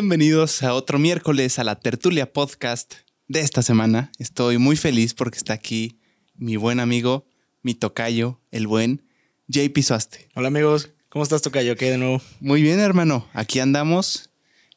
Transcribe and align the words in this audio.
Bienvenidos 0.00 0.62
a 0.62 0.74
otro 0.74 1.00
miércoles 1.00 1.58
a 1.58 1.64
la 1.64 1.80
tertulia 1.80 2.32
podcast 2.32 2.94
de 3.26 3.40
esta 3.40 3.62
semana. 3.62 4.12
Estoy 4.20 4.56
muy 4.56 4.76
feliz 4.76 5.12
porque 5.12 5.38
está 5.38 5.54
aquí 5.54 5.98
mi 6.36 6.54
buen 6.54 6.78
amigo, 6.78 7.26
mi 7.62 7.74
tocayo, 7.74 8.40
el 8.52 8.68
buen 8.68 9.02
JP 9.48 9.76
Suaste. 9.82 10.28
Hola 10.36 10.46
amigos, 10.46 10.90
¿cómo 11.08 11.24
estás 11.24 11.42
tocayo? 11.42 11.74
¿Qué 11.74 11.90
de 11.90 11.98
nuevo? 11.98 12.22
Muy 12.38 12.62
bien, 12.62 12.78
hermano. 12.78 13.28
Aquí 13.32 13.58
andamos. 13.58 14.30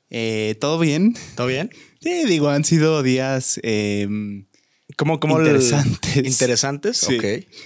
Eh, 0.10 0.56
¿Todo 0.60 0.79
bien? 0.79 1.15
¿Todo 1.35 1.46
bien? 1.46 1.69
Sí, 2.01 2.26
digo, 2.26 2.49
han 2.49 2.65
sido 2.65 3.03
días 3.03 3.60
em, 3.62 4.47
¿Cómo, 4.97 5.19
cómo 5.19 5.38
interesantes. 5.38 6.15
¿Interesantes? 6.26 6.97
Sí. 6.97 7.17
Ok, 7.17 7.26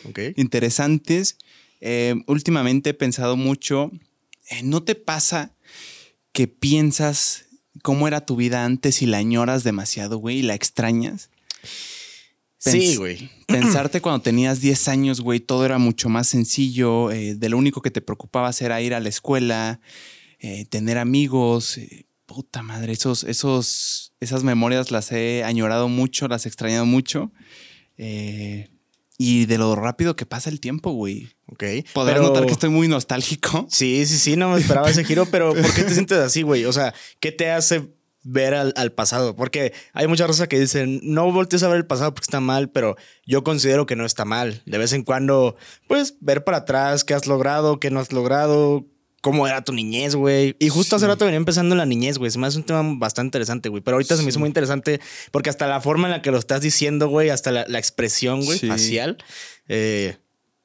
ok. 0.10 0.20
interesantes. 0.36 1.38
Eh, 1.80 2.16
últimamente 2.28 2.90
he 2.90 2.94
pensado 2.94 3.38
mucho. 3.38 3.92
¿No 4.62 4.84
te 4.84 4.96
pasa 4.96 5.56
que 6.36 6.50
piensas 6.50 7.45
cómo 7.86 8.08
era 8.08 8.26
tu 8.26 8.36
vida 8.36 8.66
antes 8.66 9.04
y 9.04 9.06
la 9.06 9.18
añoras 9.18 9.64
demasiado, 9.64 10.18
güey, 10.18 10.40
y 10.40 10.42
la 10.42 10.56
extrañas? 10.56 11.30
Sí, 12.58 12.96
güey. 12.96 13.30
Pensarte 13.48 14.02
cuando 14.02 14.24
tenías 14.24 14.60
10 14.60 14.88
años, 14.88 15.22
güey, 15.22 15.40
todo 15.40 15.64
era 15.66 15.78
mucho 15.78 16.10
más 16.10 16.28
sencillo. 16.28 17.12
eh, 17.12 17.36
de 17.36 17.48
lo 17.48 17.60
único 17.60 17.84
que 17.84 17.92
te 17.92 18.02
preocupaba 18.02 18.50
era 18.60 18.82
ir 18.82 18.96
a 18.96 19.00
la 19.00 19.10
escuela, 19.10 19.80
eh, 20.40 20.66
tener 20.66 20.98
amigos. 20.98 21.78
eh, 21.78 22.08
puta 22.26 22.64
madre, 22.64 22.94
esos, 22.94 23.24
esos, 23.24 24.14
esas 24.20 24.44
memorias 24.44 24.90
las 24.90 25.12
he 25.12 25.44
añorado 25.44 25.88
mucho, 25.88 26.28
las 26.28 26.48
he 26.48 26.50
extrañado 26.50 26.88
mucho. 26.88 27.32
eh, 27.98 28.75
y 29.18 29.46
de 29.46 29.58
lo 29.58 29.76
rápido 29.76 30.16
que 30.16 30.26
pasa 30.26 30.50
el 30.50 30.60
tiempo, 30.60 30.92
güey. 30.92 31.30
Ok. 31.48 31.64
Podrás 31.94 32.16
Pero- 32.18 32.28
notar 32.28 32.46
que 32.46 32.52
estoy 32.54 32.70
muy 32.70 32.88
nostálgico. 32.88 33.68
Sí, 33.72 34.06
sí, 34.06 34.18
sí, 34.18 34.36
no 34.36 34.50
me 34.52 34.60
esperaba 34.60 34.90
ese 34.90 35.04
giro, 35.04 35.26
pero 35.28 35.54
¿por 35.54 35.74
qué 35.74 35.84
te 35.84 35.94
sientes 35.94 36.18
así, 36.18 36.42
güey? 36.42 36.66
O 36.66 36.74
sea, 36.74 36.94
¿qué 37.20 37.32
te 37.32 37.50
hace 37.52 37.90
ver 38.24 38.54
al, 38.56 38.74
al 38.76 38.92
pasado? 38.92 39.36
Porque 39.36 39.72
hay 39.94 40.08
mucha 40.08 40.26
raza 40.28 40.48
que 40.48 40.60
dicen, 40.60 41.00
no 41.04 41.32
voltees 41.32 41.64
a 41.64 41.68
ver 41.68 41.78
el 41.78 41.86
pasado 41.86 42.14
porque 42.14 42.26
está 42.26 42.40
mal, 42.40 42.70
pero 42.72 42.96
yo 43.26 43.44
considero 43.44 43.86
que 43.86 43.96
no 43.96 44.06
está 44.06 44.26
mal. 44.26 44.64
De 44.66 44.78
vez 44.80 44.94
en 44.94 45.04
cuando, 45.04 45.56
pues, 45.88 46.16
ver 46.22 46.44
para 46.44 46.58
atrás 46.58 47.04
qué 47.04 47.14
has 47.14 47.28
logrado, 47.28 47.80
qué 47.80 47.92
no 47.92 48.00
has 48.00 48.12
logrado, 48.12 48.86
cómo 49.26 49.48
era 49.48 49.64
tu 49.64 49.74
niñez, 49.74 50.14
güey. 50.16 50.56
Y 50.60 50.70
justo 50.70 50.96
hace 50.98 51.08
rato 51.08 51.26
venía 51.26 51.38
empezando 51.38 51.74
la 51.74 51.88
niñez, 51.88 52.20
güey. 52.20 52.30
Se 52.30 52.38
me 52.38 52.46
hace 52.46 52.58
un 52.60 52.64
tema 52.64 52.84
bastante 53.00 53.30
interesante, 53.30 53.70
güey. 53.70 53.82
Pero 53.82 53.96
ahorita 53.96 54.16
se 54.16 54.22
me 54.22 54.30
hizo 54.30 54.38
muy 54.38 54.46
interesante 54.46 55.02
porque 55.32 55.50
hasta 55.50 55.66
la 55.66 55.82
forma 55.82 56.06
en 56.08 56.12
la 56.12 56.22
que 56.22 56.30
lo 56.30 56.38
estás 56.38 56.62
diciendo, 56.62 57.08
güey, 57.08 57.32
hasta 57.32 57.50
la, 57.52 57.66
la 57.68 57.80
expresión, 57.80 58.46
güey, 58.46 58.60
Sí. 58.60 58.68
facial, 58.68 59.18
eh, 59.68 60.18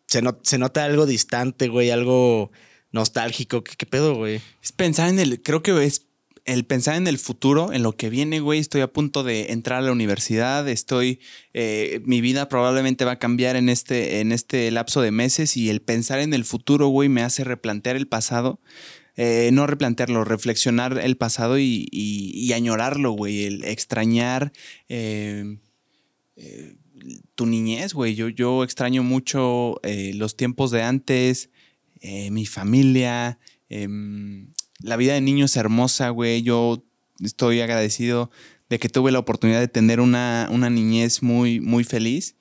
se 0.06 0.58
nota 0.58 0.84
algo 0.84 1.06
distante, 1.06 1.68
güey, 1.68 1.90
algo 1.90 2.50
nostálgico. 2.92 3.64
¿Qué, 3.64 3.76
qué 3.78 3.86
pedo, 3.86 4.14
güey? 4.16 4.42
Es 4.62 4.72
pensar 4.72 5.08
en 5.08 5.20
el, 5.20 5.40
creo 5.40 5.62
que 5.62 5.82
es 5.82 6.06
el 6.52 6.64
pensar 6.64 6.96
en 6.96 7.06
el 7.06 7.18
futuro, 7.18 7.72
en 7.72 7.82
lo 7.82 7.96
que 7.96 8.10
viene, 8.10 8.40
güey. 8.40 8.58
Estoy 8.58 8.80
a 8.80 8.92
punto 8.92 9.22
de 9.22 9.52
entrar 9.52 9.78
a 9.78 9.82
la 9.82 9.92
universidad, 9.92 10.68
estoy, 10.68 11.20
eh, 11.54 12.00
mi 12.04 12.20
vida 12.20 12.48
probablemente 12.48 13.04
va 13.04 13.12
a 13.12 13.18
cambiar 13.18 13.56
en 13.56 13.68
este, 13.68 14.20
en 14.20 14.32
este 14.32 14.70
lapso 14.70 15.00
de 15.00 15.12
meses 15.12 15.56
y 15.56 15.70
el 15.70 15.80
pensar 15.80 16.18
en 16.18 16.34
el 16.34 16.44
futuro, 16.44 16.88
güey, 16.88 17.08
me 17.08 17.22
hace 17.22 17.44
replantear 17.44 17.96
el 17.96 18.08
pasado. 18.08 18.60
Eh, 19.16 19.50
no 19.52 19.66
replantearlo, 19.66 20.24
reflexionar 20.24 20.98
el 20.98 21.16
pasado 21.16 21.58
y, 21.58 22.50
añorarlo, 22.54 23.12
güey, 23.12 23.44
el 23.44 23.64
extrañar 23.64 24.52
eh, 24.88 25.58
eh, 26.36 26.76
tu 27.34 27.46
niñez, 27.46 27.92
güey. 27.92 28.14
Yo, 28.14 28.28
yo 28.28 28.64
extraño 28.64 29.02
mucho 29.02 29.80
eh, 29.82 30.12
los 30.14 30.36
tiempos 30.36 30.70
de 30.70 30.82
antes, 30.82 31.50
mi 32.02 32.46
familia. 32.46 33.38
em, 33.68 34.52
la 34.82 34.96
vida 34.96 35.14
de 35.14 35.20
niño 35.20 35.44
es 35.44 35.56
hermosa, 35.56 36.10
güey. 36.10 36.42
Yo 36.42 36.84
estoy 37.20 37.60
agradecido 37.60 38.30
de 38.68 38.78
que 38.78 38.88
tuve 38.88 39.10
la 39.10 39.18
oportunidad 39.18 39.58
de 39.58 39.68
tener 39.68 40.00
una, 40.00 40.48
una 40.50 40.70
niñez 40.70 41.22
muy, 41.22 41.60
muy 41.60 41.84
feliz. 41.84 42.36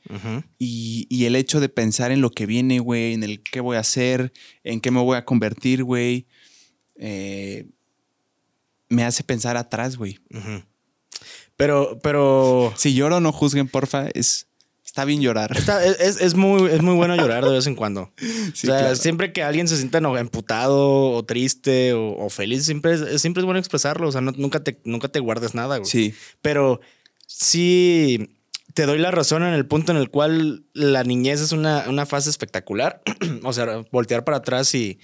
Y, 0.59 1.07
y 1.09 1.25
el 1.25 1.35
hecho 1.35 1.59
de 1.59 1.69
pensar 1.69 2.11
en 2.11 2.21
lo 2.21 2.29
que 2.29 2.45
viene, 2.45 2.79
güey, 2.79 3.13
en 3.13 3.23
el 3.23 3.41
qué 3.41 3.61
voy 3.61 3.77
a 3.77 3.81
hacer, 3.81 4.31
en 4.63 4.79
qué 4.79 4.91
me 4.91 5.01
voy 5.01 5.17
a 5.17 5.25
convertir, 5.25 5.83
güey, 5.83 6.27
eh, 6.99 7.67
me 8.89 9.03
hace 9.03 9.23
pensar 9.23 9.57
atrás, 9.57 9.97
güey. 9.97 10.19
Pero, 11.55 11.99
pero. 12.03 12.73
Si 12.77 12.93
lloro, 12.93 13.19
no 13.19 13.31
juzguen, 13.31 13.67
porfa. 13.67 14.07
Es, 14.13 14.48
está 14.89 15.05
bien 15.05 15.21
llorar. 15.21 15.55
está- 15.55 15.85
es, 15.85 16.19
es- 16.19 16.33
muy, 16.33 16.67
es 16.69 16.81
muy 16.81 16.95
bueno 16.95 17.15
llorar 17.15 17.45
de 17.45 17.51
vez 17.51 17.67
en 17.67 17.75
cuando. 17.75 18.11
Sí, 18.53 18.67
o 18.67 18.71
sea, 18.71 18.79
claro. 18.79 18.95
siempre 18.95 19.31
que 19.31 19.43
alguien 19.43 19.67
se 19.67 19.77
sienta 19.77 19.99
emputado 20.19 21.11
o 21.11 21.23
triste 21.23 21.93
o, 21.93 22.15
o 22.17 22.29
feliz, 22.29 22.65
siempre 22.65 22.93
es, 22.93 23.21
siempre 23.21 23.41
es 23.41 23.45
bueno 23.45 23.59
expresarlo. 23.59 24.07
O 24.07 24.11
sea, 24.11 24.21
no- 24.21 24.33
nunca, 24.35 24.63
te, 24.63 24.79
nunca 24.85 25.07
te 25.07 25.19
guardes 25.19 25.53
nada, 25.53 25.77
güey. 25.77 25.89
Sí, 25.89 26.13
Pero 26.41 26.81
sí 27.27 28.35
te 28.73 28.85
doy 28.85 28.97
la 28.97 29.11
razón 29.11 29.43
en 29.43 29.53
el 29.53 29.65
punto 29.67 29.91
en 29.91 29.97
el 29.99 30.09
cual 30.09 30.63
la 30.73 31.03
niñez 31.03 31.41
es 31.41 31.51
una, 31.51 31.85
una 31.87 32.05
fase 32.05 32.29
espectacular. 32.29 33.01
o 33.43 33.53
sea, 33.53 33.83
voltear 33.91 34.23
para 34.23 34.37
atrás 34.37 34.73
y 34.73 34.99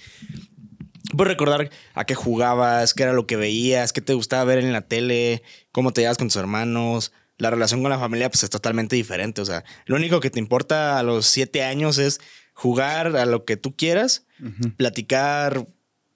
pues 1.16 1.28
recordar 1.28 1.70
a 1.94 2.04
qué 2.04 2.14
jugabas, 2.16 2.92
qué 2.92 3.04
era 3.04 3.12
lo 3.12 3.26
que 3.26 3.36
veías, 3.36 3.92
qué 3.92 4.00
te 4.00 4.14
gustaba 4.14 4.42
ver 4.44 4.58
en 4.58 4.72
la 4.72 4.82
tele, 4.82 5.42
cómo 5.70 5.92
te 5.92 6.00
llevas 6.00 6.18
con 6.18 6.26
tus 6.26 6.36
hermanos. 6.36 7.12
La 7.38 7.50
relación 7.50 7.82
con 7.82 7.90
la 7.90 7.98
familia 7.98 8.30
pues 8.30 8.44
es 8.44 8.50
totalmente 8.50 8.96
diferente. 8.96 9.40
O 9.40 9.44
sea, 9.44 9.64
lo 9.86 9.96
único 9.96 10.20
que 10.20 10.30
te 10.30 10.38
importa 10.38 10.98
a 10.98 11.02
los 11.02 11.26
siete 11.26 11.62
años 11.62 11.98
es 11.98 12.20
jugar 12.54 13.16
a 13.16 13.26
lo 13.26 13.44
que 13.44 13.56
tú 13.56 13.76
quieras 13.76 14.26
platicar 14.76 15.66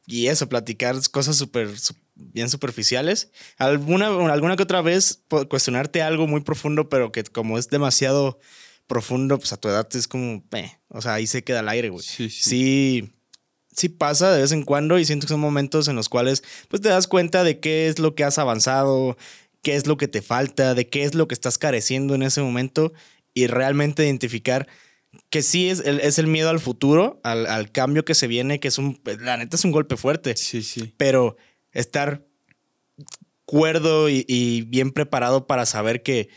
y 0.06 0.26
eso, 0.26 0.48
platicar 0.48 0.96
cosas 1.10 1.36
súper 1.36 1.68
bien 2.14 2.50
superficiales. 2.50 3.30
Alguna, 3.58 4.08
alguna 4.32 4.56
que 4.56 4.62
otra 4.62 4.82
vez 4.82 5.22
cuestionarte 5.48 6.02
algo 6.02 6.26
muy 6.26 6.40
profundo, 6.40 6.88
pero 6.88 7.12
que 7.12 7.22
como 7.24 7.58
es 7.58 7.68
demasiado 7.68 8.38
profundo, 8.86 9.38
pues 9.38 9.52
a 9.52 9.56
tu 9.56 9.68
edad 9.68 9.88
es 9.92 10.08
como, 10.08 10.42
eh, 10.52 10.72
o 10.88 11.00
sea, 11.00 11.14
ahí 11.14 11.26
se 11.26 11.44
queda 11.44 11.60
el 11.60 11.68
aire, 11.68 11.90
güey. 11.90 12.04
Sí, 12.04 12.28
sí. 12.28 12.42
Sí, 12.42 13.12
sí 13.74 13.88
pasa 13.88 14.32
de 14.32 14.42
vez 14.42 14.52
en 14.52 14.64
cuando 14.64 14.98
y 14.98 15.04
siento 15.04 15.26
que 15.26 15.32
son 15.32 15.40
momentos 15.40 15.86
en 15.88 15.96
los 15.96 16.08
cuales 16.08 16.42
pues 16.68 16.82
te 16.82 16.88
das 16.88 17.06
cuenta 17.06 17.44
de 17.44 17.60
qué 17.60 17.86
es 17.86 17.98
lo 17.98 18.14
que 18.14 18.24
has 18.24 18.38
avanzado, 18.38 19.16
qué 19.62 19.74
es 19.76 19.86
lo 19.86 19.96
que 19.96 20.08
te 20.08 20.22
falta, 20.22 20.74
de 20.74 20.88
qué 20.88 21.04
es 21.04 21.14
lo 21.14 21.28
que 21.28 21.34
estás 21.34 21.58
careciendo 21.58 22.14
en 22.14 22.22
ese 22.22 22.40
momento 22.42 22.92
y 23.34 23.46
realmente 23.46 24.04
identificar 24.04 24.66
que 25.28 25.42
sí 25.42 25.68
es 25.68 25.80
el, 25.80 26.00
es 26.00 26.18
el 26.18 26.26
miedo 26.28 26.50
al 26.50 26.60
futuro, 26.60 27.20
al, 27.24 27.46
al 27.46 27.72
cambio 27.72 28.04
que 28.04 28.14
se 28.14 28.26
viene, 28.28 28.60
que 28.60 28.68
es 28.68 28.78
un, 28.78 29.00
la 29.20 29.36
neta 29.36 29.56
es 29.56 29.64
un 29.64 29.72
golpe 29.72 29.96
fuerte, 29.96 30.36
Sí, 30.36 30.62
sí. 30.62 30.94
pero 30.96 31.36
estar 31.72 32.24
cuerdo 33.44 34.08
y, 34.08 34.24
y 34.28 34.62
bien 34.62 34.92
preparado 34.92 35.46
para 35.46 35.66
saber 35.66 36.02
que 36.02 36.28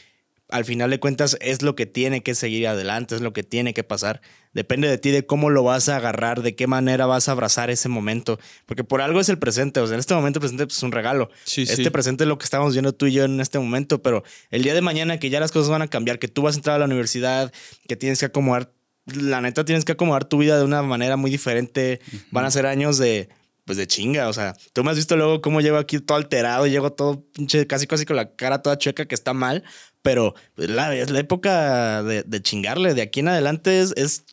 al 0.50 0.66
final 0.66 0.90
de 0.90 1.00
cuentas 1.00 1.38
es 1.42 1.62
lo 1.62 1.76
que 1.76 1.86
tiene 1.86 2.22
que 2.22 2.36
seguir 2.36 2.68
adelante, 2.68 3.16
es 3.16 3.22
lo 3.22 3.34
que 3.34 3.44
tiene 3.44 3.74
que 3.74 3.84
pasar. 3.84 4.22
Depende 4.54 4.88
de 4.88 4.98
ti 4.98 5.10
de 5.12 5.26
cómo 5.26 5.50
lo 5.50 5.64
vas 5.64 5.90
a 5.90 5.98
agarrar, 5.98 6.42
de 6.42 6.56
qué 6.56 6.68
manera 6.68 7.06
vas 7.06 7.28
a 7.28 7.32
abrazar 7.32 7.70
ese 7.70 7.90
momento, 7.90 8.40
porque 8.66 8.84
por 8.84 9.02
algo 9.02 9.20
es 9.20 9.30
el 9.30 9.40
presente, 9.40 9.80
o 9.80 9.88
sea, 9.88 9.96
en 9.96 10.00
este 10.00 10.14
momento 10.14 10.38
el 10.38 10.42
presente 10.42 10.66
pues, 10.68 10.78
es 10.78 10.84
un 10.84 10.92
regalo. 10.92 11.30
Sí, 11.44 11.64
este 11.64 11.84
sí. 11.84 11.90
presente 11.90 12.24
es 12.24 12.28
lo 12.28 12.38
que 12.38 12.46
estamos 12.46 12.74
viendo 12.74 12.94
tú 12.94 13.08
y 13.08 13.14
yo 13.14 13.24
en 13.24 13.40
este 13.42 13.58
momento, 13.58 14.02
pero 14.02 14.24
el 14.52 14.64
día 14.64 14.74
de 14.74 14.82
mañana 14.82 15.20
que 15.20 15.30
ya 15.30 15.40
las 15.40 15.52
cosas 15.52 15.70
van 15.70 15.82
a 15.82 15.88
cambiar, 15.88 16.20
que 16.20 16.28
tú 16.28 16.44
vas 16.44 16.56
a 16.56 16.60
entrar 16.60 16.76
a 16.76 16.80
la 16.80 16.86
universidad, 16.86 17.52
que 17.88 17.96
tienes 17.96 18.20
que 18.20 18.26
acomodar, 18.26 18.72
la 19.06 19.42
neta 19.42 19.66
tienes 19.66 19.86
que 19.86 19.94
acomodar 19.94 20.26
tu 20.26 20.38
vida 20.38 20.58
de 20.58 20.64
una 20.64 20.84
manera 20.84 21.18
muy 21.18 21.32
diferente, 21.32 22.00
van 22.32 22.46
a 22.46 22.52
ser 22.52 22.68
años 22.68 22.98
de 22.98 23.30
pues 23.66 23.78
de 23.78 23.88
chinga, 23.88 24.28
o 24.28 24.34
sea, 24.34 24.56
tú 24.74 24.84
me 24.84 24.92
has 24.92 24.98
visto 24.98 25.16
luego 25.16 25.42
cómo 25.42 25.62
llego 25.62 25.78
aquí 25.78 26.00
todo 26.00 26.18
alterado, 26.18 26.68
llego 26.68 26.92
todo 26.92 27.24
pinche, 27.34 27.66
casi 27.66 27.88
casi 27.88 28.06
con 28.06 28.18
la 28.18 28.36
cara 28.36 28.62
toda 28.62 28.78
chueca 28.78 29.06
que 29.06 29.16
está 29.16 29.34
mal, 29.34 29.64
pero 30.02 30.36
pues, 30.56 30.70
la, 30.70 30.94
es 30.94 31.10
la 31.10 31.20
época 31.20 32.04
de, 32.04 32.24
de 32.24 32.42
chingarle, 32.42 32.94
de 32.94 33.04
aquí 33.04 33.22
en 33.22 33.30
adelante 33.30 33.80
es, 33.80 33.94
es 33.96 34.26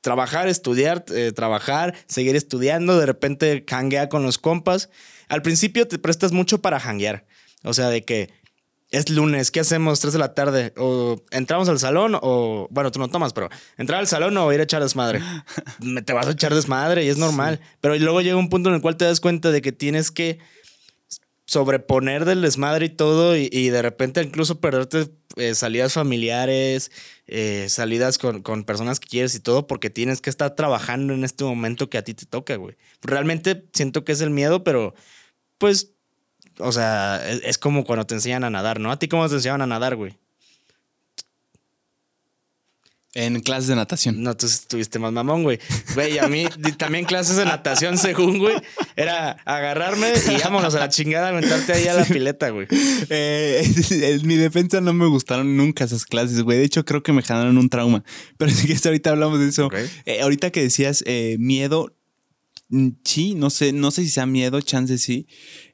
trabajar, 0.00 0.48
estudiar, 0.48 1.04
eh, 1.14 1.32
trabajar, 1.34 1.94
seguir 2.06 2.36
estudiando, 2.36 2.98
de 2.98 3.06
repente 3.06 3.64
hanguear 3.70 4.08
con 4.08 4.22
los 4.22 4.38
compas. 4.38 4.88
Al 5.28 5.42
principio 5.42 5.86
te 5.86 5.98
prestas 5.98 6.32
mucho 6.32 6.60
para 6.60 6.78
hanguear, 6.78 7.26
o 7.64 7.74
sea, 7.74 7.88
de 7.88 8.04
que 8.04 8.30
es 8.90 9.08
lunes, 9.08 9.52
¿qué 9.52 9.60
hacemos? 9.60 10.00
Tres 10.00 10.12
de 10.14 10.18
la 10.18 10.34
tarde. 10.34 10.72
O 10.76 11.22
entramos 11.30 11.68
al 11.68 11.78
salón 11.78 12.18
o, 12.20 12.66
bueno, 12.72 12.90
tú 12.90 12.98
no 12.98 13.06
tomas, 13.06 13.32
pero 13.32 13.48
entrar 13.78 14.00
al 14.00 14.08
salón 14.08 14.36
o 14.36 14.52
ir 14.52 14.58
a 14.58 14.64
echar 14.64 14.82
desmadre. 14.82 15.20
Me- 15.78 16.02
te 16.02 16.12
vas 16.12 16.26
a 16.26 16.32
echar 16.32 16.52
desmadre 16.52 17.04
y 17.04 17.08
es 17.08 17.16
normal. 17.16 17.60
Pero 17.80 17.96
luego 17.96 18.20
llega 18.20 18.34
un 18.36 18.48
punto 18.48 18.68
en 18.68 18.74
el 18.74 18.80
cual 18.80 18.96
te 18.96 19.04
das 19.04 19.20
cuenta 19.20 19.52
de 19.52 19.62
que 19.62 19.70
tienes 19.70 20.10
que 20.10 20.40
sobreponer 21.50 22.26
del 22.26 22.42
desmadre 22.42 22.86
y 22.86 22.90
todo 22.90 23.36
y, 23.36 23.48
y 23.50 23.70
de 23.70 23.82
repente 23.82 24.22
incluso 24.22 24.60
perderte 24.60 25.10
eh, 25.34 25.56
salidas 25.56 25.94
familiares, 25.94 26.92
eh, 27.26 27.66
salidas 27.68 28.18
con, 28.18 28.42
con 28.42 28.62
personas 28.62 29.00
que 29.00 29.08
quieres 29.08 29.34
y 29.34 29.40
todo 29.40 29.66
porque 29.66 29.90
tienes 29.90 30.20
que 30.20 30.30
estar 30.30 30.54
trabajando 30.54 31.12
en 31.12 31.24
este 31.24 31.42
momento 31.42 31.90
que 31.90 31.98
a 31.98 32.04
ti 32.04 32.14
te 32.14 32.24
toca, 32.24 32.54
güey. 32.54 32.76
Realmente 33.02 33.64
siento 33.72 34.04
que 34.04 34.12
es 34.12 34.20
el 34.20 34.30
miedo, 34.30 34.62
pero 34.62 34.94
pues, 35.58 35.92
o 36.58 36.70
sea, 36.70 37.20
es, 37.28 37.40
es 37.42 37.58
como 37.58 37.84
cuando 37.84 38.06
te 38.06 38.14
enseñan 38.14 38.44
a 38.44 38.50
nadar, 38.50 38.78
¿no? 38.78 38.92
¿A 38.92 39.00
ti 39.00 39.08
cómo 39.08 39.28
te 39.28 39.34
enseñaban 39.34 39.62
a 39.62 39.66
nadar, 39.66 39.96
güey? 39.96 40.19
En 43.12 43.40
clases 43.40 43.66
de 43.66 43.74
natación. 43.74 44.22
No, 44.22 44.36
tú 44.36 44.46
estuviste 44.46 45.00
más 45.00 45.12
mamón, 45.12 45.42
güey. 45.42 45.58
Güey, 45.94 46.18
a 46.18 46.28
mí 46.28 46.46
también 46.78 47.04
clases 47.04 47.36
de 47.36 47.44
natación, 47.44 47.98
según, 47.98 48.38
güey, 48.38 48.54
era 48.94 49.32
agarrarme 49.44 50.12
y 50.30 50.40
vámonos 50.40 50.76
a 50.76 50.78
la 50.78 50.88
chingada, 50.90 51.30
aventarte 51.30 51.72
ahí 51.72 51.88
a 51.88 51.94
la 51.94 52.04
pileta, 52.04 52.50
güey. 52.50 52.68
Eh, 53.08 53.68
en 53.90 54.26
mi 54.28 54.36
defensa 54.36 54.80
no 54.80 54.92
me 54.92 55.06
gustaron 55.06 55.56
nunca 55.56 55.82
esas 55.82 56.04
clases, 56.04 56.42
güey. 56.42 56.58
De 56.58 56.64
hecho, 56.64 56.84
creo 56.84 57.02
que 57.02 57.12
me 57.12 57.22
generaron 57.22 57.58
un 57.58 57.68
trauma. 57.68 58.04
Pero 58.38 58.52
sí 58.52 58.68
que 58.68 58.78
ahorita 58.88 59.10
hablamos 59.10 59.40
de 59.40 59.48
eso. 59.48 59.70
Eh, 60.06 60.20
ahorita 60.22 60.50
que 60.50 60.62
decías 60.62 61.02
eh, 61.04 61.36
miedo, 61.40 61.96
mm, 62.68 62.90
sí, 63.04 63.34
no 63.34 63.50
sé, 63.50 63.72
no 63.72 63.90
sé 63.90 64.02
si 64.02 64.10
sea 64.10 64.26
miedo, 64.26 64.60
chance 64.60 64.98
sí. 64.98 65.26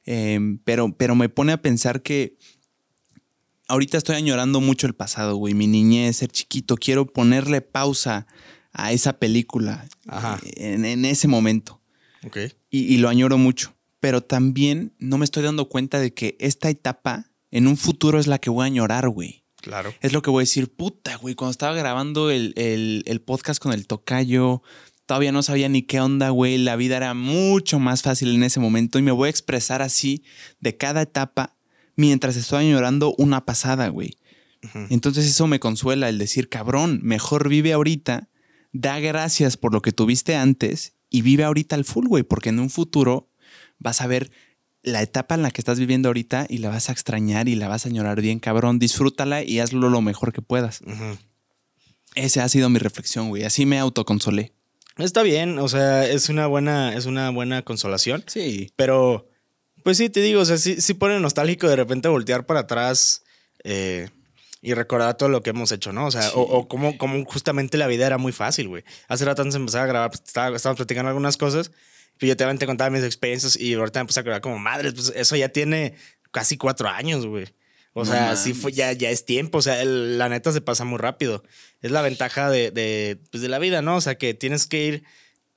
Em, 0.05 0.57
pero, 0.63 0.95
pero 0.97 1.13
me 1.13 1.29
pone 1.29 1.51
a 1.51 1.61
pensar 1.61 2.01
que 2.01 2.37
ahorita 3.67 3.97
estoy 3.97 4.15
añorando 4.15 4.61
mucho 4.61 4.87
el 4.87 4.95
pasado, 4.95 5.35
güey. 5.35 5.53
Mi 5.53 5.67
niñez, 5.67 6.17
ser 6.17 6.29
chiquito. 6.29 6.75
Quiero 6.75 7.05
ponerle 7.05 7.61
pausa 7.61 8.27
a 8.73 8.91
esa 8.91 9.13
película 9.13 9.87
En, 10.55 11.05
ese 11.05 11.27
momento. 11.27 11.81
Ok. 12.25 12.37
Y, 12.69 12.97
lo 12.97 13.09
añoro 13.09 13.37
mucho. 13.37 13.75
Pero 13.99 14.21
también 14.21 14.93
no 14.99 15.17
me 15.17 15.25
estoy 15.25 15.43
dando 15.43 15.69
cuenta 15.69 15.99
de 15.99 16.13
que 16.13 16.37
esta 16.39 16.69
etapa 16.69 17.31
en 17.51 17.67
un 17.67 17.77
futuro 17.77 18.19
es 18.19 18.27
la 18.27 18.39
que 18.39 18.49
voy 18.49 18.63
a 18.63 18.67
añorar, 18.67 19.09
güey. 19.09 19.43
Claro. 19.61 19.93
Es 20.01 20.13
lo 20.13 20.21
que 20.21 20.29
voy 20.29 20.41
a 20.41 20.43
decir, 20.43 20.73
puta, 20.73 21.15
güey. 21.17 21.35
Cuando 21.35 21.51
estaba 21.51 21.73
grabando 21.73 22.29
el, 22.29 22.53
el 22.55 23.21
podcast 23.21 23.61
con 23.61 23.73
el 23.73 23.87
tocayo, 23.87 24.61
todavía 25.07 25.31
no 25.31 25.41
sabía 25.41 25.67
ni 25.67 25.81
qué 25.81 25.99
onda, 25.99 26.29
güey. 26.29 26.57
La 26.59 26.75
vida 26.75 26.97
era 26.97 27.15
mucho 27.15 27.79
más 27.79 28.03
fácil 28.03 28.35
en 28.35 28.43
ese 28.43 28.59
momento 28.59 28.99
y 28.99 29.01
me 29.01 29.11
voy 29.11 29.27
a 29.27 29.31
expresar 29.31 29.81
así 29.81 30.23
de 30.59 30.77
cada 30.77 31.01
etapa 31.01 31.56
mientras 31.97 32.37
estoy 32.37 32.65
añorando 32.65 33.13
una 33.17 33.43
pasada, 33.43 33.89
güey. 33.89 34.15
Entonces 34.89 35.25
eso 35.27 35.47
me 35.47 35.59
consuela 35.59 36.09
el 36.09 36.17
decir, 36.17 36.49
cabrón, 36.49 36.99
mejor 37.03 37.47
vive 37.47 37.73
ahorita, 37.73 38.29
da 38.71 38.99
gracias 38.99 39.57
por 39.57 39.73
lo 39.73 39.81
que 39.81 39.91
tuviste 39.91 40.35
antes 40.35 40.93
y 41.09 41.21
vive 41.21 41.43
ahorita 41.43 41.75
al 41.75 41.85
full, 41.85 42.07
güey, 42.07 42.23
porque 42.23 42.49
en 42.49 42.59
un 42.59 42.69
futuro 42.69 43.29
vas 43.77 44.01
a 44.01 44.07
ver 44.07 44.31
la 44.81 45.01
etapa 45.01 45.35
en 45.35 45.41
la 45.41 45.51
que 45.51 45.61
estás 45.61 45.79
viviendo 45.79 46.09
ahorita 46.09 46.47
y 46.49 46.59
la 46.59 46.69
vas 46.69 46.89
a 46.89 46.91
extrañar 46.91 47.47
y 47.47 47.55
la 47.55 47.67
vas 47.67 47.85
a 47.85 47.89
añorar 47.89 48.21
bien, 48.21 48.39
cabrón. 48.39 48.79
Disfrútala 48.79 49.43
y 49.43 49.59
hazlo 49.59 49.89
lo 49.89 50.01
mejor 50.01 50.33
que 50.33 50.41
puedas. 50.41 50.81
Esa 52.15 52.43
ha 52.43 52.49
sido 52.49 52.69
mi 52.69 52.79
reflexión, 52.79 53.29
güey. 53.29 53.43
Así 53.43 53.65
me 53.65 53.79
autoconsolé. 53.79 54.53
Está 54.97 55.21
bien, 55.21 55.59
o 55.59 55.67
sea, 55.67 56.07
es 56.07 56.29
una 56.29 56.47
buena, 56.47 56.95
es 56.95 57.05
una 57.05 57.29
buena 57.29 57.61
consolación. 57.61 58.23
Sí. 58.27 58.71
Pero 58.75 59.26
pues 59.87 59.95
sí, 59.95 60.09
te 60.09 60.19
digo, 60.19 60.41
o 60.41 60.45
sea, 60.45 60.57
sí, 60.57 60.81
sí 60.81 60.95
pone 60.95 61.17
nostálgico 61.17 61.69
de 61.69 61.77
repente 61.77 62.09
voltear 62.09 62.45
para 62.45 62.59
atrás 62.59 63.23
eh, 63.63 64.09
y 64.61 64.73
recordar 64.73 65.15
todo 65.15 65.29
lo 65.29 65.41
que 65.41 65.51
hemos 65.51 65.71
hecho, 65.71 65.93
¿no? 65.93 66.07
O 66.07 66.11
sea, 66.11 66.29
o, 66.33 66.67
como, 66.67 66.93
justamente 67.23 67.77
la 67.77 67.87
vida 67.87 68.05
era 68.05 68.17
muy 68.17 68.33
fácil, 68.33 68.67
güey. 68.67 68.83
Hace 69.07 69.23
rato 69.23 69.43
antes 69.43 69.53
de 69.53 69.61
empezar 69.61 69.83
a 69.83 69.85
grabar, 69.85 70.09
pues, 70.09 70.23
estábamos 70.25 70.75
platicando 70.75 71.07
algunas 71.07 71.37
cosas, 71.37 71.71
y 72.19 72.27
yo 72.27 72.35
te 72.35 72.65
contaba 72.65 72.89
mis 72.89 73.05
experiencias 73.05 73.55
y 73.55 73.75
ahorita 73.75 74.01
me 74.01 74.07
puse 74.07 74.19
a 74.19 74.23
grabar 74.23 74.41
como 74.41 74.59
madre, 74.59 74.91
pues 74.91 75.13
eso 75.15 75.37
ya 75.37 75.47
tiene 75.47 75.93
casi 76.31 76.57
cuatro 76.57 76.89
años, 76.89 77.25
güey. 77.25 77.45
O 77.93 78.03
sea, 78.03 78.35
sí 78.35 78.53
fue, 78.53 78.73
ya, 78.73 78.91
ya 78.91 79.09
es 79.09 79.23
tiempo. 79.23 79.59
O 79.59 79.61
sea, 79.61 79.85
la 79.85 80.27
neta 80.27 80.51
se 80.51 80.59
pasa 80.59 80.83
muy 80.83 80.97
rápido. 80.97 81.45
Es 81.81 81.91
la 81.91 82.01
ventaja 82.01 82.49
de, 82.49 82.71
de, 82.71 83.21
pues 83.31 83.41
de 83.41 83.47
la 83.47 83.57
vida, 83.57 83.81
¿no? 83.81 83.95
O 83.95 84.01
sea, 84.01 84.15
que 84.15 84.33
tienes 84.33 84.67
que 84.67 84.83
ir 84.83 85.03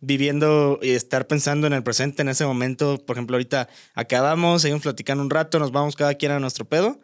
viviendo 0.00 0.78
y 0.82 0.90
estar 0.90 1.26
pensando 1.26 1.66
en 1.66 1.72
el 1.72 1.82
presente 1.82 2.22
en 2.22 2.28
ese 2.28 2.46
momento. 2.46 3.04
Por 3.04 3.16
ejemplo, 3.16 3.36
ahorita 3.36 3.68
acabamos, 3.94 4.62
seguimos 4.62 4.82
platicando 4.82 5.22
un 5.22 5.30
rato, 5.30 5.58
nos 5.58 5.72
vamos 5.72 5.96
cada 5.96 6.14
quien 6.14 6.32
a 6.32 6.40
nuestro 6.40 6.64
pedo. 6.64 7.00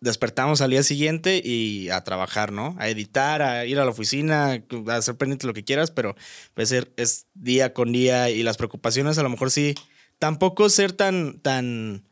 Despertamos 0.00 0.60
al 0.60 0.70
día 0.70 0.84
siguiente 0.84 1.40
y 1.44 1.88
a 1.90 2.04
trabajar, 2.04 2.52
¿no? 2.52 2.76
A 2.78 2.88
editar, 2.88 3.42
a 3.42 3.66
ir 3.66 3.80
a 3.80 3.84
la 3.84 3.90
oficina, 3.90 4.62
a 4.86 4.94
hacer 4.94 5.16
pendiente 5.16 5.46
lo 5.46 5.54
que 5.54 5.64
quieras, 5.64 5.90
pero 5.90 6.14
pues 6.54 6.72
es 6.72 7.26
día 7.34 7.72
con 7.72 7.92
día 7.92 8.30
y 8.30 8.42
las 8.44 8.56
preocupaciones 8.56 9.18
a 9.18 9.22
lo 9.22 9.28
mejor 9.28 9.50
sí. 9.50 9.74
Tampoco 10.20 10.68
ser 10.68 10.92
tan, 10.92 11.40
tan, 11.40 12.04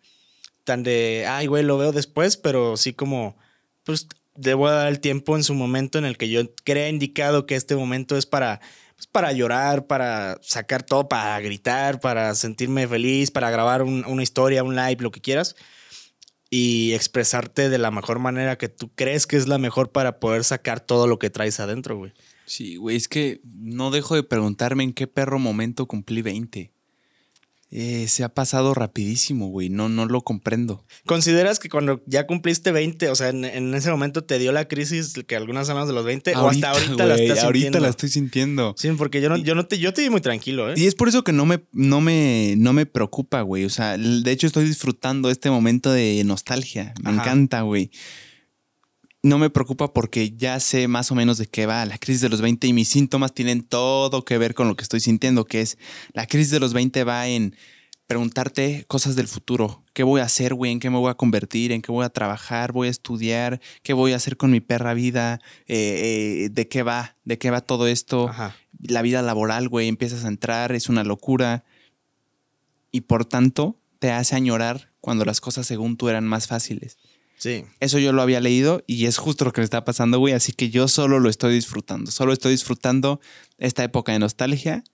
tan 0.64 0.82
de, 0.82 1.26
ay, 1.28 1.46
güey, 1.46 1.62
lo 1.62 1.78
veo 1.78 1.92
después, 1.92 2.36
pero 2.36 2.76
sí 2.76 2.92
como, 2.92 3.36
pues 3.84 4.08
debo 4.34 4.68
dar 4.68 4.88
el 4.88 5.00
tiempo 5.00 5.36
en 5.36 5.44
su 5.44 5.54
momento 5.54 5.98
en 5.98 6.04
el 6.04 6.16
que 6.16 6.28
yo 6.28 6.42
crea 6.64 6.88
indicado 6.88 7.46
que 7.46 7.54
este 7.54 7.76
momento 7.76 8.16
es 8.16 8.26
para 8.26 8.60
pues, 8.96 9.06
para 9.06 9.32
llorar, 9.32 9.86
para 9.86 10.38
sacar 10.42 10.82
todo, 10.82 11.08
para 11.08 11.38
gritar, 11.40 12.00
para 12.00 12.34
sentirme 12.34 12.88
feliz, 12.88 13.30
para 13.30 13.50
grabar 13.50 13.82
una 13.82 14.22
historia, 14.22 14.64
un 14.64 14.74
live, 14.74 14.96
lo 15.00 15.10
que 15.10 15.20
quieras. 15.20 15.54
Y 16.48 16.92
expresarte 16.94 17.68
de 17.68 17.78
la 17.78 17.90
mejor 17.90 18.18
manera 18.18 18.56
que 18.56 18.68
tú 18.68 18.90
crees 18.94 19.26
que 19.26 19.36
es 19.36 19.48
la 19.48 19.58
mejor 19.58 19.90
para 19.90 20.20
poder 20.20 20.44
sacar 20.44 20.80
todo 20.80 21.06
lo 21.06 21.18
que 21.18 21.28
traes 21.28 21.60
adentro, 21.60 21.96
güey. 21.98 22.12
Sí, 22.46 22.76
güey, 22.76 22.96
es 22.96 23.08
que 23.08 23.40
no 23.44 23.90
dejo 23.90 24.14
de 24.14 24.22
preguntarme 24.22 24.84
en 24.84 24.92
qué 24.92 25.06
perro 25.06 25.38
momento 25.38 25.86
cumplí 25.86 26.22
20. 26.22 26.72
Eh, 27.70 28.06
se 28.08 28.22
ha 28.22 28.28
pasado 28.28 28.74
rapidísimo, 28.74 29.48
güey. 29.48 29.68
No, 29.68 29.88
no 29.88 30.06
lo 30.06 30.20
comprendo. 30.20 30.84
¿Consideras 31.04 31.58
que 31.58 31.68
cuando 31.68 32.00
ya 32.06 32.26
cumpliste 32.26 32.70
20, 32.70 33.10
o 33.10 33.14
sea, 33.16 33.30
en, 33.30 33.74
ese 33.74 33.90
momento 33.90 34.22
te 34.22 34.38
dio 34.38 34.52
la 34.52 34.68
crisis 34.68 35.14
que 35.26 35.34
algunas 35.34 35.66
semanas 35.66 35.88
de 35.88 35.94
los 35.94 36.04
20 36.04 36.36
o 36.36 36.48
hasta 36.48 36.70
ahorita 36.70 37.06
la 37.06 37.16
estás 37.16 37.40
sintiendo? 37.40 37.44
Ahorita 37.44 37.80
la 37.80 37.88
estoy 37.88 38.08
sintiendo. 38.08 38.74
Sí, 38.78 38.88
porque 38.96 39.20
yo 39.20 39.28
no, 39.28 39.36
yo 39.36 39.56
no 39.56 39.66
te, 39.66 39.78
yo 39.78 39.92
te 39.92 40.02
di 40.02 40.10
muy 40.10 40.20
tranquilo, 40.20 40.70
¿eh? 40.70 40.74
Y 40.76 40.86
es 40.86 40.94
por 40.94 41.08
eso 41.08 41.24
que 41.24 41.32
no 41.32 41.44
me, 41.44 41.64
no 41.72 42.00
me, 42.00 42.54
no 42.56 42.72
me 42.72 42.86
preocupa, 42.86 43.42
güey. 43.42 43.64
O 43.64 43.70
sea, 43.70 43.98
de 43.98 44.30
hecho 44.30 44.46
estoy 44.46 44.64
disfrutando 44.64 45.28
este 45.28 45.50
momento 45.50 45.90
de 45.90 46.22
nostalgia. 46.24 46.94
Me 47.02 47.10
encanta, 47.10 47.62
güey 47.62 47.90
no 49.26 49.38
me 49.38 49.50
preocupa 49.50 49.92
porque 49.92 50.30
ya 50.36 50.60
sé 50.60 50.86
más 50.88 51.10
o 51.10 51.14
menos 51.14 51.36
de 51.36 51.46
qué 51.46 51.66
va 51.66 51.84
la 51.84 51.98
crisis 51.98 52.20
de 52.20 52.28
los 52.28 52.40
20 52.40 52.66
y 52.68 52.72
mis 52.72 52.88
síntomas 52.88 53.34
tienen 53.34 53.62
todo 53.62 54.24
que 54.24 54.38
ver 54.38 54.54
con 54.54 54.68
lo 54.68 54.76
que 54.76 54.84
estoy 54.84 55.00
sintiendo, 55.00 55.44
que 55.44 55.60
es 55.60 55.78
la 56.12 56.26
crisis 56.26 56.52
de 56.52 56.60
los 56.60 56.72
20 56.72 57.02
va 57.04 57.26
en 57.26 57.56
preguntarte 58.06 58.84
cosas 58.86 59.16
del 59.16 59.26
futuro. 59.26 59.82
¿Qué 59.92 60.04
voy 60.04 60.20
a 60.20 60.24
hacer, 60.24 60.54
güey? 60.54 60.70
¿En 60.70 60.78
qué 60.78 60.90
me 60.90 60.98
voy 60.98 61.10
a 61.10 61.14
convertir? 61.14 61.72
¿En 61.72 61.82
qué 61.82 61.90
voy 61.90 62.04
a 62.04 62.08
trabajar? 62.08 62.70
¿Voy 62.70 62.86
a 62.86 62.90
estudiar? 62.90 63.60
¿Qué 63.82 63.94
voy 63.94 64.12
a 64.12 64.16
hacer 64.16 64.36
con 64.36 64.52
mi 64.52 64.60
perra 64.60 64.94
vida? 64.94 65.40
Eh, 65.66 66.44
eh, 66.44 66.48
¿De 66.50 66.68
qué 66.68 66.84
va? 66.84 67.16
¿De 67.24 67.36
qué 67.36 67.50
va 67.50 67.60
todo 67.60 67.88
esto? 67.88 68.30
La 68.80 69.02
vida 69.02 69.22
laboral, 69.22 69.68
güey, 69.68 69.88
empiezas 69.88 70.24
a 70.24 70.28
entrar, 70.28 70.70
es 70.70 70.88
una 70.88 71.02
locura. 71.02 71.64
Y 72.92 73.00
por 73.02 73.24
tanto, 73.24 73.80
te 73.98 74.12
hace 74.12 74.36
añorar 74.36 74.92
cuando 75.00 75.24
las 75.24 75.40
cosas 75.40 75.66
según 75.66 75.96
tú 75.96 76.08
eran 76.08 76.24
más 76.28 76.46
fáciles. 76.46 76.96
Sí. 77.36 77.64
Eso 77.80 77.98
yo 77.98 78.12
lo 78.12 78.22
había 78.22 78.40
leído 78.40 78.82
y 78.86 79.06
es 79.06 79.18
justo 79.18 79.44
lo 79.44 79.52
que 79.52 79.60
me 79.60 79.64
está 79.64 79.84
pasando, 79.84 80.18
güey. 80.18 80.34
Así 80.34 80.52
que 80.52 80.70
yo 80.70 80.88
solo 80.88 81.20
lo 81.20 81.28
estoy 81.28 81.54
disfrutando. 81.54 82.10
Solo 82.10 82.32
estoy 82.32 82.52
disfrutando 82.52 83.20
esta 83.58 83.84
época 83.84 84.12
de 84.12 84.18
nostalgia 84.18 84.84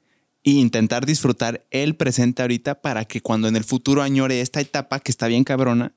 e 0.45 0.51
intentar 0.51 1.07
disfrutar 1.07 1.65
el 1.71 1.95
presente 1.95 2.43
ahorita 2.43 2.81
para 2.81 3.05
que 3.05 3.21
cuando 3.21 3.49
en 3.49 3.57
el 3.57 3.65
futuro 3.65 4.03
añore 4.03 4.41
esta 4.41 4.61
etapa 4.61 4.99
que 4.99 5.13
está 5.13 5.29
bien 5.29 5.45
cabrona, 5.45 5.95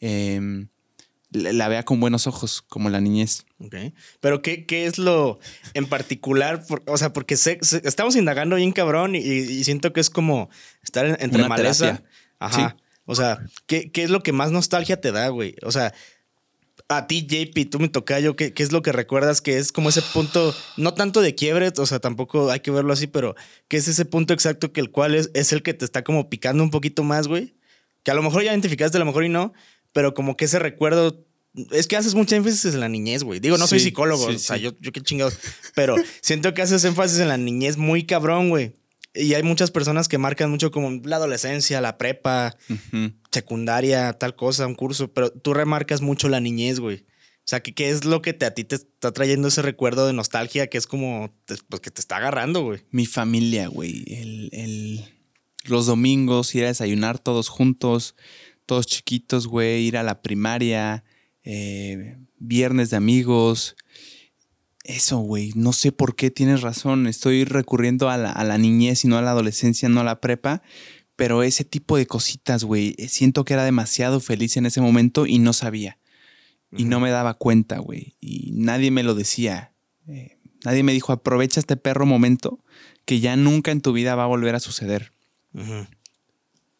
em, 0.00 0.68
la 1.30 1.68
vea 1.68 1.84
con 1.84 2.00
buenos 2.00 2.26
ojos, 2.26 2.62
como 2.62 2.88
la 2.88 3.00
niñez. 3.00 3.44
Ok. 3.58 3.74
Pero, 4.20 4.40
¿qué, 4.40 4.66
qué 4.66 4.86
es 4.86 4.98
lo 4.98 5.38
en 5.74 5.86
particular? 5.86 6.64
o 6.86 6.96
sea, 6.96 7.12
porque 7.12 7.34
estamos 7.34 8.16
indagando 8.16 8.56
bien 8.56 8.72
cabrón 8.72 9.16
y, 9.16 9.64
siento 9.64 9.92
que 9.92 10.00
es 10.00 10.10
como 10.10 10.48
estar 10.82 11.04
entre 11.20 11.40
Una 11.40 11.48
maleza. 11.48 12.02
Ajá. 12.38 12.76
O 13.06 13.14
sea, 13.14 13.38
¿qué, 13.66 13.90
¿qué, 13.90 14.02
es 14.02 14.10
lo 14.10 14.22
que 14.22 14.32
más 14.32 14.50
nostalgia 14.50 15.00
te 15.00 15.12
da, 15.12 15.28
güey? 15.28 15.56
O 15.62 15.72
sea, 15.72 15.92
a 16.88 17.06
ti, 17.06 17.26
JP, 17.26 17.70
tú 17.70 17.78
me 17.78 17.88
toca 17.88 18.20
yo, 18.20 18.36
¿qué, 18.36 18.52
¿qué, 18.52 18.62
es 18.62 18.72
lo 18.72 18.82
que 18.82 18.92
recuerdas 18.92 19.40
que 19.40 19.58
es 19.58 19.72
como 19.72 19.88
ese 19.88 20.02
punto, 20.02 20.54
no 20.76 20.94
tanto 20.94 21.20
de 21.20 21.34
quiebre, 21.34 21.72
o 21.76 21.86
sea, 21.86 21.98
tampoco 21.98 22.50
hay 22.50 22.60
que 22.60 22.70
verlo 22.70 22.92
así, 22.92 23.06
pero 23.06 23.34
¿qué 23.68 23.76
es 23.76 23.88
ese 23.88 24.04
punto 24.04 24.34
exacto 24.34 24.72
que 24.72 24.80
el 24.80 24.90
cual 24.90 25.14
es, 25.14 25.30
es 25.34 25.52
el 25.52 25.62
que 25.62 25.74
te 25.74 25.84
está 25.84 26.04
como 26.04 26.28
picando 26.28 26.62
un 26.62 26.70
poquito 26.70 27.02
más, 27.02 27.28
güey? 27.28 27.54
Que 28.02 28.10
a 28.10 28.14
lo 28.14 28.22
mejor 28.22 28.42
ya 28.42 28.52
identificaste, 28.52 28.96
a 28.96 29.00
lo 29.00 29.06
mejor 29.06 29.24
y 29.24 29.28
no, 29.28 29.52
pero 29.92 30.14
como 30.14 30.36
que 30.36 30.44
ese 30.44 30.58
recuerdo 30.58 31.24
es 31.70 31.86
que 31.86 31.96
haces 31.96 32.14
mucha 32.14 32.36
énfasis 32.36 32.74
en 32.74 32.80
la 32.80 32.88
niñez, 32.88 33.22
güey. 33.22 33.40
Digo, 33.40 33.56
no 33.56 33.66
soy 33.66 33.80
psicólogo, 33.80 34.26
o 34.26 34.38
sea, 34.38 34.56
yo, 34.56 34.72
yo 34.80 34.92
qué 34.92 35.00
chingados. 35.00 35.38
Pero 35.74 35.94
siento 36.20 36.52
que 36.52 36.62
haces 36.62 36.84
énfasis 36.84 37.20
en 37.20 37.28
la 37.28 37.36
niñez 37.36 37.76
muy 37.76 38.04
cabrón, 38.04 38.48
güey. 38.50 38.72
Y 39.14 39.34
hay 39.34 39.42
muchas 39.44 39.70
personas 39.70 40.08
que 40.08 40.18
marcan 40.18 40.50
mucho 40.50 40.70
como 40.70 40.90
la 41.04 41.16
adolescencia, 41.16 41.80
la 41.80 41.98
prepa, 41.98 42.56
secundaria, 43.30 44.12
tal 44.14 44.34
cosa, 44.34 44.66
un 44.66 44.74
curso, 44.74 45.12
pero 45.12 45.30
tú 45.30 45.54
remarcas 45.54 46.00
mucho 46.00 46.28
la 46.28 46.40
niñez, 46.40 46.80
güey. 46.80 47.06
O 47.44 47.46
sea, 47.46 47.62
¿qué, 47.62 47.90
es 47.90 48.06
lo 48.06 48.22
que 48.22 48.32
te, 48.32 48.46
a 48.46 48.54
ti 48.54 48.64
te 48.64 48.76
está 48.76 49.12
trayendo 49.12 49.48
ese 49.48 49.60
recuerdo 49.60 50.06
de 50.06 50.14
nostalgia 50.14 50.66
que 50.68 50.78
es 50.78 50.86
como, 50.86 51.30
pues 51.46 51.80
que 51.80 51.90
te 51.90 52.00
está 52.00 52.16
agarrando, 52.16 52.62
güey? 52.62 52.80
Mi 52.90 53.04
familia, 53.04 53.68
güey. 53.68 54.02
El, 54.08 55.04
los 55.64 55.86
domingos, 55.86 56.54
ir 56.54 56.64
a 56.64 56.68
desayunar 56.68 57.18
todos 57.18 57.48
juntos, 57.48 58.16
todos 58.66 58.86
chiquitos, 58.86 59.46
güey, 59.46 59.84
ir 59.84 59.98
a 59.98 60.02
la 60.02 60.22
primaria, 60.22 61.04
eh, 61.42 62.16
viernes 62.38 62.90
de 62.90 62.96
amigos, 62.96 63.76
eso, 64.84 65.18
güey, 65.18 65.52
no 65.54 65.72
sé 65.72 65.92
por 65.92 66.14
qué 66.14 66.30
tienes 66.30 66.60
razón. 66.60 67.06
Estoy 67.06 67.44
recurriendo 67.44 68.10
a 68.10 68.18
la, 68.18 68.58
niñez 68.58 69.04
y 69.04 69.08
no 69.08 69.16
a 69.16 69.22
la 69.22 69.30
adolescencia, 69.30 69.88
no 69.88 70.00
a 70.00 70.04
la 70.04 70.20
prepa. 70.20 70.62
Pero 71.16 71.42
ese 71.42 71.64
tipo 71.64 71.96
de 71.96 72.06
cositas, 72.06 72.64
güey, 72.64 72.94
eh, 72.98 73.08
siento 73.08 73.44
que 73.44 73.54
era 73.54 73.64
demasiado 73.64 74.20
feliz 74.20 74.56
en 74.56 74.66
ese 74.66 74.80
momento 74.80 75.26
y 75.26 75.38
no 75.38 75.52
sabía. 75.52 75.98
Y 76.76 76.86
no 76.86 76.98
me 76.98 77.10
daba 77.10 77.34
cuenta, 77.34 77.78
güey. 77.78 78.16
Y 78.20 78.50
nadie 78.52 78.90
me 78.90 79.04
lo 79.04 79.14
decía. 79.14 79.72
eh, 80.08 80.38
nadie 80.64 80.82
me 80.82 80.92
dijo, 80.92 81.12
aprovecha 81.12 81.60
este 81.60 81.76
perro 81.76 82.04
momento 82.04 82.64
que 83.04 83.20
ya 83.20 83.36
nunca 83.36 83.70
en 83.70 83.80
tu 83.80 83.92
vida 83.92 84.16
va 84.16 84.24
a 84.24 84.28
volver 84.28 84.54
a 84.54 84.60
suceder. 84.60 85.12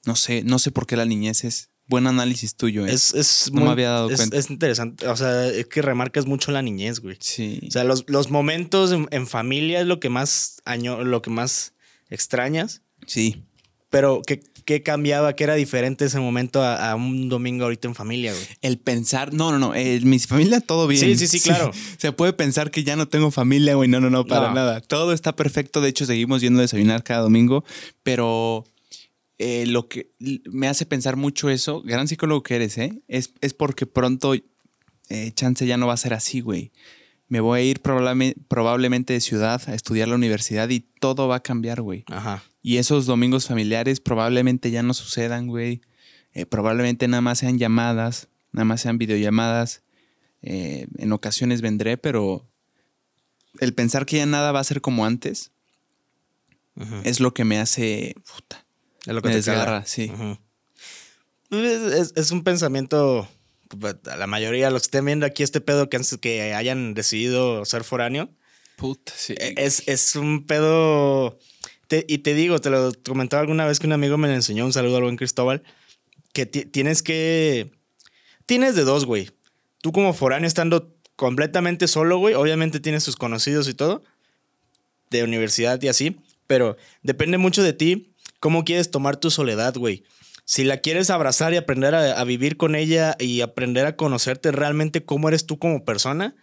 No 0.05 0.17
sé, 0.17 0.43
no 0.43 0.59
sé 0.59 0.73
por 0.73 0.87
qué 0.87 0.97
la 0.97 1.05
niñez 1.05 1.45
es 1.45 1.71
buen 1.87 2.07
análisis 2.07 2.57
tuyo. 2.57 2.87
¿eh? 2.87 2.93
Es, 2.93 3.51
no 3.53 3.63
me 3.63 3.71
había 3.71 3.91
dado 3.91 4.11
es, 4.11 4.17
cuenta. 4.17 4.37
Es 4.37 4.51
interesante. 4.51 5.07
O 5.09 5.17
sea, 5.17 5.47
es 5.47 5.67
que 5.67 5.83
remarcas 5.83 6.27
mucho 6.27 6.53
la 6.53 6.63
niñez, 6.63 7.01
güey. 7.01 7.17
Sí. 7.21 7.61
O 7.67 7.71
sea, 7.71 7.85
los, 7.85 8.05
los 8.09 8.31
momentos 8.31 8.93
en, 8.93 9.09
en, 9.11 9.27
familia 9.27 9.81
es 9.81 9.87
lo 9.87 10.01
que 10.01 10.09
más 10.09 10.61
año, 10.65 11.05
lo 11.05 11.23
que 11.23 11.31
más 11.31 11.75
extrañas. 12.11 12.83
Sí. 13.07 13.45
Pero, 13.91 14.23
¿qué, 14.27 14.43
¿qué, 14.65 14.83
cambiaba? 14.83 15.35
¿Qué 15.37 15.45
era 15.45 15.55
diferente 15.55 16.07
ese 16.07 16.19
momento 16.19 16.63
a, 16.63 16.91
a, 16.91 16.97
un 16.97 17.29
domingo 17.29 17.65
ahorita 17.65 17.87
en 17.87 17.95
familia, 17.95 18.33
güey? 18.33 18.45
El 18.61 18.79
pensar, 18.79 19.33
no, 19.33 19.53
no, 19.53 19.59
no, 19.61 19.75
en 19.75 20.09
mi 20.09 20.19
familia 20.19 20.61
todo 20.61 20.89
bien. 20.89 21.01
Sí, 21.01 21.17
sí, 21.17 21.29
sí, 21.29 21.41
claro. 21.41 21.71
Se 21.99 22.11
puede 22.11 22.33
pensar 22.33 22.73
que 22.73 22.83
ya 22.83 22.97
no 22.97 23.07
tengo 23.07 23.31
familia, 23.31 23.77
güey, 23.77 23.89
no, 23.89 24.01
no, 24.01 24.11
no, 24.11 24.27
para 24.27 24.49
no. 24.49 24.55
nada. 24.55 24.81
Todo 24.81 25.13
está 25.13 25.37
perfecto, 25.37 25.81
de 25.81 25.91
hecho 25.91 26.07
seguimos 26.07 26.41
yendo 26.41 26.59
a 26.59 26.63
desayunar 26.63 27.05
cada 27.05 27.21
domingo, 27.21 27.65
pero 28.03 28.65
eh, 29.39 29.67
lo 29.67 29.89
que 29.89 30.13
me 30.51 30.69
hace 30.69 30.87
pensar 30.87 31.17
mucho 31.17 31.51
eso, 31.51 31.83
gran 31.83 32.07
psicólogo 32.07 32.43
que 32.43 32.57
eres, 32.57 32.79
¿eh? 32.79 33.03
Es, 33.09 33.33
es 33.41 33.53
porque 33.53 33.87
pronto 33.87 34.35
eh, 35.09 35.33
chance 35.35 35.67
ya 35.67 35.77
no 35.77 35.87
va 35.87 35.95
a 35.95 35.99
ser 35.99 36.15
así, 36.15 36.41
güey. 36.41 36.73
Me 37.27 37.41
voy 37.41 37.61
a 37.61 37.63
ir 37.65 37.81
probable, 37.81 38.37
probablemente 38.49 39.13
de 39.13 39.21
ciudad 39.21 39.61
a 39.67 39.75
estudiar 39.75 40.09
la 40.09 40.15
universidad 40.15 40.69
y 40.69 40.81
todo 40.81 41.27
va 41.27 41.37
a 41.37 41.43
cambiar, 41.43 41.83
güey. 41.83 42.05
Ajá. 42.09 42.45
Y 42.63 42.77
esos 42.77 43.07
domingos 43.07 43.47
familiares 43.47 44.01
probablemente 44.01 44.71
ya 44.71 44.83
no 44.83 44.95
sucedan, 44.95 45.49
güey. 45.49 45.81
Eh, 46.33 46.47
probablemente 46.47 47.09
nada 47.09 47.21
más 47.21 47.39
sean 47.39 47.59
llamadas, 47.59 48.29
nada 48.53 48.65
más 48.65 48.83
sean 48.83 48.99
videollamadas. 48.99 49.83
En 50.47 51.11
ocasiones 51.13 51.63
vendré, 51.63 51.97
pero 51.97 52.47
el 53.61 53.73
pensar 53.73 54.05
que 54.05 54.19
ya 54.19 54.27
nada 54.27 54.53
va 54.53 54.61
a 54.61 54.65
ser 54.65 54.83
como 54.83 55.07
antes 55.07 55.53
es 57.05 57.21
lo 57.21 57.33
que 57.33 57.45
me 57.45 57.59
hace. 57.59 58.15
Puta, 58.31 58.64
es 59.07 59.15
lo 59.15 59.23
que 59.23 59.29
me 59.29 59.33
te 59.33 59.39
desgarra, 59.39 59.65
caga. 59.65 59.87
sí. 59.87 60.11
Es, 61.51 61.83
es, 61.83 62.13
es, 62.17 62.31
un 62.31 62.43
pensamiento. 62.43 63.29
pues, 63.69 63.97
A 64.11 64.17
la 64.17 64.27
mayoría, 64.27 64.71
los 64.71 64.83
que 64.83 64.87
estén 64.87 65.05
viendo 65.05 65.27
aquí 65.27 65.43
este 65.43 65.61
pedo 65.61 65.89
que, 65.89 66.01
que 66.21 66.55
hayan 66.55 66.95
decidido 66.95 67.65
ser 67.65 67.85
foráneo. 67.85 68.31
Puta, 68.77 69.13
sí. 69.15 69.35
Es, 69.39 69.87
es 69.87 70.17
un 70.17 70.47
pedo. 70.47 71.39
Te, 71.87 72.05
y 72.09 72.19
te 72.19 72.35
digo, 72.35 72.59
te 72.61 72.71
lo 72.71 72.93
comentaba 73.07 73.43
alguna 73.43 73.67
vez 73.67 73.79
que 73.79 73.87
un 73.87 73.93
amigo 73.93 74.17
me 74.17 74.33
enseñó, 74.35 74.65
un 74.65 74.73
saludo 74.73 74.97
al 74.97 75.03
buen 75.05 75.17
Cristóbal, 75.17 75.63
que 76.33 76.47
tienes 76.47 77.03
que... 77.03 77.71
Tienes 78.47 78.75
de 78.75 78.83
dos, 78.83 79.05
güey. 79.05 79.31
Tú 79.81 79.93
como 79.93 80.15
foráneo 80.15 80.49
estando 80.49 80.95
completamente 81.17 81.87
solo, 81.89 82.19
güey, 82.19 82.35
obviamente 82.35 82.81
tienes 82.81 83.05
tus 83.05 83.17
conocidos 83.17 83.69
y 83.69 83.75
todo, 83.75 84.03
de 85.11 85.23
universidad 85.23 85.81
y 85.83 85.89
así, 85.89 86.17
pero 86.47 86.77
depende 87.03 87.39
mucho 87.39 87.63
de 87.63 87.73
ti 87.73 88.14
cómo 88.45 88.63
quieres 88.63 88.91
tomar 88.91 89.17
tu 89.17 89.31
soledad, 89.31 89.75
güey. 89.75 90.05
Si 90.45 90.65
la 90.65 90.77
quieres 90.77 91.09
abrazar 91.09 91.55
y 91.55 91.57
aprender 91.57 91.95
a, 91.95 92.21
a 92.21 92.25
vivir 92.25 92.59
con 92.59 92.75
ella 92.75 93.17
y 93.19 93.41
aprender 93.41 93.87
a 93.87 93.97
conocerte 93.97 94.53
realmente 94.53 95.03
cómo 95.03 95.31
eres 95.31 95.47
tú 95.47 95.59
como 95.59 95.87
persona, 95.87 96.37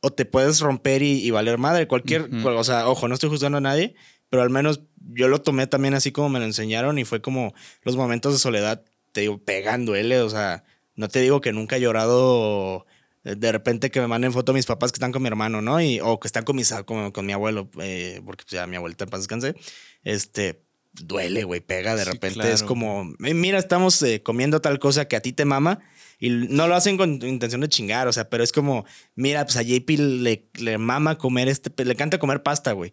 o 0.00 0.12
te 0.12 0.24
puedes 0.24 0.60
romper 0.60 1.02
y, 1.02 1.20
y 1.20 1.32
valer 1.32 1.58
madre. 1.58 1.88
Cualquier, 1.88 2.22
uh 2.22 2.26
-huh. 2.28 2.56
o 2.56 2.62
sea, 2.62 2.88
ojo, 2.88 3.08
no 3.08 3.14
estoy 3.14 3.28
juzgando 3.28 3.58
a 3.58 3.60
nadie, 3.60 3.96
pero 4.30 4.44
al 4.44 4.50
menos 4.50 4.82
yo 4.96 5.26
lo 5.26 5.42
tomé 5.42 5.66
también 5.66 5.94
así 5.94 6.12
como 6.12 6.28
me 6.28 6.38
lo 6.38 6.44
enseñaron 6.44 6.96
y 7.00 7.04
fue 7.04 7.20
como 7.20 7.54
los 7.82 7.96
momentos 7.96 8.32
de 8.32 8.38
soledad, 8.38 8.84
te 9.10 9.22
digo, 9.22 9.38
pegando, 9.38 9.96
él, 9.96 10.12
o 10.12 10.30
sea, 10.30 10.62
no 10.94 11.08
te 11.08 11.18
digo 11.18 11.40
que 11.40 11.52
nunca 11.52 11.76
he 11.76 11.80
llorado 11.80 12.86
de 13.24 13.50
repente 13.50 13.90
que 13.90 14.00
me 14.00 14.06
manden 14.06 14.32
foto 14.32 14.52
a 14.52 14.54
mis 14.54 14.66
papás 14.66 14.92
que 14.92 14.96
están 14.98 15.10
con 15.10 15.22
mi 15.22 15.28
hermano, 15.28 15.60
¿no? 15.60 15.80
Y, 15.80 15.98
o 15.98 16.20
que 16.20 16.28
están 16.28 16.44
con, 16.44 16.54
mis, 16.54 16.72
con, 16.86 17.10
con 17.10 17.26
mi 17.26 17.32
abuelo, 17.32 17.68
eh, 17.80 18.20
porque 18.24 18.44
pues, 18.44 18.52
ya 18.52 18.68
mi 18.68 18.76
abuelita 18.76 19.04
en 19.04 19.10
paz 19.10 19.22
descanse, 19.22 19.56
este, 20.04 20.62
duele, 20.92 21.44
güey, 21.44 21.60
pega 21.60 21.96
de 21.96 22.04
sí, 22.04 22.10
repente, 22.10 22.34
claro. 22.34 22.54
es 22.54 22.62
como, 22.62 23.04
mira, 23.18 23.58
estamos 23.58 24.02
eh, 24.02 24.22
comiendo 24.22 24.60
tal 24.60 24.78
cosa 24.78 25.06
que 25.06 25.16
a 25.16 25.20
ti 25.20 25.32
te 25.32 25.44
mama, 25.44 25.80
y 26.18 26.30
no 26.30 26.68
lo 26.68 26.76
hacen 26.76 26.96
con 26.96 27.20
intención 27.26 27.62
de 27.62 27.68
chingar, 27.68 28.06
o 28.06 28.12
sea, 28.12 28.30
pero 28.30 28.44
es 28.44 28.52
como, 28.52 28.84
mira, 29.16 29.44
pues 29.44 29.56
a 29.56 29.62
JP 29.62 29.90
le, 29.98 30.48
le 30.54 30.78
mama 30.78 31.18
comer 31.18 31.48
este, 31.48 31.84
le 31.84 31.92
encanta 31.92 32.20
comer 32.20 32.44
pasta, 32.44 32.70
güey. 32.72 32.92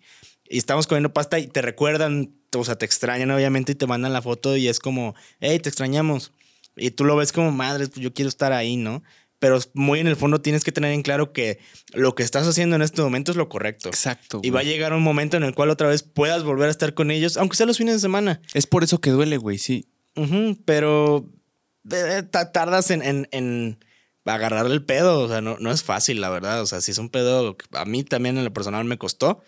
Y 0.49 0.57
estamos 0.57 0.87
comiendo 0.87 1.13
pasta 1.13 1.37
y 1.37 1.45
te 1.45 1.61
recuerdan, 1.61 2.33
o 2.55 2.65
sea, 2.65 2.75
te 2.75 2.85
extrañan 2.85 3.29
obviamente 3.29 3.73
y 3.73 3.75
te 3.75 3.85
mandan 3.85 4.13
la 4.13 4.23
foto 4.23 4.57
y 4.57 4.67
es 4.67 4.79
como, 4.79 5.13
hey, 5.39 5.59
te 5.59 5.69
extrañamos. 5.69 6.31
Y 6.75 6.89
tú 6.89 7.05
lo 7.05 7.15
ves 7.15 7.31
como, 7.31 7.51
madre, 7.51 7.87
pues 7.87 7.99
yo 7.99 8.11
quiero 8.13 8.29
estar 8.29 8.51
ahí, 8.51 8.77
¿no? 8.77 9.03
Pero 9.39 9.57
muy 9.73 9.99
en 9.99 10.07
el 10.07 10.15
fondo 10.17 10.41
tienes 10.41 10.63
que 10.63 10.71
tener 10.71 10.91
en 10.91 11.01
claro 11.01 11.31
que 11.31 11.59
lo 11.93 12.13
que 12.13 12.23
estás 12.23 12.45
haciendo 12.45 12.75
en 12.75 12.81
este 12.81 13.01
momento 13.01 13.31
es 13.31 13.37
lo 13.37 13.47
correcto. 13.47 13.87
Exacto. 13.89 14.41
Y 14.43 14.49
va 14.49 14.59
a 14.59 14.63
llegar 14.63 14.93
un 14.93 15.01
momento 15.01 15.37
en 15.37 15.43
el 15.43 15.55
cual 15.55 15.69
otra 15.69 15.87
vez 15.87 16.03
puedas 16.03 16.43
volver 16.43 16.67
a 16.67 16.71
estar 16.71 16.93
con 16.93 17.09
ellos, 17.09 17.37
aunque 17.37 17.55
sea 17.55 17.65
los 17.65 17.77
fines 17.77 17.95
de 17.95 17.99
semana. 18.01 18.41
Es 18.53 18.67
por 18.67 18.83
eso 18.83 18.99
que 18.99 19.11
duele, 19.11 19.37
güey, 19.37 19.57
sí. 19.57 19.87
Uh 20.15 20.23
-huh, 20.23 20.59
pero 20.65 21.29
eh, 21.89 22.23
tardas 22.53 22.91
en, 22.91 23.01
en, 23.01 23.27
en, 23.31 23.83
agarrar 24.25 24.65
el 24.65 24.83
pedo. 24.83 25.21
O 25.21 25.27
sea, 25.29 25.39
no, 25.41 25.57
no 25.59 25.71
es 25.71 25.83
fácil, 25.83 26.19
la 26.19 26.29
verdad. 26.29 26.61
O 26.61 26.65
sea, 26.65 26.81
si 26.81 26.91
es 26.91 26.97
un 26.97 27.09
pedo, 27.09 27.55
a 27.71 27.85
mí 27.85 28.03
también 28.03 28.37
en 28.37 28.43
lo 28.43 28.53
personal 28.53 28.83
me 28.85 28.97
costó, 28.97 29.41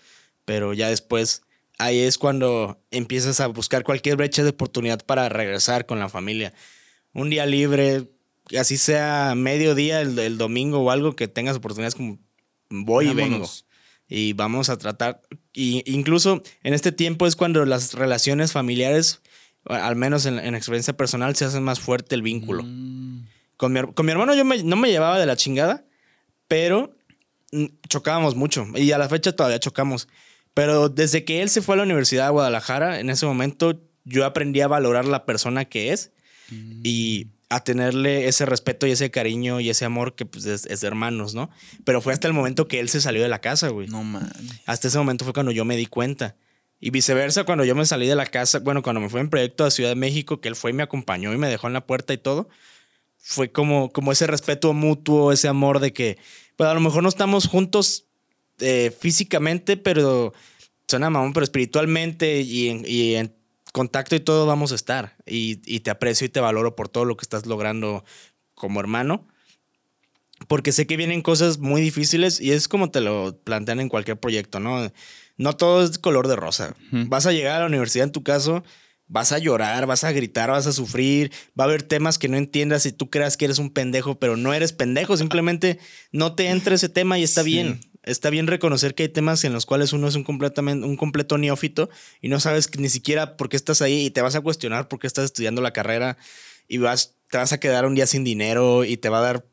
pero 0.46 0.74
ya 0.74 0.90
después 0.90 1.44
ahí 1.78 2.00
es 2.00 2.18
cuando 2.18 2.80
empiezas 2.92 3.40
a 3.40 3.48
buscar 3.48 3.84
cualquier 3.84 4.16
brecha 4.16 4.44
de 4.44 4.50
oportunidad 4.50 5.04
para 5.06 5.28
regresar 5.30 5.86
con 5.86 6.00
la 6.00 6.10
familia. 6.10 6.54
Un 7.14 7.30
día 7.30 7.46
libre, 7.46 8.08
así 8.58 8.78
sea 8.78 9.34
mediodía 9.36 10.02
el, 10.02 10.18
el 10.20 10.38
domingo 10.38 10.80
o 10.80 10.92
algo 10.92 11.16
que 11.16 11.28
tengas 11.28 11.58
oportunidades 11.58 11.96
como 11.96 12.20
voy 12.70 13.08
Vámonos. 13.08 13.26
y 13.26 13.30
vengo. 13.30 13.50
Y 14.14 14.34
vamos 14.34 14.70
a 14.70 14.78
tratar, 14.78 15.22
y 15.54 15.84
incluso 15.86 16.44
en 16.64 16.74
este 16.74 16.92
tiempo 16.92 17.28
es 17.28 17.38
cuando 17.38 17.66
las 17.66 17.94
relaciones 17.94 18.52
familiares, 18.52 19.22
al 19.66 19.96
menos 19.96 20.26
en, 20.26 20.38
en 20.38 20.54
experiencia 20.54 20.98
personal, 20.98 21.36
se 21.36 21.46
hacen 21.46 21.64
más 21.64 21.80
fuerte 21.80 22.16
el 22.16 22.22
vínculo. 22.22 22.64
Mm. 22.64 23.26
Con, 23.56 23.72
mi, 23.72 23.82
con 23.94 24.06
mi 24.06 24.12
hermano 24.12 24.36
yo 24.36 24.44
me, 24.44 24.64
no 24.64 24.76
me 24.76 24.90
llevaba 24.90 25.18
de 25.18 25.26
la 25.26 25.38
chingada, 25.38 25.86
pero 26.50 26.94
chocábamos 27.88 28.36
mucho 28.36 28.66
y 28.76 28.92
a 28.92 28.98
la 28.98 29.08
fecha 29.08 29.34
todavía 29.34 29.60
chocamos. 29.60 30.08
Pero 30.54 30.90
desde 30.90 31.24
que 31.24 31.42
él 31.42 31.50
se 31.50 31.62
fue 31.62 31.76
a 31.76 31.78
la 31.78 31.84
Universidad 31.84 32.26
de 32.26 32.32
Guadalajara, 32.32 33.00
en 33.00 33.10
ese 33.10 33.26
momento 33.26 33.80
yo 34.04 34.26
aprendí 34.26 34.62
a 34.62 34.68
valorar 34.68 35.06
la 35.06 35.26
persona 35.26 35.66
que 35.66 35.94
es 35.94 36.12
mm. 36.50 36.82
y 36.84 37.28
a 37.52 37.66
tenerle 37.66 38.30
ese 38.30 38.46
respeto 38.46 38.88
y 38.88 38.92
ese 38.92 39.12
cariño 39.12 39.60
y 39.60 39.70
ese 39.70 39.84
amor 39.84 40.16
que 40.16 40.26
pues, 40.26 40.46
es, 40.46 40.66
es, 40.68 40.80
de 40.80 40.88
hermanos, 40.88 41.34
¿no? 41.36 41.50
Pero 41.84 42.02
fue 42.02 42.14
hasta 42.14 42.30
el 42.30 42.34
momento 42.34 42.70
que 42.70 42.80
él 42.80 42.88
se 42.88 43.02
salió 43.02 43.22
de 43.22 43.28
la 43.28 43.42
casa, 43.42 43.68
güey. 43.68 43.88
No 43.88 44.04
man. 44.06 44.32
Hasta 44.66 44.88
ese 44.88 44.98
momento 44.98 45.26
fue 45.26 45.34
cuando 45.34 45.52
yo 45.52 45.66
me 45.66 45.76
di 45.76 45.86
cuenta. 45.86 46.38
Y 46.80 46.92
viceversa, 46.92 47.44
cuando 47.44 47.66
yo 47.66 47.76
me 47.76 47.86
salí 47.86 48.08
de 48.08 48.16
la 48.16 48.26
casa, 48.26 48.60
bueno, 48.60 48.82
cuando 48.82 49.02
me 49.02 49.10
fui 49.10 49.20
en 49.20 49.30
proyecto 49.30 49.66
a 49.66 49.72
Ciudad 49.72 49.90
de 49.90 49.96
México, 49.98 50.40
que 50.40 50.48
él 50.48 50.56
fue 50.56 50.72
y 50.72 50.74
me 50.74 50.82
acompañó 50.82 51.34
y 51.34 51.38
me 51.38 51.50
dejó 51.50 51.68
en 51.68 51.74
la 51.74 51.86
puerta 51.86 52.14
y 52.14 52.18
todo, 52.18 52.48
fue 53.18 53.52
como, 53.52 53.92
como 53.92 54.14
ese 54.14 54.28
respeto 54.28 54.72
mutuo, 54.72 55.34
ese 55.34 55.50
amor 55.50 55.80
de 55.82 55.92
que, 55.92 56.18
pues 56.56 56.70
a 56.70 56.74
lo 56.74 56.80
mejor 56.80 57.04
no 57.04 57.10
estamos 57.10 57.48
juntos 57.48 58.06
eh, 58.60 58.96
físicamente, 58.98 59.76
pero 59.76 60.34
suena 60.88 61.10
mamón, 61.10 61.34
pero 61.34 61.44
espiritualmente 61.44 62.40
y 62.40 62.70
en, 62.70 62.86
y 62.88 63.16
en 63.16 63.36
contacto 63.72 64.16
y 64.16 64.20
todo 64.20 64.46
vamos 64.46 64.72
a 64.72 64.76
estar. 64.76 65.16
Y, 65.26 65.62
y, 65.66 65.82
te 65.82 65.92
aprecio 65.92 66.26
y 66.26 66.30
te 66.30 66.40
valoro 66.40 66.76
por 66.76 66.90
todo 66.90 67.06
lo 67.06 67.18
que 67.18 67.24
estás 67.24 67.46
logrando 67.46 68.04
como 68.54 68.80
hermano. 68.80 69.28
Porque 70.48 70.72
sé 70.72 70.88
que 70.88 70.98
vienen 70.98 71.22
cosas 71.22 71.60
muy 71.60 71.82
difíciles 71.82 72.42
y 72.42 72.52
es 72.52 72.68
como 72.68 72.90
te 72.90 73.02
lo 73.02 73.38
plantean 73.44 73.80
en 73.80 73.90
cualquier 73.90 74.20
proyecto, 74.20 74.60
¿no? 74.60 74.92
No 75.38 75.56
todo 75.56 75.84
es 75.84 76.00
color 76.00 76.28
de 76.28 76.36
rosa. 76.36 76.76
Uh 76.92 76.96
-huh. 76.96 77.10
Vas 77.10 77.26
a 77.26 77.32
llegar 77.32 77.58
a 77.58 77.60
la 77.60 77.66
universidad 77.68 78.06
en 78.06 78.12
tu 78.12 78.24
caso, 78.24 78.64
vas 79.08 79.32
a 79.34 79.38
llorar, 79.38 79.86
vas 79.86 80.04
a 80.04 80.12
gritar, 80.12 80.50
vas 80.50 80.68
a 80.68 80.72
sufrir, 80.72 81.32
va 81.60 81.66
a 81.66 81.68
haber 81.68 81.84
temas 81.84 82.18
que 82.18 82.28
no 82.28 82.38
entiendas 82.38 82.86
y 82.86 82.92
tú 82.92 83.10
creas 83.10 83.38
que 83.38 83.46
eres 83.46 83.60
un 83.60 83.70
pendejo, 83.70 84.18
pero 84.20 84.36
no 84.36 84.54
eres 84.54 84.74
pendejo, 84.74 85.16
simplemente 85.16 85.80
no 86.12 86.34
te 86.34 86.48
entra 86.48 86.76
ese 86.76 86.90
tema 86.90 87.20
y 87.20 87.24
está 87.24 87.44
sí. 87.44 87.52
bien 87.52 87.82
está 88.04 88.30
bien 88.30 88.48
reconocer 88.48 88.96
que 88.96 89.04
hay 89.04 89.10
temas 89.10 89.44
en 89.44 89.54
los 89.54 89.66
cuales 89.66 89.94
uno 89.94 90.08
es 90.08 90.16
un, 90.16 90.24
completamente, 90.24 90.86
un 90.86 90.98
completo 90.98 91.38
neófito 91.38 91.90
y 92.22 92.30
no 92.30 92.40
sabes 92.40 92.70
ni 92.78 92.90
siquiera 92.90 93.38
por 93.38 93.50
qué 93.50 93.58
estás 93.58 93.82
ahí 93.82 94.06
y 94.06 94.10
te 94.10 94.22
vas 94.22 94.36
a 94.36 94.42
cuestionar 94.42 94.88
por 94.88 95.00
qué 95.00 95.08
estás 95.08 95.26
estudiando 95.26 95.62
la 95.62 95.74
carrera 95.74 96.18
y 96.68 96.78
vas, 96.78 97.16
te 97.30 97.38
vas 97.38 97.54
a 97.54 97.60
quedar 97.60 97.86
un 97.86 97.96
día 97.96 98.08
sin 98.08 98.24
dinero 98.24 98.86
y 98.86 98.98
te 98.98 99.10
va 99.10 99.20
a 99.20 99.22
dar, 99.22 99.46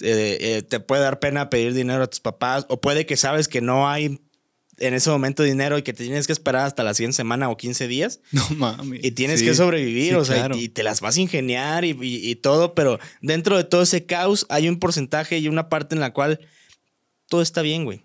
eh, 0.00 0.38
eh, 0.40 0.62
te 0.62 0.80
puede 0.80 1.02
dar 1.02 1.18
pena 1.20 1.50
pedir 1.50 1.74
dinero 1.74 2.02
a 2.02 2.06
tus 2.06 2.20
papás 2.20 2.66
o 2.68 2.80
puede 2.80 3.06
que 3.06 3.16
sabes 3.16 3.48
que 3.48 3.60
no 3.60 3.88
hay 3.88 4.20
en 4.78 4.94
ese 4.94 5.10
momento 5.10 5.42
dinero 5.42 5.76
y 5.76 5.82
que 5.82 5.92
te 5.92 6.04
tienes 6.04 6.26
que 6.26 6.32
esperar 6.32 6.64
hasta 6.64 6.82
la 6.82 6.94
100 6.94 7.12
semana 7.12 7.50
o 7.50 7.56
15 7.58 7.86
días. 7.86 8.20
No 8.32 8.48
mames. 8.56 9.04
Y 9.04 9.10
tienes 9.10 9.40
sí. 9.40 9.46
que 9.46 9.54
sobrevivir, 9.54 10.12
sí, 10.12 10.14
o 10.14 10.24
sea, 10.24 10.36
claro. 10.36 10.56
y, 10.56 10.64
y, 10.64 10.68
te 10.70 10.82
las 10.82 11.02
vas 11.02 11.18
a 11.18 11.20
ingeniar 11.20 11.84
y, 11.84 11.90
y, 11.90 12.30
y, 12.30 12.36
todo, 12.36 12.74
pero 12.74 12.98
dentro 13.20 13.58
de 13.58 13.64
todo 13.64 13.82
ese 13.82 14.06
caos 14.06 14.46
hay 14.48 14.70
un 14.70 14.78
porcentaje 14.78 15.38
y 15.38 15.48
una 15.48 15.68
parte 15.68 15.94
en 15.94 16.00
la 16.00 16.14
cual 16.14 16.40
todo 17.30 17.40
está 17.40 17.62
bien, 17.62 17.84
güey. 17.84 18.02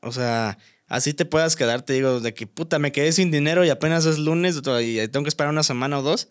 O 0.00 0.10
sea, 0.10 0.58
así 0.88 1.12
te 1.14 1.26
puedas 1.26 1.54
quedar, 1.54 1.82
te 1.82 1.92
digo, 1.92 2.20
de 2.20 2.34
que 2.34 2.46
puta, 2.46 2.78
me 2.78 2.90
quedé 2.90 3.12
sin 3.12 3.30
dinero 3.30 3.64
y 3.64 3.68
apenas 3.68 4.06
es 4.06 4.18
lunes 4.18 4.56
y 4.56 5.08
tengo 5.08 5.24
que 5.24 5.28
esperar 5.28 5.52
una 5.52 5.62
semana 5.62 5.98
o 5.98 6.02
dos. 6.02 6.28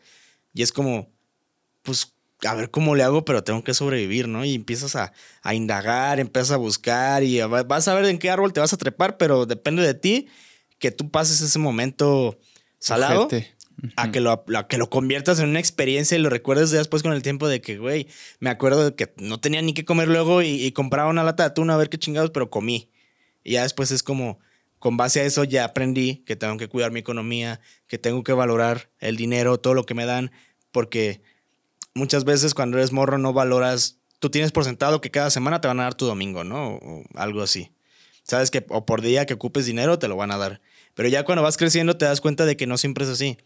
Y 0.54 0.64
es 0.64 0.74
como, 0.74 1.08
pues 1.84 2.14
a 2.44 2.56
ver 2.56 2.72
cómo 2.72 2.96
le 2.96 3.04
hago, 3.04 3.26
pero 3.26 3.44
tengo 3.44 3.64
que 3.64 3.76
sobrevivir, 3.76 4.28
¿no? 4.28 4.44
Y 4.44 4.56
empiezas 4.56 4.96
a, 4.96 5.14
indagar, 5.54 6.20
empiezas 6.20 6.52
a 6.52 6.58
buscar 6.58 7.24
y 7.24 7.40
vas 7.42 7.88
a 7.88 7.94
ver 7.94 8.06
en 8.06 8.18
qué 8.18 8.32
árbol 8.32 8.54
te 8.54 8.60
vas 8.60 8.74
a 8.74 8.78
trepar, 8.78 9.18
pero 9.18 9.46
depende 9.46 9.84
de 9.84 9.94
ti 9.94 10.28
que 10.80 10.92
tú 10.92 11.12
pases 11.12 11.42
ese 11.42 11.60
momento 11.60 12.40
salado. 12.80 13.30
A 13.96 14.12
que, 14.12 14.20
lo, 14.20 14.46
que 14.68 14.78
lo 14.78 14.90
conviertas 14.90 15.40
en 15.40 15.50
una 15.50 15.60
experiencia 15.60 16.18
y 16.18 16.22
lo 16.22 16.30
recuerdes 16.30 16.72
después 16.72 17.04
con 17.04 17.14
el 17.14 17.22
tiempo 17.22 17.48
de 17.48 17.62
que, 17.62 17.78
güey, 17.78 18.08
me 18.40 18.50
acuerdo 18.50 18.86
de 18.86 18.96
que 18.96 19.14
no 19.18 19.40
tenía 19.40 19.62
ni 19.62 19.74
qué 19.74 19.86
comer 19.86 20.08
luego 20.08 20.42
y, 20.42 20.64
y 20.64 20.72
compraba 20.72 21.10
una 21.10 21.24
lata 21.24 21.44
de 21.44 21.48
atún 21.48 21.70
a 21.70 21.78
ver 21.78 21.90
qué 21.90 21.98
chingados, 21.98 22.32
pero 22.32 22.50
comí. 22.50 22.90
Y 23.44 23.54
ya 23.54 23.64
después 23.64 23.92
es 23.92 24.04
como, 24.04 24.40
con 24.80 24.98
base 24.98 25.20
a 25.20 25.24
eso 25.24 25.44
ya 25.44 25.66
aprendí 25.66 26.24
que 26.26 26.36
tengo 26.36 26.58
que 26.58 26.68
cuidar 26.68 26.92
mi 26.92 27.02
economía, 27.02 27.60
que 27.88 27.98
tengo 27.98 28.24
que 28.24 28.34
valorar 28.34 28.90
el 29.00 29.18
dinero, 29.18 29.60
todo 29.60 29.74
lo 29.74 29.86
que 29.86 29.94
me 29.94 30.06
dan, 30.06 30.32
porque 30.72 31.22
muchas 31.94 32.24
veces 32.24 32.54
cuando 32.54 32.78
eres 32.78 32.92
morro 32.92 33.18
no 33.18 33.34
valoras, 33.34 34.00
tú 34.20 34.30
tienes 34.30 34.52
por 34.52 34.64
sentado 34.64 35.02
que 35.02 35.12
cada 35.12 35.30
semana 35.30 35.62
te 35.62 35.68
van 35.68 35.80
a 35.80 35.84
dar 35.84 35.96
tu 35.96 36.06
domingo, 36.06 36.44
¿no? 36.44 36.76
O 36.76 37.04
algo 37.16 37.42
así. 37.42 37.72
Sabes 38.24 38.52
que 38.52 38.66
o 38.70 38.86
por 38.86 39.02
día 39.02 39.26
que 39.26 39.34
ocupes 39.34 39.66
dinero 39.66 40.00
te 40.00 40.08
lo 40.08 40.16
van 40.16 40.32
a 40.32 40.38
dar. 40.38 40.62
Pero 40.94 41.10
ya 41.10 41.24
cuando 41.24 41.42
vas 41.42 41.58
creciendo 41.58 41.98
te 41.98 42.06
das 42.06 42.22
cuenta 42.22 42.46
de 42.46 42.58
que 42.58 42.68
no 42.68 42.78
siempre 42.78 43.04
es 43.04 43.10
así. 43.10 43.38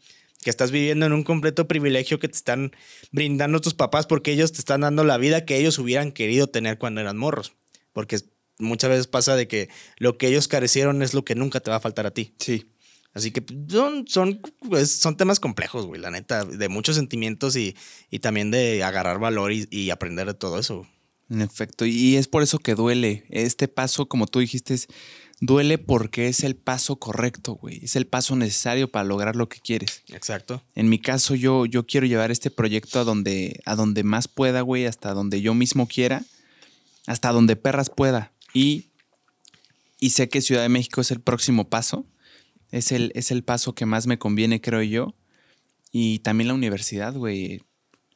Que 0.41 0.49
estás 0.49 0.71
viviendo 0.71 1.05
en 1.05 1.13
un 1.13 1.23
completo 1.23 1.67
privilegio 1.67 2.19
que 2.19 2.27
te 2.27 2.35
están 2.35 2.71
brindando 3.11 3.61
tus 3.61 3.73
papás 3.73 4.07
porque 4.07 4.31
ellos 4.31 4.51
te 4.51 4.59
están 4.59 4.81
dando 4.81 5.03
la 5.03 5.17
vida 5.17 5.45
que 5.45 5.57
ellos 5.57 5.79
hubieran 5.79 6.11
querido 6.11 6.47
tener 6.47 6.77
cuando 6.77 7.01
eran 7.01 7.17
morros. 7.17 7.53
Porque 7.93 8.19
muchas 8.59 8.89
veces 8.89 9.07
pasa 9.07 9.35
de 9.35 9.47
que 9.47 9.69
lo 9.97 10.17
que 10.17 10.27
ellos 10.27 10.47
carecieron 10.47 11.01
es 11.01 11.13
lo 11.13 11.23
que 11.23 11.35
nunca 11.35 11.59
te 11.59 11.69
va 11.69 11.77
a 11.77 11.81
faltar 11.81 12.05
a 12.05 12.11
ti. 12.11 12.33
Sí. 12.39 12.69
Así 13.13 13.31
que 13.31 13.43
son, 13.69 14.07
son, 14.07 14.41
pues, 14.67 14.91
son 14.91 15.15
temas 15.15 15.39
complejos, 15.39 15.85
güey, 15.85 16.01
la 16.01 16.09
neta, 16.09 16.45
de 16.45 16.67
muchos 16.67 16.95
sentimientos 16.95 17.55
y, 17.55 17.75
y 18.09 18.19
también 18.19 18.49
de 18.49 18.83
agarrar 18.83 19.19
valor 19.19 19.51
y, 19.51 19.67
y, 19.69 19.91
aprender 19.91 20.25
de 20.25 20.33
todo 20.33 20.57
eso. 20.57 20.87
En 21.29 21.41
efecto, 21.41 21.85
y 21.85 22.15
es 22.15 22.27
por 22.27 22.41
eso 22.41 22.57
que 22.57 22.73
duele. 22.73 23.25
Este 23.29 23.67
paso, 23.67 24.07
como 24.07 24.25
tú 24.25 24.39
dijiste, 24.39 24.75
duele 25.45 25.77
porque 25.77 26.29
es 26.29 26.43
el 26.43 26.55
paso 26.55 26.95
correcto, 26.95 27.55
güey. 27.55 27.83
Es 27.83 27.97
el 27.97 28.07
paso 28.07 28.35
necesario 28.38 28.89
para 28.89 29.03
lograr 29.03 29.35
lo 29.35 29.50
que 29.50 29.59
quieres. 29.59 30.03
Exacto. 30.07 30.63
En 30.73 30.88
mi 30.88 31.00
caso, 31.00 31.35
yo, 31.35 31.65
yo 31.65 31.85
quiero 31.85 32.07
llevar 32.07 32.31
este 32.31 32.50
proyecto 32.50 33.00
a 33.00 33.03
donde, 33.03 33.59
a 33.65 33.75
donde 33.75 34.03
más 34.03 34.29
pueda, 34.29 34.62
güey, 34.62 34.85
hasta 34.85 35.13
donde 35.13 35.41
yo 35.41 35.53
mismo 35.53 35.88
quiera, 35.88 36.23
hasta 37.07 37.33
donde 37.33 37.57
perras 37.57 37.89
pueda. 37.89 38.31
Y, 38.53 38.91
y 40.00 40.12
sé 40.12 40.29
que 40.29 40.41
Ciudad 40.41 40.62
de 40.62 40.69
México 40.69 41.01
es 41.01 41.12
el 41.12 41.19
próximo 41.19 41.69
paso. 41.69 42.05
Es 42.71 42.93
el, 42.93 43.12
es 43.13 43.29
el 43.29 43.43
paso 43.43 43.75
que 43.75 43.85
más 43.85 44.07
me 44.07 44.17
conviene, 44.17 44.62
creo 44.62 44.81
yo. 44.81 45.13
Y 45.91 46.19
también 46.19 46.47
la 46.47 46.53
universidad, 46.53 47.13
güey. 47.15 47.62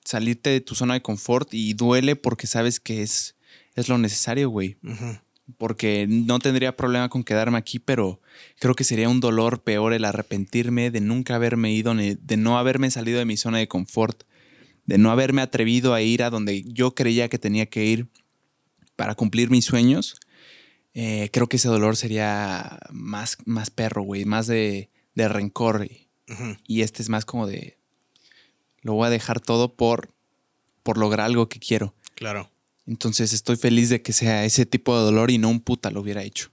Salirte 0.05 0.49
de 0.49 0.61
tu 0.61 0.75
zona 0.75 0.93
de 0.93 1.01
confort 1.01 1.53
y 1.53 1.73
duele 1.73 2.15
porque 2.15 2.47
sabes 2.47 2.79
que 2.79 3.01
es, 3.01 3.35
es 3.75 3.89
lo 3.89 3.97
necesario, 3.97 4.49
güey. 4.49 4.77
Porque 5.57 6.07
no 6.09 6.39
tendría 6.39 6.75
problema 6.75 7.09
con 7.09 7.23
quedarme 7.23 7.57
aquí, 7.57 7.79
pero 7.79 8.19
creo 8.59 8.75
que 8.75 8.83
sería 8.83 9.07
un 9.07 9.21
dolor 9.21 9.63
peor 9.63 9.93
el 9.93 10.03
arrepentirme 10.03 10.91
de 10.91 10.99
nunca 10.99 11.35
haberme 11.35 11.71
ido, 11.73 11.93
de 11.95 12.37
no 12.37 12.57
haberme 12.57 12.91
salido 12.91 13.19
de 13.19 13.25
mi 13.25 13.37
zona 13.37 13.59
de 13.59 13.67
confort, 13.67 14.23
de 14.85 14.97
no 14.97 15.09
haberme 15.09 15.41
atrevido 15.41 15.93
a 15.93 16.01
ir 16.01 16.21
a 16.23 16.29
donde 16.29 16.63
yo 16.63 16.95
creía 16.95 17.29
que 17.29 17.39
tenía 17.39 17.65
que 17.65 17.85
ir 17.85 18.07
para 18.95 19.15
cumplir 19.15 19.49
mis 19.49 19.65
sueños 19.65 20.19
eh, 20.99 21.29
creo 21.31 21.45
que 21.45 21.57
ese 21.57 21.67
dolor 21.67 21.95
sería 21.95 22.79
más, 22.89 23.37
más 23.45 23.69
perro, 23.69 24.01
güey, 24.01 24.25
más 24.25 24.47
de, 24.47 24.89
rencor. 25.15 25.87
Y 26.65 26.81
este 26.81 27.03
es 27.03 27.09
más 27.09 27.23
como 27.23 27.45
de, 27.45 27.77
lo 28.81 28.93
voy 28.93 29.05
a 29.05 29.11
dejar 29.11 29.39
todo 29.39 29.75
por, 29.75 30.09
por 30.81 30.97
lograr 30.97 31.27
algo 31.27 31.49
que 31.49 31.59
quiero. 31.59 31.93
Claro. 32.15 32.49
Entonces 32.87 33.33
estoy 33.33 33.57
feliz 33.57 33.89
de 33.89 34.01
que 34.01 34.13
sea 34.13 34.45
ese 34.45 34.65
tipo 34.65 34.97
de 34.97 35.03
dolor 35.03 35.29
y 35.29 35.37
no 35.37 35.49
un 35.49 35.59
puta 35.59 35.91
lo 35.91 36.01
hubiera 36.01 36.23
hecho. 36.23 36.49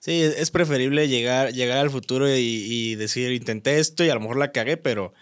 Sí, 0.00 0.20
es 0.20 0.50
preferible 0.50 1.06
llegar, 1.06 1.52
llegar 1.52 1.78
al 1.78 1.90
futuro 1.90 2.26
y, 2.28 2.96
decir, 2.96 3.30
intenté 3.30 3.78
esto 3.78 4.04
y 4.04 4.08
a 4.08 4.14
lo 4.14 4.20
mejor 4.20 4.36
la 4.36 4.50
cagué, 4.50 4.76
pero 4.76 5.14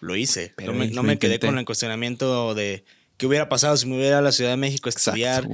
lo 0.00 0.14
hice. 0.14 0.52
Pero 0.56 0.72
no 0.72 1.02
me, 1.02 1.18
quedé 1.18 1.40
con 1.40 1.58
el 1.58 1.64
cuestionamiento 1.64 2.54
de 2.54 2.84
qué 3.16 3.26
hubiera 3.26 3.48
pasado 3.48 3.76
si 3.76 3.86
me 3.86 3.96
hubiera 3.96 4.18
a 4.18 4.22
la 4.22 4.30
Ciudad 4.30 4.50
de 4.50 4.56
México 4.56 4.88
a 4.88 4.90
estudiar, 4.90 5.48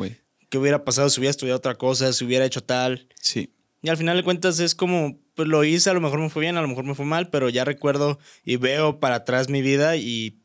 qué 0.50 0.59
hubiera 0.59 0.85
pasado 0.85 1.08
si 1.08 1.19
hubiera 1.19 1.30
estudiado 1.30 1.56
otra 1.56 1.76
cosa, 1.76 2.13
si 2.13 2.26
hubiera 2.26 2.45
hecho 2.45 2.63
tal. 2.63 3.08
Sí. 3.23 3.54
Y 3.80 3.89
al 3.89 3.97
final 3.97 4.19
de 4.19 4.23
cuentas 4.23 4.58
es 4.61 4.75
como, 4.75 5.19
pues 5.35 5.49
lo 5.49 5.65
hice, 5.65 5.89
a 5.89 5.95
lo 5.95 6.02
mejor 6.02 6.19
me 6.19 6.28
fue 6.28 6.43
bien, 6.43 6.58
a 6.58 6.61
lo 6.61 6.69
mejor 6.69 6.85
me 6.85 6.95
fue 6.95 7.06
mal, 7.06 7.30
pero 7.30 7.49
ya 7.49 7.65
recuerdo 7.65 8.19
y 8.45 8.56
veo 8.56 9.00
para 9.00 9.15
atrás 9.15 9.49
mi 9.49 9.63
vida 9.63 9.97
y 9.97 10.41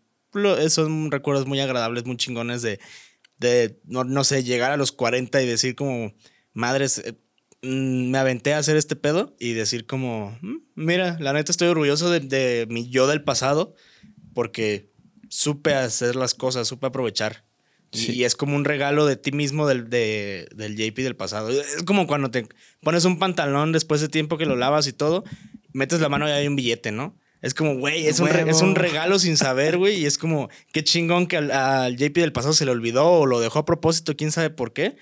son 0.69 1.11
recuerdos 1.11 1.45
muy 1.45 1.59
agradables, 1.59 2.05
muy 2.05 2.15
chingones 2.15 2.61
de, 2.61 2.79
de 3.39 3.79
no, 3.85 4.23
sé, 4.23 4.43
llegar 4.43 4.71
a 4.71 4.77
los 4.77 4.91
40 4.91 5.41
y 5.41 5.47
decir 5.47 5.75
como, 5.75 6.13
madres, 6.53 6.99
eh, 6.99 7.13
mm, 7.63 8.11
me 8.11 8.17
aventé 8.17 8.53
a 8.53 8.59
hacer 8.59 8.77
este 8.77 8.95
pedo 8.95 9.35
y 9.39 9.53
decir 9.53 9.85
como, 9.85 10.37
mm, 10.41 10.57
mira, 10.75 11.17
la 11.19 11.33
neta 11.33 11.51
estoy 11.51 11.69
orgulloso 11.69 12.09
de, 12.09 12.19
de 12.19 12.67
mi 12.69 12.89
yo 12.89 13.07
del 13.07 13.23
pasado 13.23 13.75
porque 14.33 14.91
supe 15.29 15.73
hacer 15.73 16.15
las 16.15 16.35
cosas, 16.35 16.67
supe 16.67 16.87
aprovechar. 16.87 17.45
Y 17.91 18.23
es 18.23 18.35
como 18.35 18.55
un 18.55 18.65
regalo 18.65 19.07
de 19.07 19.15
ti 19.15 19.31
mismo 19.31 19.67
del, 19.67 19.89
de, 19.89 20.47
del 20.55 20.75
JP 20.75 20.97
del 20.97 21.15
pasado. 21.15 21.49
Es 21.49 21.83
como 21.85 22.05
cuando 22.05 22.29
te 22.29 22.47
pones 22.81 23.03
un 23.05 23.17
pantalón 23.17 23.71
después 23.71 23.99
de 23.99 24.09
tiempo 24.09 24.37
que 24.37 24.45
lo 24.45 24.55
lavas 24.55 24.85
y 24.85 24.93
todo, 24.93 25.23
metes 25.73 25.99
la 25.99 26.09
mano 26.09 26.27
y 26.27 26.31
hay 26.31 26.47
un 26.47 26.55
billete, 26.55 26.91
¿no? 26.91 27.17
Es 27.41 27.53
como, 27.53 27.75
güey, 27.75 28.07
es, 28.07 28.19
un 28.19 28.27
es 28.27 28.61
un 28.61 28.75
regalo 28.75 29.17
sin 29.17 29.37
saber, 29.37 29.77
güey. 29.77 30.01
Y 30.01 30.05
es 30.05 30.17
como, 30.17 30.49
qué 30.73 30.83
chingón 30.83 31.27
que 31.27 31.37
al, 31.37 31.95
JP 31.95 32.15
del 32.15 32.33
pasado 32.33 32.53
se 32.53 32.65
le 32.65 32.71
olvidó 32.71 33.07
o 33.07 33.25
lo 33.25 33.39
dejó 33.39 33.59
a 33.59 33.65
propósito, 33.65 34.17
quién 34.17 34.31
sabe 34.31 34.49
por 34.49 34.73
qué. 34.73 34.97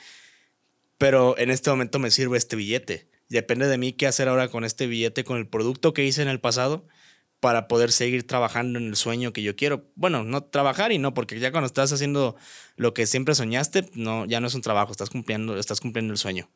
Pero 0.98 1.38
en 1.38 1.50
este 1.50 1.70
momento 1.70 2.00
me 2.00 2.12
sirve 2.12 2.38
este 2.38 2.56
billete. 2.56 3.10
Depende 3.30 3.68
de 3.68 3.78
mí 3.78 3.94
qué 3.94 4.08
hacer 4.08 4.28
ahora 4.28 4.50
con 4.50 4.64
este 4.64 4.88
billete, 4.88 5.24
con 5.24 5.38
el 5.38 5.48
producto 5.48 5.94
que 5.94 6.06
hice 6.06 6.22
en 6.22 6.28
el 6.28 6.40
pasado 6.40 6.88
para 7.40 7.68
poder 7.68 7.92
seguir 7.92 8.26
trabajando 8.26 8.80
en 8.80 8.88
el 8.88 8.96
sueño 8.96 9.34
que 9.34 9.44
yo 9.44 9.56
quiero. 9.56 9.90
Bueno, 9.96 10.24
no 10.24 10.44
trabajar 10.44 10.92
y 10.92 10.98
no, 10.98 11.14
porque 11.14 11.40
ya 11.40 11.52
cuando 11.52 11.68
estás 11.68 11.92
haciendo 11.92 12.36
lo 12.76 12.94
que 12.94 13.06
siempre 13.06 13.36
soñaste, 13.36 13.90
no, 13.94 14.26
ya 14.26 14.40
no 14.40 14.48
es 14.48 14.56
un 14.56 14.62
trabajo, 14.62 14.92
estás 14.92 15.10
cumpliendo, 15.10 15.58
estás 15.58 15.80
cumpliendo 15.80 16.14
el 16.14 16.18
sueño. 16.18 16.50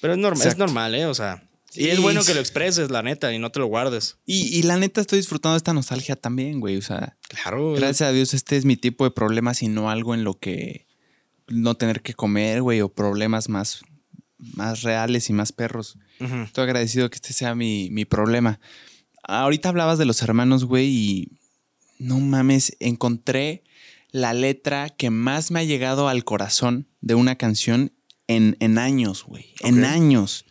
Pero 0.00 0.14
es 0.14 0.18
normal, 0.18 0.48
es 0.48 0.58
normal, 0.58 0.94
¿eh? 0.94 1.06
O 1.06 1.14
sea, 1.14 1.48
y 1.74 1.88
es 1.88 2.00
bueno 2.00 2.22
que 2.24 2.34
lo 2.34 2.40
expreses, 2.40 2.90
la 2.90 3.02
neta, 3.02 3.32
y 3.32 3.38
no 3.38 3.50
te 3.50 3.60
lo 3.60 3.66
guardes. 3.66 4.18
Y, 4.26 4.56
y 4.56 4.62
la 4.62 4.76
neta 4.76 5.00
estoy 5.00 5.18
disfrutando 5.18 5.54
de 5.54 5.58
esta 5.58 5.72
nostalgia 5.72 6.16
también, 6.16 6.60
güey. 6.60 6.76
O 6.76 6.82
sea, 6.82 7.16
claro. 7.28 7.74
Gracias 7.74 8.08
a 8.08 8.12
Dios, 8.12 8.34
este 8.34 8.56
es 8.56 8.64
mi 8.64 8.76
tipo 8.76 9.04
de 9.04 9.10
problemas 9.10 9.62
y 9.62 9.68
no 9.68 9.90
algo 9.90 10.14
en 10.14 10.24
lo 10.24 10.38
que 10.38 10.86
no 11.48 11.76
tener 11.76 12.02
que 12.02 12.14
comer, 12.14 12.62
güey, 12.62 12.80
o 12.80 12.88
problemas 12.88 13.48
más, 13.48 13.82
más 14.38 14.82
reales 14.82 15.30
y 15.30 15.32
más 15.32 15.52
perros. 15.52 15.98
Estoy 16.18 16.64
agradecido 16.64 17.10
que 17.10 17.16
este 17.16 17.32
sea 17.32 17.54
mi, 17.54 17.90
mi 17.90 18.04
problema. 18.04 18.60
Ahorita 19.24 19.68
hablabas 19.68 19.98
de 19.98 20.04
los 20.04 20.22
hermanos, 20.22 20.64
güey, 20.64 20.86
y 20.86 21.32
no 21.98 22.20
mames, 22.20 22.76
encontré 22.80 23.64
la 24.10 24.34
letra 24.34 24.90
que 24.90 25.10
más 25.10 25.50
me 25.50 25.60
ha 25.60 25.64
llegado 25.64 26.08
al 26.08 26.24
corazón 26.24 26.86
de 27.00 27.14
una 27.14 27.36
canción 27.36 27.92
en, 28.28 28.56
en 28.60 28.78
años, 28.78 29.24
güey. 29.24 29.54
En 29.60 29.84
años. 29.84 30.44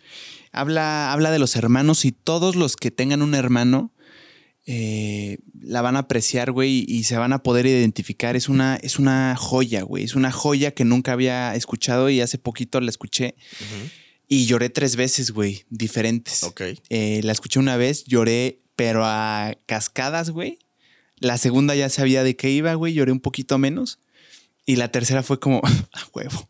Habla, 0.51 1.13
habla 1.13 1.31
de 1.31 1.39
los 1.39 1.55
hermanos 1.55 2.05
y 2.05 2.11
todos 2.11 2.55
los 2.55 2.75
que 2.75 2.91
tengan 2.91 3.21
un 3.21 3.35
hermano 3.35 3.93
eh, 4.65 5.39
la 5.59 5.81
van 5.81 5.95
a 5.95 5.99
apreciar, 5.99 6.51
güey, 6.51 6.85
y 6.87 7.03
se 7.03 7.17
van 7.17 7.33
a 7.33 7.43
poder 7.43 7.65
identificar. 7.65 8.35
Es 8.35 8.47
una, 8.47 8.75
es 8.75 8.99
una 8.99 9.35
joya, 9.35 9.83
güey. 9.83 10.03
Es 10.03 10.15
una 10.15 10.31
joya 10.31 10.71
que 10.71 10.85
nunca 10.85 11.13
había 11.13 11.55
escuchado 11.55 12.09
y 12.09 12.21
hace 12.21 12.37
poquito 12.37 12.79
la 12.79 12.89
escuché. 12.89 13.35
Y 14.27 14.45
lloré 14.45 14.69
tres 14.69 14.95
veces, 14.95 15.31
güey, 15.31 15.65
diferentes. 15.69 16.43
Ok. 16.43 16.61
Eh, 16.89 17.21
la 17.23 17.31
escuché 17.31 17.59
una 17.59 17.75
vez, 17.75 18.05
lloré 18.05 18.59
pero 18.75 19.03
a 19.05 19.57
cascadas, 19.65 20.29
güey. 20.29 20.59
La 21.17 21.37
segunda 21.37 21.75
ya 21.75 21.89
sabía 21.89 22.23
de 22.23 22.35
qué 22.35 22.49
iba, 22.49 22.73
güey, 22.73 22.93
lloré 22.93 23.11
un 23.11 23.19
poquito 23.19 23.57
menos. 23.57 23.99
Y 24.65 24.77
la 24.77 24.91
tercera 24.91 25.23
fue 25.23 25.39
como, 25.39 25.61
a 25.93 26.07
huevo. 26.13 26.49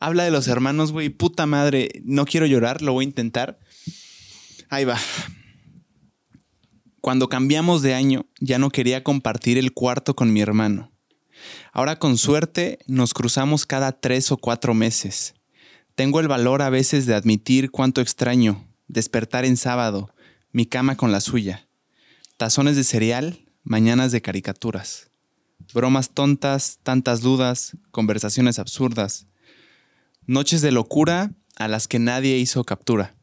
Habla 0.00 0.24
de 0.24 0.30
los 0.30 0.48
hermanos, 0.48 0.92
güey, 0.92 1.08
puta 1.08 1.46
madre, 1.46 1.88
no 2.04 2.24
quiero 2.24 2.46
llorar, 2.46 2.82
lo 2.82 2.92
voy 2.92 3.04
a 3.04 3.08
intentar. 3.08 3.58
Ahí 4.68 4.84
va. 4.84 4.98
Cuando 7.00 7.28
cambiamos 7.28 7.82
de 7.82 7.94
año, 7.94 8.26
ya 8.40 8.58
no 8.58 8.70
quería 8.70 9.02
compartir 9.02 9.58
el 9.58 9.72
cuarto 9.72 10.14
con 10.14 10.32
mi 10.32 10.40
hermano. 10.40 10.92
Ahora 11.72 11.98
con 11.98 12.16
suerte 12.16 12.78
nos 12.86 13.14
cruzamos 13.14 13.66
cada 13.66 13.92
tres 13.92 14.30
o 14.30 14.36
cuatro 14.36 14.74
meses. 14.74 15.34
Tengo 15.94 16.20
el 16.20 16.28
valor 16.28 16.62
a 16.62 16.70
veces 16.70 17.06
de 17.06 17.14
admitir 17.14 17.70
cuánto 17.70 18.00
extraño 18.00 18.68
despertar 18.92 19.44
en 19.44 19.56
sábado, 19.56 20.14
mi 20.52 20.66
cama 20.66 20.96
con 20.96 21.12
la 21.12 21.20
suya, 21.20 21.66
tazones 22.36 22.76
de 22.76 22.84
cereal, 22.84 23.46
mañanas 23.62 24.12
de 24.12 24.20
caricaturas, 24.20 25.10
bromas 25.72 26.10
tontas, 26.10 26.78
tantas 26.82 27.22
dudas, 27.22 27.76
conversaciones 27.90 28.58
absurdas, 28.58 29.26
noches 30.26 30.62
de 30.62 30.72
locura 30.72 31.32
a 31.56 31.68
las 31.68 31.88
que 31.88 31.98
nadie 31.98 32.38
hizo 32.38 32.64
captura. 32.64 33.16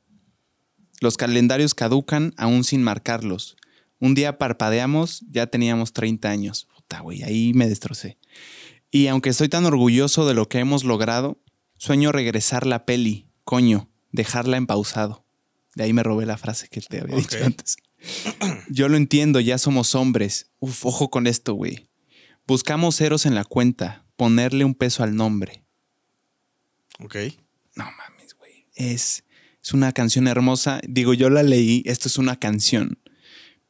Los 1.02 1.18
calendarios 1.18 1.74
caducan 1.74 2.34
aún 2.38 2.64
sin 2.64 2.84
marcarlos, 2.84 3.56
Un 4.02 4.16
día 4.16 4.38
parpadeamos, 4.38 5.26
ya 5.30 5.48
teníamos 5.48 5.92
30 5.92 6.30
años. 6.30 6.68
Puta, 6.74 7.02
güey, 7.02 7.24
ahí 7.24 7.52
me 7.54 7.68
destrocé. 7.68 8.18
Y 8.92 9.08
aunque 9.08 9.30
estoy 9.30 9.50
tan 9.50 9.66
orgulloso 9.66 10.26
de 10.26 10.34
lo 10.34 10.48
que 10.48 10.60
hemos 10.60 10.86
logrado, 10.86 11.42
sueño 11.78 12.14
regresar 12.14 12.66
la 12.66 12.86
peli, 12.86 13.28
coño, 13.44 13.90
dejarla 14.14 14.56
en 14.56 14.68
pausado. 14.68 15.26
De 15.76 15.84
ahí 15.84 15.92
me 15.92 16.04
robé 16.04 16.26
la 16.26 16.38
frase 16.38 16.70
que 16.70 16.80
te 16.80 17.02
había 17.02 17.18
dicho 17.18 17.38
antes. 17.44 17.76
Yo 18.70 18.88
lo 18.88 18.96
entiendo, 18.96 19.42
ya 19.42 19.58
somos 19.58 19.96
hombres. 19.96 20.52
Uf, 20.60 20.86
ojo 20.86 21.10
con 21.10 21.28
esto, 21.28 21.54
güey. 21.54 21.90
Buscamos 22.48 22.96
ceros 22.96 23.26
en 23.26 23.36
la 23.36 23.44
cuenta, 23.44 24.06
ponerle 24.16 24.64
un 24.64 24.76
peso 24.76 25.04
al 25.04 25.16
nombre. 25.16 25.66
Ok. 27.00 27.16
No 27.76 27.86
mames, 27.86 28.36
güey. 28.38 28.66
Es, 28.76 29.24
es 29.64 29.74
una 29.74 29.92
canción 29.94 30.28
hermosa. 30.28 30.82
Digo, 30.88 31.14
yo 31.14 31.30
la 31.30 31.44
leí, 31.44 31.84
esto 31.86 32.08
es 32.08 32.18
una 32.18 32.38
canción. 32.40 33.00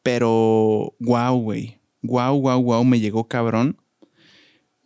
Pero, 0.03 0.95
wow, 0.99 1.39
güey. 1.39 1.79
Wow, 2.01 2.39
wow, 2.41 2.61
wow, 2.61 2.83
me 2.85 2.99
llegó 2.99 3.27
cabrón. 3.27 3.77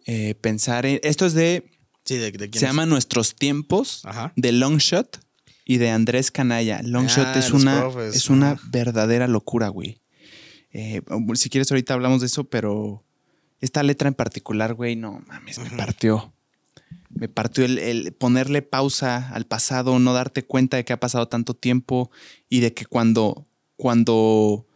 Eh, 0.06 0.36
pensar 0.36 0.86
en. 0.86 0.99
Esto 1.03 1.25
es 1.25 1.34
de. 1.34 1.69
Sí, 2.06 2.17
de, 2.17 2.32
de 2.32 2.49
quién 2.49 2.53
Se 2.53 2.65
es? 2.65 2.71
llama 2.71 2.86
Nuestros 2.86 3.36
Tiempos, 3.36 4.01
Ajá. 4.03 4.34
de 4.36 4.51
Longshot 4.51 5.19
y 5.63 5.77
de 5.77 5.89
Andrés 5.91 6.32
Canalla. 6.32 6.82
Longshot 6.84 7.27
Ah, 7.27 7.39
es 7.39 7.51
una, 7.51 7.79
profes, 7.79 8.15
es 8.15 8.29
una 8.29 8.51
ajá. 8.51 8.62
verdadera 8.69 9.27
locura, 9.27 9.69
güey. 9.69 10.01
Eh, 10.71 11.01
si 11.36 11.49
quieres, 11.49 11.71
ahorita 11.71 11.93
hablamos 11.93 12.19
de 12.19 12.27
eso, 12.27 12.43
pero 12.45 13.06
esta 13.62 13.84
letra 13.84 14.10
en 14.10 14.15
particular, 14.15 14.73
güey, 14.73 14.97
no 14.97 15.21
mames, 15.27 15.60
me 15.60 15.69
partió. 15.77 16.34
Me 17.13 17.30
partió 17.30 17.65
el, 17.65 17.78
el 17.78 18.13
ponerle 18.13 18.62
pausa 18.62 19.30
al 19.34 19.45
pasado, 19.45 19.99
no 19.99 20.13
darte 20.13 20.43
cuenta 20.43 20.78
de 20.78 20.86
que 20.86 20.93
ha 20.93 20.99
pasado 20.99 21.28
tanto 21.28 21.54
tiempo 21.54 22.12
y 22.49 22.60
de 22.60 22.73
que 22.73 22.86
cuando, 22.86 23.47
cuando 23.76 24.67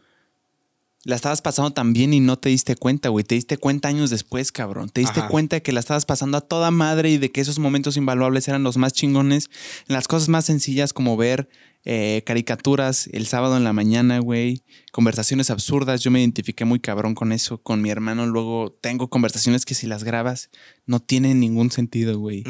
la 1.08 1.16
estabas 1.16 1.42
pasando 1.42 1.72
tan 1.72 1.94
bien 1.94 2.14
y 2.14 2.20
no 2.20 2.38
te 2.38 2.50
diste 2.50 2.76
cuenta, 2.76 3.08
güey. 3.08 3.24
Te 3.24 3.36
diste 3.36 3.58
cuenta 3.58 3.88
años 3.88 4.10
después, 4.10 4.52
cabrón. 4.52 4.90
Te 4.90 5.00
diste 5.00 5.22
Ajá. 5.22 5.30
cuenta 5.30 5.56
de 5.56 5.62
que 5.62 5.72
la 5.72 5.80
estabas 5.80 6.06
pasando 6.06 6.38
a 6.38 6.42
toda 6.42 6.70
madre 6.70 7.10
y 7.10 7.18
de 7.18 7.32
que 7.32 7.40
esos 7.40 7.60
momentos 7.60 7.96
invaluables 7.96 8.50
eran 8.50 8.64
los 8.64 8.76
más 8.76 8.92
chingones. 8.92 9.50
Las 9.86 10.10
cosas 10.10 10.28
más 10.28 10.44
sencillas 10.44 10.92
como 10.92 11.16
ver 11.16 11.48
eh, 11.90 12.22
caricaturas 12.26 13.08
el 13.14 13.28
sábado 13.28 13.56
en 13.56 13.64
la 13.64 13.72
mañana, 13.72 14.20
güey. 14.20 14.62
Conversaciones 14.92 15.50
absurdas. 15.50 16.02
Yo 16.02 16.12
me 16.12 16.20
identifiqué 16.20 16.66
muy 16.66 16.82
cabrón 16.82 17.16
con 17.16 17.32
eso. 17.32 17.60
Con 17.64 17.82
mi 17.82 17.90
hermano 17.90 18.26
luego 18.26 18.78
tengo 18.82 19.10
conversaciones 19.10 19.64
que 19.64 19.74
si 19.74 19.88
las 19.88 20.04
grabas 20.04 20.50
no 20.86 21.00
tienen 21.00 21.40
ningún 21.40 21.72
sentido, 21.72 22.20
güey. 22.20 22.44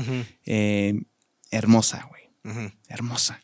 Eh, 0.47 0.99
hermosa, 1.51 2.09
güey. 2.09 2.71
Hermosa. 2.87 3.39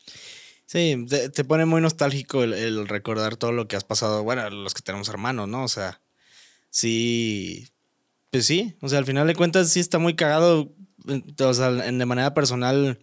Sí, 0.66 1.06
te, 1.08 1.28
te 1.28 1.44
pone 1.44 1.64
muy 1.64 1.80
nostálgico 1.80 2.42
el, 2.42 2.54
el 2.54 2.88
recordar 2.88 3.36
todo 3.36 3.52
lo 3.52 3.68
que 3.68 3.76
has 3.76 3.84
pasado. 3.84 4.24
Bueno, 4.24 4.50
los 4.50 4.74
que 4.74 4.82
tenemos 4.82 5.08
hermanos, 5.08 5.46
¿no? 5.48 5.62
O 5.62 5.68
sea, 5.68 6.00
sí. 6.70 7.68
Pues 8.32 8.46
sí, 8.46 8.74
o 8.80 8.88
sea, 8.88 8.98
al 8.98 9.06
final 9.06 9.28
de 9.28 9.36
cuentas 9.36 9.70
sí 9.70 9.78
está 9.78 9.98
muy 10.00 10.16
cagado. 10.16 10.74
O 11.38 11.54
sea, 11.54 11.68
en- 11.86 11.98
de 11.98 12.06
manera 12.06 12.34
personal, 12.34 12.98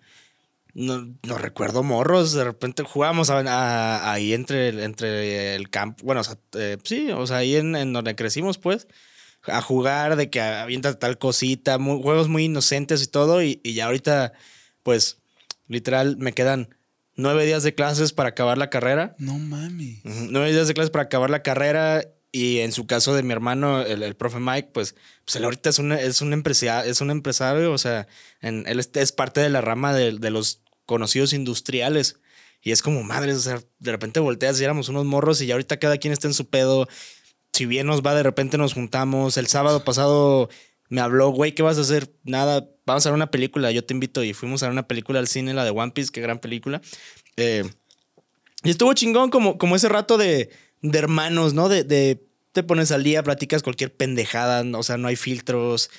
no, 0.73 1.13
no 1.27 1.37
recuerdo 1.37 1.83
morros. 1.83 2.33
De 2.33 2.43
repente 2.43 2.83
jugábamos 2.83 3.29
a- 3.29 3.39
a- 3.39 4.11
ahí 4.13 4.33
entre, 4.33 4.69
el- 4.69 4.79
entre 4.79 5.55
el 5.55 5.69
campo. 5.69 6.03
Bueno, 6.05 6.21
o 6.21 6.23
sea, 6.23 6.37
eh, 6.53 6.77
sí, 6.83 7.09
o 7.11 7.25
sea, 7.27 7.37
ahí 7.37 7.55
en, 7.55 7.75
en 7.75 7.93
donde 7.93 8.15
crecimos, 8.15 8.57
pues. 8.57 8.87
A 9.47 9.61
jugar, 9.61 10.17
de 10.17 10.29
que 10.29 10.39
avienta 10.39 10.97
tal 10.99 11.17
cosita, 11.17 11.77
muy- 11.79 12.01
juegos 12.01 12.27
muy 12.27 12.45
inocentes 12.45 13.01
y 13.03 13.07
todo. 13.07 13.41
Y, 13.43 13.59
y 13.63 13.73
ya 13.73 13.87
ahorita, 13.87 14.33
pues, 14.83 15.17
literal, 15.67 16.17
me 16.17 16.33
quedan 16.33 16.75
nueve 17.15 17.45
días 17.45 17.63
de 17.63 17.73
clases 17.75 18.13
para 18.13 18.29
acabar 18.29 18.57
la 18.57 18.69
carrera. 18.69 19.15
No. 19.17 19.33
Ujú, 19.35 20.27
Nueve 20.29 20.51
días 20.51 20.67
de 20.67 20.73
clases 20.73 20.91
para 20.91 21.03
acabar 21.05 21.29
la 21.29 21.41
carrera. 21.43 22.03
Y 22.33 22.59
en 22.59 22.71
su 22.71 22.87
caso 22.87 23.13
de 23.13 23.23
mi 23.23 23.33
hermano, 23.33 23.81
el, 23.81 24.03
el 24.03 24.15
profe 24.15 24.39
Mike, 24.39 24.69
pues, 24.73 24.95
pues 25.25 25.35
él 25.35 25.43
ahorita 25.43 25.69
es 25.69 25.79
un, 25.79 25.91
es 25.91 26.21
un, 26.21 26.31
empresario, 26.31 26.89
es 26.89 27.01
un 27.01 27.11
empresario, 27.11 27.73
o 27.73 27.77
sea, 27.77 28.07
en- 28.39 28.63
él 28.67 28.79
es, 28.79 28.89
es 28.93 29.11
parte 29.11 29.41
de 29.41 29.49
la 29.49 29.59
rama 29.59 29.93
de, 29.93 30.17
de 30.17 30.29
los 30.29 30.60
conocidos 30.91 31.31
industriales. 31.31 32.17
Y 32.61 32.71
es 32.71 32.81
como, 32.81 33.01
madre, 33.01 33.33
o 33.33 33.39
sea, 33.39 33.63
de 33.79 33.91
repente 33.91 34.19
volteas 34.19 34.59
y 34.59 34.65
éramos 34.65 34.89
unos 34.89 35.05
morros 35.05 35.41
y 35.41 35.45
ya 35.45 35.53
ahorita 35.53 35.79
cada 35.79 35.97
quien 35.97 36.11
está 36.11 36.27
en 36.27 36.33
su 36.33 36.49
pedo. 36.49 36.89
Si 37.53 37.65
bien 37.65 37.87
nos 37.87 38.01
va, 38.01 38.13
de 38.13 38.23
repente 38.23 38.57
nos 38.57 38.73
juntamos. 38.73 39.37
El 39.37 39.47
sábado 39.47 39.85
pasado 39.85 40.49
me 40.89 40.99
habló, 40.99 41.29
güey, 41.29 41.55
¿qué 41.55 41.63
vas 41.63 41.77
a 41.77 41.81
hacer? 41.81 42.13
Nada, 42.23 42.69
vamos 42.85 43.05
a 43.05 43.09
ver 43.09 43.15
una 43.15 43.31
película, 43.31 43.71
yo 43.71 43.85
te 43.85 43.93
invito. 43.93 44.21
Y 44.21 44.33
fuimos 44.33 44.61
a 44.61 44.65
ver 44.65 44.73
una 44.73 44.87
película 44.87 45.19
al 45.19 45.29
cine, 45.29 45.53
la 45.53 45.63
de 45.63 45.71
One 45.71 45.93
Piece, 45.93 46.11
qué 46.11 46.19
gran 46.19 46.39
película. 46.39 46.81
Eh, 47.37 47.63
y 48.63 48.69
estuvo 48.69 48.93
chingón 48.93 49.29
como, 49.29 49.57
como 49.57 49.77
ese 49.77 49.87
rato 49.87 50.17
de, 50.17 50.49
de 50.81 50.99
hermanos, 50.99 51.53
¿no? 51.53 51.69
De, 51.69 51.85
de 51.85 52.21
te 52.51 52.63
pones 52.63 52.91
al 52.91 53.03
día, 53.03 53.23
platicas 53.23 53.63
cualquier 53.63 53.95
pendejada, 53.95 54.65
o 54.77 54.83
sea, 54.83 54.97
no 54.97 55.07
hay 55.07 55.15
filtros. 55.15 55.89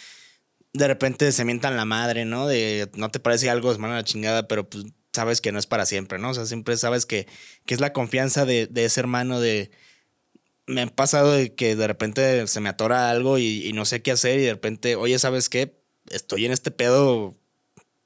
De 0.72 0.88
repente 0.88 1.32
se 1.32 1.44
mientan 1.44 1.76
la 1.76 1.84
madre, 1.84 2.24
¿no? 2.24 2.46
De 2.46 2.90
no 2.94 3.10
te 3.10 3.20
parece 3.20 3.50
algo, 3.50 3.72
es 3.72 3.78
mano 3.78 3.94
a 3.94 3.98
la 3.98 4.04
chingada, 4.04 4.48
pero 4.48 4.68
pues 4.68 4.84
sabes 5.12 5.40
que 5.40 5.52
no 5.52 5.58
es 5.58 5.66
para 5.66 5.86
siempre, 5.86 6.18
¿no? 6.18 6.30
O 6.30 6.34
sea, 6.34 6.46
siempre 6.46 6.76
sabes 6.76 7.06
que, 7.06 7.26
que 7.66 7.74
es 7.74 7.80
la 7.80 7.92
confianza 7.92 8.44
de, 8.46 8.66
de 8.66 8.84
ese 8.84 9.00
hermano 9.00 9.40
de... 9.40 9.70
Me 10.66 10.82
ha 10.82 10.86
pasado 10.86 11.32
de 11.32 11.54
que 11.54 11.76
de 11.76 11.86
repente 11.86 12.46
se 12.46 12.60
me 12.60 12.68
atora 12.68 13.10
algo 13.10 13.38
y, 13.38 13.72
no 13.74 13.84
sé 13.84 14.00
qué 14.02 14.12
hacer 14.12 14.38
y 14.38 14.44
de 14.44 14.52
repente, 14.52 14.96
oye, 14.96 15.18
¿sabes 15.18 15.48
qué? 15.48 15.82
Estoy 16.08 16.46
en 16.46 16.52
este 16.52 16.70
pedo, 16.70 17.36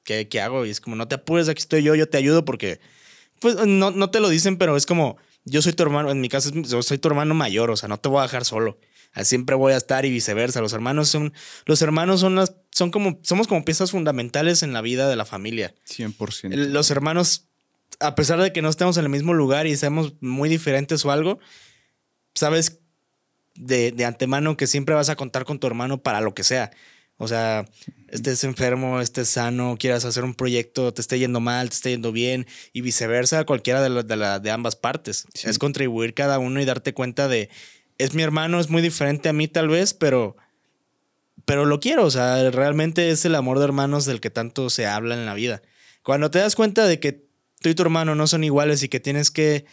¿qué, 0.05 0.29
qué 0.29 0.41
hago? 0.41 0.65
Y 0.67 0.71
es 0.71 0.81
como, 0.81 0.97
no 0.97 1.07
te 1.07 1.17
apures, 1.17 1.49
aquí 1.49 1.61
estoy 1.61 1.83
yo, 1.83 1.95
yo 1.95 2.09
te 2.09 2.19
ayudo 2.19 2.45
porque 2.45 2.81
pues 3.41 3.57
no, 3.67 3.91
no 3.91 4.11
te 4.11 4.21
lo 4.21 4.29
dicen, 4.29 4.57
pero 4.57 4.77
es 4.77 4.87
como, 4.87 5.19
yo 5.45 5.63
soy 5.63 5.73
tu 5.75 5.83
hermano, 5.83 6.11
en 6.11 6.21
mi 6.21 6.29
caso 6.29 6.51
soy 6.83 6.99
tu 6.99 7.09
hermano 7.09 7.35
mayor, 7.35 7.71
o 7.71 7.77
sea, 7.77 7.89
no 7.89 7.99
te 7.99 8.09
voy 8.09 8.21
a 8.21 8.23
dejar 8.23 8.45
solo. 8.45 8.79
Ah, 9.17 9.25
Siempre 9.25 9.57
voy 9.57 9.73
a 9.73 9.77
estar 9.79 10.05
y 10.05 10.11
viceversa. 10.11 10.61
Los 10.61 10.73
hermanos 10.73 11.09
son, 11.09 11.33
los 11.65 11.81
hermanos 11.83 12.21
son 12.21 12.35
las, 12.37 12.55
son 12.71 12.91
como, 12.91 13.19
somos 13.23 13.49
como 13.49 13.65
piezas 13.65 13.91
fundamentales 13.91 14.63
en 14.63 14.73
la 14.73 14.83
vida 14.83 15.09
de 15.09 15.17
la 15.17 15.25
familia. 15.25 15.75
100%. 15.89 16.53
El- 16.53 16.73
Los 16.73 16.91
hermanos, 16.91 17.49
a 17.99 18.15
pesar 18.15 18.41
de 18.41 18.53
que 18.53 18.63
no 18.63 18.69
estemos 18.69 18.97
en 18.99 19.05
el 19.05 19.11
mismo 19.11 19.33
lugar 19.35 19.67
y 19.67 19.77
seamos 19.77 20.15
muy 20.21 20.49
diferentes 20.49 21.05
o 21.05 21.11
algo, 21.11 21.39
sabes 22.35 22.81
de, 23.55 23.91
de 23.93 24.05
antemano 24.05 24.57
que 24.57 24.67
siempre 24.67 24.95
vas 24.95 25.09
a 25.09 25.17
contar 25.17 25.45
con 25.45 25.59
tu 25.59 25.67
hermano 25.67 26.03
para 26.03 26.21
lo 26.21 26.35
que 26.35 26.45
sea. 26.45 26.71
O 27.19 27.29
sea, 27.29 27.65
estés 28.09 28.45
enfermo, 28.45 29.01
estés 29.01 29.31
sano, 29.31 29.77
quieras 29.79 30.05
hacer 30.05 30.23
un 30.23 30.35
proyecto, 30.35 30.93
te 30.93 31.01
esté 31.01 31.19
yendo 31.19 31.41
mal, 31.41 31.71
te 31.71 31.75
esté 31.77 31.91
yendo 31.93 32.13
bien 32.13 32.47
y 32.75 32.83
viceversa, 32.83 33.45
cualquiera 33.47 33.81
de, 33.81 33.89
la- 33.89 34.03
de, 34.03 34.17
la- 34.17 34.39
de 34.39 34.51
ambas 34.51 34.77
partes. 34.77 35.27
Sí. 35.33 35.49
Es 35.49 35.59
contribuir 35.59 36.13
cada 36.13 36.39
uno 36.39 36.61
y 36.61 36.67
darte 36.67 36.93
cuenta 36.93 37.27
de, 37.29 37.49
es 37.99 38.15
mi 38.15 38.23
hermano, 38.23 38.61
es 38.61 38.71
muy 38.71 38.83
diferente 38.83 39.29
a 39.29 39.33
mí 39.33 39.49
tal 39.49 39.69
vez, 39.69 39.95
pero, 39.95 40.37
pero 41.45 41.65
lo 41.65 41.81
quiero. 41.81 42.05
O 42.05 42.11
sea, 42.11 42.51
realmente 42.51 43.11
es 43.11 43.25
el 43.25 43.35
amor 43.35 43.59
de 43.59 43.65
hermanos 43.65 44.05
del 44.05 44.21
que 44.21 44.31
tanto 44.31 44.71
se 44.71 44.87
habla 44.87 45.15
en 45.15 45.27
la 45.27 45.35
vida. 45.35 45.63
Cuando 46.03 46.31
te 46.31 46.39
das 46.39 46.55
cuenta 46.55 46.87
de 46.87 47.01
que 47.01 47.27
tú 47.61 47.69
y 47.69 47.75
tu 47.75 47.83
hermano 47.83 48.15
no 48.15 48.27
son 48.27 48.45
iguales 48.45 48.83
y 48.83 48.89
que 48.89 49.01
tienes 49.01 49.31
que, 49.31 49.65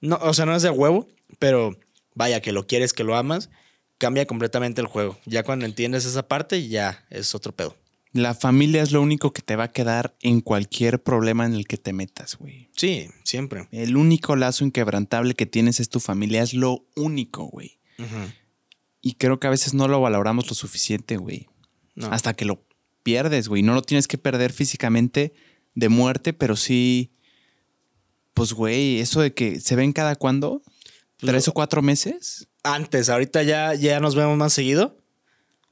no, 0.00 0.18
o 0.22 0.34
sea, 0.34 0.46
no 0.46 0.56
es 0.56 0.62
de 0.62 0.70
huevo, 0.70 1.08
pero 1.38 1.78
vaya, 2.14 2.40
que 2.40 2.52
lo 2.52 2.66
quieres, 2.66 2.92
que 2.92 3.04
lo 3.04 3.16
amas, 3.16 3.50
cambia 3.98 4.26
completamente 4.26 4.80
el 4.80 4.86
juego. 4.86 5.18
Ya 5.26 5.42
cuando 5.42 5.66
entiendes 5.66 6.04
esa 6.04 6.26
parte, 6.26 6.66
ya 6.68 7.04
es 7.10 7.34
otro 7.34 7.52
pedo. 7.52 7.76
La 8.16 8.34
familia 8.34 8.82
es 8.82 8.92
lo 8.92 9.02
único 9.02 9.32
que 9.32 9.42
te 9.42 9.56
va 9.56 9.64
a 9.64 9.72
quedar 9.72 10.16
en 10.20 10.40
cualquier 10.40 11.02
problema 11.02 11.44
en 11.44 11.52
el 11.52 11.66
que 11.66 11.76
te 11.76 11.92
metas, 11.92 12.36
güey. 12.36 12.70
Sí, 12.74 13.08
siempre. 13.24 13.68
El 13.72 13.96
único 13.96 14.36
lazo 14.36 14.64
inquebrantable 14.64 15.34
que 15.34 15.44
tienes 15.44 15.80
es 15.80 15.90
tu 15.90 16.00
familia, 16.00 16.42
es 16.42 16.54
lo 16.54 16.86
único, 16.96 17.44
güey. 17.44 17.78
Y 19.02 19.14
creo 19.14 19.38
que 19.38 19.46
a 19.46 19.50
veces 19.50 19.74
no 19.74 19.86
lo 19.86 20.00
valoramos 20.00 20.48
lo 20.48 20.54
suficiente, 20.54 21.18
güey. 21.18 21.46
No. 21.94 22.06
Hasta 22.06 22.34
que 22.34 22.44
lo 22.44 22.64
pierdes, 23.02 23.48
güey. 23.48 23.62
No 23.62 23.74
lo 23.74 23.82
tienes 23.82 24.08
que 24.08 24.18
perder 24.18 24.52
físicamente 24.52 25.34
de 25.74 25.88
muerte, 25.88 26.32
pero 26.32 26.56
sí. 26.56 27.12
Pues, 28.34 28.52
güey, 28.52 29.00
eso 29.00 29.20
de 29.20 29.34
que 29.34 29.60
se 29.60 29.76
ven 29.76 29.92
cada 29.92 30.16
cuándo, 30.16 30.62
Pues, 31.18 31.30
tres 31.30 31.48
o 31.48 31.52
cuatro 31.52 31.82
meses, 31.82 32.48
Antes, 32.62 33.08
ahorita 33.08 33.44
ya, 33.44 33.74
ya 33.74 34.00
nos 34.00 34.16
vemos 34.16 34.36
más 34.36 34.52
seguido, 34.52 34.98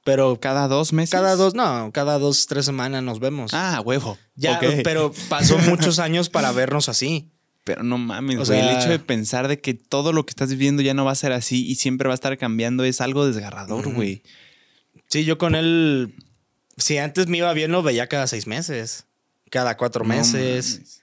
pero 0.04 0.38
cada 0.38 0.68
dos 0.68 0.92
meses. 0.92 1.10
cada 1.10 1.34
dos, 1.34 1.54
no, 1.54 1.90
cada 1.92 2.18
dos, 2.18 2.46
tres 2.46 2.64
semanas 2.66 3.02
nos 3.02 3.18
vemos. 3.20 3.52
Ah, 3.54 3.80
huevo. 3.84 4.16
ya, 4.36 4.60
pero 4.84 5.12
pasó 5.28 5.58
muchos 5.58 5.98
años 5.98 6.30
para 6.30 6.52
vernos 6.52 6.88
así. 6.88 7.30
Pero 7.64 7.82
no 7.82 7.96
mames, 7.96 8.36
O 8.36 8.44
güey. 8.44 8.46
sea- 8.60 8.70
el 8.72 8.78
hecho 8.78 8.90
de 8.90 8.98
pensar 8.98 9.48
de 9.48 9.58
que 9.58 9.72
todo 9.72 10.12
lo 10.12 10.26
que 10.26 10.32
estás 10.32 10.50
viviendo 10.50 10.82
ya 10.82 10.92
no 10.92 11.06
va 11.06 11.12
a 11.12 11.14
ser 11.16 11.32
así 11.32 11.66
y 11.66 11.76
siempre 11.76 12.06
va 12.08 12.12
a 12.12 12.16
estar 12.16 12.36
cambiando 12.36 12.84
es 12.84 13.00
algo 13.00 13.26
desgarrador, 13.26 13.90
güey. 13.94 14.22
Sí, 15.08 15.24
yo 15.24 15.38
con 15.38 15.54
él, 15.54 16.14
si 16.76 16.98
antes 16.98 17.26
me 17.26 17.38
iba 17.38 17.50
bien, 17.54 17.72
lo 17.72 17.82
veía 17.82 18.06
cada 18.06 18.26
seis 18.26 18.46
meses, 18.46 19.06
cada 19.50 19.78
cuatro 19.78 20.04
meses. 20.04 21.00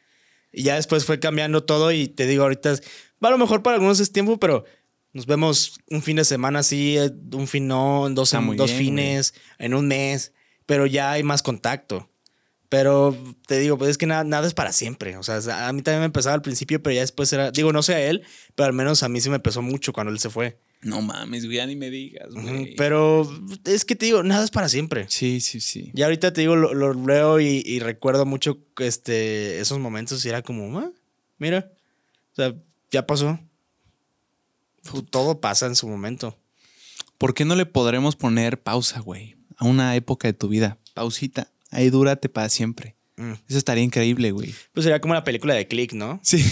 Y 0.53 0.61
ya 0.63 0.75
después 0.75 1.05
fue 1.05 1.19
cambiando 1.19 1.63
todo 1.63 1.91
y 1.91 2.07
te 2.07 2.27
digo, 2.27 2.43
ahorita 2.43 2.73
a 3.21 3.29
lo 3.31 3.37
mejor 3.39 3.63
para 3.63 3.75
algunos 3.77 3.99
es 3.99 4.11
tiempo, 4.11 4.37
pero 4.39 4.65
nos 5.13 5.25
vemos 5.25 5.79
un 5.89 6.01
fin 6.01 6.15
de 6.15 6.25
semana 6.25 6.59
así, 6.59 6.97
eh, 6.97 7.11
un 7.33 7.47
fin 7.47 7.67
no, 7.67 8.07
en 8.07 8.15
dos, 8.15 8.33
muy 8.35 8.55
dos 8.55 8.71
bien, 8.71 8.83
fines, 8.83 9.33
en 9.59 9.73
un 9.73 9.87
mes, 9.87 10.33
pero 10.65 10.85
ya 10.85 11.11
hay 11.11 11.23
más 11.23 11.43
contacto. 11.43 12.09
Pero 12.69 13.17
te 13.47 13.59
digo, 13.59 13.77
pues 13.77 13.91
es 13.91 13.97
que 13.97 14.05
nada, 14.05 14.23
nada 14.23 14.47
es 14.47 14.53
para 14.53 14.71
siempre. 14.71 15.17
O 15.17 15.23
sea, 15.23 15.67
a 15.67 15.73
mí 15.73 15.81
también 15.81 15.99
me 15.99 16.05
empezaba 16.05 16.35
al 16.35 16.41
principio, 16.41 16.81
pero 16.81 16.93
ya 16.93 17.01
después 17.01 17.33
era. 17.33 17.51
Digo, 17.51 17.73
no 17.73 17.83
sé 17.83 17.95
a 17.95 18.09
él, 18.09 18.23
pero 18.55 18.67
al 18.67 18.73
menos 18.73 19.03
a 19.03 19.09
mí 19.09 19.19
sí 19.19 19.29
me 19.29 19.41
pesó 19.41 19.61
mucho 19.61 19.91
cuando 19.91 20.13
él 20.13 20.19
se 20.19 20.29
fue. 20.29 20.57
No 20.81 21.01
mames, 21.01 21.45
güey, 21.45 21.57
ya 21.57 21.65
ni 21.65 21.75
me 21.75 21.89
digas, 21.89 22.33
güey. 22.33 22.75
Pero 22.77 23.29
es 23.65 23.83
que 23.83 23.97
te 23.97 24.05
digo, 24.05 24.23
nada 24.23 24.45
es 24.45 24.51
para 24.51 24.69
siempre. 24.69 25.05
Sí, 25.09 25.41
sí, 25.41 25.59
sí. 25.59 25.91
Ya 25.93 26.05
ahorita 26.05 26.31
te 26.31 26.41
digo, 26.41 26.55
lo, 26.55 26.73
lo 26.73 26.93
leo 26.93 27.41
y, 27.41 27.61
y, 27.65 27.79
recuerdo 27.79 28.25
mucho 28.25 28.59
este, 28.79 29.59
esos 29.59 29.77
momentos 29.77 30.23
y 30.25 30.29
era 30.29 30.41
como, 30.41 30.79
ah, 30.79 30.91
mira, 31.39 31.73
o 32.31 32.35
sea, 32.35 32.55
ya 32.89 33.05
pasó. 33.05 33.37
Todo 35.09 35.39
pasa 35.39 35.65
en 35.65 35.75
su 35.75 35.87
momento. 35.87 36.37
¿Por 37.17 37.33
qué 37.33 37.45
no 37.45 37.55
le 37.55 37.65
podremos 37.65 38.15
poner 38.15 38.61
pausa, 38.61 38.99
güey? 38.99 39.35
A 39.57 39.65
una 39.65 39.95
época 39.95 40.27
de 40.27 40.33
tu 40.33 40.47
vida. 40.47 40.77
Pausita. 40.93 41.49
Ahí 41.69 41.89
dúrate 41.89 42.29
para 42.29 42.49
siempre. 42.49 42.95
Mm. 43.15 43.33
Eso 43.47 43.57
estaría 43.57 43.83
increíble, 43.83 44.31
güey. 44.31 44.53
Pues 44.73 44.83
sería 44.83 44.99
como 44.99 45.13
la 45.13 45.23
película 45.23 45.53
de 45.53 45.67
Click, 45.67 45.93
¿no? 45.93 46.19
Sí. 46.23 46.43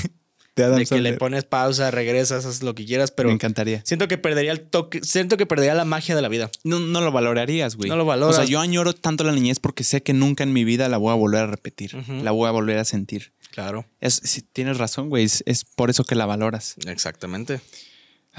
de 0.68 0.86
que 0.86 1.02
le 1.02 1.13
pones 1.13 1.46
pausa, 1.46 1.92
regresas, 1.92 2.46
haces 2.46 2.63
lo 2.63 2.76
que 2.76 2.86
quieras, 2.86 3.12
pero. 3.12 3.30
Me 3.30 3.34
encantaría. 3.34 3.82
Siento 3.86 4.08
que 4.08 4.18
perdería 4.18 4.52
el 4.52 4.62
toque. 4.62 5.02
Siento 5.04 5.38
que 5.38 5.46
perdería 5.46 5.74
la 5.74 5.86
magia 5.86 6.15
de 6.15 6.22
la 6.22 6.28
vida. 6.28 6.52
No, 6.63 6.80
no 6.80 7.02
lo 7.02 7.12
valorarías, 7.12 7.76
güey. 7.76 7.89
No 7.89 7.96
lo 7.96 8.06
valoras. 8.06 8.36
O 8.36 8.39
sea, 8.42 8.50
yo 8.50 8.60
añoro 8.60 8.94
tanto 8.94 9.24
la 9.24 9.32
niñez 9.32 9.60
porque 9.60 9.84
sé 9.84 10.04
que 10.04 10.13
nunca 10.13 10.44
en 10.44 10.54
mi 10.54 10.63
vida 10.63 10.89
la 10.89 10.98
voy 10.98 11.12
a 11.12 11.15
volver 11.15 11.42
a 11.42 11.48
repetir. 11.48 11.96
La 12.24 12.32
voy 12.32 12.48
a 12.48 12.52
volver 12.52 12.78
a 12.78 12.86
sentir. 12.86 13.32
Claro. 13.52 13.86
Es, 14.00 14.22
si 14.24 14.42
tienes 14.42 14.78
razón, 14.78 15.10
güey. 15.10 15.24
Es, 15.24 15.44
es, 15.46 15.63
por 15.63 15.89
eso 15.89 16.04
que 16.04 16.15
la 16.15 16.26
valoras. 16.26 16.76
Exactamente. 16.86 17.62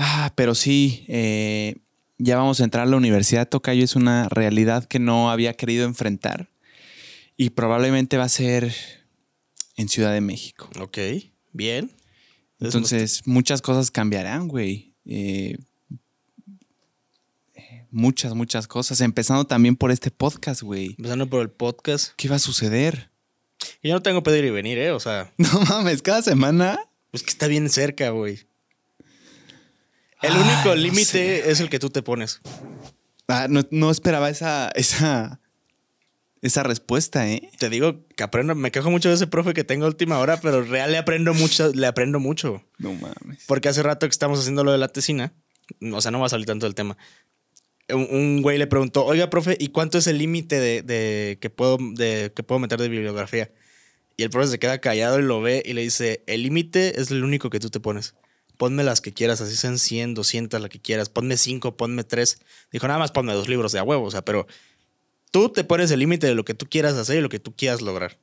Ah, 0.03 0.33
pero 0.35 0.55
sí. 0.55 1.05
Eh, 1.09 1.77
ya 2.17 2.39
vamos 2.39 2.59
a 2.61 2.65
entrar 2.65 2.87
a 2.87 2.91
la 2.91 2.97
universidad. 2.97 3.47
Tocayo 3.47 3.85
es 3.85 3.97
una 3.97 4.31
realidad 4.31 4.87
que 4.87 4.99
no 4.99 5.31
había 5.31 5.53
querido 5.53 5.85
enfrentar. 5.85 6.49
Y 7.37 7.51
probablemente 7.51 8.17
va 8.17 8.25
a 8.25 8.31
ser 8.31 8.75
en 9.77 9.91
Ciudad 9.91 10.15
de 10.15 10.23
México. 10.23 10.71
Ok, 10.81 10.99
bien. 11.53 11.91
Entonces, 12.61 13.27
muchas 13.27 13.61
cosas 13.61 13.91
cambiarán, 13.91 14.49
güey. 14.49 14.95
Eh, 15.05 15.59
muchas, 17.91 18.35
muchas 18.35 18.67
cosas. 18.67 19.03
Empezando 19.03 19.45
también 19.45 19.77
por 19.77 19.91
este 19.91 20.11
podcast, 20.11 20.63
güey. 20.63 20.95
Empezando 20.97 21.29
por 21.29 21.43
el 21.43 21.51
podcast. 21.51 22.15
¿Qué 22.17 22.29
va 22.31 22.37
a 22.37 22.41
suceder? 22.41 23.11
Yo 23.83 23.93
no 23.93 24.01
tengo 24.01 24.23
pedir 24.23 24.47
y 24.47 24.51
venir, 24.51 24.79
¿eh? 24.79 24.93
O 24.93 25.01
sea. 25.01 25.31
No 25.37 25.61
mames, 25.69 26.01
cada 26.01 26.23
semana. 26.23 26.79
Pues 27.11 27.23
que 27.23 27.31
está 27.31 27.49
bien 27.49 27.69
cerca, 27.69 28.09
güey. 28.11 28.50
El 30.23 30.37
único 30.37 30.75
límite 30.75 31.51
es 31.51 31.61
el 31.61 31.71
que 31.71 31.79
tú 31.79 31.91
te 31.91 32.03
pones. 32.03 32.41
Ah, 33.29 33.47
no, 33.49 33.63
no 33.71 33.91
esperaba 33.91 34.29
esa, 34.29 34.71
esa, 34.75 35.41
esa 36.43 36.63
respuesta, 36.63 37.29
¿eh? 37.29 37.51
Te 37.59 37.69
digo 37.69 38.07
que 38.17 38.23
aprendo, 38.23 38.55
me 38.55 38.71
quejo 38.71 38.91
mucho 38.91 39.09
de 39.09 39.15
ese 39.15 39.27
profe 39.27 39.55
que 39.55 39.65
tengo 39.65 39.87
última 39.87 40.19
hora, 40.19 40.41
pero 40.41 40.63
real 40.63 40.91
le 40.91 40.99
aprendo 40.99 41.33
mucho, 41.35 41.73
le 41.73 41.87
aprendo 41.87 42.19
mucho. 42.19 42.63
No 42.79 42.93
mames. 42.95 43.45
Porque 43.47 43.69
hace 43.69 43.83
rato 43.83 44.07
que 44.07 44.13
estamos 44.13 44.41
haciendo 44.41 44.65
lo 44.65 44.73
de 44.73 44.79
la 44.79 44.89
tesina, 44.89 45.33
o 45.93 46.01
sea, 46.01 46.11
no 46.11 46.21
va 46.21 46.27
a 46.27 46.31
salir 46.31 46.47
tanto 46.47 46.67
del 46.67 46.75
tema. 46.75 46.97
Un, 47.93 48.41
güey 48.43 48.57
le 48.57 48.67
preguntó, 48.67 49.05
oiga, 49.05 49.31
profe, 49.31 49.57
¿y 49.59 49.69
cuánto 49.69 49.99
es 49.99 50.07
el 50.07 50.19
límite 50.19 50.83
de, 50.83 51.39
que 51.41 51.51
puedo, 51.51 51.77
de, 51.95 52.33
que 52.35 52.43
puedo 52.43 52.59
meter 52.59 52.81
de 52.81 52.89
bibliografía? 52.89 53.51
Y 54.17 54.23
el 54.23 54.31
profe 54.31 54.49
se 54.49 54.59
queda 54.59 54.81
callado 54.81 55.19
y 55.19 55.23
lo 55.23 55.41
ve 55.41 55.63
y 55.65 55.73
le 55.73 55.83
dice, 55.83 56.23
el 56.27 56.43
límite 56.43 57.01
es 57.01 57.11
el 57.11 57.25
único 57.25 57.51
que 57.51 57.59
tú 57.59 57.71
te 57.71 57.81
pones. 57.81 58.15
Ponme 58.61 58.85
las 58.85 59.01
que 59.01 59.15
quieras, 59.15 59.41
así 59.41 59.57
sean 59.57 59.79
100, 59.79 60.13
200, 60.13 60.61
la 60.61 60.69
que 60.69 60.81
quieras. 60.81 61.09
Ponme 61.09 61.39
5, 61.39 61.79
ponme 61.79 62.05
3. 62.05 62.39
Dijo, 62.71 62.87
nada 62.87 62.99
más 62.99 63.11
ponme 63.11 63.33
dos 63.33 63.49
libros 63.49 63.73
de 63.73 63.79
a 63.79 63.83
huevo, 63.83 64.05
o 64.05 64.11
sea, 64.11 64.23
pero 64.23 64.47
Tú 65.31 65.49
te 65.49 65.65
pones 65.65 65.91
el 65.91 66.01
límite 66.01 66.27
de 66.27 66.35
lo 66.35 66.45
que 66.45 66.55
tú 66.55 66.67
quieras 66.69 66.95
hacer 66.95 67.19
y 67.19 67.21
lo 67.21 67.29
que 67.29 67.39
tú 67.39 67.55
quieras 67.55 67.83
lograr. 67.83 68.19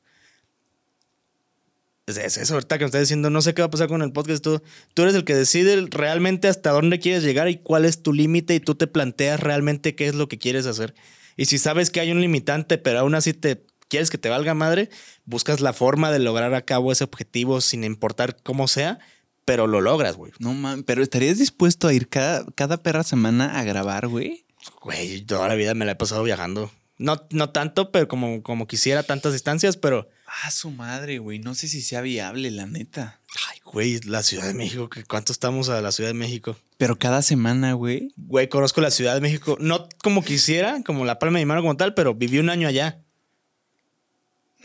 Es 2.06 2.38
eso, 2.38 2.54
ahorita 2.54 2.78
que 2.78 2.86
me 2.86 2.88
estás 2.88 3.02
diciendo, 3.02 3.30
no 3.30 3.41
sé 3.41 3.54
qué 3.54 3.62
va 3.62 3.65
a 3.65 3.71
pasar 3.71 3.89
con 3.89 4.02
el 4.02 4.13
podcast. 4.13 4.41
Tú, 4.41 4.62
tú 4.93 5.02
eres 5.02 5.15
el 5.15 5.26
que 5.26 5.36
decide 5.36 5.88
realmente 5.89 6.47
hasta 6.47 6.71
dónde 6.71 7.00
quieres 7.00 7.23
llegar 7.23 7.50
y 7.50 7.58
cuál 7.58 7.84
es 7.84 8.02
tu 8.02 8.13
límite 8.13 8.56
y 8.56 8.60
tú 8.62 8.76
te 8.76 8.88
planteas 8.88 9.41
realmente 9.41 9.95
qué 9.95 10.08
es 10.08 10.15
lo 10.15 10.30
que 10.30 10.38
quieres 10.38 10.65
hacer. 10.67 10.95
Y 11.36 11.45
si 11.45 11.58
sabes 11.58 11.89
que 11.89 12.00
hay 12.00 12.12
un 12.12 12.21
limitante, 12.21 12.78
pero 12.78 13.00
aún 13.00 13.13
así 13.13 13.34
te 13.34 13.65
quieres 13.89 14.10
que 14.10 14.17
te 14.17 14.30
valga 14.30 14.54
madre, 14.54 14.89
buscas 15.26 15.60
la 15.60 15.73
forma 15.73 16.12
de 16.12 16.19
lograr 16.19 16.54
a 16.54 16.62
cabo 16.62 16.93
ese 16.93 17.04
objetivo 17.04 17.60
sin 17.60 17.84
importar 17.84 18.38
cómo 18.41 18.69
sea, 18.69 19.00
pero 19.47 19.65
lo 19.65 19.79
logras, 19.79 20.17
güey. 20.17 20.33
No 20.39 20.53
mames, 20.53 20.83
pero 20.86 21.01
¿estarías 21.01 21.38
dispuesto 21.38 21.88
a 21.88 21.93
ir 21.93 22.10
cada, 22.10 22.45
cada 22.53 22.83
perra 22.83 23.03
semana 23.03 23.57
a 23.57 23.63
grabar, 23.63 24.10
güey? 24.10 24.45
Güey, 24.81 25.21
toda 25.21 25.47
la 25.47 25.55
vida 25.55 25.73
me 25.73 25.86
la 25.86 25.93
he 25.93 25.95
pasado 25.95 26.21
viajando. 26.23 26.69
No, 26.97 27.25
no 27.29 27.51
tanto, 27.51 27.93
pero 27.93 28.10
como, 28.10 28.43
como 28.43 28.67
quisiera 28.67 29.03
tantas 29.03 29.31
distancias, 29.31 29.77
pero. 29.77 30.10
Ah, 30.43 30.51
su 30.51 30.69
madre, 30.69 31.19
güey. 31.19 31.39
No 31.39 31.55
sé 31.55 31.69
si 31.69 31.81
sea 31.81 32.01
viable, 32.01 32.51
la 32.51 32.65
neta. 32.65 33.21
Ay, 33.49 33.60
güey, 33.63 34.01
la 34.01 34.21
Ciudad 34.21 34.47
de 34.47 34.53
México. 34.53 34.89
¿Cuánto 35.07 35.31
estamos 35.31 35.69
a 35.69 35.79
la 35.79 35.93
Ciudad 35.93 36.10
de 36.10 36.15
México? 36.15 36.57
Pero 36.75 36.99
cada 36.99 37.21
semana, 37.21 37.71
güey. 37.71 38.12
Güey, 38.17 38.49
conozco 38.49 38.81
la 38.81 38.91
Ciudad 38.91 39.15
de 39.15 39.21
México. 39.21 39.55
No 39.62 39.88
como 40.03 40.25
quisiera, 40.25 40.83
como 40.83 41.05
la 41.05 41.19
palma 41.19 41.39
de 41.39 41.45
mi 41.45 41.47
mano 41.47 41.62
como 41.62 41.77
tal, 41.77 41.93
pero 41.93 42.15
viví 42.15 42.39
un 42.39 42.49
año 42.49 42.67
allá. 42.67 43.01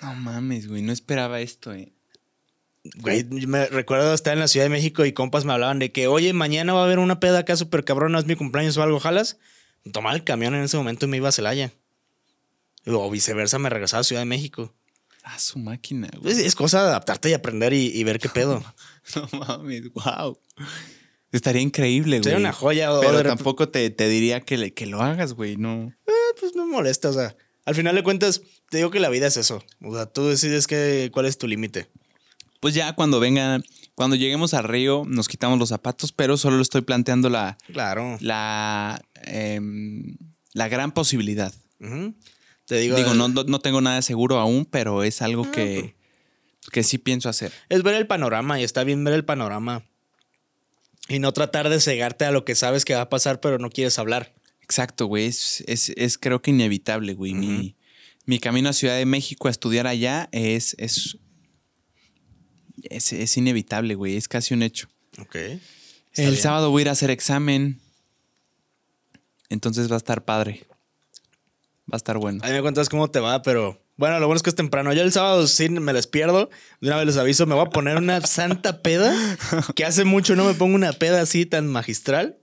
No 0.03 0.12
mames, 0.16 0.66
güey. 0.66 0.83
No 0.83 0.92
esperaba 0.92 1.40
esto, 1.40 1.73
eh. 1.73 1.92
Güey, 2.97 3.25
me 3.25 3.66
recuerdo 3.66 4.12
estar 4.12 4.33
en 4.33 4.40
la 4.40 4.49
Ciudad 4.49 4.66
de 4.66 4.71
México 4.71 5.05
y 5.05 5.12
compas 5.12 5.45
me 5.45 5.53
hablaban 5.53 5.79
de 5.79 5.92
que, 5.92 6.09
oye, 6.09 6.33
mañana 6.33 6.73
va 6.73 6.81
a 6.81 6.85
haber 6.85 6.99
una 6.99 7.21
peda 7.21 7.40
acá 7.40 7.57
súper 7.57 7.85
cabrón, 7.85 8.12
no 8.12 8.18
es 8.18 8.27
mi 8.27 8.35
cumpleaños 8.35 8.77
o 8.77 8.83
algo, 8.83 8.99
jalas. 8.99 9.38
Tomaba 9.92 10.14
el 10.14 10.25
camión 10.25 10.55
en 10.55 10.62
ese 10.62 10.77
momento 10.77 11.07
y 11.07 11.09
me 11.09 11.16
iba 11.16 11.29
a 11.29 11.33
Celaya. 11.33 11.73
O 12.87 13.11
viceversa, 13.11 13.59
me 13.59 13.68
regresaba 13.68 14.01
a 14.01 14.05
Ciudad 14.05 14.23
de 14.23 14.27
México. 14.27 14.75
Ah, 15.23 15.38
su 15.38 15.59
máquina, 15.59 16.09
güey. 16.21 16.33
Es, 16.33 16.57
cosa 16.57 16.83
de 16.83 16.88
adaptarte 16.88 17.31
y 17.31 17.33
aprender 17.35 17.73
y, 17.73 18.03
ver 18.03 18.18
qué 18.18 18.29
pedo. 18.35 18.62
no 19.14 19.29
mames, 19.38 19.92
wow. 19.92 20.38
Estaría 21.31 21.62
increíble, 21.62 22.18
güey. 22.18 22.25
Sería 22.25 22.38
una 22.38 22.53
joya. 22.53 22.90
Pero 23.01 23.23
tampoco 23.23 23.68
te, 23.68 23.90
diría 23.90 24.40
que, 24.40 24.75
que 24.75 24.87
lo 24.87 25.01
hagas, 25.01 25.35
güey, 25.35 25.57
no. 25.57 25.92
Eh, 26.07 26.12
pues 26.40 26.57
no 26.57 26.66
me 26.66 26.73
molesta, 26.73 27.11
o 27.11 27.12
sea. 27.12 27.37
Al 27.64 27.77
final 27.77 27.95
de 27.95 28.03
cuentas, 28.03 28.42
te 28.71 28.79
digo 28.79 28.90
que 28.90 28.99
la 28.99 29.09
vida 29.09 29.29
es 29.29 29.37
eso. 29.37 29.62
O 29.81 29.95
sea, 29.95 30.07
tú 30.07 30.27
decides 30.27 30.66
que, 30.66 31.11
cuál 31.12 31.27
es 31.27 31.38
tu 31.38 31.47
límite. 31.47 31.88
Pues 32.62 32.75
ya 32.75 32.92
cuando 32.92 33.18
venga, 33.18 33.61
cuando 33.96 34.14
lleguemos 34.14 34.55
al 34.55 34.62
río, 34.62 35.03
nos 35.05 35.27
quitamos 35.27 35.59
los 35.59 35.70
zapatos, 35.70 36.12
pero 36.12 36.37
solo 36.37 36.59
le 36.59 36.62
estoy 36.62 36.83
planteando 36.83 37.29
la. 37.29 37.59
Claro. 37.72 38.18
La. 38.20 39.03
Em, 39.25 40.16
la 40.53 40.68
gran 40.68 40.92
posibilidad. 40.92 41.53
Te 42.66 42.77
digo, 42.77 42.96
digo 42.96 43.14
no, 43.14 43.29
no, 43.29 43.59
tengo 43.59 43.81
nada 43.81 43.96
de 43.96 44.03
seguro 44.03 44.38
aún, 44.38 44.64
pero 44.64 45.03
es 45.03 45.22
algo 45.22 45.51
que, 45.51 45.96
que 46.70 46.85
sí 46.85 46.98
pienso 46.98 47.29
hacer. 47.29 47.53
Es 47.68 47.83
ver 47.83 47.96
el 47.96 48.07
panorama 48.07 48.61
y 48.61 48.62
está 48.62 48.85
bien 48.85 49.03
ver 49.03 49.14
el 49.14 49.25
panorama. 49.25 49.85
Y 51.09 51.18
no 51.18 51.33
tratar 51.33 51.68
de 51.68 51.81
cegarte 51.81 52.27
a 52.27 52.31
lo 52.31 52.44
que 52.44 52.55
sabes 52.55 52.85
que 52.85 52.94
va 52.94 53.01
a 53.01 53.09
pasar, 53.09 53.40
pero 53.40 53.59
no 53.59 53.70
quieres 53.70 53.98
hablar. 53.98 54.37
Exacto, 54.61 55.07
güey. 55.07 55.27
Es, 55.27 55.64
es, 55.66 56.16
creo 56.16 56.40
que 56.42 56.53
inevitable, 56.53 57.14
güey. 57.14 57.35
mi, 57.35 58.38
camino 58.38 58.68
a 58.68 58.72
Ciudad 58.72 58.96
de 58.96 59.05
México 59.05 59.48
a 59.48 59.51
estudiar 59.51 59.88
allá 59.88 60.29
es, 60.31 60.77
es, 60.79 61.18
es, 62.83 63.37
inevitable, 63.37 63.95
güey. 63.95 64.17
Es 64.17 64.29
casi 64.29 64.55
un 64.55 64.63
hecho. 64.63 64.89
Ok. 65.21 65.37
El 66.15 66.39
sábado 66.39 66.71
voy 66.71 66.81
a 66.81 66.83
ir 66.83 66.89
a 66.89 66.93
hacer 66.93 67.11
examen. 67.11 67.81
Entonces 69.49 69.91
va 69.91 69.95
a 69.95 69.99
estar 69.99 70.25
padre. 70.25 70.65
Va 71.91 71.95
a 71.95 71.97
estar 71.97 72.19
bueno. 72.19 72.41
A 72.43 72.49
mí 72.49 72.53
me 72.53 72.63
cuentas 72.63 72.89
cómo 72.89 73.11
te 73.11 73.21
va, 73.21 73.43
pero 73.43 73.83
bueno, 73.97 74.19
lo 74.19 74.27
bueno 74.27 74.37
es 74.37 74.43
que 74.43 74.51
es 74.51 74.57
temprano. 74.57 74.93
Yo 74.93 75.03
el 75.03 75.13
sábado 75.13 75.47
sí 75.47 75.69
me 75.69 75.93
les 75.93 76.07
pierdo. 76.07 76.51
De 76.81 76.89
una 76.89 76.97
vez 76.97 77.07
les 77.07 77.17
aviso, 77.17 77.47
me 77.47 77.55
voy 77.55 77.67
a 77.67 77.71
poner 77.71 77.97
una 77.97 78.21
santa 78.27 78.83
peda. 78.83 79.15
Que 79.75 79.85
hace 79.85 80.05
mucho 80.05 80.37
no 80.37 80.45
me 80.45 80.55
pongo 80.55 80.75
una 80.75 80.93
peda 80.93 81.21
así 81.21 81.47
tan 81.47 81.69
magistral. 81.69 82.39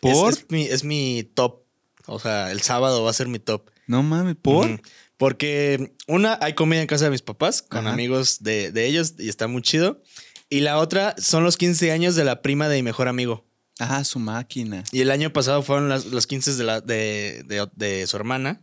¿Por? 0.00 0.32
Es, 0.32 0.46
mi, 0.50 0.64
es 0.64 0.84
mi 0.84 1.24
top. 1.34 1.62
O 2.06 2.18
sea, 2.18 2.52
el 2.52 2.60
sábado 2.60 3.02
va 3.02 3.10
a 3.10 3.14
ser 3.14 3.28
mi 3.28 3.38
top. 3.38 3.70
No 3.86 4.02
mames, 4.02 4.36
¿por? 4.36 4.80
Porque 5.16 5.94
una, 6.06 6.38
hay 6.40 6.54
comida 6.54 6.80
en 6.80 6.86
casa 6.86 7.04
de 7.04 7.10
mis 7.10 7.22
papás 7.22 7.62
con 7.62 7.86
amigos 7.86 8.42
de, 8.42 8.72
de 8.72 8.86
ellos 8.86 9.14
y 9.18 9.28
está 9.28 9.46
muy 9.46 9.62
chido. 9.62 10.02
Y 10.50 10.60
la 10.60 10.78
otra 10.78 11.14
son 11.18 11.44
los 11.44 11.56
15 11.56 11.92
años 11.92 12.14
de 12.16 12.24
la 12.24 12.42
prima 12.42 12.68
de 12.68 12.76
mi 12.76 12.82
mejor 12.82 13.08
amigo. 13.08 13.44
Ah, 13.78 14.04
su 14.04 14.18
máquina. 14.18 14.84
Y 14.92 15.00
el 15.00 15.10
año 15.10 15.32
pasado 15.32 15.62
fueron 15.62 15.88
las, 15.88 16.06
los 16.06 16.26
15 16.26 16.54
de, 16.54 16.64
la, 16.64 16.80
de, 16.80 18.04
su 18.06 18.16
hermana. 18.16 18.60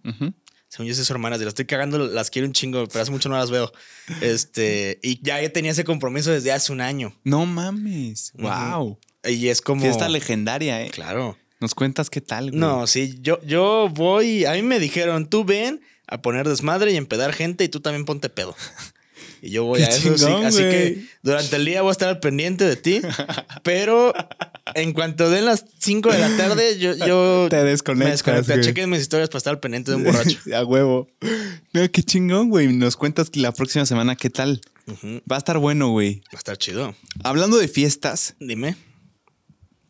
Según 0.69 0.87
yo, 0.87 0.93
sé 0.93 1.03
su 1.03 1.11
hermana. 1.11 1.37
Si 1.37 1.43
la 1.43 1.49
estoy 1.49 1.65
cagando, 1.65 1.97
las 1.97 2.29
quiero 2.29 2.47
un 2.47 2.53
chingo, 2.53 2.87
pero 2.87 3.01
hace 3.01 3.11
mucho 3.11 3.27
no 3.27 3.35
las 3.37 3.51
veo. 3.51 3.71
Este, 4.21 4.99
y 5.03 5.21
ya 5.21 5.47
tenía 5.51 5.71
ese 5.71 5.83
compromiso 5.83 6.31
desde 6.31 6.53
hace 6.53 6.71
un 6.71 6.79
año. 6.79 7.13
No 7.25 7.45
mames. 7.45 8.31
Wow. 8.35 8.97
Y 9.25 9.49
es 9.49 9.61
como. 9.61 9.81
Fiesta 9.81 10.07
legendaria, 10.07 10.81
¿eh? 10.81 10.89
Claro. 10.91 11.37
¿Nos 11.59 11.75
cuentas 11.75 12.09
qué 12.09 12.21
tal, 12.21 12.51
güey? 12.51 12.59
No, 12.59 12.87
sí, 12.87 13.17
yo, 13.19 13.39
yo 13.43 13.89
voy. 13.93 14.45
A 14.45 14.53
mí 14.53 14.61
me 14.61 14.79
dijeron, 14.79 15.29
tú 15.29 15.43
ven 15.43 15.81
a 16.11 16.21
poner 16.21 16.47
desmadre 16.47 16.91
y 16.91 16.97
empedar 16.97 17.33
gente 17.33 17.63
y 17.63 17.69
tú 17.69 17.79
también 17.79 18.05
ponte 18.05 18.29
pedo. 18.29 18.55
Y 19.43 19.49
yo 19.49 19.63
voy 19.65 19.79
Qué 19.79 19.85
a 19.85 19.89
eso. 19.89 20.15
chingón, 20.15 20.45
Así 20.45 20.59
que 20.59 21.03
durante 21.23 21.55
el 21.55 21.65
día 21.65 21.81
voy 21.81 21.89
a 21.89 21.91
estar 21.93 22.09
al 22.09 22.19
pendiente 22.19 22.63
de 22.63 22.75
ti. 22.75 23.01
pero 23.63 24.13
en 24.75 24.93
cuanto 24.93 25.31
den 25.31 25.45
las 25.45 25.65
5 25.79 26.11
de 26.11 26.19
la 26.19 26.37
tarde, 26.37 26.77
yo, 26.77 26.93
yo 26.93 27.47
Te 27.49 27.63
desconectas, 27.63 28.05
Me 28.05 28.11
desconecto. 28.11 28.61
Chequen 28.61 28.89
mis 28.91 29.01
historias 29.01 29.29
para 29.29 29.37
estar 29.39 29.51
al 29.53 29.59
pendiente 29.59 29.89
de 29.91 29.97
un 29.97 30.03
borracho. 30.03 30.37
A 30.55 30.63
huevo. 30.63 31.07
No, 31.73 31.89
qué 31.91 32.03
chingón, 32.03 32.49
güey. 32.49 32.67
Nos 32.67 32.95
cuentas 32.97 33.31
que 33.31 33.39
la 33.39 33.51
próxima 33.51 33.85
semana 33.87 34.15
qué 34.15 34.29
tal. 34.29 34.61
Va 35.31 35.37
a 35.37 35.39
estar 35.39 35.57
bueno, 35.57 35.89
güey. 35.89 36.17
Va 36.27 36.33
a 36.33 36.37
estar 36.37 36.57
chido. 36.57 36.93
Hablando 37.23 37.57
de 37.57 37.67
fiestas, 37.67 38.35
Dime. 38.39 38.75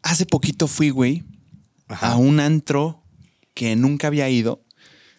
hace 0.03 0.25
poquito 0.25 0.67
fui, 0.67 0.91
güey, 0.91 1.23
a 1.89 2.15
un 2.15 2.39
antro 2.39 3.03
que 3.53 3.75
nunca 3.75 4.07
había 4.07 4.29
ido 4.29 4.63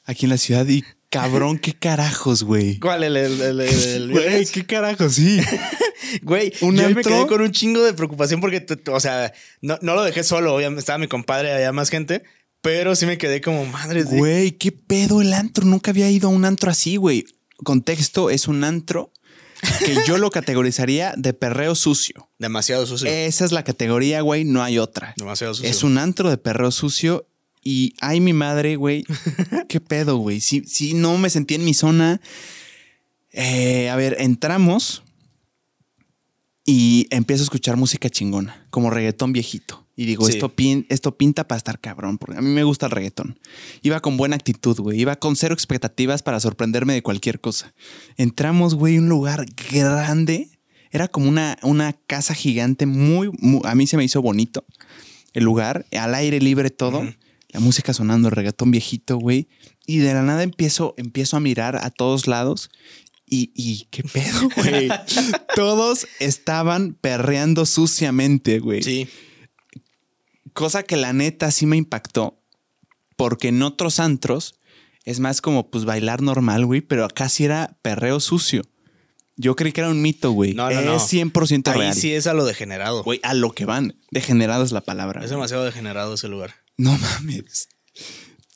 aquí 0.05 0.27
en 0.27 0.31
la 0.31 0.39
ciudad 0.39 0.67
y 0.67 0.85
cabrón, 1.11 1.59
qué 1.59 1.75
carajos, 1.75 2.43
güey. 2.43 2.79
¿Cuál? 2.79 3.05
¿El, 3.05 3.17
el, 3.17 3.41
el, 3.41 3.61
el- 3.61 4.11
Güey, 4.13 4.47
qué 4.47 4.65
carajos, 4.67 5.15
sí. 5.15 5.41
Güey, 6.23 6.53
¿Un 6.61 6.77
yo 6.77 6.91
me 6.91 7.03
quedé 7.03 7.27
con 7.27 7.41
un 7.41 7.53
chingo 7.53 7.83
de 7.83 7.95
preocupación 7.95 8.41
porque, 8.41 8.67
o 8.91 9.01
sea, 9.01 9.33
no, 9.63 9.79
no 9.83 9.95
lo 9.95 10.03
dejé 10.03 10.25
solo. 10.25 10.55
Obviamente 10.55 10.81
estaba 10.81 10.99
mi 10.99 11.07
compadre, 11.09 11.53
había 11.53 11.73
más 11.73 11.89
gente, 11.91 12.23
pero 12.61 12.95
sí 12.97 13.07
me 13.07 13.17
quedé 13.19 13.41
como 13.41 13.65
madre. 13.67 14.05
sí. 14.05 14.17
Güey, 14.19 14.53
qué 14.53 14.73
pedo 14.73 15.21
el 15.23 15.33
antro. 15.33 15.65
Nunca 15.65 15.91
había 15.91 16.11
ido 16.11 16.29
a 16.29 16.33
un 16.33 16.45
antro 16.45 16.71
así, 16.71 16.97
güey. 16.97 17.25
Contexto, 17.65 18.29
es 18.31 18.47
un 18.49 18.65
antro 18.65 19.13
que 19.79 19.97
yo 20.07 20.19
lo 20.19 20.31
categorizaría 20.31 21.15
de 21.17 21.33
perreo 21.33 21.75
sucio. 21.77 22.29
Demasiado 22.39 22.85
sucio. 22.87 23.09
Esa 23.09 23.45
es 23.45 23.53
la 23.53 23.63
categoría, 23.65 24.21
güey, 24.21 24.45
no 24.45 24.63
hay 24.63 24.79
otra. 24.79 25.15
Demasiado 25.17 25.55
sucio. 25.55 25.71
Es 25.71 25.83
un 25.85 25.97
antro 25.99 26.29
de 26.31 26.37
perreo 26.37 26.73
sucio 26.73 27.27
y 27.63 27.95
ay, 28.01 28.21
mi 28.21 28.33
madre, 28.33 28.77
güey. 28.77 29.05
¿Qué 29.69 29.81
pedo, 29.81 30.17
güey? 30.17 30.41
Sí, 30.41 30.63
sí, 30.67 30.95
no 30.95 31.17
me 31.19 31.31
sentí 31.31 31.55
en 31.55 31.65
mi 31.65 31.75
zona. 31.75 32.21
Eh, 33.33 33.89
a 33.89 33.97
ver, 33.97 34.17
entramos 34.19 35.03
y 36.65 37.07
empiezo 37.11 37.43
a 37.43 37.45
escuchar 37.47 37.77
música 37.77 38.09
chingona, 38.09 38.67
como 38.71 38.91
reggaetón 38.91 39.33
viejito. 39.33 39.87
Y 39.97 40.07
digo, 40.07 40.25
Sí. 40.27 40.33
esto, 40.35 40.49
pin- 40.55 40.87
esto 40.89 41.17
pinta 41.19 41.47
para 41.47 41.59
estar 41.59 41.79
cabrón, 41.79 42.17
porque 42.19 42.39
a 42.39 42.41
mí 42.41 42.49
me 42.49 42.65
gusta 42.65 42.87
el 42.87 42.93
reggaetón. 42.93 43.39
Iba 43.83 44.01
con 44.01 44.17
buena 44.17 44.37
actitud, 44.37 44.79
güey. 44.81 45.01
Iba 45.01 45.17
con 45.17 45.37
cero 45.37 45.55
expectativas 45.55 46.23
para 46.23 46.41
sorprenderme 46.41 46.95
de 46.95 47.03
cualquier 47.03 47.41
cosa. 47.41 47.75
Entramos, 48.17 48.75
güey, 48.75 48.99
un 48.99 49.09
lugar 49.09 49.45
grande. 49.71 50.49
Era 50.91 51.09
como 51.09 51.29
una, 51.29 51.59
una 51.63 51.93
casa 51.93 52.35
gigante, 52.35 52.87
muy, 52.87 53.31
mu- 53.39 53.63
A 53.65 53.75
mí 53.75 53.87
se 53.87 53.97
me 53.97 54.05
hizo 54.05 54.23
bonito 54.23 54.65
el 55.35 55.45
lugar, 55.45 55.85
al 55.93 56.15
aire 56.15 56.41
libre 56.41 56.71
todo. 56.71 57.03
La 57.53 57.61
música 57.61 57.93
sonando, 57.93 58.29
el 58.29 58.35
reggaetón 58.35 58.71
viejito, 58.71 59.19
güey. 59.19 59.49
Y 59.87 59.99
de 59.99 60.15
la 60.15 60.23
nada 60.23 60.43
empiezo, 60.43 60.95
empiezo 60.97 61.37
a 61.37 61.41
mirar 61.41 61.77
a 61.77 61.91
todos 61.91 62.27
lados. 62.27 62.71
Y, 63.27 63.51
y 63.55 63.87
qué 63.91 64.03
pedo, 64.03 64.49
güey. 64.57 64.89
todos 65.55 66.07
estaban 66.19 66.95
perreando 66.95 67.65
suciamente, 67.67 68.59
güey. 68.59 68.83
Sí. 68.83 69.09
Cosa 70.53 70.83
que 70.83 70.97
la 70.97 71.13
neta 71.13 71.51
sí 71.51 71.67
me 71.67 71.77
impactó. 71.77 72.39
Porque 73.17 73.49
en 73.49 73.63
otros 73.63 74.01
antros 74.01 74.55
es 75.05 75.21
más 75.21 75.41
como 75.41 75.71
pues 75.71 75.85
bailar 75.85 76.23
normal, 76.23 76.65
güey. 76.67 76.81
Pero 76.81 77.05
acá 77.05 77.29
sí 77.29 77.45
era 77.45 77.77
perreo 77.83 78.19
sucio. 78.21 78.63
Yo 79.37 79.57
creí 79.57 79.73
que 79.73 79.81
era 79.81 79.91
un 79.91 80.03
mito, 80.03 80.33
güey. 80.33 80.55
No, 80.55 80.71
no, 80.71 80.81
no. 80.83 80.97
es 80.97 81.03
100% 81.13 81.69
Ahí 81.73 81.79
real. 81.79 81.95
sí 81.95 82.13
es 82.13 82.27
a 82.27 82.35
lo 82.35 82.45
degenerado. 82.45 83.03
Güey, 83.03 83.21
a 83.23 83.35
lo 83.35 83.53
que 83.53 83.65
van. 83.65 83.97
Degenerado 84.11 84.65
es 84.65 84.73
la 84.73 84.83
palabra. 84.83 85.25
Es 85.25 85.31
demasiado 85.31 85.65
degenerado 85.65 86.15
ese 86.15 86.29
lugar. 86.29 86.55
No 86.83 86.99
mames. 86.99 87.69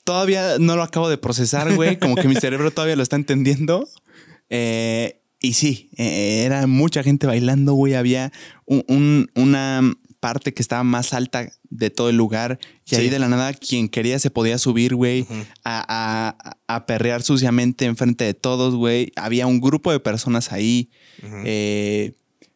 Todavía 0.04 0.56
no 0.58 0.76
lo 0.76 0.82
acabo 0.82 1.08
de 1.08 1.18
procesar, 1.18 1.74
güey. 1.74 1.98
Como 1.98 2.14
que 2.16 2.28
mi 2.28 2.34
cerebro 2.40 2.70
todavía 2.70 2.96
lo 2.96 3.02
está 3.02 3.16
entendiendo. 3.16 3.88
Eh, 4.50 5.20
y 5.40 5.52
sí, 5.54 5.90
eh, 5.96 6.44
era 6.44 6.66
mucha 6.66 7.02
gente 7.02 7.26
bailando, 7.26 7.74
güey. 7.74 7.94
Había 7.94 8.32
un- 8.64 8.84
un- 8.88 9.30
una 9.34 9.80
parte 10.20 10.54
que 10.54 10.62
estaba 10.62 10.82
más 10.82 11.12
alta 11.12 11.52
de 11.70 11.90
todo 11.90 12.08
el 12.08 12.16
lugar. 12.16 12.58
Y 12.86 12.90
Sí. 12.90 12.96
ahí 12.96 13.08
de 13.10 13.18
la 13.18 13.28
nada, 13.28 13.52
quien 13.52 13.88
quería 13.88 14.18
se 14.18 14.30
podía 14.30 14.58
subir, 14.58 14.94
güey, 14.94 15.26
a, 15.64 16.34
a- 16.36 16.56
a 16.66 16.86
perrear 16.86 17.22
suciamente 17.22 17.84
enfrente 17.84 18.24
de 18.24 18.34
todos, 18.34 18.74
güey. 18.74 19.12
Había 19.16 19.46
un 19.46 19.60
grupo 19.60 19.92
de 19.92 20.00
personas 20.00 20.52
ahí. 20.52 20.90
Eh, 21.44 22.14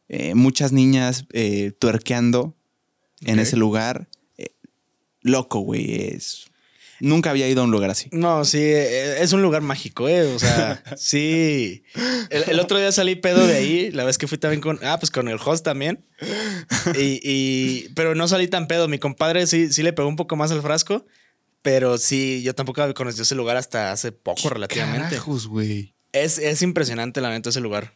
eh, 0.09 0.35
muchas 0.35 0.73
niñas 0.73 1.27
tuerqueando 1.79 2.57
en 3.23 3.39
ese 3.39 3.57
lugar. 3.57 4.09
Loco, 5.23 5.61
güey. 5.61 6.09
Es... 6.15 6.47
Nunca 7.03 7.31
había 7.31 7.49
ido 7.49 7.63
a 7.63 7.65
un 7.65 7.71
lugar 7.71 7.89
así. 7.89 8.09
No, 8.13 8.45
sí, 8.45 8.59
eh, 8.61 9.23
es 9.23 9.33
un 9.33 9.41
lugar 9.41 9.63
mágico, 9.63 10.07
¿eh? 10.09 10.23
O 10.35 10.39
sea, 10.39 10.83
sí. 10.99 11.83
El, 12.29 12.45
el 12.51 12.61
otro 12.61 12.79
día 12.79 12.93
salí 12.93 13.15
pedo 13.17 13.47
de 13.47 13.55
ahí, 13.57 13.91
la 13.91 14.05
vez 14.05 14.19
que 14.19 14.27
fui 14.29 14.37
también 14.37 14.61
con, 14.61 14.79
ah, 14.83 14.99
pues 15.01 15.11
con 15.11 15.29
el 15.29 15.39
host 15.43 15.65
también. 15.65 16.05
Y, 16.99 17.19
y- 17.23 17.89
pero 17.95 18.15
no 18.15 18.29
salí 18.29 18.49
tan 18.49 18.67
pedo. 18.69 18.87
Mi 18.87 18.99
compadre 18.99 19.47
sí, 19.47 19.73
sí 19.73 19.83
le 19.83 19.95
pegó 19.95 20.09
un 20.09 20.17
poco 20.17 20.37
más 20.37 20.51
al 20.51 20.61
frasco, 20.61 21.07
pero 21.63 21.97
sí, 21.97 22.43
yo 22.43 22.55
tampoco 22.55 22.83
había 22.83 22.93
conocido 22.95 23.23
ese 23.23 23.35
lugar 23.35 23.57
hasta 23.57 23.93
hace 23.93 24.13
poco 24.13 24.51
relativamente. 24.51 25.09
Carajos, 25.09 25.47
güey. 25.47 25.95
Es, 26.13 26.37
es 26.39 26.61
impresionante, 26.61 27.21
la 27.23 27.31
neta, 27.31 27.49
ese 27.49 27.61
lugar. 27.61 27.95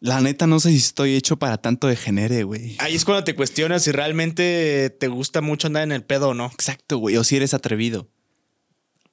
La 0.00 0.20
neta, 0.20 0.46
no 0.46 0.60
sé 0.60 0.70
si 0.70 0.76
estoy 0.76 1.16
hecho 1.16 1.38
para 1.38 1.58
tanto 1.58 1.88
degenere, 1.88 2.44
güey. 2.44 2.76
Ahí 2.78 2.94
es 2.94 3.04
cuando 3.04 3.24
te 3.24 3.34
cuestionas 3.34 3.82
si 3.82 3.90
realmente 3.90 4.90
te 4.90 5.08
gusta 5.08 5.40
mucho 5.40 5.66
andar 5.66 5.82
en 5.82 5.92
el 5.92 6.04
pedo 6.04 6.28
o 6.28 6.34
no. 6.34 6.46
Exacto, 6.46 6.98
güey. 6.98 7.16
O 7.16 7.24
si 7.24 7.36
eres 7.36 7.52
atrevido. 7.52 8.08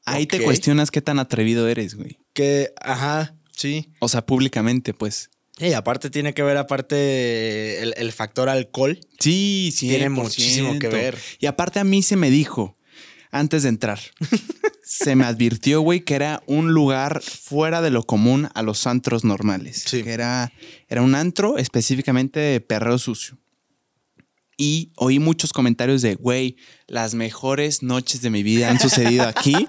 Ahí 0.05 0.27
te 0.27 0.43
cuestionas 0.43 0.91
qué 0.91 1.01
tan 1.01 1.17
atrevido 1.17 1.67
eres, 1.67 1.95
güey. 1.95 2.19
Que, 2.33 2.71
ajá, 2.79 3.35
sí. 3.49 3.89
O 3.99 4.07
sea, 4.07 4.23
públicamente, 4.25 4.93
pues. 4.93 5.31
Y 5.57 5.73
aparte 5.73 6.11
tiene 6.11 6.35
que 6.35 6.43
ver, 6.43 6.57
aparte, 6.57 7.81
el, 7.81 7.95
el 7.97 8.11
factor 8.11 8.49
alcohol. 8.49 8.99
Sí, 9.19 9.73
sí. 9.75 9.87
Tiene 9.87 10.09
muchísimo 10.09 10.77
que 10.77 10.89
ver. 10.89 11.17
Y 11.39 11.47
aparte 11.47 11.79
a 11.79 11.83
mí 11.83 12.03
se 12.03 12.17
me 12.17 12.29
dijo, 12.29 12.74
antes 13.35 13.63
de 13.63 13.69
entrar, 13.69 13.99
se 14.83 15.15
me 15.15 15.25
advirtió, 15.25 15.81
güey, 15.81 16.01
que 16.01 16.15
era 16.15 16.41
un 16.47 16.71
lugar 16.71 17.21
fuera 17.21 17.81
de 17.81 17.89
lo 17.89 18.03
común 18.03 18.49
a 18.53 18.61
los 18.63 18.87
antros 18.87 19.23
normales. 19.23 19.83
Sí. 19.85 20.03
Que 20.03 20.13
era, 20.13 20.53
era 20.87 21.01
un 21.01 21.15
antro 21.15 21.57
específicamente 21.57 22.39
de 22.39 22.61
perreo 22.61 22.97
sucio. 22.97 23.37
Y 24.57 24.93
oí 24.95 25.19
muchos 25.19 25.51
comentarios 25.51 26.01
de, 26.01 26.15
güey, 26.15 26.55
las 26.87 27.13
mejores 27.13 27.83
noches 27.83 28.21
de 28.21 28.29
mi 28.29 28.41
vida 28.41 28.69
han 28.69 28.79
sucedido 28.79 29.27
aquí, 29.27 29.67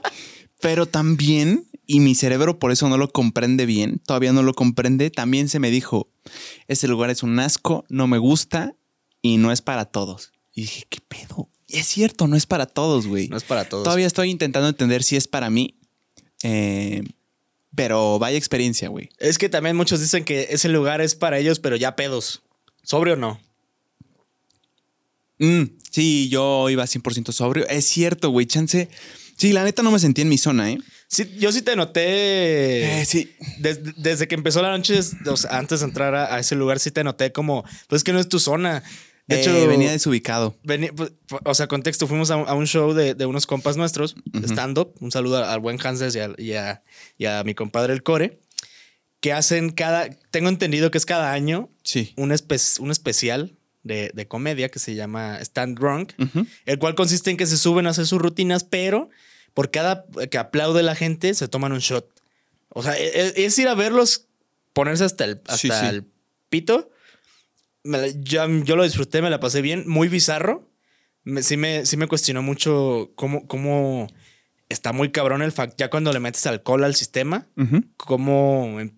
pero 0.60 0.86
también, 0.86 1.66
y 1.86 1.98
mi 1.98 2.14
cerebro 2.14 2.60
por 2.60 2.70
eso 2.70 2.88
no 2.88 2.96
lo 2.96 3.10
comprende 3.10 3.66
bien, 3.66 3.98
todavía 3.98 4.32
no 4.32 4.44
lo 4.44 4.54
comprende, 4.54 5.10
también 5.10 5.48
se 5.48 5.58
me 5.58 5.72
dijo, 5.72 6.08
ese 6.68 6.86
lugar 6.86 7.10
es 7.10 7.24
un 7.24 7.40
asco, 7.40 7.84
no 7.88 8.06
me 8.06 8.18
gusta 8.18 8.76
y 9.22 9.38
no 9.38 9.50
es 9.50 9.60
para 9.60 9.86
todos. 9.86 10.32
Y 10.54 10.62
dije, 10.62 10.84
¿qué 10.88 11.00
pedo? 11.00 11.50
Y 11.68 11.78
es 11.78 11.86
cierto, 11.86 12.26
no 12.28 12.36
es 12.36 12.46
para 12.46 12.66
todos, 12.66 13.06
güey. 13.06 13.28
No 13.28 13.36
es 13.36 13.42
para 13.44 13.68
todos. 13.68 13.84
Todavía 13.84 14.06
estoy 14.06 14.30
intentando 14.30 14.68
entender 14.68 15.02
si 15.02 15.16
es 15.16 15.26
para 15.28 15.50
mí. 15.50 15.78
eh, 16.42 17.02
pero 17.74 18.18
vaya 18.18 18.38
experiencia, 18.38 18.88
güey. 18.88 19.10
Es 19.18 19.36
que 19.36 19.48
también 19.50 19.76
muchos 19.76 20.00
dicen 20.00 20.24
que 20.24 20.46
ese 20.50 20.68
lugar 20.70 21.00
es 21.02 21.14
para 21.14 21.38
ellos, 21.38 21.58
pero 21.60 21.76
ya 21.76 21.94
pedos. 21.94 22.42
¿Sobre 22.82 23.12
o 23.12 23.16
no? 23.16 23.38
Mm, 25.38 25.64
sí, 25.90 26.28
yo 26.30 26.70
iba 26.70 26.84
100% 26.86 27.32
sobrio. 27.32 27.66
Es 27.68 27.84
cierto, 27.86 28.30
güey. 28.30 28.46
Chance. 28.46 28.88
Sí, 29.36 29.52
la 29.52 29.64
neta 29.64 29.82
no 29.82 29.90
me 29.90 29.98
sentí 29.98 30.22
en 30.22 30.30
mi 30.30 30.38
zona, 30.38 30.70
¿eh? 30.70 30.78
Sí, 31.08 31.30
yo 31.38 31.52
sí 31.52 31.60
te 31.60 31.76
noté. 31.76 33.04
sí. 33.06 33.34
Des- 33.58 33.80
desde 34.02 34.26
que 34.26 34.34
empezó 34.34 34.62
la 34.62 34.70
noche, 34.70 34.98
o 35.26 35.36
sea, 35.36 35.58
antes 35.58 35.80
de 35.80 35.86
entrar 35.86 36.14
a, 36.14 36.34
a 36.34 36.38
ese 36.40 36.54
lugar, 36.54 36.80
sí 36.80 36.90
te 36.90 37.04
noté 37.04 37.32
como, 37.32 37.64
pues 37.88 38.02
que 38.02 38.12
no 38.14 38.20
es 38.20 38.28
tu 38.30 38.38
zona. 38.40 38.82
De 39.26 39.40
hecho, 39.40 39.56
hecho, 39.56 39.66
venía 39.68 39.90
desubicado. 39.90 40.56
vení- 40.62 40.92
pues, 40.94 41.12
o 41.44 41.54
sea, 41.54 41.66
contexto, 41.66 42.06
fuimos 42.06 42.30
a 42.30 42.36
un, 42.36 42.48
a 42.48 42.54
un 42.54 42.66
show 42.66 42.92
de, 42.94 43.14
de 43.14 43.26
unos 43.26 43.46
compas 43.46 43.76
nuestros, 43.76 44.14
de 44.24 44.38
Ujú. 44.38 44.46
stand-up. 44.52 44.94
Un 45.00 45.10
saludo 45.10 45.44
al 45.44 45.58
buen 45.60 45.78
Hanses 45.84 46.14
y 46.14 46.20
a, 46.20 46.30
y 46.38 46.52
a- 46.52 46.82
y 47.18 47.24
a 47.26 47.42
mi 47.42 47.54
compadre 47.54 47.92
el 47.92 48.02
Core, 48.04 48.38
que 49.20 49.32
hacen 49.32 49.70
cada, 49.70 50.08
tengo 50.30 50.48
entendido 50.48 50.90
que 50.90 50.98
es 50.98 51.06
cada 51.06 51.32
año 51.32 51.70
Sí. 51.82 52.12
un, 52.16 52.30
espe- 52.30 52.78
un 52.80 52.90
especial 52.92 53.56
de, 53.82 54.10
de 54.14 54.28
comedia 54.28 54.68
que 54.68 54.78
se 54.78 54.94
llama 54.94 55.38
Stand 55.40 55.78
Drunk, 55.78 56.12
Ujú. 56.18 56.46
el 56.66 56.78
cual 56.78 56.94
consiste 56.94 57.30
en 57.30 57.36
que 57.36 57.46
se 57.46 57.56
suben 57.56 57.86
a 57.86 57.90
hacer 57.90 58.06
sus 58.06 58.20
rutinas, 58.20 58.62
pero 58.64 59.10
por 59.54 59.70
cada 59.70 60.04
que 60.30 60.38
aplaude 60.38 60.82
la 60.84 60.94
gente 60.94 61.34
se 61.34 61.48
toman 61.48 61.72
un 61.72 61.78
shot. 61.80 62.08
O 62.68 62.82
sea, 62.82 62.96
e- 62.96 63.32
e- 63.36 63.44
es, 63.46 63.58
ir 63.58 63.66
a 63.68 63.74
verlos 63.74 64.26
ponerse 64.72 65.02
hasta 65.04 65.24
el, 65.24 65.40
hasta 65.46 65.56
Sí, 65.56 65.68
sí. 65.70 65.86
el 65.86 66.04
pito. 66.50 66.90
Me 67.86 67.98
la- 67.98 68.08
yo, 68.08 68.46
yo 68.64 68.76
lo 68.76 68.84
disfruté, 68.84 69.22
me 69.22 69.30
la 69.30 69.40
pasé 69.40 69.62
bien, 69.62 69.84
muy 69.86 70.08
bizarro. 70.08 70.70
Me- 71.24 71.42
sí, 71.42 71.56
me, 71.56 71.86
sí 71.86 71.96
me 71.96 72.06
cuestionó 72.08 72.42
mucho 72.42 73.12
cómo, 73.16 73.46
cómo 73.46 74.06
está 74.68 74.92
muy 74.92 75.10
cabrón 75.10 75.42
el 75.42 75.52
fact, 75.52 75.78
ya 75.78 75.90
cuando 75.90 76.12
le 76.12 76.20
metes 76.20 76.46
alcohol 76.46 76.84
al 76.84 76.94
sistema, 76.94 77.46
Ujú. 77.56 77.84
cómo 77.96 78.80
em- 78.80 78.92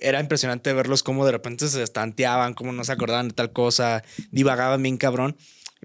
era 0.00 0.18
impresionante 0.20 0.72
verlos 0.72 1.02
cómo 1.04 1.24
de 1.24 1.30
repente 1.32 1.68
se 1.68 1.82
estanteaban, 1.82 2.54
cómo 2.54 2.72
no 2.72 2.82
se 2.84 2.90
acordaban 2.92 3.28
de 3.28 3.34
tal 3.34 3.52
cosa, 3.52 4.02
divagaban 4.32 4.82
bien 4.82 4.96
cabrón. 4.96 5.36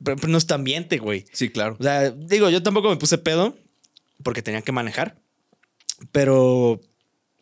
Pero, 0.03 0.16
pero 0.18 0.28
no 0.30 0.38
es 0.38 0.47
tu 0.47 0.53
ambiente, 0.55 0.97
güey. 0.97 1.26
Sí, 1.34 1.49
claro. 1.49 1.76
O 1.80 1.84
sea, 1.84 2.10
digo, 2.12 2.49
yo 2.49 2.64
tampoco 2.64 2.89
me 2.89 2.97
puse 2.97 3.18
pedo 3.20 3.55
porque 4.24 4.41
tenía 4.41 4.62
que 4.64 4.72
manejar, 4.72 5.20
pero 6.12 6.82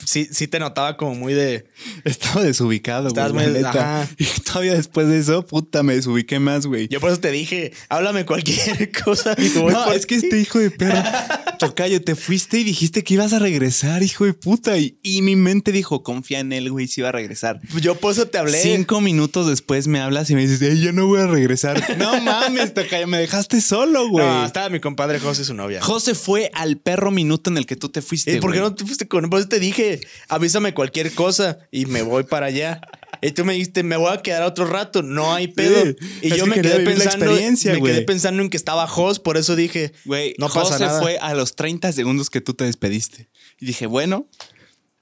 sí, 0.04 0.28
sí 0.32 0.48
te 0.48 0.60
notaba 0.60 0.98
como 0.98 1.16
muy 1.16 1.34
de. 1.34 1.66
Estaba 2.04 2.44
desubicado, 2.44 3.08
Estabas 3.08 3.32
güey. 3.34 3.50
muy- 3.50 3.64
ajá. 3.64 4.08
Y 4.18 4.26
todavía 4.42 4.74
después 4.74 5.08
de 5.08 5.20
eso, 5.20 5.46
puta, 5.46 5.84
me 5.84 5.96
desubiqué 5.96 6.40
más, 6.40 6.66
güey. 6.66 6.88
Yo 6.90 7.00
por 7.00 7.12
eso 7.12 7.20
te 7.20 7.32
dije, 7.32 7.72
háblame 7.90 8.26
cualquier 8.26 8.92
cosa 9.04 9.36
No, 9.56 9.92
es 9.92 10.06
que 10.06 10.16
este 10.16 10.40
hijo 10.40 10.60
de 10.60 10.72
perro. 10.72 11.02
Tocayo, 11.60 12.02
te 12.02 12.16
fuiste 12.16 12.60
y 12.60 12.64
dijiste 12.66 13.04
que 13.04 13.14
ibas 13.14 13.32
a 13.32 13.40
regresar, 13.40 14.04
hijo 14.04 14.26
de 14.26 14.34
puta. 14.34 14.78
Y, 14.78 14.98
y 15.02 15.22
mi 15.22 15.36
mente 15.38 15.72
dijo, 15.72 16.04
confía 16.04 16.40
en 16.42 16.52
él, 16.52 16.70
güey, 16.70 16.88
si 16.88 17.00
iba 17.02 17.10
a 17.10 17.12
regresar. 17.14 17.62
Yo 17.82 17.96
por 17.96 18.12
eso 18.12 18.28
te 18.28 18.38
hablé. 18.38 18.58
Cinco 18.62 19.00
minutos 19.00 19.48
después 19.48 19.88
me 19.88 20.00
hablas 20.02 20.30
y 20.30 20.36
me 20.36 20.42
dices, 20.46 20.62
"Ey, 20.62 20.82
ya 20.82 20.92
no 20.92 21.08
voy 21.08 21.22
a 21.22 21.28
regresar. 21.28 21.82
no 21.98 22.20
mames, 22.22 22.74
Tocayo, 22.74 23.08
me 23.08 23.20
dejaste 23.20 23.62
solo, 23.62 24.10
güey. 24.10 24.26
No, 24.26 24.46
estaba 24.46 24.70
mi 24.70 24.80
compadre 24.82 25.20
José 25.20 25.44
y 25.44 25.46
su 25.46 25.54
novia. 25.54 25.82
José 25.82 26.14
fue 26.14 26.52
al 26.54 26.78
perro 26.78 27.10
minuto 27.12 27.50
en 27.50 27.58
el 27.58 27.66
que 27.66 27.78
tú 27.78 27.88
te 27.90 28.02
fuiste. 28.02 28.34
¿Y 28.36 28.40
por 28.42 28.52
qué 28.52 28.60
no 28.60 28.76
te 28.76 28.84
fuiste 28.86 29.08
con 29.08 29.24
él? 29.24 29.30
Por 29.30 29.40
eso 29.40 29.48
te 29.48 29.60
dije, 29.60 29.85
avísame 30.28 30.74
cualquier 30.74 31.14
cosa 31.14 31.60
y 31.72 31.86
me 31.86 32.02
voy 32.02 32.24
para 32.24 32.48
allá. 32.48 32.82
Y 33.22 33.32
tú 33.32 33.46
me 33.46 33.54
dijiste, 33.54 33.82
me 33.84 33.98
voy 33.98 34.14
a 34.14 34.22
quedar 34.22 34.44
otro 34.44 34.66
rato, 34.66 35.02
no 35.02 35.34
hay 35.34 35.48
pedo. 35.48 35.84
Sí, 35.84 35.96
y 36.22 36.30
yo 36.30 36.44
que 36.44 36.50
me 36.50 36.62
quedé 36.62 36.80
pensando, 36.82 37.26
me 37.26 37.82
quedé 37.82 38.02
pensando 38.02 38.44
en 38.44 38.50
que 38.50 38.58
estaba 38.58 38.88
Jos, 38.88 39.20
por 39.20 39.38
eso 39.38 39.56
dije, 39.56 39.94
Güey, 40.06 40.36
no 40.38 40.48
pasa 40.48 40.74
José 40.74 40.86
nada. 40.86 41.02
fue 41.02 41.18
a 41.18 41.34
los 41.34 41.56
30 41.56 41.92
segundos 41.94 42.30
que 42.30 42.42
tú 42.42 42.54
te 42.54 42.66
despediste. 42.66 43.30
Y 43.60 43.66
dije, 43.66 43.88
bueno, 43.88 44.28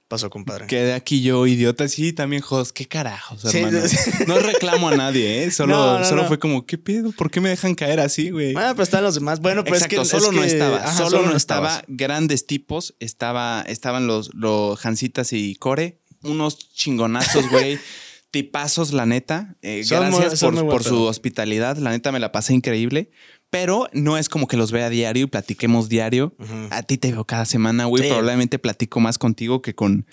Pasó, 0.06 0.28
compadre. 0.30 0.66
quedé 0.66 0.92
aquí 0.92 1.22
yo, 1.22 1.46
idiota. 1.46 1.88
Sí, 1.88 2.12
también, 2.12 2.42
Jos, 2.42 2.72
qué 2.72 2.86
carajos, 2.86 3.40
Sí, 3.50 3.58
hermano. 3.58 3.88
sí. 3.88 3.96
No 4.26 4.38
reclamo 4.38 4.88
a 4.90 4.96
nadie, 4.96 5.44
¿eh? 5.44 5.50
Solo, 5.50 5.74
No, 5.76 5.98
no, 6.00 6.04
solo 6.04 6.22
no. 6.22 6.28
fue 6.28 6.38
como, 6.38 6.66
¿qué 6.66 6.76
pedo? 6.78 7.10
¿Por 7.12 7.30
qué 7.30 7.40
me 7.40 7.48
dejan 7.48 7.74
caer 7.74 8.00
así, 8.00 8.30
güey? 8.30 8.54
Ah, 8.56 8.72
pero 8.72 8.82
están 8.84 9.02
los 9.02 9.14
demás. 9.14 9.40
Bueno, 9.40 9.64
pues 9.64 9.82
Exacto, 9.82 10.02
es 10.02 10.10
que 10.12 10.18
solo 10.20 10.30
es 10.30 10.36
no 10.36 10.44
estaba, 10.44 10.76
ajá, 10.84 10.92
solo, 10.92 11.22
no 11.22 11.34
estabas. 11.36 11.72
estaba. 11.76 11.84
Grandes 11.88 12.46
tipos, 12.46 12.94
estaba, 13.00 13.62
estaban 13.66 14.06
los, 14.06 14.32
los 14.34 14.84
Hansitas 14.84 15.32
y 15.32 15.54
Core, 15.56 16.00
unos 16.22 16.58
chingonazos, 16.74 17.48
güey. 17.50 17.78
Tipazos, 18.30 18.92
la 18.92 19.06
neta. 19.06 19.54
Eh, 19.62 19.84
muy- 20.10 20.18
gracias 20.20 20.40
por, 20.40 20.54
por 20.68 20.82
su 20.82 21.04
hospitalidad. 21.04 21.76
La 21.76 21.90
neta 21.90 22.10
me 22.10 22.18
la 22.18 22.32
pasé 22.32 22.52
increíble. 22.52 23.10
Pero 23.54 23.88
no 23.92 24.18
es 24.18 24.28
como 24.28 24.48
que 24.48 24.56
los 24.56 24.72
vea 24.72 24.90
diario 24.90 25.22
y 25.22 25.26
platiquemos 25.28 25.88
diario. 25.88 26.34
A 26.70 26.82
ti 26.82 26.98
te 26.98 27.12
veo 27.12 27.24
cada 27.24 27.44
semana, 27.44 27.84
güey. 27.84 28.02
Sí. 28.02 28.08
Probablemente 28.08 28.58
platico 28.58 28.98
más 28.98 29.16
contigo 29.16 29.62
que 29.62 29.76
con, 29.76 30.06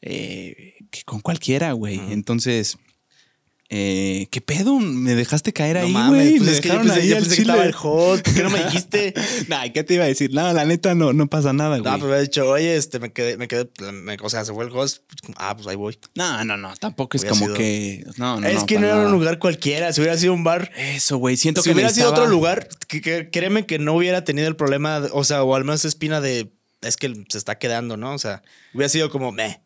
eh, 0.00 0.72
que 0.90 1.02
con 1.04 1.20
cualquiera, 1.20 1.72
güey. 1.72 2.00
Entonces, 2.10 2.78
eh, 3.70 4.28
¿qué 4.30 4.40
pedo? 4.40 4.78
Me 4.80 5.14
dejaste 5.14 5.52
caer 5.52 5.76
No 5.76 5.82
ahí, 5.82 6.08
güey. 6.08 6.38
pues 6.38 6.42
Me 6.50 6.52
es 6.52 6.60
que 6.62 6.68
yo 6.68 6.74
dejaron 6.74 6.86
pensé, 6.86 7.00
ahí 7.02 7.08
yo 7.08 7.16
pensé 7.16 7.34
que 7.36 7.40
estaba 7.42 7.64
el 7.64 7.74
host. 7.80 8.24
¿Por 8.24 8.34
qué 8.34 8.42
no 8.42 8.50
me 8.50 8.64
dijiste? 8.64 9.14
Nah, 9.48 9.68
¿qué 9.74 9.84
te 9.84 9.94
iba 9.94 10.04
a 10.04 10.06
decir? 10.06 10.32
No, 10.32 10.50
la 10.52 10.64
neta 10.64 10.94
no, 10.94 11.12
no 11.12 11.26
pasa 11.28 11.52
nada, 11.52 11.78
güey. 11.78 11.90
No, 11.92 11.98
pues 11.98 12.10
me 12.10 12.20
dicho, 12.22 12.48
oye, 12.48 12.76
este, 12.76 12.98
me 12.98 13.12
quedé, 13.12 13.36
me 13.36 13.46
quedé, 13.46 13.68
me- 13.92 14.16
o 14.22 14.30
sea, 14.30 14.44
se 14.44 14.52
fue 14.54 14.64
el 14.64 14.72
host. 14.72 15.02
Ah, 15.36 15.54
pues 15.54 15.66
ahí 15.68 15.76
voy. 15.76 15.98
No, 16.14 16.44
no, 16.44 16.56
no, 16.56 16.74
tampoco 16.76 17.16
es 17.18 17.24
como 17.26 17.44
sido- 17.46 17.54
que. 17.56 18.04
No, 18.16 18.40
no, 18.40 18.46
es 18.48 18.60
no, 18.60 18.66
que 18.66 18.78
no 18.78 18.86
era 18.86 18.96
un 19.06 19.12
lugar 19.12 19.38
cualquiera. 19.38 19.92
Si 19.92 20.00
hubiera 20.00 20.16
sido 20.16 20.32
un 20.32 20.44
bar, 20.44 20.70
Eso, 20.76 21.18
güey. 21.18 21.36
Siento 21.36 21.60
si 21.62 21.68
que 21.70 21.74
hubiera 21.74 21.90
sido 21.90 22.10
otro 22.10 22.26
lugar, 22.26 22.68
que, 22.88 23.00
que- 23.02 23.28
créeme 23.30 23.66
que 23.66 23.78
no 23.78 23.94
hubiera 23.94 24.24
tenido 24.24 24.48
el 24.48 24.56
problema, 24.56 25.02
o 25.12 25.24
sea, 25.24 25.42
o 25.42 25.54
al 25.54 25.64
menos 25.64 25.84
espina 25.84 26.20
de, 26.22 26.50
es 26.80 26.96
que 26.96 27.12
se 27.28 27.36
está 27.38 27.58
quedando, 27.58 27.96
¿no? 27.98 28.14
O 28.14 28.18
sea, 28.18 28.42
hubiera 28.72 28.88
sido 28.88 29.10
como, 29.10 29.30
meh. 29.32 29.60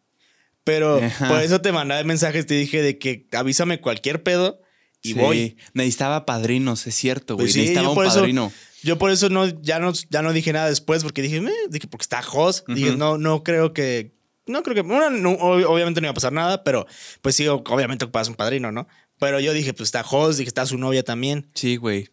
Pero 0.64 0.96
Ajá. 1.02 1.28
por 1.28 1.40
eso 1.42 1.60
te 1.60 1.72
mandaba 1.72 2.02
mensajes, 2.04 2.46
te 2.46 2.54
dije 2.54 2.82
de 2.82 2.98
que 2.98 3.26
avísame 3.32 3.80
cualquier 3.80 4.22
pedo 4.22 4.60
y 5.02 5.08
Sí, 5.08 5.14
voy. 5.14 5.56
Necesitaba 5.74 6.24
padrinos, 6.26 6.86
es 6.86 6.94
cierto, 6.94 7.34
güey. 7.34 7.46
Pues 7.46 7.52
sí, 7.54 7.60
necesitaba 7.60 7.90
un 7.90 8.06
eso- 8.06 8.16
padrino. 8.20 8.52
Yo 8.84 8.98
por 8.98 9.10
eso 9.12 9.28
no, 9.28 9.46
ya 9.62 9.78
no, 9.78 9.92
ya 10.10 10.22
no 10.22 10.32
dije 10.32 10.52
nada 10.52 10.68
después, 10.68 11.02
porque 11.04 11.22
dije, 11.22 11.40
meh, 11.40 11.52
dije, 11.70 11.86
porque 11.86 12.02
está 12.02 12.20
Jos. 12.22 12.64
Dije, 12.66 12.96
no, 12.96 13.16
no 13.16 13.44
creo 13.44 13.72
que, 13.72 14.12
no 14.46 14.62
creo 14.64 14.74
que, 14.74 14.82
bueno, 14.82 15.08
no, 15.10 15.38
ob- 15.38 15.64
obviamente 15.68 16.00
no 16.00 16.06
iba 16.06 16.10
a 16.10 16.14
pasar 16.14 16.32
nada, 16.32 16.64
pero 16.64 16.86
pues 17.20 17.36
sí, 17.36 17.46
obviamente 17.46 18.04
ocupas 18.06 18.28
un 18.28 18.34
padrino, 18.34 18.72
¿no? 18.72 18.88
Pero 19.20 19.38
yo 19.38 19.52
dije, 19.52 19.72
pues 19.72 19.86
está 19.86 20.02
Jos, 20.02 20.36
dije, 20.36 20.48
está 20.48 20.66
su 20.66 20.78
novia 20.78 21.04
también. 21.04 21.48
Sí, 21.54 21.76
güey. 21.76 22.08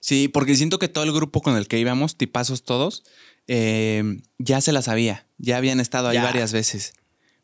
Sí, 0.00 0.28
porque 0.28 0.54
siento 0.56 0.78
que 0.78 0.88
todo 0.88 1.04
el 1.04 1.12
grupo 1.12 1.40
con 1.40 1.56
el 1.56 1.66
que 1.68 1.78
íbamos, 1.78 2.16
tipazos 2.18 2.64
todos, 2.64 3.02
eh, 3.46 4.20
ya 4.38 4.60
se 4.60 4.72
la 4.72 4.82
sabía. 4.82 5.26
Ya 5.38 5.56
habían 5.56 5.80
estado 5.80 6.08
ahí 6.08 6.14
Ya. 6.16 6.22
varias 6.24 6.52
veces. 6.52 6.92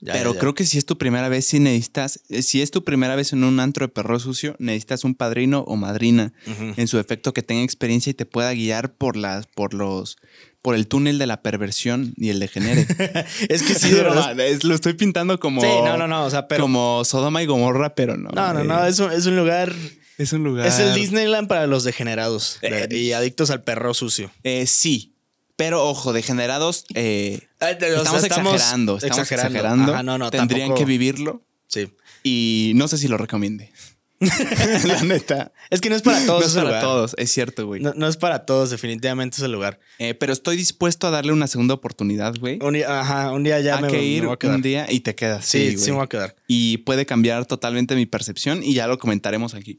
Ya, 0.07 0.13
Pero 0.13 0.31
ya, 0.31 0.35
ya. 0.35 0.41
creo 0.41 0.55
que 0.55 0.67
si 0.67 0.77
es 0.77 0.85
tu 0.85 0.99
primera 0.99 1.31
vez, 1.31 1.47
sí 1.47 1.61
necesitas. 1.61 2.21
eh, 2.29 2.43
Si 2.43 2.61
es 2.61 2.71
tu 2.71 2.85
primera 2.85 3.17
vez 3.17 3.33
en 3.33 3.43
un 3.43 3.59
antro 3.59 3.87
de 3.87 3.93
perro 3.93 4.19
sucio, 4.21 4.55
necesitas 4.59 5.03
un 5.05 5.15
padrino 5.15 5.61
o 5.67 5.77
madrina. 5.77 6.33
En 6.77 6.87
su 6.89 6.99
efecto 6.99 7.33
que 7.33 7.43
tenga 7.43 7.63
experiencia 7.63 8.11
y 8.11 8.15
te 8.15 8.27
pueda 8.27 8.53
guiar 8.53 8.93
por 8.95 9.17
las 9.17 9.47
por 9.47 9.73
los 9.73 10.17
por 10.61 10.75
el 10.75 10.89
túnel 10.89 11.19
de 11.19 11.27
la 11.27 11.43
perversión 11.43 12.13
y 12.17 12.29
el 12.31 12.39
degenere. 12.39 12.83
es 13.49 13.63
que 13.63 13.75
sí, 13.75 13.91
de 13.93 14.03
verdad. 14.03 14.39
Es- 14.41 14.65
lo 14.65 14.75
estoy 14.75 14.93
pintando 14.95 15.39
como 15.41 15.61
Sí, 15.63 15.67
no, 15.85 15.97
no, 15.97 16.07
no, 16.07 16.25
o 16.27 16.31
sea, 16.31 16.49
pero... 16.49 16.63
como 16.63 17.03
Sodoma 17.05 17.43
y 17.43 17.47
Gomorra, 17.47 17.95
pero 17.95 18.17
no. 18.17 18.31
no, 18.31 18.53
no, 18.55 18.63
no, 18.65 18.85
es 18.87 18.99
un, 18.99 19.11
es 19.13 19.25
un 19.27 19.37
lugar... 19.37 19.73
es 20.19 20.33
un 20.33 20.43
lugar. 20.45 20.67
Es 20.67 20.79
el 20.79 20.95
Disneyland 20.95 21.49
para 21.49 21.67
los 21.67 21.85
degenerados 21.85 22.59
de- 22.63 22.85
Eh, 22.85 22.97
y 22.99 23.13
adictos 23.13 23.51
al 23.51 23.63
perro 23.63 23.93
sucio. 23.95 24.31
Eh, 24.43 24.67
sí, 24.67 25.14
pero 25.57 25.85
ojo, 25.85 26.13
degenerados. 26.13 26.85
eh, 26.95 27.41
o 27.61 27.65
sea, 27.65 27.71
estamos, 27.71 28.25
exagerando, 28.25 28.97
estamos 28.99 29.31
exagerando. 29.31 29.93
Ajá, 29.95 30.03
no, 30.03 30.19
no, 30.19 30.31
Tendrían 30.31 30.69
tampoco- 30.69 30.79
que 30.81 30.85
vivirlo 30.85 31.43
Sí. 31.69 31.93
y 32.23 32.73
no 32.77 32.89
sé 32.89 32.99
si 32.99 33.09
lo 33.09 33.17
recomiende. 33.17 33.73
La 34.21 35.03
neta. 35.03 35.53
Es 35.71 35.81
que 35.81 35.91
no 35.91 35.97
es 35.97 36.03
para 36.03 36.25
todos 36.25 36.41
no 36.41 36.47
es 36.47 36.53
para 36.55 36.65
lugar. 36.67 36.83
todos, 36.83 37.15
es 37.19 37.31
cierto, 37.31 37.67
güey. 37.67 37.83
No, 37.83 37.93
no 37.95 38.07
es 38.09 38.17
para 38.17 38.47
todos, 38.47 38.71
definitivamente 38.71 39.37
ese 39.37 39.49
lugar. 39.49 39.81
Eh, 39.99 40.15
pero 40.15 40.33
estoy 40.33 40.57
dispuesto 40.57 41.07
a 41.09 41.11
darle 41.11 41.33
una 41.33 41.47
segunda 41.47 41.75
oportunidad, 41.75 42.35
güey. 42.39 42.59
Un 42.63 42.75
día, 42.75 43.01
ajá, 43.01 43.33
un 43.33 43.43
día 43.43 43.61
ya 43.61 43.77
a 43.79 43.81
me, 43.81 43.89
que 43.89 43.97
me 43.99 44.05
ir 44.05 44.25
voy 44.25 44.35
a 44.35 44.37
quedar. 44.39 44.55
un 44.57 44.63
día 44.63 44.87
y 44.91 45.01
te 45.01 45.15
quedas. 45.15 45.45
Sí, 45.45 45.73
Sí, 45.73 45.79
sí, 45.79 45.91
me 45.91 45.97
voy 45.97 46.05
a 46.05 46.09
quedar. 46.09 46.37
y 46.47 46.79
puede 46.79 47.05
cambiar 47.07 47.45
totalmente 47.45 47.97
mi 47.97 48.07
percepción 48.07 48.63
y 48.63 48.73
ya 48.75 48.87
lo 48.87 48.99
comentaremos 48.99 49.53
aquí. 49.55 49.79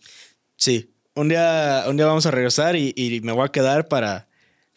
Sí. 0.58 0.92
Un 1.16 1.30
día, 1.30 1.86
un 1.88 1.96
día 1.96 2.06
vamos 2.06 2.26
a 2.26 2.32
regresar 2.32 2.76
y, 2.76 2.94
y 2.96 3.22
me 3.22 3.32
voy 3.32 3.46
a 3.46 3.52
quedar 3.52 3.88
para, 3.88 4.28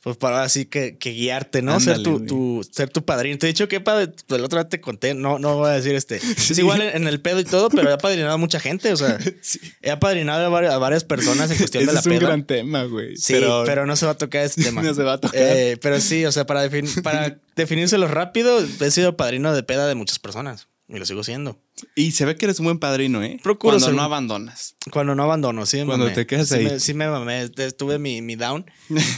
pues 0.09 0.17
para 0.17 0.43
así 0.43 0.65
que, 0.65 0.97
que 0.97 1.11
guiarte, 1.13 1.61
¿no? 1.61 1.79
ser, 1.81 2.03
tu, 2.03 2.67
ser 2.73 2.89
tu 2.89 3.05
padrino. 3.05 3.37
Te 3.39 3.47
he 3.47 3.49
dicho 3.49 3.69
que 3.69 3.81
padre, 3.81 4.11
el 4.31 4.45
otro 4.45 4.59
día 4.59 4.69
te 4.69 4.81
conté, 4.81 5.13
no, 5.15 5.39
no 5.39 5.57
voy 5.57 5.69
a 5.69 5.73
decir 5.73 5.95
este. 5.95 6.17
Es 6.39 6.59
igual 6.59 6.81
en, 6.81 6.97
en 6.97 7.07
el 7.09 7.21
pedo 7.21 7.41
y 7.41 7.45
todo, 7.45 7.69
pero 7.69 7.91
he 7.91 7.93
apadrinado 7.93 8.33
a 8.35 8.39
mucha 8.39 8.59
gente. 8.59 8.93
O 8.93 8.97
sea, 8.97 9.19
he 9.83 9.91
apadrinado 9.91 10.47
a 10.47 10.49
varias, 10.49 10.73
a 10.73 10.79
varias 10.79 11.05
personas 11.05 11.51
en 11.51 11.59
cuestión 11.59 11.83
Ese 11.83 11.91
de 11.91 11.95
la 11.95 12.01
es 12.01 12.07
un 12.07 12.19
gran 12.19 12.45
tema, 12.47 12.85
güey. 12.85 13.17
Sí, 13.17 13.35
pero, 13.67 13.85
no 13.87 13.97
se 13.97 14.07
va 14.07 14.13
a 14.13 14.17
tocar 14.19 14.45
ese 14.45 14.63
tema. 14.65 14.83
No 14.83 14.95
se 14.95 15.03
va 15.03 15.15
a 15.15 15.21
tocar. 15.21 15.39
Eh, 15.41 15.77
pero 15.83 16.01
sí, 16.01 16.25
o 16.25 16.33
sea, 16.33 16.47
para, 16.47 16.65
defin- 16.67 17.03
para 17.03 17.39
definírselo 17.55 18.09
rápido, 18.09 18.59
he 18.81 18.91
sido 18.91 19.17
padrino 19.17 19.53
de 19.55 19.63
peda 19.63 19.87
de 19.87 19.95
muchas 19.95 20.19
personas. 20.19 20.69
Y 20.91 20.99
lo 20.99 21.05
sigo 21.05 21.23
siendo. 21.23 21.61
Y 21.95 22.13
se 22.13 22.25
ve 22.25 22.37
que 22.37 22.47
eres 22.47 22.61
un 22.61 22.65
buen 22.65 22.79
padrino, 22.79 23.23
¿eh? 23.23 23.39
Procuro 23.43 23.73
Cuando 23.73 23.87
ser 23.89 23.95
no 23.95 24.01
abandonas. 24.03 24.75
Cuando 24.91 25.15
no 25.15 25.23
abandono, 25.23 25.67
sí 25.67 25.77
me 25.77 25.85
Cuando 25.85 26.07
mamé. 26.07 26.15
te 26.15 26.27
quedas 26.27 26.49
Sí 26.49 26.55
ahí. 26.55 26.65
me- 26.65 26.81
sí 26.81 26.95
me 26.95 27.09
mamé. 27.11 27.51
Tuve 27.77 27.99
mi, 27.99 28.23
mi 28.23 28.37
down, 28.37 28.65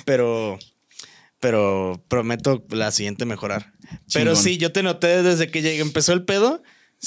pero, 0.04 0.58
pero 1.40 2.04
prometo 2.08 2.64
la 2.70 2.90
siguiente 2.92 3.24
mejorar. 3.24 3.72
Pero 4.12 4.36
sí, 4.36 4.58
yo 4.58 4.72
te 4.72 4.82
noté 4.82 5.22
desde 5.22 5.50
que 5.50 5.62
llegué, 5.62 5.80
empezó 5.80 6.12
el 6.12 6.24
pedo. 6.24 6.62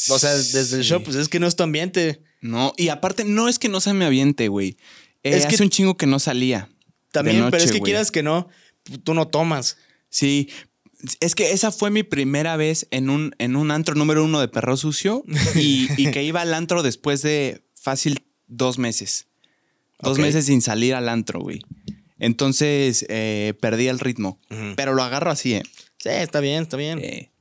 O 0.10 0.20
sea, 0.20 0.32
desde 0.36 0.78
el 0.78 0.84
show, 0.84 1.02
pues 1.04 1.16
es 1.16 1.30
que 1.30 1.40
no 1.40 1.48
es 1.48 1.56
tu 1.56 1.64
ambiente. 1.64 2.24
No, 2.42 2.74
y 2.78 2.90
aparte, 2.90 3.24
no 3.24 3.48
es 3.48 3.60
que 3.60 3.70
no 3.70 3.80
se 3.80 3.94
me 3.94 4.06
aviente, 4.06 4.48
güey. 4.48 4.78
Eh, 5.24 5.36
Es 5.38 5.46
que- 5.46 5.54
hace 5.56 5.64
un 5.64 5.70
chingo 5.70 5.96
que 5.96 6.08
no 6.08 6.20
salía. 6.20 6.70
También, 7.12 7.46
pero 7.52 7.64
es 7.64 7.72
que 7.72 7.78
güey. 7.78 7.92
quieras 7.92 8.10
que 8.12 8.24
no, 8.24 8.50
tú 9.04 9.14
no 9.14 9.28
tomas. 9.28 9.78
Sí. 10.10 10.50
Es 11.20 11.36
que 11.36 11.52
esa 11.52 11.72
fue 11.72 11.92
mi 11.92 12.02
primera 12.02 12.58
vez 12.58 12.88
en 12.90 13.10
un, 13.12 13.36
en 13.38 13.56
un 13.56 13.70
antro 13.70 13.94
número 13.94 14.24
uno 14.26 14.40
de 14.42 14.48
perro 14.48 14.76
sucio 14.78 15.24
y, 15.56 15.88
y 15.98 16.10
que 16.12 16.24
iba 16.24 16.42
al 16.42 16.54
antro 16.56 16.82
después 16.82 17.22
de 17.22 17.64
fácil 17.76 18.26
dos 18.48 18.80
meses. 18.80 19.28
Dos 20.00 20.18
meses 20.18 20.48
sin 20.48 20.62
salir 20.62 20.96
al 20.96 21.08
antro, 21.08 21.40
güey. 21.40 21.62
Entonces 22.24 23.06
eh, 23.10 23.54
perdí 23.60 23.88
el 23.90 24.00
ritmo. 24.00 24.40
Pero 24.76 24.94
lo 24.94 25.04
agarro 25.04 25.30
así, 25.30 25.56
¿eh? 25.56 25.64
Sí, 26.00 26.10
está 26.10 26.40
bien, 26.40 26.64
está 26.64 26.78
bien. 26.78 27.00
Eh, 27.04 27.32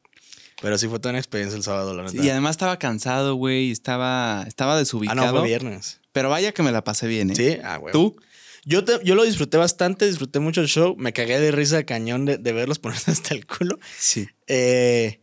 Pero 0.61 0.77
sí 0.79 0.89
fue 0.89 0.99
toda 0.99 1.11
una 1.11 1.19
experiencia 1.21 1.57
el 1.57 1.63
sábado, 1.63 1.95
la 1.95 2.03
neta. 2.03 2.23
y 2.23 2.29
además 2.29 2.53
estaba 2.53 2.79
cansado, 2.79 3.37
güey. 3.37 3.71
Estaba, 3.71 4.45
estaba 4.47 4.75
ah, 4.75 4.79
desubicado. 4.79 5.25
no, 5.25 5.39
fue 5.39 5.47
viernes. 5.47 6.01
Pero 6.13 6.31
vaya 6.31 6.53
que 6.53 6.63
me 6.63 6.73
la 6.73 6.83
pasé 6.85 7.07
bien, 7.07 7.31
¿eh? 7.31 7.35
Sí, 7.37 7.59
ah, 7.63 7.77
güey. 7.77 7.93
¿Tú? 7.93 8.17
Yo, 8.65 8.85
te- 8.85 9.01
yo 9.05 9.15
lo 9.15 9.25
disfruté 9.25 9.57
bastante, 9.57 10.07
disfruté 10.07 10.39
mucho 10.41 10.61
el 10.61 10.69
show. 10.69 10.95
Me 10.99 11.13
cagué 11.13 11.39
de 11.41 11.51
risa 11.53 11.77
de 11.77 11.85
cañón 11.85 12.25
de, 12.25 12.39
de 12.39 12.53
verlos 12.53 12.79
ponerse 12.81 13.11
hasta 13.13 13.35
el 13.35 13.47
culo. 13.47 13.79
Sí. 13.99 14.29
Eh, 14.49 15.21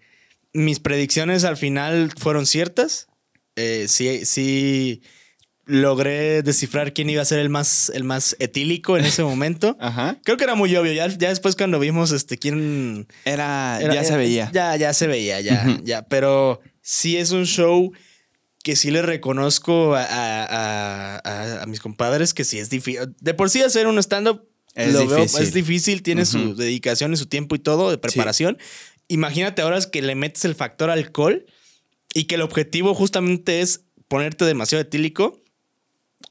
mis 0.53 0.80
predicciones 0.80 1.43
al 1.43 1.57
final 1.57 2.12
fueron 2.18 2.45
ciertas. 2.45 3.07
Eh, 3.55 3.86
sí, 3.89 4.26
sí 4.26 5.01
logré 5.70 6.42
descifrar 6.42 6.94
quién 6.94 7.10
iba 7.10 7.22
a 7.22 7.26
ser 7.26 7.40
el 7.40 7.50
más, 7.50 7.92
el 7.94 8.04
más 8.04 8.36
etílico 8.40 8.98
en 8.98 9.06
ese 9.06 9.24
momento. 9.32 9.78
Ajá. 9.80 10.18
Creo 10.24 10.36
que 10.38 10.44
era 10.44 10.56
muy 10.56 10.76
obvio. 10.76 10.92
Ya, 10.94 11.08
ya 11.08 11.30
después 11.30 11.56
cuando 11.56 11.80
vimos 11.80 12.12
este 12.12 12.38
quién 12.38 13.08
Era, 13.24 13.80
era- 13.82 13.94
ya 13.94 14.04
se 14.04 14.18
veía. 14.18 14.50
Ya, 14.54 14.76
ya 14.76 14.94
se 14.94 15.08
veía, 15.08 15.40
ya, 15.42 15.80
ya. 15.84 16.02
Pero 16.08 16.60
sí 16.82 17.18
es 17.18 17.32
un 17.32 17.46
show 17.46 17.92
que 18.64 18.76
sí 18.76 18.92
le 18.92 19.02
reconozco 19.02 19.96
a, 19.96 20.04
a- 20.04 21.62
a- 21.62 21.66
mis 21.68 21.80
compadres 21.80 22.34
que 22.34 22.44
sí 22.44 22.60
es 22.60 22.70
difícil. 22.70 23.16
De 23.22 23.34
por 23.34 23.50
sí 23.50 23.62
hacer 23.62 23.88
un 23.88 23.98
stand-up 24.00 24.48
Es 24.76 24.92
lo 24.94 25.08
veo- 25.08 25.18
difícil. 25.18 25.42
es 25.44 25.54
difícil, 25.54 26.04
tiene 26.04 26.26
su 26.26 26.56
dedicación 26.56 27.14
y 27.14 27.18
su 27.18 27.28
tiempo 27.28 27.56
y 27.56 27.60
todo 27.60 27.90
de 27.92 27.98
preparación. 27.98 28.58
imagínate 29.08 29.62
ahora 29.62 29.80
que 29.92 30.02
le 30.02 30.16
metes 30.16 30.46
el 30.46 30.56
factor 30.56 30.90
alcohol 30.90 31.46
y 32.14 32.26
que 32.26 32.36
el 32.36 32.42
objetivo 32.42 32.94
justamente 32.94 33.62
es 33.62 33.82
ponerte 34.08 34.46
demasiado 34.46 34.82
etílico. 34.82 35.42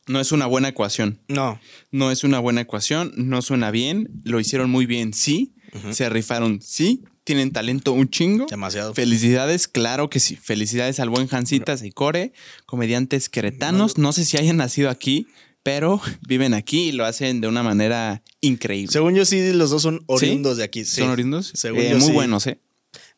No 0.08 0.20
es 0.20 0.32
una 0.32 0.46
buena 0.46 0.68
ecuación. 0.68 1.20
No. 1.28 1.60
No 1.90 2.10
es 2.10 2.24
una 2.24 2.38
buena 2.38 2.62
ecuación, 2.62 3.12
no 3.16 3.42
suena 3.42 3.70
bien, 3.70 4.08
lo 4.24 4.40
hicieron 4.40 4.70
muy 4.70 4.86
bien, 4.86 5.12
sí, 5.14 5.54
se 5.92 6.08
rifaron, 6.08 6.60
sí, 6.62 7.04
tienen 7.24 7.50
talento 7.52 7.92
un 7.92 8.08
chingo. 8.08 8.46
Demasiado. 8.48 8.94
Felicidades, 8.94 9.68
claro 9.68 10.08
que 10.08 10.18
sí. 10.18 10.36
Felicidades 10.36 10.98
al 10.98 11.10
buen 11.10 11.26
Jancitas 11.28 11.82
y 11.82 11.90
Core, 11.92 12.32
comediantes 12.64 13.28
queretanos. 13.28 13.98
No 13.98 14.12
sé 14.14 14.24
si 14.24 14.38
hayan 14.38 14.56
nacido 14.56 14.88
aquí, 14.88 15.26
pero 15.62 16.00
viven 16.26 16.54
aquí 16.54 16.88
y 16.88 16.92
lo 16.92 17.04
hacen 17.04 17.42
de 17.42 17.48
una 17.48 17.62
manera 17.62 18.22
increíble. 18.40 18.90
Según 18.90 19.14
yo, 19.14 19.26
sí, 19.26 19.52
los 19.52 19.68
dos 19.68 19.82
son 19.82 20.02
oriundos 20.06 20.56
de 20.56 20.64
aquí. 20.64 20.86
Sí. 20.86 21.02
¿Son 21.02 21.10
oriundos? 21.10 21.52
Según 21.54 21.80
Eh, 21.80 21.90
yo, 21.90 21.98
muy 21.98 22.06
sí. 22.06 22.12
buenos, 22.12 22.46
¿eh? 22.46 22.60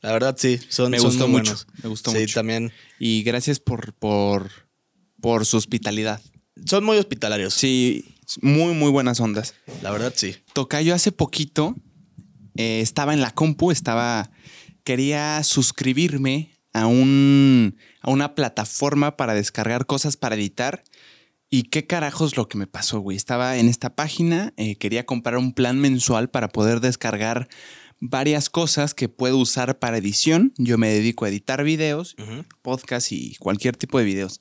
La 0.01 0.11
verdad, 0.13 0.35
sí. 0.37 0.59
Son, 0.69 0.91
Me 0.91 0.99
son 0.99 1.11
gustó 1.11 1.29
muy 1.29 1.39
mucho. 1.43 1.53
buenos. 1.53 1.67
Me 1.85 1.89
gustó 1.89 2.11
sí, 2.11 2.19
mucho. 2.19 2.35
también. 2.35 2.73
Y 2.99 3.23
gracias 3.23 3.61
por, 3.61 3.93
por, 3.95 4.51
por 5.21 5.47
su 5.47 5.57
hospitalidad. 5.57 6.21
Son 6.67 6.85
muy 6.85 6.99
hospitalarios. 6.99 7.55
Sí, 7.55 8.05
muy, 8.43 8.75
muy 8.75 8.91
buenas 8.91 9.21
ondas. 9.21 9.55
La 9.83 9.91
verdad, 9.91 10.13
sí. 10.17 10.37
Tocayo 10.53 10.95
hace 10.95 11.13
poquito 11.13 11.75
eh, 12.57 12.81
estaba 12.81 13.13
en 13.15 13.21
la 13.21 13.31
compu, 13.33 13.71
estaba. 13.71 14.31
Quería 14.85 15.43
suscribirme 15.43 16.53
a 16.73 16.87
un. 16.87 17.77
a 18.01 18.11
una 18.11 18.35
plataforma 18.35 19.17
para 19.17 19.35
descargar 19.35 19.87
cosas 19.87 20.17
para 20.17 20.35
editar. 20.37 20.83
¿Y 21.53 21.65
qué 21.65 21.85
carajos 21.87 22.37
lo 22.37 22.47
que 22.49 22.59
me 22.59 22.69
pasó, 22.69 23.01
güey? 23.01 23.17
Estaba 23.17 23.57
en 23.57 23.69
esta 23.69 23.97
página, 23.97 24.55
eh, 24.57 24.77
quería 24.77 25.05
comprar 25.05 25.37
un 25.37 25.53
plan 25.53 25.81
mensual 25.81 26.31
para 26.31 26.49
poder 26.49 26.79
descargar 26.81 27.49
varias 27.99 28.49
cosas 28.49 28.95
que 28.95 29.09
puedo 29.09 29.37
usar 29.37 29.81
para 29.81 29.99
edición. 29.99 30.53
Yo 30.59 30.79
me 30.79 30.89
dedico 30.91 31.25
a 31.25 31.29
editar 31.29 31.65
videos, 31.65 32.15
Ujú. 32.21 32.45
podcast 32.63 33.11
y 33.11 33.35
cualquier 33.41 33.77
tipo 33.77 33.99
de 33.99 34.05
videos. 34.05 34.41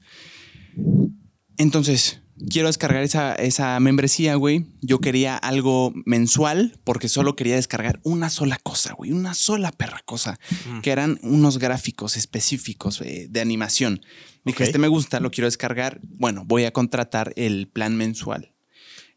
Entonces, 1.59 2.21
quiero 2.49 2.69
descargar 2.69 3.03
esa, 3.03 3.35
esa 3.35 3.77
membresía, 3.81 4.35
güey. 4.35 4.65
Yo 4.81 4.99
quería 4.99 5.35
algo 5.35 5.91
mensual 6.05 6.79
porque 6.85 7.09
solo 7.09 7.35
quería 7.35 7.55
descargar 7.55 7.99
una 8.03 8.29
sola 8.29 8.57
cosa, 8.63 8.93
güey. 8.93 9.11
Una 9.11 9.33
sola 9.33 9.73
perra 9.73 10.01
cosa. 10.05 10.39
Mm. 10.65 10.79
Que 10.79 10.91
eran 10.91 11.19
unos 11.21 11.57
gráficos 11.57 12.15
específicos 12.15 13.01
eh, 13.01 13.27
de 13.29 13.41
animación. 13.41 14.01
Dije, 14.45 14.63
este 14.63 14.79
me 14.79 14.87
gusta, 14.87 15.19
lo 15.19 15.31
quiero 15.31 15.47
descargar. 15.47 15.99
Bueno, 16.01 16.45
voy 16.45 16.63
a 16.63 16.71
contratar 16.71 17.33
el 17.35 17.67
plan 17.67 17.97
mensual. 17.97 18.53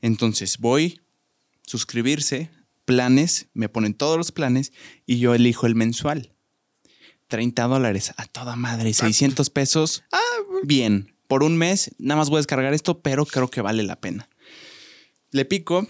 Entonces, 0.01 0.59
voy, 0.59 1.01
suscribirse, 1.64 2.51
planes, 2.84 3.47
me 3.55 3.68
ponen 3.68 3.95
todos 3.95 4.16
los 4.16 4.32
planes 4.32 4.72
y 5.07 5.20
yo 5.20 5.36
elijo 5.36 5.68
el 5.68 5.76
mensual. 5.76 6.34
30 7.28 7.62
dólares 7.68 8.12
a 8.16 8.26
toda 8.26 8.57
madre, 8.57 8.93
600 8.93 9.49
pesos. 9.49 10.03
Ah, 10.11 10.18
Bien, 10.64 11.12
por 11.33 11.45
un 11.45 11.57
mes 11.57 11.93
nada 11.97 12.18
más 12.18 12.28
voy 12.28 12.37
a 12.37 12.41
descargar 12.41 12.74
esto, 12.74 13.01
pero 13.01 13.24
creo 13.24 13.49
que 13.49 13.62
vale 13.62 13.83
la 13.85 13.99
pena. 13.99 14.28
Le 15.30 15.47
pico, 15.47 15.89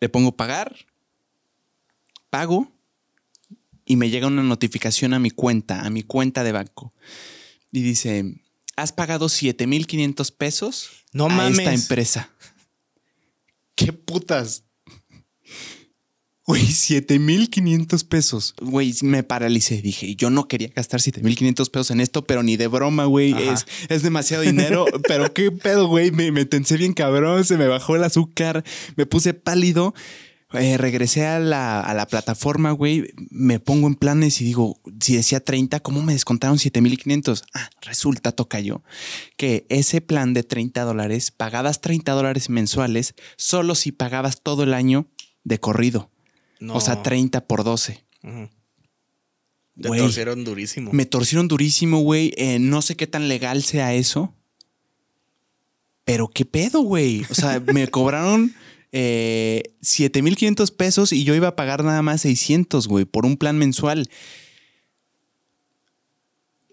le 0.00 0.10
pongo 0.10 0.36
pagar, 0.36 0.76
pago 2.28 2.70
y 3.86 3.96
me 3.96 4.10
llega 4.10 4.26
una 4.26 4.42
notificación 4.42 5.14
a 5.14 5.18
mi 5.18 5.30
cuenta, 5.30 5.80
a 5.80 5.88
mi 5.88 6.02
cuenta 6.02 6.44
de 6.44 6.52
banco. 6.52 6.92
Y 7.72 7.80
dice, 7.80 8.34
has 8.76 8.92
pagado 8.92 9.30
7,500 9.30 10.30
pesos 10.30 10.90
No 11.14 11.24
a 11.24 11.28
mames. 11.30 11.60
esta 11.60 11.72
empresa. 11.72 12.30
¿Qué 13.76 13.94
putas? 13.94 14.64
Güey, 16.46 16.64
7500 16.64 18.04
pesos. 18.04 18.54
Güey, 18.60 18.94
me 19.02 19.24
paralicé. 19.24 19.82
Dije, 19.82 20.14
yo 20.14 20.30
no 20.30 20.46
quería 20.46 20.68
gastar 20.68 21.00
7500 21.00 21.70
pesos 21.70 21.90
en 21.90 22.00
esto, 22.00 22.24
pero 22.24 22.44
ni 22.44 22.56
de 22.56 22.68
broma, 22.68 23.06
güey. 23.06 23.32
Es, 23.32 23.66
es 23.88 24.02
demasiado 24.02 24.44
dinero. 24.44 24.86
pero 25.08 25.34
qué 25.34 25.50
pedo, 25.50 25.88
güey. 25.88 26.12
Me, 26.12 26.30
me 26.30 26.44
tensé 26.44 26.76
bien 26.76 26.92
cabrón. 26.92 27.44
Se 27.44 27.56
me 27.56 27.66
bajó 27.66 27.96
el 27.96 28.04
azúcar. 28.04 28.62
Me 28.94 29.06
puse 29.06 29.34
pálido. 29.34 29.92
Eh, 30.52 30.78
regresé 30.78 31.26
a 31.26 31.40
la, 31.40 31.80
a 31.80 31.92
la 31.94 32.06
plataforma, 32.06 32.70
güey. 32.70 33.12
Me 33.30 33.58
pongo 33.58 33.88
en 33.88 33.96
planes 33.96 34.40
y 34.40 34.44
digo, 34.44 34.80
si 35.00 35.16
decía 35.16 35.40
30, 35.40 35.80
¿cómo 35.80 36.02
me 36.02 36.12
descontaron 36.12 36.60
7500? 36.60 37.42
Ah, 37.54 37.68
resulta, 37.82 38.30
toca 38.30 38.60
yo, 38.60 38.84
que 39.36 39.66
ese 39.68 40.00
plan 40.00 40.32
de 40.34 40.44
30 40.44 40.84
dólares, 40.84 41.32
pagabas 41.32 41.80
30 41.80 42.12
dólares 42.12 42.48
mensuales 42.48 43.16
solo 43.36 43.74
si 43.74 43.90
pagabas 43.90 44.40
todo 44.40 44.62
el 44.62 44.72
año 44.72 45.08
de 45.42 45.58
corrido. 45.58 46.12
No. 46.60 46.74
O 46.74 46.80
sea, 46.80 47.02
30 47.02 47.46
por 47.46 47.64
12. 47.64 48.04
Ujú. 48.22 48.48
Te 49.80 49.88
Güey. 49.88 50.00
torcieron 50.00 50.44
durísimo. 50.44 50.90
Me 50.92 51.04
torcieron 51.04 51.48
durísimo, 51.48 51.98
güey. 52.00 52.32
Eh, 52.36 52.58
no 52.58 52.80
sé 52.82 52.96
qué 52.96 53.06
tan 53.06 53.28
legal 53.28 53.62
sea 53.62 53.92
eso. 53.94 54.34
Pero 56.04 56.28
qué 56.28 56.44
pedo, 56.44 56.80
güey. 56.80 57.24
O 57.30 57.34
sea, 57.34 57.60
me 57.60 57.86
cobraron 57.90 58.54
eh, 58.92 59.74
7,500 59.82 60.70
pesos 60.70 61.12
y 61.12 61.24
yo 61.24 61.34
iba 61.34 61.48
a 61.48 61.56
pagar 61.56 61.84
nada 61.84 62.00
más 62.00 62.22
600, 62.22 62.86
güey, 62.88 63.04
por 63.04 63.26
un 63.26 63.36
plan 63.36 63.58
mensual. 63.58 64.08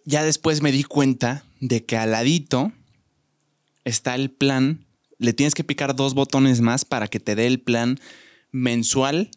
Ya 0.06 0.24
después 0.24 0.62
me 0.62 0.72
di 0.72 0.84
cuenta 0.84 1.46
de 1.60 1.86
que 1.86 1.98
al 1.98 2.12
ladito 2.12 2.72
está 3.86 4.16
el 4.16 4.32
plan. 4.32 4.86
Le 5.18 5.34
tienes 5.34 5.56
que 5.56 5.64
picar 5.64 5.96
dos 5.96 6.14
botones 6.14 6.62
más 6.62 6.86
para 6.86 7.08
que 7.08 7.20
te 7.20 7.36
dé 7.36 7.48
el 7.48 7.60
plan 7.62 8.00
mensual, 8.52 9.32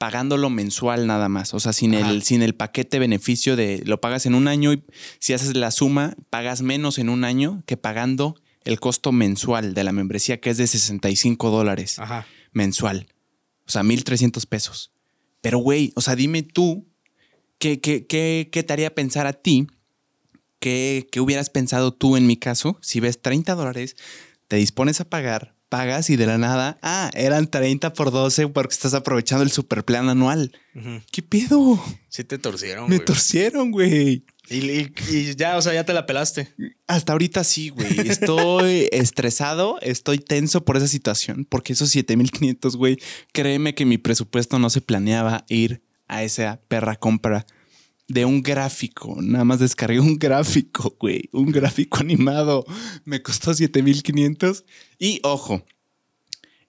pagándolo 0.00 0.48
mensual 0.48 1.06
nada 1.06 1.28
más. 1.28 1.52
O 1.52 1.60
sea, 1.60 1.74
sin 1.74 1.94
Ajá. 1.94 2.10
el, 2.10 2.22
sin 2.22 2.40
el 2.40 2.54
paquete 2.54 2.98
beneficio 2.98 3.54
de 3.54 3.82
lo 3.84 4.00
pagas 4.00 4.24
en 4.24 4.34
un 4.34 4.48
año 4.48 4.72
y 4.72 4.82
si 5.18 5.34
haces 5.34 5.54
la 5.54 5.70
suma, 5.70 6.16
pagas 6.30 6.62
menos 6.62 6.98
en 6.98 7.10
un 7.10 7.22
año 7.22 7.62
que 7.66 7.76
pagando 7.76 8.34
el 8.64 8.80
costo 8.80 9.12
mensual 9.12 9.74
de 9.74 9.84
la 9.84 9.92
membresía, 9.92 10.40
que 10.40 10.48
es 10.48 10.56
de 10.56 10.66
65 10.66 11.50
dólares 11.50 11.98
mensual. 12.52 13.08
O 13.66 13.70
sea, 13.70 13.82
1.300 13.82 14.46
pesos. 14.46 14.90
Pero, 15.42 15.58
güey, 15.58 15.92
o 15.96 16.00
sea, 16.00 16.16
dime 16.16 16.42
tú, 16.44 16.88
¿qué, 17.58 17.82
qué, 17.82 18.06
qué, 18.06 18.48
qué 18.50 18.62
te 18.62 18.72
haría 18.72 18.94
pensar 18.94 19.26
a 19.26 19.34
ti? 19.34 19.66
¿Qué, 20.60 21.08
¿Qué 21.12 21.20
hubieras 21.20 21.50
pensado 21.50 21.92
tú 21.92 22.16
en 22.16 22.26
mi 22.26 22.38
caso? 22.38 22.78
Si 22.80 23.00
ves 23.00 23.20
30 23.20 23.54
dólares, 23.54 23.96
te 24.48 24.56
dispones 24.56 25.02
a 25.02 25.10
pagar, 25.10 25.54
pagas 25.70 26.10
y 26.10 26.16
de 26.16 26.26
la 26.26 26.36
nada, 26.36 26.78
ah, 26.82 27.10
eran 27.14 27.46
30 27.46 27.94
por 27.94 28.10
12 28.10 28.48
porque 28.48 28.74
estás 28.74 28.92
aprovechando 28.92 29.42
el 29.44 29.50
superplan 29.50 30.10
anual. 30.10 30.52
¿Qué 31.10 31.22
pedo? 31.22 31.82
Sí 32.10 32.24
te 32.24 32.36
torcieron, 32.36 32.90
Me 32.90 32.96
güey. 32.96 33.06
torcieron, 33.06 33.70
güey. 33.70 34.24
y, 34.50 34.56
y- 34.70 34.92
y 35.10 35.34
ya, 35.36 35.56
o 35.56 35.62
sea, 35.62 35.72
ya 35.72 35.84
te 35.84 35.94
la 35.94 36.04
pelaste. 36.06 36.52
Hasta 36.86 37.12
ahorita 37.12 37.42
sí, 37.44 37.70
güey. 37.70 38.00
Estoy 38.08 38.88
estresado, 38.92 39.78
estoy 39.80 40.18
tenso 40.18 40.64
por 40.64 40.76
esa 40.76 40.88
situación, 40.88 41.46
porque 41.48 41.72
esos 41.72 41.90
7500, 41.90 42.76
güey, 42.76 42.98
créeme 43.32 43.74
que 43.74 43.86
mi 43.86 43.96
presupuesto 43.96 44.58
no 44.58 44.68
se 44.70 44.80
planeaba 44.80 45.44
ir 45.48 45.82
a 46.08 46.24
esa 46.24 46.60
perra 46.68 46.96
compra 46.96 47.46
de 48.12 48.24
un 48.24 48.42
gráfico. 48.42 49.16
Nada 49.22 49.44
más 49.44 49.60
descargué 49.60 50.00
un 50.00 50.18
gráfico, 50.18 50.96
güey, 50.98 51.28
un 51.32 51.52
gráfico 51.52 51.98
animado. 52.00 52.64
Me 53.04 53.22
costó 53.22 53.54
7500 53.54 54.64
y 54.98 55.20
ojo. 55.22 55.64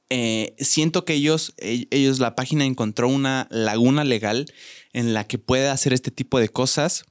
eh, 0.09 0.53
siento 0.59 1.03
que 1.05 1.13
ellos, 1.13 1.53
e- 1.57 1.87
ellos, 1.89 2.19
la 2.19 2.35
página 2.35 2.65
encontró 2.65 3.07
una 3.07 3.47
laguna 3.49 4.03
legal 4.03 4.45
en 4.93 5.13
la 5.13 5.25
que 5.25 5.37
puede 5.39 5.69
hacer 5.69 5.93
este 5.93 6.11
tipo 6.11 6.37
de 6.39 6.49
cosas 6.49 7.05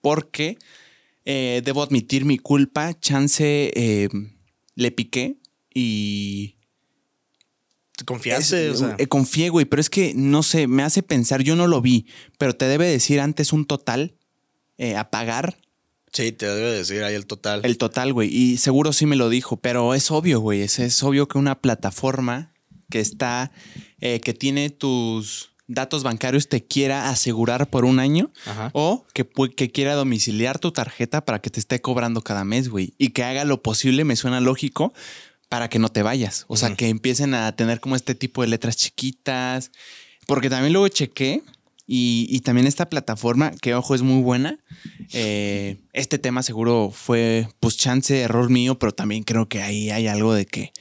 porque 0.00 0.58
eh, 1.24 1.62
debo 1.64 1.82
admitir 1.82 2.24
mi 2.24 2.38
culpa. 2.38 2.98
Chance 2.98 3.70
eh, 3.74 4.08
le 4.74 4.90
piqué 4.90 5.36
y. 5.74 6.56
Confiaste, 8.04 8.68
Es- 8.70 8.74
o 8.80 8.86
sea. 8.86 8.96
eh, 8.98 9.06
confié, 9.06 9.48
güey, 9.50 9.66
pero 9.66 9.80
es 9.80 9.88
que 9.90 10.12
no 10.14 10.42
sé, 10.42 10.66
me 10.66 10.82
hace 10.82 11.02
pensar, 11.02 11.42
yo 11.42 11.54
no 11.56 11.66
lo 11.66 11.80
vi, 11.80 12.06
pero 12.38 12.54
te 12.54 12.66
debe 12.66 12.86
decir 12.86 13.20
antes 13.20 13.52
un 13.52 13.66
total 13.66 14.14
eh, 14.78 14.96
a 14.96 15.10
pagar, 15.10 15.58
Sí, 16.12 16.30
te 16.30 16.46
debe 16.46 16.70
decir 16.70 17.02
ahí 17.02 17.14
el 17.16 17.26
total. 17.26 17.60
el 17.64 17.76
total, 17.76 18.12
güey, 18.12 18.28
y 18.32 18.56
seguro 18.58 18.92
sí 18.92 19.04
me 19.06 19.16
lo 19.16 19.28
dijo, 19.30 19.56
pero 19.56 19.94
es 19.94 20.10
obvio, 20.12 20.38
güey, 20.40 20.62
es, 20.62 20.78
es 20.78 21.02
obvio 21.02 21.26
que 21.28 21.38
una 21.38 21.60
plataforma 21.60 22.52
que 22.90 23.00
está, 23.00 23.50
eh, 24.00 24.20
que 24.20 24.32
tiene 24.34 24.70
tus 24.70 25.50
datos 25.66 26.02
bancarios 26.04 26.48
te 26.48 26.64
quiera 26.64 27.08
asegurar 27.08 27.68
por 27.70 27.84
un 27.84 27.98
año 27.98 28.30
Ajá. 28.46 28.70
o 28.74 29.06
que, 29.14 29.26
que 29.56 29.70
quiera 29.72 29.94
domiciliar 29.94 30.58
tu 30.60 30.70
tarjeta 30.72 31.24
para 31.24 31.40
que 31.40 31.50
te 31.50 31.58
esté 31.58 31.80
cobrando 31.80 32.20
cada 32.22 32.44
mes, 32.44 32.68
güey. 32.68 32.94
Y 32.98 33.08
que 33.10 33.24
haga 33.24 33.44
lo 33.44 33.62
posible, 33.62 34.04
me 34.04 34.14
suena 34.14 34.40
lógico, 34.40 34.92
para 35.54 35.68
que 35.68 35.78
no 35.78 35.88
te 35.88 36.02
vayas. 36.02 36.46
O 36.48 36.56
sea, 36.56 36.74
que 36.74 36.88
empiecen 36.88 37.32
a 37.32 37.54
tener 37.54 37.78
como 37.78 37.94
este 37.94 38.16
tipo 38.16 38.42
de 38.42 38.48
letras 38.48 38.76
chiquitas. 38.76 39.70
Porque 40.26 40.50
también 40.50 40.72
luego 40.72 40.88
chequé 40.88 41.44
y, 41.86 42.26
y 42.28 42.40
también 42.40 42.66
esta 42.66 42.88
plataforma, 42.90 43.52
que 43.62 43.72
ojo, 43.76 43.94
es 43.94 44.02
muy 44.02 44.20
buena. 44.20 44.58
eh, 45.12 45.76
este 45.92 46.18
tema 46.18 46.42
seguro 46.42 46.90
fue, 46.92 47.46
pues, 47.60 47.76
chance, 47.76 48.20
error 48.20 48.50
mío, 48.50 48.80
pero 48.80 48.90
también 48.90 49.22
creo 49.22 49.48
que 49.48 49.62
ahí 49.62 49.90
hay 49.90 50.08
algo 50.08 50.34
de 50.34 50.44
que, 50.44 50.72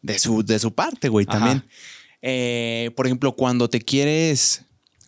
de 0.00 0.18
su, 0.18 0.42
de 0.42 0.58
su 0.58 0.72
parte, 0.72 1.10
güey, 1.10 1.26
también. 1.26 1.62
eh, 2.22 2.90
por 2.96 3.04
ejemplo, 3.04 3.36
cuando 3.36 3.68
te 3.68 3.82
quieres, 3.82 4.62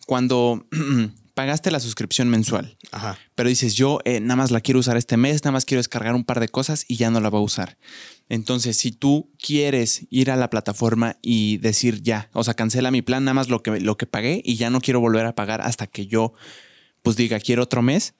cuando 0.05 0.63
pagaste 1.33 1.71
la 1.71 1.79
suscripción 1.79 2.29
mensual, 2.29 2.77
Ajá. 2.91 3.17
pero 3.33 3.49
dices, 3.49 3.73
yo 3.73 3.97
eh, 4.05 4.19
nada 4.19 4.35
más 4.35 4.51
la 4.51 4.61
quiero 4.61 4.79
usar 4.79 4.95
este 4.95 5.17
mes, 5.17 5.41
nada 5.43 5.53
más 5.53 5.65
quiero 5.65 5.79
descargar 5.79 6.13
un 6.13 6.23
par 6.23 6.39
de 6.39 6.49
cosas 6.49 6.85
y 6.87 6.97
ya 6.97 7.09
no 7.09 7.19
la 7.19 7.29
voy 7.29 7.39
a 7.39 7.43
usar. 7.45 7.77
Entonces, 8.29 8.77
si 8.77 8.91
tú 8.91 9.31
quieres 9.41 10.05
ir 10.09 10.31
a 10.31 10.35
la 10.35 10.49
plataforma 10.49 11.17
y 11.21 11.57
decir 11.57 12.01
ya, 12.01 12.29
o 12.33 12.43
sea, 12.43 12.53
cancela 12.53 12.91
mi 12.91 13.01
plan, 13.01 13.23
nada 13.23 13.33
más 13.33 13.49
lo 13.49 13.63
que, 13.63 13.79
lo 13.79 13.97
que 13.97 14.05
pagué 14.05 14.41
y 14.43 14.55
ya 14.55 14.69
no 14.69 14.81
quiero 14.81 14.99
volver 14.99 15.25
a 15.25 15.35
pagar 15.35 15.61
hasta 15.61 15.87
que 15.87 16.07
yo, 16.07 16.33
pues 17.03 17.15
diga, 17.15 17.39
quiero 17.39 17.63
otro 17.63 17.81
mes, 17.81 18.15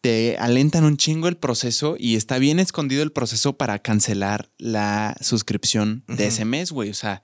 te 0.00 0.36
alentan 0.38 0.84
un 0.84 0.96
chingo 0.96 1.28
el 1.28 1.36
proceso 1.36 1.96
y 1.98 2.16
está 2.16 2.38
bien 2.38 2.58
escondido 2.58 3.02
el 3.02 3.12
proceso 3.12 3.56
para 3.56 3.78
cancelar 3.78 4.50
la 4.58 5.16
suscripción 5.20 6.04
de 6.06 6.26
ese 6.26 6.44
mes, 6.44 6.72
güey. 6.72 6.90
O 6.90 6.94
sea, 6.94 7.22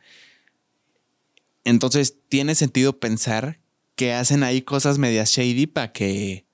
entonces 1.64 2.16
tiene 2.28 2.54
sentido 2.54 2.98
pensar 2.98 3.60
que 3.96 4.14
hacen 4.14 4.42
ahí 4.42 4.62
cosas 4.62 4.96
medias 4.96 5.30
shady 5.30 5.66
para 5.66 5.92
que, 5.92 6.46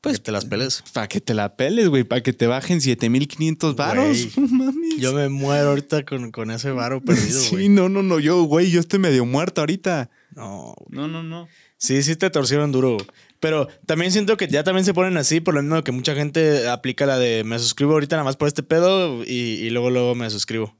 Pues 0.00 0.18
pues, 0.18 0.22
te 0.22 0.32
las 0.32 0.46
peles. 0.46 0.82
para 0.94 1.08
que 1.08 1.20
te 1.20 1.34
la 1.34 1.56
peles, 1.56 1.88
güey, 1.88 2.04
para 2.04 2.22
que 2.22 2.32
te 2.32 2.46
bajen 2.46 2.80
7500 2.80 3.76
varos. 3.76 4.06
Güey. 4.06 4.30
No 4.36 4.48
mames. 4.48 4.96
Yo 4.98 5.12
me 5.12 5.28
muero 5.28 5.68
ahorita 5.70 6.04
con, 6.04 6.30
con 6.30 6.50
ese 6.50 6.70
varo 6.70 7.02
perdido, 7.02 7.38
sí, 7.40 7.50
güey. 7.50 7.68
no, 7.68 7.88
no, 7.90 8.02
no, 8.02 8.18
yo, 8.18 8.42
güey, 8.44 8.70
yo 8.70 8.80
estoy 8.80 8.98
medio 8.98 9.26
muerto 9.26 9.60
ahorita. 9.60 10.10
No, 10.34 10.74
güey. 10.78 10.98
No, 10.98 11.08
no, 11.08 11.22
no. 11.22 11.48
Sí, 11.76 12.02
sí 12.02 12.16
te 12.16 12.30
torcieron 12.30 12.72
duro. 12.72 12.96
Pero 13.40 13.68
también 13.86 14.12
siento 14.12 14.36
que 14.36 14.48
ya 14.48 14.64
también 14.64 14.84
se 14.84 14.94
ponen 14.94 15.16
así, 15.16 15.40
por 15.40 15.54
lo 15.54 15.62
mismo 15.62 15.82
que 15.82 15.92
mucha 15.92 16.14
gente 16.14 16.68
aplica 16.68 17.06
la 17.06 17.18
de 17.18 17.44
me 17.44 17.58
suscribo 17.58 17.92
ahorita 17.92 18.16
nada 18.16 18.24
más 18.24 18.36
por 18.36 18.48
este 18.48 18.62
pedo 18.62 19.24
y, 19.24 19.32
y 19.32 19.70
luego 19.70 19.90
luego 19.90 20.14
me 20.14 20.28
suscribo. 20.30 20.76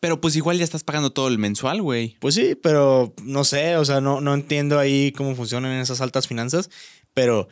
Pero 0.00 0.20
pues 0.20 0.34
igual 0.36 0.58
ya 0.58 0.64
estás 0.64 0.84
pagando 0.84 1.12
todo 1.12 1.28
el 1.28 1.38
mensual, 1.38 1.80
güey. 1.80 2.16
Pues 2.18 2.34
sí, 2.34 2.54
pero 2.60 3.14
no 3.22 3.44
sé, 3.44 3.76
o 3.76 3.84
sea, 3.84 4.00
no, 4.00 4.20
no 4.20 4.34
entiendo 4.34 4.78
ahí 4.78 5.12
cómo 5.12 5.34
funcionan 5.36 5.78
esas 5.80 6.00
altas 6.00 6.26
finanzas, 6.26 6.70
pero 7.14 7.48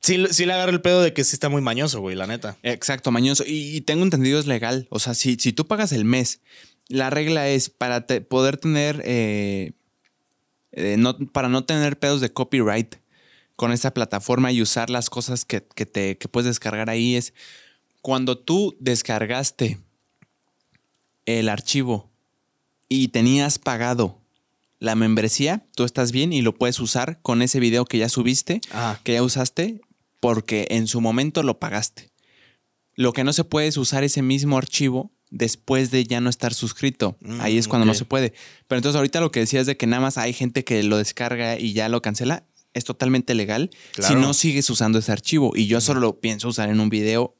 sí, 0.00 0.24
sí 0.30 0.46
le 0.46 0.52
agarro 0.52 0.72
el 0.72 0.80
pedo 0.80 1.02
de 1.02 1.12
que 1.12 1.24
sí 1.24 1.34
está 1.34 1.48
muy 1.48 1.62
mañoso, 1.62 2.00
güey, 2.00 2.16
la 2.16 2.26
neta. 2.26 2.56
Exacto, 2.62 3.10
mañoso. 3.10 3.44
Y, 3.46 3.80
tengo 3.82 4.02
entendido 4.02 4.38
es 4.38 4.46
legal. 4.46 4.86
O 4.90 4.98
sea, 4.98 5.14
si, 5.14 5.36
si 5.36 5.52
tú 5.52 5.66
pagas 5.66 5.92
el 5.92 6.04
mes, 6.04 6.40
la 6.88 7.10
regla 7.10 7.48
es 7.48 7.70
para 7.70 8.06
poder 8.06 8.56
tener, 8.56 9.02
eh, 9.04 9.72
eh, 10.72 10.96
no, 10.98 11.16
para 11.18 11.48
no 11.48 11.64
tener 11.64 11.98
pedos 11.98 12.20
de 12.20 12.32
copyright 12.32 12.96
con 13.56 13.72
esta 13.72 13.94
plataforma 13.94 14.50
y 14.52 14.62
usar 14.62 14.90
las 14.90 15.10
cosas 15.10 15.44
que, 15.44 15.62
que 15.74 15.86
te, 15.86 16.18
que 16.18 16.28
puedes 16.28 16.46
descargar 16.46 16.90
ahí 16.90 17.16
es 17.16 17.34
cuando 18.00 18.36
tú 18.38 18.76
descargaste 18.80 19.78
el 21.26 21.48
archivo 21.48 22.10
y 22.88 23.08
tenías 23.08 23.58
pagado 23.58 24.21
la 24.82 24.96
membresía, 24.96 25.64
tú 25.76 25.84
estás 25.84 26.10
bien 26.10 26.32
y 26.32 26.42
lo 26.42 26.54
puedes 26.54 26.80
usar 26.80 27.20
con 27.22 27.40
ese 27.40 27.60
video 27.60 27.84
que 27.84 27.98
ya 27.98 28.08
subiste 28.08 28.60
Ajá. 28.72 29.00
que 29.04 29.12
ya 29.12 29.22
usaste 29.22 29.80
porque 30.18 30.66
en 30.70 30.88
su 30.88 31.00
momento 31.00 31.42
lo 31.44 31.58
pagaste. 31.60 32.10
Lo 32.94 33.12
que 33.12 33.22
no 33.24 33.32
se 33.32 33.44
puede 33.44 33.68
es 33.68 33.76
usar 33.76 34.02
ese 34.02 34.22
mismo 34.22 34.58
archivo 34.58 35.12
después 35.30 35.90
de 35.92 36.04
ya 36.04 36.20
no 36.20 36.28
estar 36.28 36.52
suscrito. 36.52 37.16
Mm, 37.20 37.40
Ahí 37.40 37.58
es 37.58 37.68
cuando 37.68 37.86
no 37.86 37.94
se 37.94 38.04
puede. 38.04 38.34
Pero 38.66 38.78
entonces 38.78 38.96
ahorita 38.96 39.20
lo 39.20 39.30
que 39.30 39.40
decías 39.40 39.66
de 39.66 39.76
que 39.76 39.86
nada 39.86 40.02
más 40.02 40.18
hay 40.18 40.32
gente 40.32 40.64
que 40.64 40.82
lo 40.82 40.96
descarga 40.98 41.58
y 41.58 41.72
ya 41.74 41.88
lo 41.88 42.02
cancela, 42.02 42.44
es 42.74 42.84
totalmente 42.84 43.34
legal 43.34 43.70
Claro. 43.92 44.14
si 44.14 44.20
no 44.20 44.34
sigues 44.34 44.68
usando 44.68 44.98
ese 44.98 45.12
archivo. 45.12 45.52
Y 45.54 45.68
yo 45.68 45.80
solo 45.80 46.00
lo 46.00 46.20
pienso 46.20 46.48
usar 46.48 46.70
en 46.70 46.80
un 46.80 46.88
video 46.90 47.36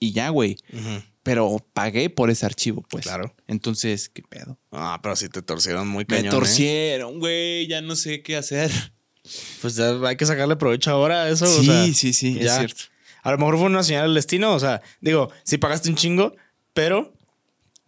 y 0.00 0.12
ya, 0.12 0.30
güey. 0.30 0.56
Ujú. 0.72 1.02
Pero 1.26 1.56
pagué 1.72 2.08
por 2.08 2.30
ese 2.30 2.46
archivo, 2.46 2.84
pues. 2.88 3.04
Claro. 3.04 3.34
Entonces, 3.48 4.08
¿qué 4.08 4.22
pedo? 4.22 4.56
Ah, 4.70 5.00
pero 5.02 5.16
sí 5.16 5.28
te 5.28 5.42
torcieron 5.42 5.88
muy 5.88 6.04
Me 6.08 6.18
cañón. 6.18 6.26
¿eh? 6.26 6.30
torcieron, 6.30 7.18
güey. 7.18 7.66
Ya 7.66 7.82
no 7.82 7.96
sé 7.96 8.22
qué 8.22 8.36
hacer. 8.36 8.70
Pues 9.60 9.74
ya 9.74 9.90
hay 10.06 10.16
que 10.16 10.24
sacarle 10.24 10.54
provecho 10.54 10.92
ahora 10.92 11.24
a 11.24 11.28
eso. 11.28 11.44
o 11.46 11.48
sí, 11.60 11.66
sea, 11.66 11.84
sí, 11.92 12.12
sí, 12.12 12.36
es 12.38 12.44
ya. 12.44 12.58
cierto. 12.58 12.84
A 13.24 13.32
lo 13.32 13.38
mejor 13.38 13.58
fue 13.58 13.66
una 13.66 13.82
señal 13.82 14.04
del 14.04 14.14
destino, 14.14 14.54
o 14.54 14.60
sea, 14.60 14.82
digo, 15.00 15.32
sí 15.42 15.58
pagaste 15.58 15.90
un 15.90 15.96
chingo, 15.96 16.36
pero 16.72 17.12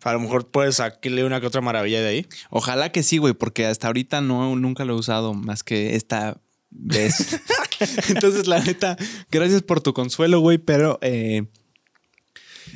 a 0.02 0.12
lo 0.12 0.18
mejor 0.18 0.50
puedes 0.50 0.74
sacarle 0.74 1.22
una 1.22 1.40
que 1.40 1.46
otra 1.46 1.60
maravilla 1.60 2.00
de 2.00 2.08
ahí. 2.08 2.26
Ojalá 2.50 2.90
que 2.90 3.04
sí, 3.04 3.18
güey, 3.18 3.34
porque 3.34 3.66
hasta 3.66 3.86
ahorita 3.86 4.20
no, 4.20 4.56
nunca 4.56 4.84
lo 4.84 4.94
he 4.94 4.98
usado 4.98 5.34
más 5.34 5.62
que 5.62 5.94
esta 5.94 6.40
vez. 6.70 7.38
Entonces, 8.08 8.48
la 8.48 8.58
neta, 8.58 8.96
gracias 9.30 9.62
por 9.62 9.80
tu 9.80 9.94
consuelo, 9.94 10.40
güey, 10.40 10.58
pero 10.58 10.98
eh, 11.02 11.44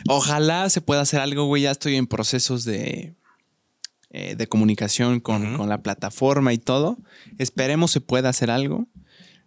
ojalá 0.08 0.68
se 0.70 0.80
pueda 0.80 1.02
hacer 1.02 1.20
algo, 1.20 1.44
güey. 1.46 1.62
Ya 1.62 1.70
estoy 1.70 1.96
en 1.96 2.06
procesos 2.06 2.64
de, 2.64 3.14
eh, 4.10 4.34
de 4.36 4.46
comunicación 4.46 5.20
con, 5.20 5.68
la 5.68 5.82
plataforma 5.82 6.52
y 6.52 6.58
todo. 6.58 6.98
Esperemos 7.38 7.90
se 7.90 8.00
pueda 8.00 8.28
hacer 8.28 8.50
algo. 8.50 8.88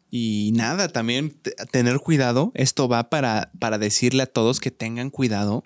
Y 0.10 0.52
nada, 0.56 0.88
también 0.88 1.40
tener 1.72 2.00
cuidado. 2.00 2.52
Esto 2.56 2.88
va 2.88 3.10
para, 3.10 3.52
para 3.60 3.78
decirle 3.78 4.24
a 4.24 4.28
todos 4.28 4.60
que 4.60 4.72
tengan 4.72 5.10
cuidado 5.10 5.64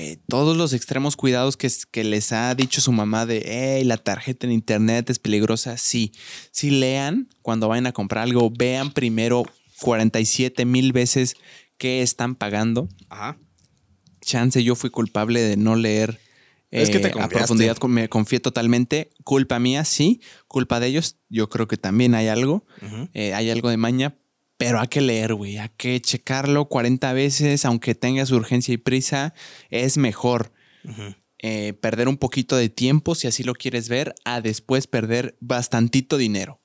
eh, 0.00 0.16
todos 0.28 0.56
los 0.56 0.74
extremos 0.74 1.16
cuidados 1.16 1.56
que, 1.56 1.68
que 1.90 2.04
les 2.04 2.30
ha 2.30 2.54
dicho 2.54 2.80
su 2.80 2.92
mamá 2.92 3.26
de, 3.26 3.42
hey, 3.44 3.82
la 3.82 3.96
tarjeta 3.96 4.46
en 4.46 4.52
internet 4.52 5.10
es 5.10 5.18
peligrosa, 5.18 5.76
sí. 5.76 6.12
Sí 6.52 6.70
lean 6.70 7.28
cuando 7.42 7.66
vayan 7.66 7.88
a 7.88 7.92
comprar 7.92 8.22
algo, 8.22 8.48
vean 8.48 8.92
primero 8.92 9.42
47 9.80 10.64
mil 10.66 10.92
veces 10.92 11.34
qué 11.78 12.02
están 12.02 12.36
pagando. 12.36 12.88
Ajá. 13.08 13.38
Chance, 14.28 14.62
yo 14.62 14.74
fui 14.74 14.90
culpable 14.90 15.40
de 15.40 15.56
no 15.56 15.74
leer 15.74 16.20
Es 16.70 16.90
que 16.90 16.98
te 16.98 17.08
eh, 17.08 17.12
a 17.18 17.28
profundidad, 17.28 17.78
me 17.88 18.08
confié 18.10 18.40
totalmente. 18.40 19.10
Culpa 19.24 19.58
mía, 19.58 19.86
sí. 19.86 20.20
Culpa 20.48 20.80
de 20.80 20.88
ellos, 20.88 21.16
yo 21.30 21.48
creo 21.48 21.66
que 21.66 21.78
también 21.78 22.14
hay 22.14 22.28
algo. 22.28 22.66
Eh, 23.14 23.32
hay 23.32 23.48
algo 23.48 23.70
de 23.70 23.78
maña, 23.78 24.16
pero 24.58 24.78
hay 24.80 24.88
que 24.88 25.00
leer, 25.00 25.32
güey. 25.32 25.56
Hay 25.56 25.70
que 25.78 25.98
checarlo 26.02 26.66
40 26.68 27.14
veces, 27.14 27.64
aunque 27.64 27.94
tengas 27.94 28.30
urgencia 28.30 28.74
y 28.74 28.76
prisa, 28.76 29.32
es 29.70 29.96
mejor 29.96 30.52
eh, 31.38 31.72
perder 31.80 32.08
un 32.08 32.18
poquito 32.18 32.56
de 32.56 32.68
tiempo, 32.68 33.14
si 33.14 33.28
así 33.28 33.44
lo 33.44 33.54
quieres 33.54 33.88
ver, 33.88 34.14
a 34.24 34.40
después 34.42 34.86
perder 34.86 35.36
bastantito 35.40 36.18
dinero. 36.18 36.60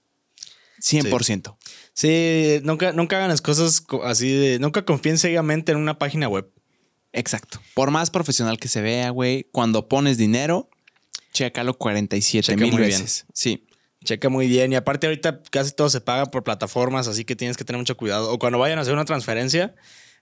100%. 0.81 1.55
Sí, 1.93 2.59
nunca, 2.63 2.91
nunca 2.91 3.15
hagan 3.17 3.29
las 3.29 3.41
cosas 3.41 3.79
co- 3.79 4.03
así 4.03 4.29
de. 4.31 4.59
Nunca 4.59 4.83
confíen 4.83 5.17
ciegamente 5.17 5.71
en 5.71 5.77
una 5.77 5.97
página 5.97 6.27
web. 6.27 6.49
Exacto. 7.13 7.61
Por 7.75 7.91
más 7.91 8.09
profesional 8.09 8.57
que 8.59 8.67
se 8.67 8.81
vea, 8.81 9.09
güey, 9.11 9.47
cuando 9.51 9.87
pones 9.87 10.17
dinero, 10.17 10.69
chécalo 11.31 11.75
47 11.77 12.45
Checa 12.45 12.61
mil 12.61 12.71
bien. 12.75 12.81
veces. 12.89 13.25
Sí. 13.33 13.67
Checa 14.03 14.27
muy 14.29 14.47
bien. 14.47 14.73
Y 14.73 14.75
aparte, 14.75 15.07
ahorita 15.07 15.41
casi 15.49 15.71
todo 15.71 15.89
se 15.89 16.01
paga 16.01 16.25
por 16.25 16.43
plataformas, 16.43 17.07
así 17.07 17.23
que 17.23 17.35
tienes 17.35 17.55
que 17.55 17.63
tener 17.63 17.77
mucho 17.79 17.95
cuidado. 17.95 18.31
O 18.31 18.39
cuando 18.39 18.59
vayan 18.59 18.77
a 18.79 18.81
hacer 18.81 18.93
una 18.93 19.05
transferencia 19.05 19.75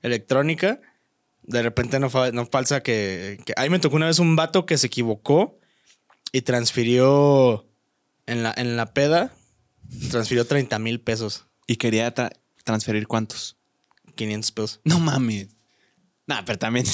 electrónica, 0.03 0.79
de 1.43 1.63
repente 1.63 1.99
no, 1.99 2.09
no 2.33 2.45
falsa 2.45 2.81
que, 2.83 3.39
que. 3.45 3.53
Ahí 3.57 3.69
me 3.71 3.79
tocó 3.79 3.95
una 3.95 4.05
vez 4.05 4.19
un 4.19 4.35
vato 4.35 4.65
que 4.67 4.77
se 4.77 4.87
equivocó 4.87 5.57
y 6.31 6.41
transfirió 6.41 7.67
en 8.27 8.43
la, 8.43 8.53
en 8.55 8.77
la 8.77 8.93
peda, 8.93 9.33
transfirió 10.11 10.45
30 10.45 10.77
mil 10.79 11.01
pesos, 11.01 11.45
Y 11.67 11.77
quería 11.77 12.13
tra- 12.13 12.31
transferir 12.63 13.07
cuántos. 13.07 13.57
500 14.15 14.51
pesos. 14.51 14.79
No 14.83 14.99
mames. 14.99 15.47
Nah, 16.31 16.45
pero 16.45 16.57
también. 16.57 16.85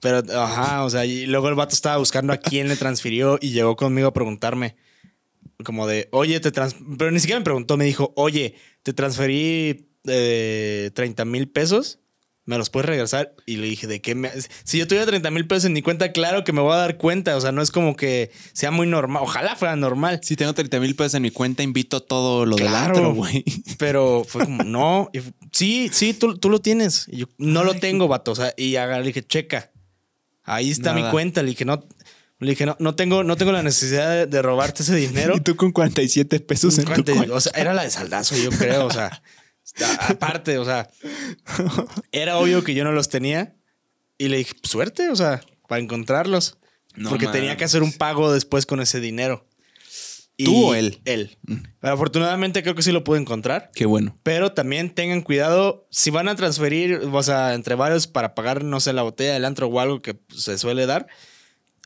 Pero, 0.00 0.20
ajá, 0.36 0.84
o 0.84 0.90
sea, 0.90 1.06
y 1.06 1.26
luego 1.26 1.48
el 1.48 1.54
vato 1.54 1.76
estaba 1.76 1.98
buscando 1.98 2.32
a 2.32 2.36
quién 2.36 2.66
le 2.66 2.74
transfirió 2.74 3.38
y 3.40 3.50
llegó 3.50 3.76
conmigo 3.76 4.08
a 4.08 4.12
preguntarme. 4.12 4.74
Como 5.64 5.86
de, 5.86 6.08
oye, 6.10 6.40
te 6.40 6.50
trans... 6.50 6.74
Pero 6.98 7.12
ni 7.12 7.20
siquiera 7.20 7.38
me 7.38 7.44
preguntó, 7.44 7.76
me 7.76 7.84
dijo, 7.84 8.12
oye, 8.16 8.56
te 8.82 8.92
transferí 8.92 9.92
eh, 10.08 10.90
30 10.92 11.24
mil 11.24 11.48
pesos, 11.48 12.00
¿me 12.44 12.58
los 12.58 12.70
puedes 12.70 12.86
regresar? 12.88 13.34
Y 13.46 13.56
le 13.56 13.66
dije, 13.68 13.86
¿de 13.86 14.00
qué 14.00 14.14
me...? 14.14 14.30
Si 14.64 14.78
yo 14.78 14.86
tuviera 14.88 15.06
30 15.06 15.30
mil 15.30 15.46
pesos 15.46 15.66
en 15.66 15.72
mi 15.72 15.82
cuenta, 15.82 16.10
claro 16.12 16.42
que 16.44 16.52
me 16.52 16.60
voy 16.60 16.72
a 16.72 16.76
dar 16.76 16.96
cuenta. 16.96 17.36
O 17.36 17.40
sea, 17.40 17.52
no 17.52 17.62
es 17.62 17.70
como 17.70 17.94
que 17.96 18.30
sea 18.52 18.70
muy 18.70 18.86
normal. 18.86 19.22
Ojalá 19.22 19.54
fuera 19.56 19.76
normal. 19.76 20.20
Si 20.22 20.34
tengo 20.36 20.52
30 20.52 20.80
mil 20.80 20.96
pesos 20.96 21.14
en 21.14 21.22
mi 21.22 21.30
cuenta, 21.30 21.62
invito 21.62 22.02
todo 22.02 22.44
lo 22.46 22.56
del 22.56 22.66
Claro. 22.66 22.96
antro, 22.96 23.14
güey. 23.14 23.44
Pero 23.78 24.24
fue 24.26 24.44
como, 24.44 24.64
no. 24.64 25.08
Y 25.12 25.20
sí, 25.52 25.88
sí, 25.92 26.14
tú, 26.14 26.36
tú 26.36 26.50
lo 26.50 26.60
tienes. 26.60 27.06
Y 27.08 27.18
yo, 27.18 27.26
no 27.38 27.62
lo 27.64 27.74
tengo, 27.74 28.08
vato. 28.08 28.32
O 28.32 28.34
sea, 28.34 28.52
y 28.56 28.72
le 28.72 29.02
dije, 29.02 29.22
checa. 29.24 29.70
Ahí 30.44 30.70
está 30.70 30.92
mi 30.94 31.08
cuenta. 31.10 31.42
Le 31.42 31.50
dije, 31.50 31.64
no. 31.64 31.86
Le 32.40 32.50
dije, 32.50 32.66
no, 32.66 32.76
no 32.80 32.96
tengo, 32.96 33.22
no 33.22 33.36
tengo 33.36 33.52
la 33.52 33.62
necesidad 33.62 34.10
de, 34.10 34.26
de 34.26 34.42
robarte 34.42 34.82
ese 34.82 34.96
dinero. 34.96 35.34
Y 35.36 35.40
tú 35.42 35.54
con 35.54 35.70
47 35.70 36.40
pesos 36.40 36.76
en 36.78 36.86
tu 36.86 36.90
Cuente- 36.90 37.14
cuenta. 37.14 37.34
o 37.36 37.40
sea, 37.40 37.52
era 37.54 37.72
la 37.72 37.84
de 37.84 37.90
saldazo, 37.90 38.36
yo 38.36 38.50
creo. 38.50 38.86
O 38.86 38.90
sea, 38.90 39.22
aparte, 40.00 40.58
o 40.58 40.64
sea, 40.64 40.88
era 42.12 42.38
obvio 42.38 42.64
que 42.64 42.74
yo 42.74 42.84
no 42.84 42.92
los 42.92 43.08
tenía. 43.08 43.56
Y 44.18 44.28
le 44.28 44.38
dije, 44.38 44.54
suerte, 44.62 45.08
o 45.08 45.16
sea, 45.16 45.42
para 45.68 45.82
encontrarlos. 45.82 46.58
No 46.94 47.08
porque 47.08 47.26
tenía 47.26 47.56
que 47.56 47.64
hacer 47.64 47.82
un 47.82 47.92
pago 47.92 48.32
después 48.32 48.66
con 48.66 48.80
ese 48.80 49.00
dinero. 49.00 49.48
Y 50.36 50.44
¿Tú 50.44 50.66
o 50.66 50.74
él? 50.74 51.00
Él. 51.04 51.38
Pero 51.80 51.94
afortunadamente 51.94 52.62
creo 52.62 52.74
que 52.74 52.82
sí 52.82 52.92
lo 52.92 53.04
pude 53.04 53.18
encontrar. 53.18 53.70
Qué 53.74 53.86
bueno. 53.86 54.16
Pero 54.22 54.52
también 54.52 54.94
tengan 54.94 55.22
cuidado 55.22 55.86
si 55.90 56.10
van 56.10 56.28
a 56.28 56.36
transferir, 56.36 57.00
o 57.10 57.22
sea, 57.22 57.54
entre 57.54 57.74
varios 57.74 58.06
para 58.06 58.34
pagar, 58.34 58.64
no 58.64 58.80
sé, 58.80 58.92
la 58.92 59.02
botella 59.02 59.34
del 59.34 59.44
antro 59.44 59.66
o 59.68 59.80
algo 59.80 60.00
que 60.00 60.18
se 60.34 60.58
suele 60.58 60.86
dar. 60.86 61.06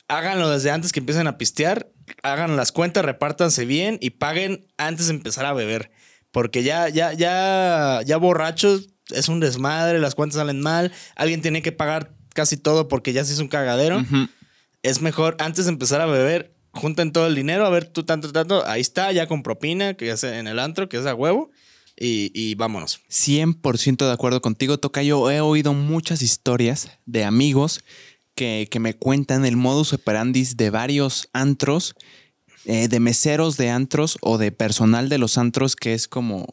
Háganlo 0.09 0.51
desde 0.51 0.70
antes 0.70 0.93
que 0.93 1.01
empiecen 1.01 1.27
a 1.27 1.39
pistear 1.39 1.91
hagan 2.22 2.57
las 2.57 2.72
cuentas, 2.72 3.05
repártanse 3.05 3.64
bien 3.64 3.99
y 4.01 4.11
paguen 4.11 4.66
antes 4.77 5.09
de 5.09 5.14
empezar 5.14 5.47
a 5.47 5.53
beber. 5.53 5.91
Porque 6.37 6.62
ya, 6.62 6.91
ya, 6.91 7.14
ya, 7.14 8.03
ya 8.05 8.18
borrachos 8.18 8.91
es 9.09 9.30
un 9.30 9.41
desmadre, 9.41 9.99
las 10.01 10.14
cuentas 10.14 10.37
salen 10.37 10.61
mal, 10.61 10.93
alguien 11.14 11.41
tiene 11.41 11.62
que 11.62 11.72
pagar 11.72 12.14
casi 12.34 12.59
todo 12.59 12.89
porque 12.89 13.14
ya 13.14 13.24
se 13.24 13.32
hizo 13.32 13.41
un 13.41 13.49
cagadero. 13.49 14.05
Es 14.82 15.01
mejor 15.01 15.39
antes 15.39 15.64
de 15.64 15.70
empezar 15.70 16.03
a 16.03 16.05
beber, 16.05 16.55
junten 16.72 17.12
todo 17.12 17.26
el 17.26 17.34
dinero, 17.34 17.64
a 17.64 17.70
ver 17.70 17.87
tú 17.87 18.03
tanto, 18.03 18.32
tanto, 18.32 18.66
ahí 18.66 18.82
está, 18.82 19.12
ya 19.12 19.26
con 19.26 19.43
propina, 19.43 19.95
que 19.95 20.09
ya 20.09 20.18
sea 20.18 20.39
en 20.39 20.47
el 20.47 20.59
antro, 20.59 20.91
que 20.91 20.99
es 20.99 21.07
a 21.07 21.14
huevo, 21.14 21.53
y, 21.99 22.30
y 22.34 22.55
vámonos. 22.55 23.01
100% 23.09 24.07
de 24.07 24.12
acuerdo 24.12 24.43
contigo, 24.43 24.76
Tocayo. 24.76 25.30
He 25.30 25.41
oído 25.41 25.72
muchas 25.72 26.20
historias 26.20 26.91
de 27.07 27.24
amigos 27.24 27.80
que, 28.34 28.68
que 28.70 28.78
me 28.78 28.93
cuentan 28.93 29.47
el 29.47 29.57
modus 29.57 29.95
operandi 29.95 30.45
de 30.55 30.68
varios 30.68 31.30
antros, 31.32 31.95
eh, 32.67 32.89
de 32.89 33.01
meseros 33.01 33.57
de 33.57 33.71
antros 33.71 34.19
o 34.21 34.37
de 34.39 34.53
personal 34.53 35.09
de 35.09 35.19
los 35.19 35.39
antros 35.39 35.75
que 35.77 35.95
es 35.95 36.07
como, 36.09 36.47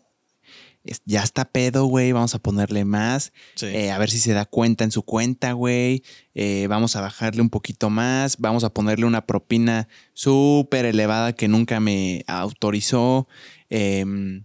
ya 1.05 1.23
está 1.23 1.45
pedo, 1.45 1.85
güey, 1.85 2.11
vamos 2.11 2.35
a 2.35 2.39
ponerle 2.39 2.85
más, 2.85 3.31
Sí. 3.55 3.65
eh, 3.67 3.91
a 3.91 3.97
ver 3.97 4.09
si 4.11 4.19
se 4.19 4.33
da 4.33 4.45
cuenta 4.45 4.83
en 4.83 4.91
su 4.91 5.03
cuenta, 5.03 5.53
güey, 5.53 6.03
eh, 6.35 6.67
vamos 6.69 6.95
a 6.95 7.01
bajarle 7.01 7.41
un 7.41 7.49
poquito 7.49 7.89
más, 7.89 8.37
vamos 8.37 8.63
a 8.63 8.73
ponerle 8.73 9.05
una 9.05 9.25
propina 9.25 9.87
súper 10.13 10.85
elevada 10.85 11.33
que 11.33 11.47
nunca 11.47 11.79
me 11.79 12.23
autorizó. 12.27 13.27
em, 13.69 14.43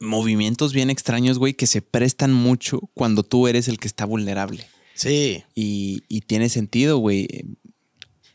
movimientos 0.00 0.72
bien 0.72 0.90
extraños, 0.90 1.38
güey, 1.38 1.54
que 1.54 1.66
se 1.66 1.82
prestan 1.82 2.32
mucho 2.32 2.80
cuando 2.94 3.22
tú 3.22 3.46
eres 3.48 3.68
el 3.68 3.78
que 3.78 3.86
está 3.88 4.04
vulnerable. 4.04 4.66
Sí. 4.94 5.44
Y, 5.54 6.02
y 6.08 6.22
tiene 6.22 6.48
sentido, 6.48 6.98
güey. 6.98 7.28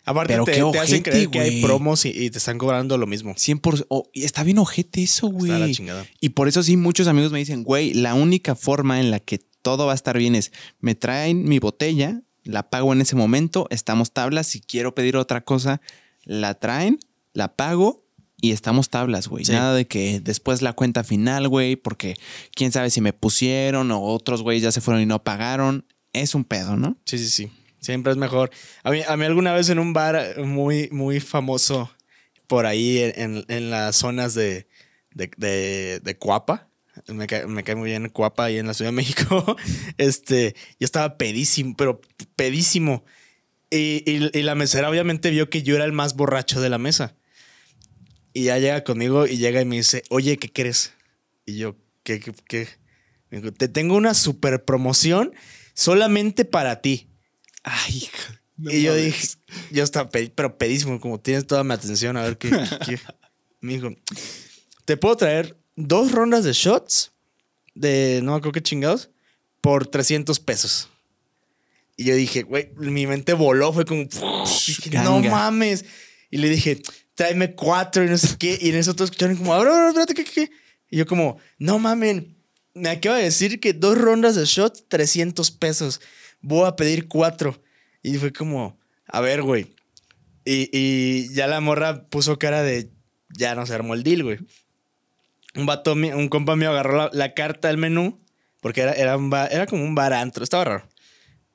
Aparte, 0.09 0.33
Pero 0.33 0.43
te, 0.43 0.53
qué 0.53 0.63
te 0.71 0.79
hacen 0.79 1.03
creer 1.03 1.29
que 1.29 1.39
hay 1.39 1.61
promos 1.61 2.03
y, 2.03 2.09
y 2.09 2.31
te 2.31 2.39
están 2.39 2.57
cobrando 2.57 2.97
lo 2.97 3.05
mismo. 3.05 3.35
100%. 3.35 3.85
oh, 3.89 4.09
y 4.11 4.23
está 4.23 4.43
bien 4.43 4.57
ojete 4.57 5.03
eso, 5.03 5.27
güey. 5.27 5.51
Está 5.51 5.67
la 5.67 5.71
chingada. 5.71 6.07
Y 6.19 6.29
por 6.29 6.47
eso 6.47 6.63
sí, 6.63 6.77
muchos 6.77 7.07
amigos 7.07 7.31
me 7.31 7.37
dicen, 7.37 7.63
güey, 7.63 7.93
la 7.93 8.15
única 8.15 8.55
forma 8.55 8.99
en 8.99 9.11
la 9.11 9.19
que 9.19 9.37
todo 9.61 9.85
va 9.85 9.91
a 9.91 9.95
estar 9.95 10.17
bien 10.17 10.33
es, 10.33 10.51
me 10.79 10.95
traen 10.95 11.43
mi 11.43 11.59
botella, 11.59 12.23
la 12.43 12.71
pago 12.71 12.91
en 12.91 13.01
ese 13.01 13.15
momento, 13.15 13.67
estamos 13.69 14.11
tablas, 14.11 14.47
si 14.47 14.61
quiero 14.61 14.95
pedir 14.95 15.15
otra 15.15 15.41
cosa, 15.41 15.79
la 16.23 16.55
traen, 16.55 16.97
la 17.33 17.55
pago 17.55 18.03
y 18.41 18.49
estamos 18.49 18.89
tablas, 18.89 19.27
güey. 19.27 19.45
Sí. 19.45 19.51
Nada 19.51 19.75
de 19.75 19.85
que 19.85 20.21
después 20.21 20.63
la 20.63 20.73
cuenta 20.73 21.03
final, 21.03 21.47
güey, 21.49 21.75
porque 21.75 22.15
quién 22.55 22.71
sabe 22.71 22.89
si 22.89 22.99
me 22.99 23.13
pusieron 23.13 23.91
o 23.91 24.01
otros 24.01 24.41
güeyes 24.41 24.63
ya 24.63 24.71
se 24.71 24.81
fueron 24.81 25.03
y 25.03 25.05
no 25.05 25.23
pagaron. 25.23 25.85
Es 26.13 26.33
un 26.33 26.45
pedo, 26.45 26.77
¿no? 26.77 26.97
Sí, 27.05 27.19
sí, 27.19 27.29
sí. 27.29 27.51
Siempre 27.79 28.11
es 28.11 28.17
mejor. 28.17 28.51
A 28.83 28.91
mí, 28.91 29.01
a 29.07 29.15
mí 29.17 29.25
alguna 29.25 29.53
vez 29.53 29.69
en 29.69 29.79
un 29.79 29.93
bar 29.93 30.37
muy, 30.43 30.89
muy 30.91 31.19
famoso 31.19 31.89
por 32.47 32.65
ahí 32.65 32.99
en, 32.99 33.45
en- 33.47 33.69
las 33.69 33.95
zonas 33.95 34.33
de, 34.33 34.67
de, 35.13 35.31
de, 35.37 35.99
de 36.03 36.17
Cuapa. 36.17 36.67
Me 37.07 37.27
cae, 37.27 37.47
me 37.47 37.63
cae 37.63 37.75
muy 37.75 37.89
bien 37.89 38.09
Cuapa 38.09 38.45
ahí 38.45 38.57
en 38.57 38.67
la 38.67 38.73
Ciudad 38.73 38.89
de 38.91 38.95
México. 38.95 39.55
Este, 39.97 40.55
yo 40.79 40.85
estaba 40.85 41.17
pedísimo, 41.17 41.75
pero 41.77 42.01
pedísimo. 42.35 43.05
Y, 43.69 44.03
y- 44.05 44.37
y 44.37 44.41
la 44.43 44.55
mesera 44.55 44.89
obviamente 44.89 45.29
vio 45.29 45.49
que 45.49 45.63
yo 45.63 45.75
era 45.75 45.85
el 45.85 45.91
más 45.91 46.15
borracho 46.15 46.59
de 46.59 46.69
la 46.69 46.77
mesa. 46.79 47.15
Y 48.33 48.45
ya 48.45 48.57
llega 48.59 48.83
conmigo 48.83 49.25
y 49.27 49.37
llega 49.37 49.61
y 49.61 49.65
me 49.65 49.77
dice, 49.77 50.03
oye, 50.09 50.37
¿qué 50.37 50.51
crees? 50.51 50.93
Y 51.45 51.57
yo, 51.57 51.75
¿qué? 52.03 52.19
qué? 52.47 52.67
Me 53.29 53.41
te 53.51 53.67
tengo 53.67 53.95
una 53.95 54.13
super 54.13 54.65
promoción 54.65 55.33
solamente 55.73 56.45
para 56.45 56.81
ti. 56.81 57.08
Ay, 57.63 57.97
hija. 57.97 58.41
y 58.57 58.83
yo 58.83 58.95
dije, 58.95 59.37
yo 59.71 59.83
estaba, 59.83 60.09
pero 60.09 60.57
pedísimo, 60.57 60.99
como 60.99 61.19
tienes 61.19 61.47
toda 61.47 61.63
mi 61.63 61.73
atención, 61.73 62.17
a 62.17 62.23
ver 62.23 62.37
qué. 62.37 62.49
qué-. 62.85 62.99
Me 63.61 63.73
dijo, 63.73 63.89
te 64.85 64.97
puedo 64.97 65.15
traer 65.17 65.57
dos 65.75 66.11
rondas 66.11 66.43
de 66.43 66.53
shots 66.53 67.11
de 67.75 68.21
no 68.23 68.31
me 68.31 68.37
acuerdo 68.37 68.53
qué 68.53 68.63
chingados 68.63 69.09
por 69.61 69.87
300 69.87 70.39
pesos. 70.39 70.89
Y 71.95 72.05
yo 72.05 72.15
dije, 72.15 72.43
güey, 72.43 72.71
mi 72.77 73.07
mente 73.07 73.33
voló, 73.33 73.73
fue 73.73 73.85
como, 73.85 74.03
dije, 74.03 74.89
no 75.03 75.19
mames. 75.19 75.83
Y 76.31 76.37
le 76.37 76.49
dije, 76.49 76.81
tráeme 77.15 77.55
cuatro 77.55 78.05
y 78.05 78.07
no 78.09 78.17
sé 78.17 78.37
qué. 78.37 78.57
Y 78.61 78.69
en 78.69 78.75
eso 78.75 78.93
todos 78.93 79.09
escucharon 79.09 79.35
como, 79.35 79.53
ahora, 79.53 79.71
ahora, 79.71 79.89
espérate, 79.89 80.13
¿qué, 80.13 80.23
qué, 80.23 80.31
qué? 80.31 80.51
Y 80.89 80.97
yo 80.97 81.05
como, 81.05 81.37
no 81.57 81.77
mamen, 81.77 82.37
me 82.73 82.89
acaba 82.89 83.17
de 83.17 83.23
decir 83.23 83.59
que 83.59 83.73
dos 83.73 83.97
rondas 83.97 84.35
de 84.35 84.45
shots, 84.45 84.85
300 84.87 85.51
pesos. 85.51 85.99
Voy 86.41 86.67
a 86.67 86.75
pedir 86.75 87.07
cuatro. 87.07 87.61
Y 88.01 88.15
fue 88.15 88.31
como, 88.31 88.79
a 89.07 89.21
ver, 89.21 89.41
güey. 89.41 89.75
Y, 90.45 90.69
y 90.71 91.33
ya 91.33 91.47
la 91.47 91.59
morra 91.59 92.05
puso 92.09 92.39
cara 92.39 92.63
de, 92.63 92.89
ya 93.37 93.55
no 93.55 93.65
se 93.65 93.73
armó 93.73 93.93
el 93.93 94.03
deal, 94.03 94.23
güey. 94.23 94.39
Un 95.55 95.65
vato, 95.65 95.93
un 95.93 96.29
compa 96.29 96.55
mío 96.55 96.69
agarró 96.69 97.09
la, 97.11 97.33
carta 97.33 97.67
del 97.67 97.77
menú, 97.77 98.19
porque 98.61 98.81
era, 98.81 98.93
era, 98.93 99.17
un 99.17 99.33
era 99.33 99.65
como 99.65 99.83
un 99.83 99.95
bar 99.95 100.13
antro, 100.13 100.43
estaba 100.43 100.63
raro. 100.63 100.89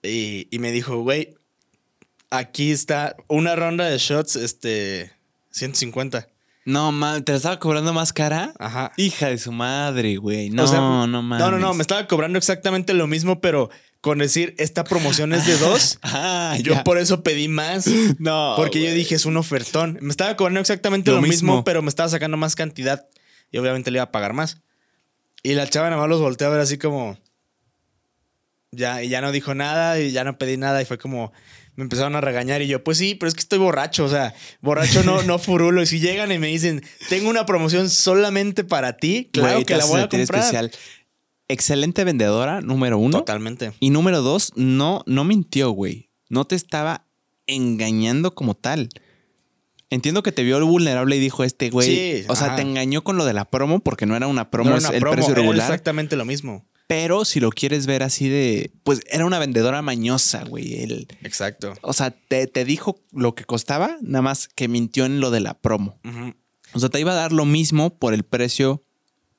Y, 0.03 0.49
y 0.51 0.59
me 0.59 0.73
dijo, 0.73 1.01
güey, 1.01 1.35
aquí 2.31 2.73
está 2.73 3.17
una 3.29 3.57
ronda 3.57 3.87
de 3.87 3.99
shots, 3.99 4.37
este, 4.37 5.13
150. 5.51 6.29
No, 6.67 6.93
mames, 6.93 7.25
¿te 7.25 7.33
la 7.33 7.37
estaba 7.37 7.59
cobrando 7.59 7.93
más 7.93 8.13
cara? 8.13 8.55
Ajá. 8.59 8.93
Hija 8.97 9.29
de 9.29 9.39
su 9.39 9.53
madre, 9.53 10.17
güey. 10.17 10.49
No, 10.51 10.65
O 10.65 10.67
sea, 10.67 10.79
no 10.81 11.07
mames. 11.23 11.39
No, 11.39 11.51
no, 11.51 11.59
no, 11.59 11.75
me 11.75 11.83
estaba 11.83 12.07
cobrando 12.07 12.39
exactamente 12.39 12.95
lo 12.95 13.07
mismo, 13.07 13.41
pero 13.41 13.69
con 14.01 14.19
decir, 14.19 14.55
esta 14.59 14.85
promoción 14.85 15.33
es 15.35 15.47
de 15.47 15.57
dos, 15.59 15.99
Ah, 16.03 16.57
yo 16.63 16.75
ya. 16.75 16.85
por 16.85 16.99
eso 16.99 17.23
pedí 17.23 17.49
más. 17.49 17.87
No. 18.19 18.55
Porque 18.57 18.83
yo 18.83 18.91
dije, 18.93 19.15
es 19.15 19.27
un 19.27 19.37
ofertón. 19.37 19.99
Me 20.01 20.11
estaba 20.11 20.37
cobrando 20.37 20.61
exactamente 20.61 21.11
Lo 21.11 21.17
lo, 21.17 21.23
mismo, 21.23 21.53
mismo. 21.53 21.65
pero 21.65 21.83
me 21.83 21.89
estaba 21.89 22.09
sacando 22.09 22.37
más 22.37 22.55
cantidad. 22.57 23.07
Y 23.51 23.59
obviamente 23.59 23.91
le 23.91 23.99
iba 23.99 24.05
a 24.05 24.11
pagar 24.13 24.33
más. 24.33 24.59
Y 25.43 25.53
la 25.55 25.69
chava 25.69 25.91
nada 25.91 26.01
más 26.01 26.09
los 26.09 26.21
volteó 26.21 26.47
a 26.47 26.51
ver 26.51 26.61
así 26.61 26.79
como. 26.79 27.19
Ya, 28.73 29.03
y 29.03 29.09
ya 29.09 29.21
no 29.21 29.31
dijo 29.31 29.55
nada 29.55 30.01
y 30.01 30.11
ya 30.11 30.25
no 30.25 30.39
pedí 30.39 30.57
nada. 30.57 30.81
Y 30.83 30.87
fue 30.87 30.99
como. 30.99 31.33
Me 31.77 31.83
empezaron 31.83 32.15
a 32.15 32.21
regañar 32.21 32.63
y 32.63 32.69
yo, 32.69 32.85
pues 32.85 32.99
sí, 32.99 33.15
pero 33.17 33.29
es 33.29 33.35
que 33.35 33.41
estoy 33.41 33.59
borracho. 33.59 34.05
O 34.05 34.09
sea, 34.09 34.33
borracho 34.61 35.03
no, 35.03 35.23
no 35.23 35.39
furulo. 35.41 35.83
Y 35.83 35.87
si 35.87 35.99
llegan 36.01 36.31
y 36.31 36.39
me 36.39 36.47
dicen, 36.49 36.83
tengo 37.09 37.29
una 37.31 37.47
promoción 37.47 37.91
solamente 37.91 38.63
para 38.65 38.97
ti, 38.97 39.29
claro 39.33 39.55
Güey, 39.55 39.65
que 39.65 39.77
la 39.77 39.85
voy 39.87 40.01
a 40.01 40.09
comprar. 40.09 40.41
especial. 40.41 40.71
Excelente 41.49 42.05
vendedora, 42.05 42.61
número 42.61 42.97
uno. 42.99 43.19
Totalmente. 43.19 43.73
Y 43.81 43.91
número 43.91 44.23
dos, 44.23 44.53
no, 44.57 45.03
no 45.07 45.25
mintió, 45.25 45.71
güey. 45.71 46.11
No 46.29 46.47
te 46.47 46.55
estaba 46.55 47.07
engañando 47.47 48.35
como 48.35 48.55
tal. 48.55 48.89
Entiendo 49.91 50.23
que 50.23 50.33
te 50.33 50.43
vio 50.43 50.65
vulnerable 50.67 51.17
y 51.17 51.21
dijo 51.21 51.45
este 51.45 51.71
güey. 51.71 51.87
Sí, 52.23 52.25
o 52.29 52.35
sea, 52.37 52.49
ajá. 52.49 52.57
te 52.57 52.63
engañó 52.63 53.05
con 53.05 53.17
lo 53.17 53.25
de 53.25 53.33
la 53.35 53.45
promo 53.45 53.81
porque 53.81 54.07
no 54.07 54.17
era 54.17 54.27
una 54.27 54.51
promo, 54.51 54.71
No 54.71 54.77
es 54.77 54.85
era 54.85 54.89
una 54.91 54.97
el 54.97 55.01
promo, 55.01 55.15
precio 55.17 55.33
era 55.33 55.41
regular. 55.43 55.67
exactamente 55.71 56.17
lo 56.17 56.25
mismo. 56.25 56.67
Pero 56.87 57.25
si 57.25 57.41
lo 57.41 57.51
quieres 57.51 57.87
ver 57.87 58.03
así 58.03 58.29
de. 58.29 58.71
Pues 58.83 59.01
era 59.11 59.25
una 59.25 59.39
vendedora 59.39 59.81
mañosa, 59.83 60.45
güey. 60.45 60.83
El- 60.83 61.07
Exacto. 61.23 61.73
o 61.83 61.93
sea, 61.95 62.11
te, 62.11 62.47
te 62.47 62.65
dijo 62.65 63.01
lo 63.13 63.35
que 63.35 63.45
costaba, 63.45 63.97
nada 64.03 64.23
más 64.23 64.49
que 64.49 64.69
mintió 64.69 65.07
en 65.07 65.21
lo 65.21 65.31
de 65.31 65.41
la 65.41 65.55
promo. 65.55 65.99
O 66.75 66.79
sea, 66.81 66.89
te 66.91 67.01
iba 67.01 67.13
a 67.13 67.17
dar 67.17 67.33
lo 67.33 67.45
mismo 67.47 67.97
por 67.99 68.13
el 68.15 68.25
precio 68.25 68.85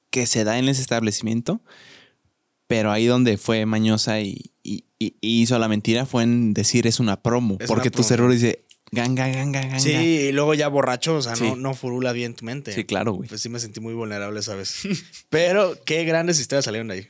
que 0.09 0.25
se 0.25 0.43
da 0.43 0.57
en 0.57 0.69
ese 0.69 0.81
establecimiento, 0.81 1.61
pero 2.67 2.91
ahí 2.91 3.05
donde 3.05 3.37
fue 3.37 3.65
mañosa 3.65 4.21
y, 4.21 4.51
y- 4.63 4.85
y- 4.97 5.15
hizo 5.21 5.59
la 5.59 5.67
mentira 5.67 6.05
fue 6.05 6.23
en 6.23 6.53
decir 6.53 6.87
es 6.87 6.99
una 6.99 7.21
promo, 7.21 7.57
Es 7.59 7.67
porque 7.67 7.89
una 7.89 7.97
tu 7.97 8.03
cerebro 8.03 8.31
dice 8.31 8.65
ganga, 8.91 9.27
ganga, 9.27 9.61
ganga. 9.61 9.79
Sí, 9.79 9.91
y 9.93 10.31
luego 10.31 10.53
ya 10.53 10.67
borracho, 10.67 11.15
o 11.17 11.21
sea, 11.21 11.35
Sí. 11.35 11.43
no, 11.43 11.55
no 11.55 11.73
furula 11.73 12.11
bien 12.13 12.35
tu 12.35 12.45
mente. 12.45 12.73
Sí, 12.73 12.83
claro, 12.85 13.13
güey. 13.13 13.27
Pues 13.29 13.41
sí 13.41 13.49
me 13.49 13.59
sentí 13.59 13.79
muy 13.79 13.93
vulnerable 13.93 14.39
esa 14.39 14.55
vez. 14.55 14.81
Pero 15.29 15.77
qué 15.85 16.03
grandes 16.05 16.39
historias 16.39 16.65
salieron 16.65 16.87
de 16.87 16.93
ahí. 16.95 17.07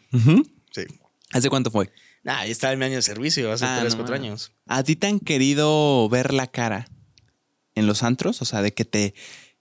Sí. 0.72 0.84
¿Hace 1.32 1.50
cuánto 1.50 1.72
fue? 1.72 1.92
Ah, 2.26 2.40
ahí 2.40 2.52
estaba 2.52 2.74
en 2.74 2.80
mi 2.80 2.86
año 2.86 2.96
de 2.96 3.02
servicio, 3.04 3.52
hace 3.52 3.66
Ah, 3.66 3.78
3, 3.82 3.94
no 3.94 4.00
4 4.00 4.16
mames. 4.16 4.28
años. 4.30 4.52
¿A 4.66 4.84
ti 4.84 4.96
te 4.96 5.08
han 5.08 5.20
querido 5.20 6.10
ver 6.10 6.34
la 6.34 6.48
cara 6.48 6.88
en 7.76 7.86
los 7.88 8.02
antros? 8.04 8.42
O 8.42 8.46
sea, 8.46 8.62
de 8.64 8.74
que 8.74 8.84
te 8.86 9.14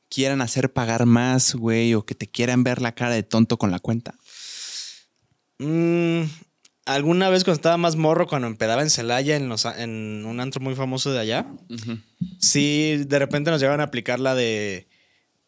quieran 0.09 0.41
hacer 0.41 0.73
pagar 0.73 1.05
más, 1.05 1.55
güey, 1.55 1.93
o 1.95 2.07
que 2.07 2.15
te 2.15 2.27
quieran 2.27 2.63
ver 2.65 2.81
la 2.81 2.95
cara 2.95 3.13
de 3.15 3.23
tonto 3.23 3.59
con 3.59 3.71
la 3.71 3.81
cuenta. 3.81 4.15
Mm, 5.59 6.23
Alguna 6.87 7.31
vez 7.31 7.45
cuando 7.45 7.57
estaba 7.57 7.77
más 7.79 7.97
morro, 7.97 8.27
cuando 8.27 8.47
empedaba 8.47 8.83
en 8.83 8.91
Celaya, 8.91 9.37
en, 9.37 9.49
los, 9.49 9.65
en 9.65 10.25
un 10.27 10.39
antro 10.41 10.61
muy 10.61 10.75
famoso 10.75 11.13
de 11.13 11.19
allá, 11.21 11.47
sí, 12.39 13.05
de 13.07 13.19
repente 13.19 13.51
nos 13.51 13.61
llegaban 13.61 13.81
a 13.81 13.85
aplicar 13.85 14.21
la 14.21 14.35
de. 14.35 14.87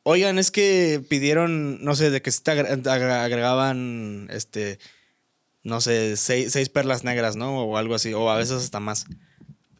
Oigan, 0.03 0.39
es 0.39 0.51
que 0.51 1.03
pidieron, 1.11 1.85
no 1.85 1.95
sé, 1.95 2.11
de 2.11 2.23
que 2.23 2.31
se 2.31 2.41
te 2.43 2.53
agre- 2.53 2.71
agre- 2.85 3.13
agregaban, 3.25 4.29
este, 4.31 4.79
no 5.63 5.81
sé, 5.83 6.17
seis, 6.17 6.53
seis 6.53 6.69
perlas 6.71 7.05
negras, 7.05 7.37
¿no? 7.37 7.61
O 7.65 7.77
algo 7.77 7.95
así, 7.95 8.15
o 8.15 8.31
a 8.31 8.37
veces 8.37 8.63
hasta 8.63 8.81
más. 8.81 9.05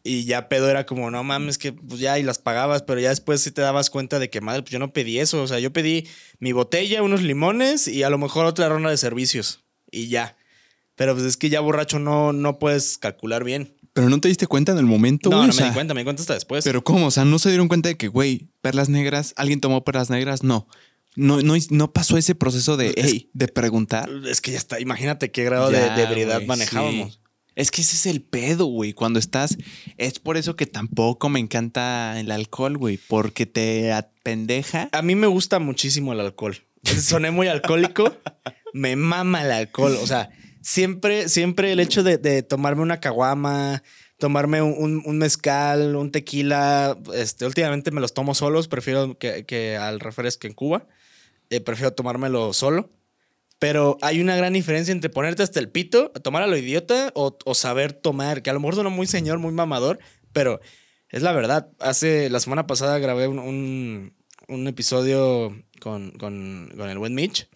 Y 0.03 0.25
ya 0.25 0.47
pedo 0.49 0.69
era 0.69 0.85
como, 0.85 1.09
no 1.11 1.23
mames, 1.23 1.57
que 1.57 1.73
pues 1.73 1.99
ya 1.99 2.19
y 2.19 2.23
las 2.23 2.37
pagabas, 2.37 2.83
pero 2.83 2.99
ya 2.99 3.09
después 3.09 3.41
sí 3.41 3.51
te 3.51 3.61
dabas 3.61 3.89
cuenta 3.89 4.19
de 4.19 4.29
que, 4.29 4.41
madre, 4.41 4.61
pues 4.61 4.71
yo 4.71 4.79
no 4.79 4.93
pedí 4.93 5.17
eso. 5.19 5.41
O 5.41 5.47
sea, 5.47 5.59
yo 5.59 5.73
pedí 5.73 6.07
mi 6.39 6.51
botella, 6.51 7.01
unos 7.01 7.23
limones 7.23 7.87
y 7.87 8.03
a 8.03 8.09
lo 8.11 8.17
mejor 8.19 8.45
otra 8.45 8.69
ronda 8.69 8.89
de 8.91 8.97
servicios. 8.97 9.63
Y 9.89 10.07
ya. 10.07 10.36
Pero 10.97 11.13
pues 11.15 11.25
es 11.25 11.37
que 11.37 11.47
ya 11.49 11.61
borracho 11.61 11.99
no, 11.99 12.33
no 12.33 12.59
puedes 12.59 12.97
calcular 12.97 13.45
bien. 13.45 13.73
Pero 13.93 14.09
no 14.09 14.19
te 14.19 14.27
diste 14.27 14.45
cuenta 14.47 14.73
en 14.73 14.77
el 14.79 14.85
momento, 14.85 15.29
No, 15.29 15.37
güey. 15.37 15.47
no 15.47 15.53
o 15.53 15.55
me 15.55 15.57
sea, 15.61 15.67
di 15.69 15.73
cuenta, 15.73 15.93
me 15.93 16.01
di 16.01 16.03
cuenta 16.03 16.21
hasta 16.21 16.33
después. 16.33 16.65
Pero 16.65 16.83
¿cómo? 16.83 17.07
O 17.07 17.11
sea, 17.11 17.23
no 17.23 17.39
se 17.39 17.49
dieron 17.49 17.69
cuenta 17.69 17.87
de 17.89 17.95
que, 17.97 18.09
güey, 18.09 18.49
perlas 18.61 18.89
negras, 18.89 19.33
alguien 19.37 19.61
tomó 19.61 19.83
perlas 19.85 20.09
negras. 20.09 20.43
No. 20.43 20.67
No, 21.15 21.41
no, 21.41 21.55
no 21.71 21.93
pasó 21.93 22.17
ese 22.17 22.35
proceso 22.35 22.75
de, 22.77 22.93
hey, 22.97 23.29
de 23.33 23.47
preguntar. 23.47 24.07
es 24.29 24.39
que 24.41 24.51
ya 24.51 24.57
está, 24.59 24.79
imagínate 24.79 25.31
qué 25.31 25.43
grado 25.45 25.71
de, 25.71 25.79
Ya, 25.79 25.95
de 25.95 26.03
ebriedad 26.03 26.35
güey, 26.35 26.47
manejábamos. 26.47 27.13
sí. 27.13 27.19
Es 27.55 27.71
que 27.71 27.81
ese 27.81 27.95
es 27.95 28.05
el 28.05 28.21
pedo, 28.21 28.65
güey. 28.65 28.93
Cuando 28.93 29.17
estás. 29.17 29.57
Es 29.97 30.19
por 30.19 30.37
eso 30.37 30.55
que 30.55 30.67
tampoco 30.67 31.27
me 31.29 31.39
encanta 31.39 32.19
el 32.19 32.29
alcohol, 32.29 32.77
güey. 32.77 32.99
Porque 33.07 33.47
te 33.47 33.91
apendeja. 33.93 34.89
A 34.91 35.01
mí 35.01 35.15
me 35.15 35.25
gusta 35.25 35.57
muchísimo 35.57 36.13
el 36.13 36.19
alcohol. 36.19 36.55
Soné 36.83 37.31
muy 37.31 37.47
alcohólico. 37.47 38.15
me 38.73 38.95
mama 38.95 39.43
el 39.43 39.51
alcohol. 39.51 39.97
O 40.03 40.05
sea, 40.05 40.29
siempre, 40.67 41.29
siempre 41.29 41.71
el 41.71 41.79
hecho 41.79 42.03
de, 42.03 42.43
tomarme 42.43 42.81
una 42.81 42.99
caguama, 42.99 43.83
tomarme 44.17 44.61
un, 44.61 45.01
un- 45.05 45.17
mezcal, 45.17 45.95
un 45.95 46.11
tequila. 46.11 46.97
Este, 47.13 47.45
últimamente 47.45 47.91
me 47.91 48.01
los 48.01 48.13
tomo 48.13 48.35
solos. 48.35 48.67
Prefiero 48.67 49.17
que, 49.17 49.45
que 49.45 49.77
al 49.77 50.01
refresco 50.01 50.45
en 50.45 50.53
Cuba. 50.53 50.85
Eh, 51.49 51.61
prefiero 51.61 51.93
tomármelo 51.93 52.51
solo. 52.51 52.91
Pero 53.59 53.97
hay 54.01 54.19
una 54.19 54.35
gran 54.35 54.53
diferencia 54.53 54.91
entre 54.91 55.09
ponerte 55.09 55.41
hasta 55.41 55.59
el 55.59 55.69
pito, 55.69 56.11
tomar 56.21 56.43
a 56.43 56.47
lo 56.47 56.57
idiota 56.57 57.11
o, 57.15 57.37
o 57.45 57.55
saber 57.55 57.93
tomar, 57.93 58.43
que 58.43 58.49
a 58.49 58.53
lo 58.53 58.59
mejor 58.59 58.75
suena 58.75 58.89
muy 58.91 59.07
señor, 59.07 59.39
muy 59.39 59.51
mamador, 59.51 59.97
pero 60.33 60.59
es 61.09 61.23
la 61.23 61.31
verdad. 61.31 61.69
Hace 61.79 62.29
la 62.29 62.39
semana 62.39 62.67
pasada 62.67 62.99
grabé 62.99 63.27
un, 63.27 63.39
un- 63.39 64.13
un 64.49 64.67
episodio 64.67 65.55
con, 65.79 66.11
con- 66.11 66.71
con 66.77 66.89
el 66.89 66.97
buen 66.99 67.15
Mitch. 67.15 67.49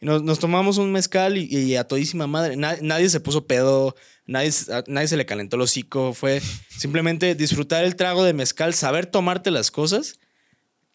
Y 0.00 0.06
nos, 0.06 0.22
nos 0.22 0.38
tomamos 0.38 0.78
un 0.78 0.92
mezcal 0.92 1.36
y, 1.36 1.44
y 1.44 1.76
a 1.76 1.84
todísima 1.84 2.26
madre. 2.26 2.56
Na- 2.56 2.78
nadie 2.80 3.08
se 3.10 3.20
puso 3.20 3.46
pedo, 3.46 3.94
nadie, 4.26 4.50
a- 4.72 4.84
nadie 4.86 5.08
se 5.08 5.16
le 5.16 5.26
calentó 5.26 5.56
el 5.56 5.62
hocico. 5.62 6.14
Fue 6.14 6.40
simplemente 6.76 7.34
disfrutar 7.34 7.84
el 7.84 7.96
trago 7.96 8.24
de 8.24 8.32
mezcal, 8.32 8.72
saber 8.74 9.06
tomarte 9.06 9.50
las 9.50 9.70
cosas. 9.70 10.18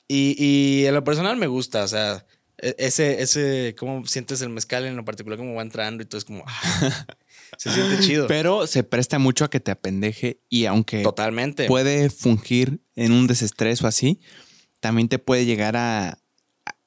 Y, 0.07 0.35
y 0.37 0.85
en 0.85 0.93
lo 0.93 1.03
personal 1.03 1.35
me 1.37 1.47
gusta, 1.47 1.83
o 1.83 1.87
sea, 1.87 2.25
e- 2.57 2.75
ese, 2.77 3.21
ese, 3.21 3.75
cómo 3.77 4.05
sientes 4.07 4.41
el 4.41 4.49
mezcal 4.49 4.85
en 4.85 4.95
lo 4.95 5.03
particular, 5.05 5.37
cómo 5.37 5.55
va 5.55 5.61
entrando 5.63 6.03
y 6.03 6.05
todo 6.05 6.19
es 6.19 6.25
como, 6.25 6.43
ah, 6.47 7.05
se 7.57 7.71
siente 7.71 7.99
chido. 8.03 8.27
Pero 8.27 8.67
se 8.67 8.83
presta 8.83 9.17
mucho 9.19 9.45
a 9.45 9.49
que 9.49 9.59
te 9.59 9.71
apendeje. 9.71 10.41
Y 10.49 10.65
aunque 10.65 11.01
Totalmente. 11.03 11.65
puede 11.67 12.09
fungir 12.09 12.81
en 12.95 13.11
un 13.13 13.25
desestrés 13.27 13.81
o 13.81 13.87
así, 13.87 14.19
también 14.79 15.09
te 15.09 15.17
puede 15.19 15.45
llegar 15.45 15.75
a, 15.75 16.19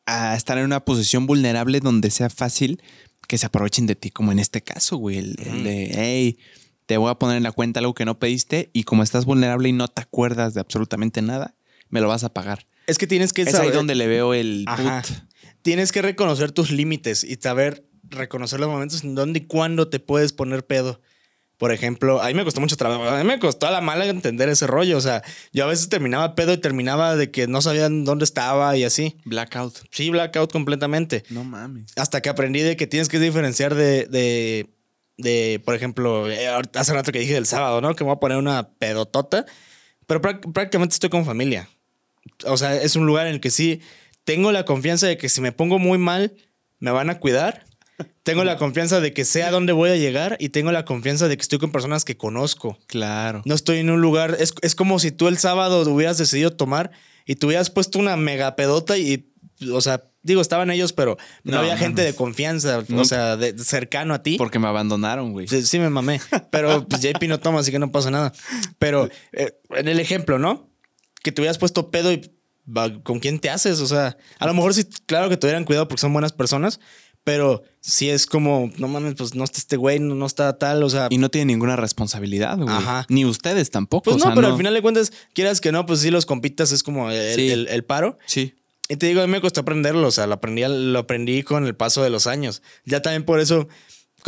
a 0.08 0.34
estar 0.36 0.56
en 0.58 0.64
una 0.64 0.84
posición 0.84 1.26
vulnerable 1.26 1.80
donde 1.80 2.10
sea 2.10 2.30
fácil 2.30 2.82
que 3.28 3.36
se 3.38 3.46
aprovechen 3.46 3.86
de 3.86 3.94
ti, 3.94 4.10
como 4.10 4.32
en 4.32 4.38
este 4.38 4.62
caso, 4.62 4.96
güey. 4.96 5.18
El, 5.18 5.34
de, 5.36 5.90
hey, 5.94 6.38
te 6.86 6.96
voy 6.96 7.10
a 7.10 7.16
poner 7.16 7.36
en 7.36 7.42
la 7.42 7.52
cuenta 7.52 7.80
algo 7.80 7.92
que 7.94 8.04
no 8.06 8.18
pediste 8.18 8.70
y 8.72 8.84
como 8.84 9.02
estás 9.02 9.26
vulnerable 9.26 9.68
y 9.68 9.72
no 9.72 9.86
te 9.88 10.00
acuerdas 10.00 10.54
de 10.54 10.60
absolutamente 10.60 11.20
nada, 11.20 11.54
me 11.90 12.00
lo 12.00 12.08
vas 12.08 12.24
a 12.24 12.32
pagar. 12.32 12.64
Es 12.86 12.96
que 12.96 13.06
tienes 13.06 13.34
que 13.34 13.42
Es 13.42 13.50
saber- 13.52 13.68
ahí 13.70 13.76
donde 13.76 13.94
le 13.94 14.06
veo 14.06 14.32
el 14.32 14.64
Ajá. 14.66 15.02
put. 15.02 15.14
Tienes 15.60 15.92
que 15.92 16.00
reconocer 16.00 16.52
tus 16.52 16.70
límites 16.70 17.22
y 17.24 17.34
saber 17.36 17.84
reconocer 18.04 18.60
los 18.60 18.70
momentos 18.70 19.04
en 19.04 19.14
donde 19.14 19.40
y 19.40 19.46
cuándo 19.46 19.88
te 19.88 20.00
puedes 20.00 20.32
poner 20.32 20.64
pedo. 20.64 21.02
Por 21.58 21.72
ejemplo, 21.72 22.22
a 22.22 22.28
mí 22.28 22.34
me 22.34 22.44
costó 22.44 22.60
mucho 22.60 22.76
trabajo. 22.76 23.02
A 23.04 23.18
mí 23.18 23.24
me 23.24 23.38
costó 23.40 23.66
a 23.66 23.70
la 23.72 23.80
mala 23.80 24.06
entender 24.06 24.48
ese 24.48 24.66
rollo. 24.68 24.96
O 24.96 25.00
sea, 25.00 25.22
yo 25.52 25.64
a 25.64 25.66
veces 25.66 25.88
terminaba 25.88 26.34
pedo 26.36 26.52
y 26.52 26.58
terminaba 26.58 27.16
de 27.16 27.30
que 27.32 27.48
no 27.48 27.60
sabían 27.60 28.04
dónde 28.04 28.24
estaba 28.24 28.76
y 28.76 28.84
así. 28.84 29.16
Blackout. 29.24 29.76
Sí, 29.90 30.08
blackout 30.10 30.52
completamente. 30.52 31.24
No 31.30 31.42
mames. 31.44 31.92
Hasta 31.96 32.20
que 32.20 32.28
aprendí 32.28 32.60
de 32.60 32.76
que 32.76 32.86
tienes 32.86 33.08
que 33.08 33.18
diferenciar 33.18 33.74
de, 33.74 34.06
de, 34.06 34.70
de, 35.16 35.60
por 35.64 35.74
ejemplo, 35.74 36.30
eh, 36.30 36.48
hace 36.74 36.92
rato 36.94 37.10
que 37.10 37.18
dije 37.18 37.36
el 37.36 37.46
sábado, 37.46 37.80
¿no? 37.80 37.94
Que 37.96 38.04
me 38.04 38.08
voy 38.10 38.16
a 38.16 38.20
poner 38.20 38.38
una 38.38 38.70
pedotota. 38.78 39.44
Pero 40.06 40.22
prá- 40.22 40.52
prácticamente 40.52 40.94
estoy 40.94 41.10
con 41.10 41.24
familia. 41.24 41.68
O 42.46 42.56
sea, 42.56 42.76
es 42.76 42.94
un 42.94 43.04
lugar 43.04 43.26
en 43.26 43.34
el 43.34 43.40
que 43.40 43.50
sí 43.50 43.80
tengo 44.22 44.52
la 44.52 44.64
confianza 44.64 45.08
de 45.08 45.18
que 45.18 45.28
si 45.28 45.40
me 45.40 45.50
pongo 45.50 45.80
muy 45.80 45.98
mal, 45.98 46.34
me 46.78 46.92
van 46.92 47.10
a 47.10 47.18
cuidar. 47.18 47.64
Tengo 48.22 48.44
la 48.44 48.56
confianza 48.58 49.00
de 49.00 49.12
que 49.12 49.24
sé 49.24 49.42
a 49.42 49.50
dónde 49.50 49.72
voy 49.72 49.90
a 49.90 49.96
llegar 49.96 50.36
y 50.38 50.50
tengo 50.50 50.70
la 50.70 50.84
confianza 50.84 51.28
de 51.28 51.36
que 51.36 51.42
estoy 51.42 51.58
con 51.58 51.72
personas 51.72 52.04
que 52.04 52.16
conozco. 52.16 52.78
Claro. 52.86 53.42
No 53.44 53.54
estoy 53.54 53.78
en 53.78 53.90
un 53.90 54.00
lugar. 54.00 54.36
Es, 54.38 54.54
es 54.62 54.74
como 54.74 54.98
si 54.98 55.10
tú 55.12 55.28
el 55.28 55.38
sábado 55.38 55.80
hubieras 55.90 56.18
decidido 56.18 56.52
tomar 56.52 56.90
y 57.26 57.36
te 57.36 57.46
hubieras 57.46 57.70
puesto 57.70 57.98
una 57.98 58.16
mega 58.16 58.54
pedota 58.54 58.98
y, 58.98 59.32
o 59.72 59.80
sea, 59.80 60.04
digo, 60.22 60.40
estaban 60.40 60.70
ellos, 60.70 60.92
pero 60.92 61.16
no, 61.42 61.52
No, 61.52 61.58
había 61.60 61.74
no, 61.74 61.80
gente 61.80 62.02
no. 62.02 62.06
de 62.06 62.14
confianza, 62.14 62.84
o 62.94 63.04
sea, 63.04 63.36
de, 63.36 63.52
de 63.54 63.64
cercano 63.64 64.14
a 64.14 64.22
ti. 64.22 64.36
Porque 64.36 64.58
me 64.58 64.68
abandonaron, 64.68 65.32
güey. 65.32 65.48
Sí, 65.48 65.62
sí 65.62 65.78
me 65.78 65.88
mamé. 65.90 66.20
Pero 66.50 66.86
pues 66.86 67.00
JP 67.02 67.22
no 67.28 67.38
toma, 67.40 67.60
así 67.60 67.70
que 67.70 67.78
no 67.78 67.90
pasa 67.90 68.10
nada. 68.10 68.32
Pero 68.78 69.08
eh, 69.32 69.58
en 69.70 69.88
el 69.88 70.00
ejemplo, 70.00 70.38
¿no? 70.38 70.70
Que 71.22 71.32
te 71.32 71.40
hubieras 71.40 71.58
puesto 71.58 71.90
pedo 71.90 72.12
y 72.12 72.30
¿con 73.02 73.18
quién 73.20 73.38
te 73.38 73.50
haces? 73.50 73.80
O 73.80 73.86
sea, 73.86 74.16
a 74.38 74.46
lo 74.46 74.54
mejor 74.54 74.74
sí, 74.74 74.84
claro 75.06 75.28
que 75.28 75.36
tuvieran 75.36 75.64
cuidado 75.64 75.88
porque 75.88 76.00
son 76.00 76.12
buenas 76.12 76.32
personas, 76.32 76.80
pero 77.28 77.62
si 77.80 78.08
es 78.10 78.26
como, 78.26 78.70
no 78.78 78.88
mames, 78.88 79.14
pues 79.16 79.34
no 79.34 79.44
está 79.44 79.58
este 79.58 79.76
güey, 79.76 79.98
no, 80.00 80.14
no 80.14 80.26
está 80.26 80.56
tal, 80.58 80.82
o 80.82 80.90
sea. 80.90 81.08
Y 81.10 81.18
no 81.18 81.28
tiene 81.30 81.46
ninguna 81.52 81.76
responsabilidad, 81.76 82.56
güey. 82.56 82.68
Ajá. 82.68 83.06
Ni 83.08 83.24
ustedes 83.24 83.70
tampoco. 83.70 84.04
Pues 84.04 84.16
o 84.16 84.18
no, 84.18 84.24
sea, 84.26 84.34
pero 84.34 84.48
al 84.48 84.56
final 84.56 84.72
de 84.74 84.82
cuentas, 84.82 85.12
quieras 85.34 85.60
que 85.60 85.72
no, 85.72 85.84
pues 85.86 86.00
sí, 86.00 86.10
los 86.10 86.26
compitas 86.26 86.72
es 86.72 86.82
como 86.82 87.10
el, 87.10 87.34
Sí. 87.34 87.50
el- 87.50 87.68
el 87.68 87.84
paro. 87.84 88.18
Sí. 88.26 88.54
Y 88.88 88.96
te 88.96 89.06
digo, 89.06 89.20
a 89.20 89.26
mí 89.26 89.32
me 89.32 89.40
costó 89.42 89.60
aprenderlo, 89.60 90.08
o 90.08 90.10
sea, 90.10 90.26
lo 90.26 90.34
aprendí, 90.34 90.62
lo 90.66 90.98
aprendí 90.98 91.42
con 91.42 91.66
el 91.66 91.74
paso 91.74 92.02
de 92.02 92.08
los 92.10 92.26
años. 92.26 92.62
Ya 92.86 93.02
también 93.02 93.24
por 93.24 93.38
eso, 93.40 93.68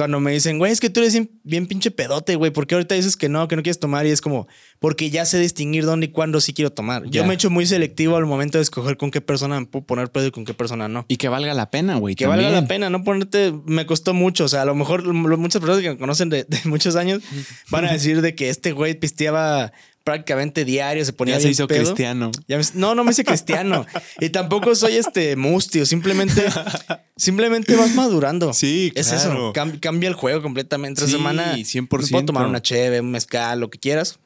cuando 0.01 0.19
me 0.19 0.33
dicen, 0.33 0.57
güey, 0.57 0.73
es 0.73 0.81
que 0.81 0.89
tú 0.89 1.01
eres 1.01 1.13
bien, 1.13 1.31
bien 1.45 1.67
pinche 1.67 1.91
pedote, 1.91 2.35
güey, 2.35 2.51
¿por 2.51 2.67
qué 2.67 2.75
ahorita 2.75 2.95
dices 2.95 3.19
que 3.19 3.29
no, 3.29 3.47
que 3.49 3.55
no 3.55 3.63
quieres 3.63 3.79
tomar? 3.79 4.07
Y 4.07 4.11
es 4.11 4.23
como, 4.23 4.49
porque 4.79 5.11
ya 5.11 5.27
sé 5.27 5.39
distinguir 5.39 5.85
dónde 5.85 6.07
y 6.07 6.09
cuándo 6.09 6.41
sí 6.41 6.55
quiero 6.55 6.73
tomar. 6.73 7.05
Yo 7.11 7.23
me 7.27 7.33
he 7.33 7.35
hecho 7.35 7.51
muy 7.51 7.67
selectivo 7.67 8.17
al 8.17 8.25
momento 8.25 8.57
de 8.57 8.63
escoger 8.63 8.97
con 8.97 9.11
qué 9.11 9.21
persona 9.21 9.61
me 9.61 9.67
puedo 9.67 9.85
poner 9.85 10.11
pedo 10.11 10.29
y 10.29 10.31
con 10.31 10.47
qué 10.47 10.55
persona 10.55 10.89
no. 10.89 11.05
Y 11.07 11.19
que 11.19 11.29
valga 11.29 11.53
la 11.53 11.71
pena, 11.71 11.97
güey. 11.97 12.15
Que 12.15 12.27
valga 12.27 12.49
la 12.49 12.67
pena, 12.67 12.89
no 12.89 13.05
ponerte, 13.05 13.53
me 13.67 13.85
costó 13.85 14.15
mucho. 14.15 14.47
O 14.47 14.49
sea, 14.49 14.63
a 14.63 14.65
lo 14.65 14.75
mejor 14.75 15.05
muchas 15.13 15.61
personas 15.61 15.83
que 15.83 15.91
me 15.91 15.99
conocen 15.99 16.31
de, 16.31 16.45
de 16.49 16.61
muchos 16.65 16.97
años 16.97 17.21
van 17.69 17.85
a 17.85 17.93
decir 17.93 18.23
de 18.23 18.35
que 18.35 18.49
este 18.49 18.73
güey 18.73 18.95
pisteaba 18.95 19.71
prácticamente 20.05 20.65
diario, 20.65 21.05
se 21.05 21.13
ponía 21.13 21.37
Ya 21.37 21.41
se 21.43 21.51
hizo 21.51 21.67
pedo. 21.69 21.83
cristiano. 21.85 22.31
Ya 22.49 22.57
me- 22.59 22.65
no, 22.75 22.95
no 22.95 23.05
me 23.05 23.11
hice 23.13 23.25
cristiano. 23.25 23.87
y 24.21 24.31
tampoco 24.31 24.75
soy 24.75 24.97
este 24.97 25.37
mustio. 25.37 25.85
Simplemente, 25.87 26.45
simplemente 27.17 27.77
vas 27.77 27.95
madurando. 27.95 28.53
Sí, 28.53 28.93
Es 28.95 29.09
claro. 29.09 29.21
eso. 29.21 29.53
Cam- 29.53 29.79
cambia 29.81 30.09
el 30.09 30.15
juego 30.15 30.43
completamente. 30.43 31.01
Entre 31.03 31.07
Sí, 31.07 31.13
semana 31.13 31.55
100%. 31.57 32.03
me 32.03 32.09
puedo 32.09 32.25
tomar 32.25 32.47
una 32.47 32.63
cheve, 32.63 33.01
un 33.01 33.11
mezcal, 33.11 33.61
lo 33.61 33.71
que 33.71 33.79
quieras. 33.79 34.19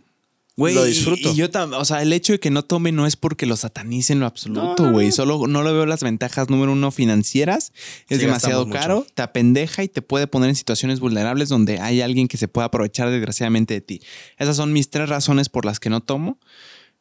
Güey, 0.56 0.74
Lo 0.74 0.84
disfruto. 0.84 1.32
Y, 1.32 1.34
yo 1.34 1.50
también, 1.50 1.80
o 1.80 1.84
sea, 1.84 2.00
el 2.00 2.12
hecho 2.12 2.32
de 2.32 2.38
que 2.40 2.50
no 2.50 2.62
tome 2.64 2.92
no 2.92 3.06
es 3.06 3.16
porque 3.16 3.44
lo 3.44 3.56
satanicen 3.56 4.16
en 4.18 4.20
lo 4.20 4.26
absoluto, 4.26 4.76
No, 4.78 4.86
no, 4.86 4.92
güey. 4.92 5.06
no. 5.08 5.12
Solo 5.12 5.46
no 5.48 5.62
le 5.64 5.72
veo 5.72 5.84
las 5.84 6.02
ventajas 6.04 6.48
número 6.48 6.70
uno 6.72 6.92
financieras. 6.92 7.72
Es 8.08 8.18
Sí, 8.18 8.24
demasiado 8.26 8.68
caro, 8.70 8.98
mucho. 8.98 9.10
te 9.14 9.22
apendeja 9.22 9.82
y 9.82 9.88
te 9.88 10.00
puede 10.00 10.28
poner 10.28 10.50
en 10.50 10.54
situaciones 10.54 11.00
vulnerables 11.00 11.48
donde 11.48 11.80
hay 11.80 12.02
alguien 12.02 12.28
que 12.28 12.36
se 12.36 12.46
puede 12.46 12.66
aprovechar 12.66 13.10
desgraciadamente 13.10 13.74
de 13.74 13.80
ti. 13.80 14.00
Esas 14.38 14.56
son 14.56 14.72
mis 14.72 14.90
tres 14.90 15.08
razones 15.08 15.48
por 15.48 15.64
las 15.64 15.80
que 15.80 15.90
no 15.90 16.00
tomo. 16.02 16.38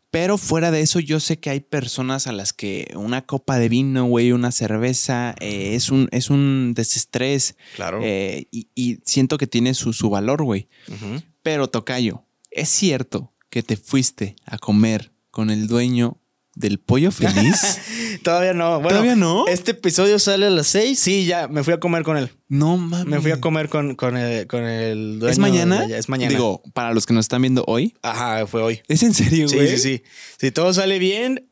Pero 0.09 0.37
fuera 0.37 0.69
de 0.69 0.81
eso, 0.81 0.99
yo 0.99 1.19
sé 1.19 1.39
que 1.39 1.49
hay 1.49 1.59
personas 1.59 2.27
a 2.27 2.33
las 2.33 2.53
que 2.53 2.91
una 2.95 3.23
copa 3.25 3.57
de 3.57 3.67
vino, 3.67 4.05
güey, 4.05 4.31
una 4.31 4.51
cerveza, 4.51 5.33
eh, 5.39 5.73
es, 5.73 5.89
un, 5.89 6.07
es 6.11 6.29
un 6.29 6.73
desestrés. 6.75 7.55
Claro. 7.75 7.99
eh, 8.03 8.47
y, 8.51 8.67
y 8.75 8.99
siento 9.05 9.37
que 9.39 9.47
tiene 9.47 9.73
su, 9.73 9.91
su 9.91 10.11
valor, 10.11 10.43
güey. 10.43 10.67
Ujú. 10.87 11.23
Pero, 11.41 11.67
Tocayo, 11.67 12.25
¿es 12.51 12.69
cierto 12.69 13.32
que 13.53 13.61
te 13.61 13.77
fuiste 13.77 14.35
a 14.47 14.57
comer 14.57 15.11
con 15.29 15.51
el 15.51 15.67
dueño 15.67 16.17
del 16.55 16.79
pollo 16.79 17.11
feliz? 17.11 17.77
Todavía 18.23 18.53
no. 18.55 18.77
Bueno, 18.77 18.89
¿Todavía 18.89 19.15
no? 19.15 19.45
Este 19.45 19.71
episodio 19.71 20.17
sale 20.17 20.47
a 20.47 20.49
las 20.49 20.65
seis. 20.65 20.97
Sí, 20.99 21.25
ya 21.27 21.47
me 21.47 21.63
fui 21.63 21.71
a 21.71 21.79
comer 21.79 22.01
con 22.01 22.17
él. 22.17 22.31
no 22.47 22.77
mames. 22.77 23.05
Me 23.05 23.21
fui 23.21 23.29
a 23.29 23.39
comer 23.39 23.69
con, 23.69 23.93
con, 23.93 24.17
el, 24.17 24.47
con 24.47 24.63
el 24.63 25.19
dueño 25.19 25.31
¿Es 25.31 25.37
mañana? 25.37 25.85
de. 25.85 25.99
Es 25.99 26.09
mañana. 26.09 26.31
Digo, 26.31 26.63
para 26.73 26.93
los 26.95 27.05
que 27.05 27.13
nos 27.13 27.25
están 27.25 27.43
viendo 27.43 27.63
hoy. 27.67 27.93
Ajá, 28.01 28.47
fue 28.47 28.63
hoy. 28.63 28.81
¿Es 28.87 29.03
en 29.03 29.13
serio, 29.13 29.47
Sí, 29.47 29.55
güey? 29.55 29.67
sí, 29.67 29.77
sí. 29.77 30.03
Si 30.39 30.49
todo 30.49 30.73
sale 30.73 30.97
bien, 30.97 31.47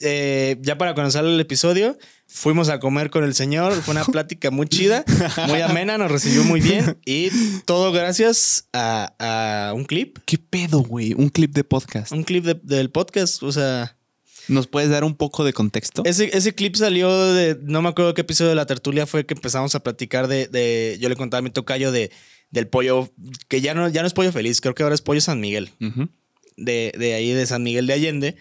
eh, 0.00 0.56
ya 0.62 0.78
para 0.78 1.10
sale 1.10 1.34
el 1.34 1.40
episodio, 1.40 1.96
fuimos 2.26 2.68
a 2.68 2.80
comer 2.80 3.10
con 3.10 3.24
el 3.24 3.34
señor. 3.34 3.72
Fue 3.82 3.92
una 3.92 4.04
plática 4.04 4.50
muy 4.50 4.66
chida, 4.68 5.04
muy 5.48 5.60
amena, 5.60 5.98
nos 5.98 6.10
recibió 6.10 6.44
muy 6.44 6.60
bien. 6.60 6.98
Y 7.04 7.30
todo 7.64 7.92
gracias 7.92 8.68
a, 8.72 9.14
a 9.68 9.72
un 9.74 9.84
clip. 9.84 10.18
¿Qué 10.26 10.38
pedo, 10.38 10.80
güey? 10.80 11.14
Un 11.14 11.28
clip 11.28 11.52
de 11.54 11.64
podcast. 11.64 12.12
Un 12.12 12.24
clip 12.24 12.44
de- 12.44 12.60
del 12.62 12.90
podcast. 12.90 13.42
O 13.42 13.52
sea, 13.52 13.96
¿Nos 14.48 14.68
puedes 14.68 14.90
dar 14.90 15.02
un 15.02 15.16
poco 15.16 15.42
de 15.44 15.52
contexto? 15.52 16.02
ese, 16.04 16.30
ese 16.36 16.54
clip 16.54 16.76
salió 16.76 17.32
de. 17.34 17.58
No 17.62 17.82
me 17.82 17.88
acuerdo 17.88 18.14
qué 18.14 18.20
episodio 18.20 18.50
de 18.50 18.54
la 18.56 18.66
tertulia 18.66 19.04
fue 19.06 19.26
que 19.26 19.34
empezamos 19.34 19.74
a 19.74 19.80
platicar 19.80 20.28
de. 20.28 20.46
de- 20.46 20.98
yo 21.00 21.08
le 21.08 21.16
contaba 21.16 21.40
a 21.40 21.42
mi 21.42 21.50
tocayo 21.50 21.90
de, 21.90 22.12
del 22.50 22.68
pollo, 22.68 23.10
que 23.48 23.60
ya 23.60 23.74
no, 23.74 23.88
ya 23.88 24.02
no 24.02 24.06
es 24.06 24.12
pollo 24.14 24.30
feliz, 24.30 24.60
creo 24.60 24.74
que 24.74 24.84
ahora 24.84 24.94
es 24.94 25.02
pollo 25.02 25.20
San 25.20 25.40
Miguel. 25.40 25.70
De, 26.56 26.92
de 26.96 27.14
ahí 27.14 27.32
de 27.32 27.44
San 27.44 27.62
Miguel 27.64 27.86
de 27.86 27.92
Allende, 27.94 28.36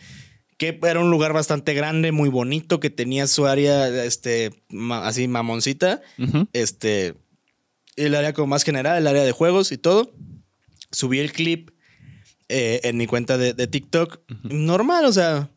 que 0.58 0.80
era 0.84 0.99
un 0.99 1.12
lugar 1.12 1.34
bastante 1.34 1.74
grande, 1.74 2.12
muy 2.12 2.30
bonito, 2.30 2.80
que 2.80 2.89
tenía 2.89 3.28
su 3.28 3.45
área 3.45 3.88
este, 4.06 4.51
ma- 4.70 5.06
así 5.08 5.28
mamoncita, 5.28 6.01
Ujú. 6.18 6.47
este, 6.53 7.16
el 7.95 8.16
área 8.16 8.34
como 8.34 8.47
más 8.47 8.64
general, 8.64 8.97
el 8.97 9.08
área 9.08 9.24
de 9.24 9.32
juegos 9.32 9.72
y 9.72 9.78
todo. 9.78 10.12
Subí 10.91 11.20
el 11.20 11.32
clip 11.34 11.72
eh, 12.47 12.80
en 12.84 12.97
mi 12.97 13.06
cuenta 13.08 13.38
de, 13.38 13.53
de 13.53 13.68
TikTok. 13.68 14.20
Normal, 14.43 15.06
o 15.06 15.12
sea, 15.14 15.49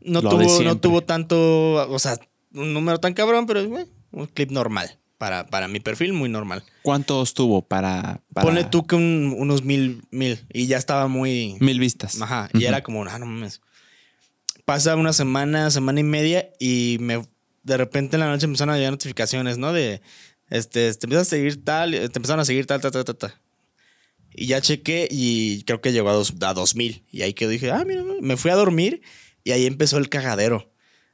no 0.00 0.22
Lo 0.22 0.30
tuvo, 0.30 0.62
no 0.62 0.78
tuvo 0.78 1.02
tanto, 1.02 1.74
o 1.92 1.98
sea, 1.98 2.18
un 2.54 2.72
número 2.72 2.98
tan 3.00 3.12
cabrón, 3.14 3.46
pero 3.46 3.66
güey, 3.68 3.86
un 4.12 4.26
clip 4.26 4.50
normal. 4.50 4.98
Para, 5.18 5.46
para 5.46 5.68
mi 5.68 5.78
perfil, 5.78 6.12
muy 6.14 6.28
normal. 6.28 6.64
¿Cuántos 6.82 7.32
tuvo 7.34 7.62
para, 7.62 8.22
para 8.34 8.44
Pone 8.48 8.64
tú 8.64 8.88
que 8.88 8.96
un- 8.96 9.32
unos 9.38 9.62
mil, 9.62 10.02
mil. 10.10 10.40
Y 10.52 10.66
ya 10.66 10.78
estaba 10.78 11.06
muy. 11.06 11.56
mil 11.60 11.78
vistas? 11.78 12.20
Ajá. 12.20 12.50
Y 12.54 12.64
era 12.64 12.82
como, 12.82 13.04
ah, 13.04 13.18
no 13.20 13.26
mames. 13.26 13.60
Pasa 14.64 14.96
una 14.96 15.12
semana, 15.12 15.70
semana 15.70 16.00
y 16.00 16.04
media 16.04 16.50
y 16.58 16.96
me 17.00 17.22
de 17.62 17.76
repente 17.76 18.16
en 18.16 18.20
la 18.20 18.28
noche 18.28 18.46
empezaron 18.46 18.74
a 18.74 18.78
llegar 18.78 18.92
notificaciones, 18.92 19.58
¿no? 19.58 19.72
De 19.72 20.02
este, 20.50 20.92
te 20.94 21.06
empiezas 21.06 21.28
a 21.28 21.30
seguir 21.30 21.64
tal, 21.64 21.92
te 21.92 22.04
empezaron 22.04 22.40
a 22.40 22.44
seguir 22.44 22.66
tal, 22.66 22.80
tal, 22.80 22.92
tal, 22.92 23.04
tal. 23.04 23.34
Y 24.34 24.46
ya 24.46 24.60
chequé 24.60 25.08
y 25.10 25.62
creo 25.64 25.80
que 25.80 25.92
llegó 25.92 26.10
a 26.10 26.14
dos, 26.14 26.34
a 26.40 26.54
dos 26.54 26.74
mil. 26.74 27.04
Y 27.10 27.22
ahí 27.22 27.34
quedó, 27.34 27.50
dije, 27.50 27.70
ah, 27.70 27.84
mira, 27.86 28.02
me 28.20 28.36
fui 28.36 28.50
a 28.50 28.56
dormir 28.56 29.02
y 29.44 29.52
ahí 29.52 29.66
empezó 29.66 29.98
el 29.98 30.08
cagadero. 30.08 30.71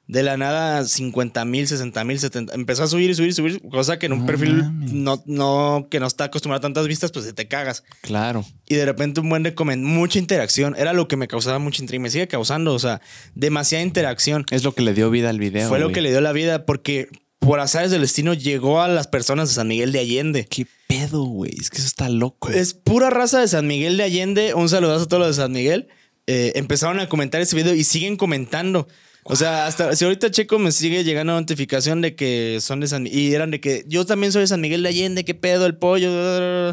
De 0.09 0.22
la 0.22 0.38
nada, 0.38 0.84
50 0.86 1.44
mil, 1.44 1.68
60 1.68 2.02
mil, 2.04 2.18
70. 2.18 2.54
Empezó 2.54 2.82
a 2.82 2.86
subir 2.88 3.11
y 3.11 3.14
subir 3.14 3.28
y 3.28 3.32
subir, 3.34 3.61
cosa 3.70 3.98
que 3.98 4.06
en 4.06 4.14
un 4.14 4.20
No 4.20 4.26
perfil 4.26 4.64
no, 5.04 5.22
no, 5.26 5.86
que 5.90 6.00
no 6.00 6.06
está 6.06 6.24
acostumbrado 6.24 6.59
a 6.59 6.62
tantas 6.62 6.88
vistas, 6.88 7.12
pues 7.12 7.26
se 7.26 7.34
te 7.34 7.46
cagas. 7.46 7.84
Claro. 8.00 8.44
Y 8.66 8.74
de 8.76 8.86
repente 8.86 9.20
un 9.20 9.28
buen 9.28 9.42
de 9.42 9.54
comen- 9.54 9.82
mucha 9.82 10.18
interacción. 10.18 10.74
Era 10.78 10.94
lo 10.94 11.09
que 11.09 11.16
me 11.16 11.28
causaba 11.28 11.59
mucha 11.59 11.82
intriga. 11.82 12.00
y 12.00 12.02
Me 12.04 12.11
sigue 12.11 12.26
causando, 12.26 12.72
o 12.72 12.78
sea, 12.78 13.02
demasiada 13.34 13.84
interacción. 13.84 14.46
Es 14.50 14.64
lo 14.64 14.74
que 14.74 14.80
le 14.82 14.94
dio 14.94 15.11
vida 15.11 15.28
al 15.28 15.38
video. 15.38 15.68
Fue 15.68 15.78
lo 15.78 15.92
que 15.92 16.00
le 16.00 16.11
dio 16.11 16.22
la 16.22 16.32
vida 16.32 16.64
porque 16.64 17.09
por 17.38 17.61
azares 17.61 17.90
del 17.90 18.00
destino 18.00 18.32
llegó 18.32 18.80
a 18.80 18.88
las 18.88 19.09
personas 19.09 19.50
de 19.50 19.54
San 19.56 19.68
Miguel 19.68 19.92
de 19.92 19.98
Allende. 20.00 20.46
¿Qué 20.46 20.66
pedo, 20.86 21.24
güey? 21.24 21.52
Es 21.61 21.68
que 21.68 21.76
eso 21.76 21.86
está 21.86 22.09
loco. 22.09 22.48
Es 22.48 22.72
pura 22.72 23.11
raza 23.11 23.40
de 23.40 23.48
San 23.48 23.66
Miguel 23.66 23.98
de 23.98 24.04
Allende. 24.04 24.54
Un 24.54 24.70
saludazo 24.70 25.04
a 25.04 25.09
todos 25.09 25.26
los 25.26 25.36
de 25.36 25.42
San 25.42 25.52
Miguel. 25.52 25.88
Eh, 26.26 26.52
empezaron 26.56 26.98
a 26.98 27.11
comentar 27.11 27.42
ese 27.42 27.54
video 27.56 27.74
y 27.74 27.84
siguen 27.84 28.16
comentando. 28.16 28.88
O 29.30 29.36
sea, 29.36 29.66
hasta 29.66 29.94
si 29.94 30.04
ahorita 30.04 30.30
Checo 30.30 30.58
me 30.58 30.72
sigue 30.72 31.04
llegando 31.04 31.34
notificación 31.34 32.00
de 32.00 32.14
que 32.14 32.58
son 32.62 32.80
de 32.80 32.88
San. 32.88 33.06
Y 33.06 33.34
eran 33.34 33.50
de 33.50 33.60
que 33.60 33.84
yo 33.86 34.06
también 34.06 34.32
soy 34.32 34.40
de 34.42 34.46
San 34.46 34.60
Miguel 34.60 34.82
de 34.82 34.88
Allende, 34.88 35.24
qué 35.24 35.34
pedo, 35.34 35.66
el 35.66 35.76
pollo. 35.76 36.70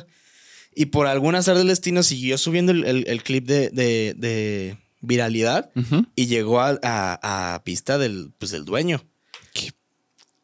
Y 0.73 0.85
por 0.87 1.07
algún 1.07 1.35
azar 1.35 1.57
del 1.57 1.67
destino 1.67 2.01
siguió 2.03 2.37
subiendo 2.37 2.71
el, 2.71 2.85
el- 2.85 3.07
el 3.07 3.23
clip 3.23 3.45
de, 3.45 3.69
de- 3.69 4.13
de 4.17 4.77
viralidad 5.01 5.69
y 6.15 6.25
llegó 6.27 6.61
a, 6.61 6.79
a- 6.81 7.53
a 7.55 7.63
pista 7.63 7.97
del, 7.97 8.31
pues, 8.37 8.51
del 8.51 8.65
dueño. 8.65 9.03
¿Qué 9.53 9.71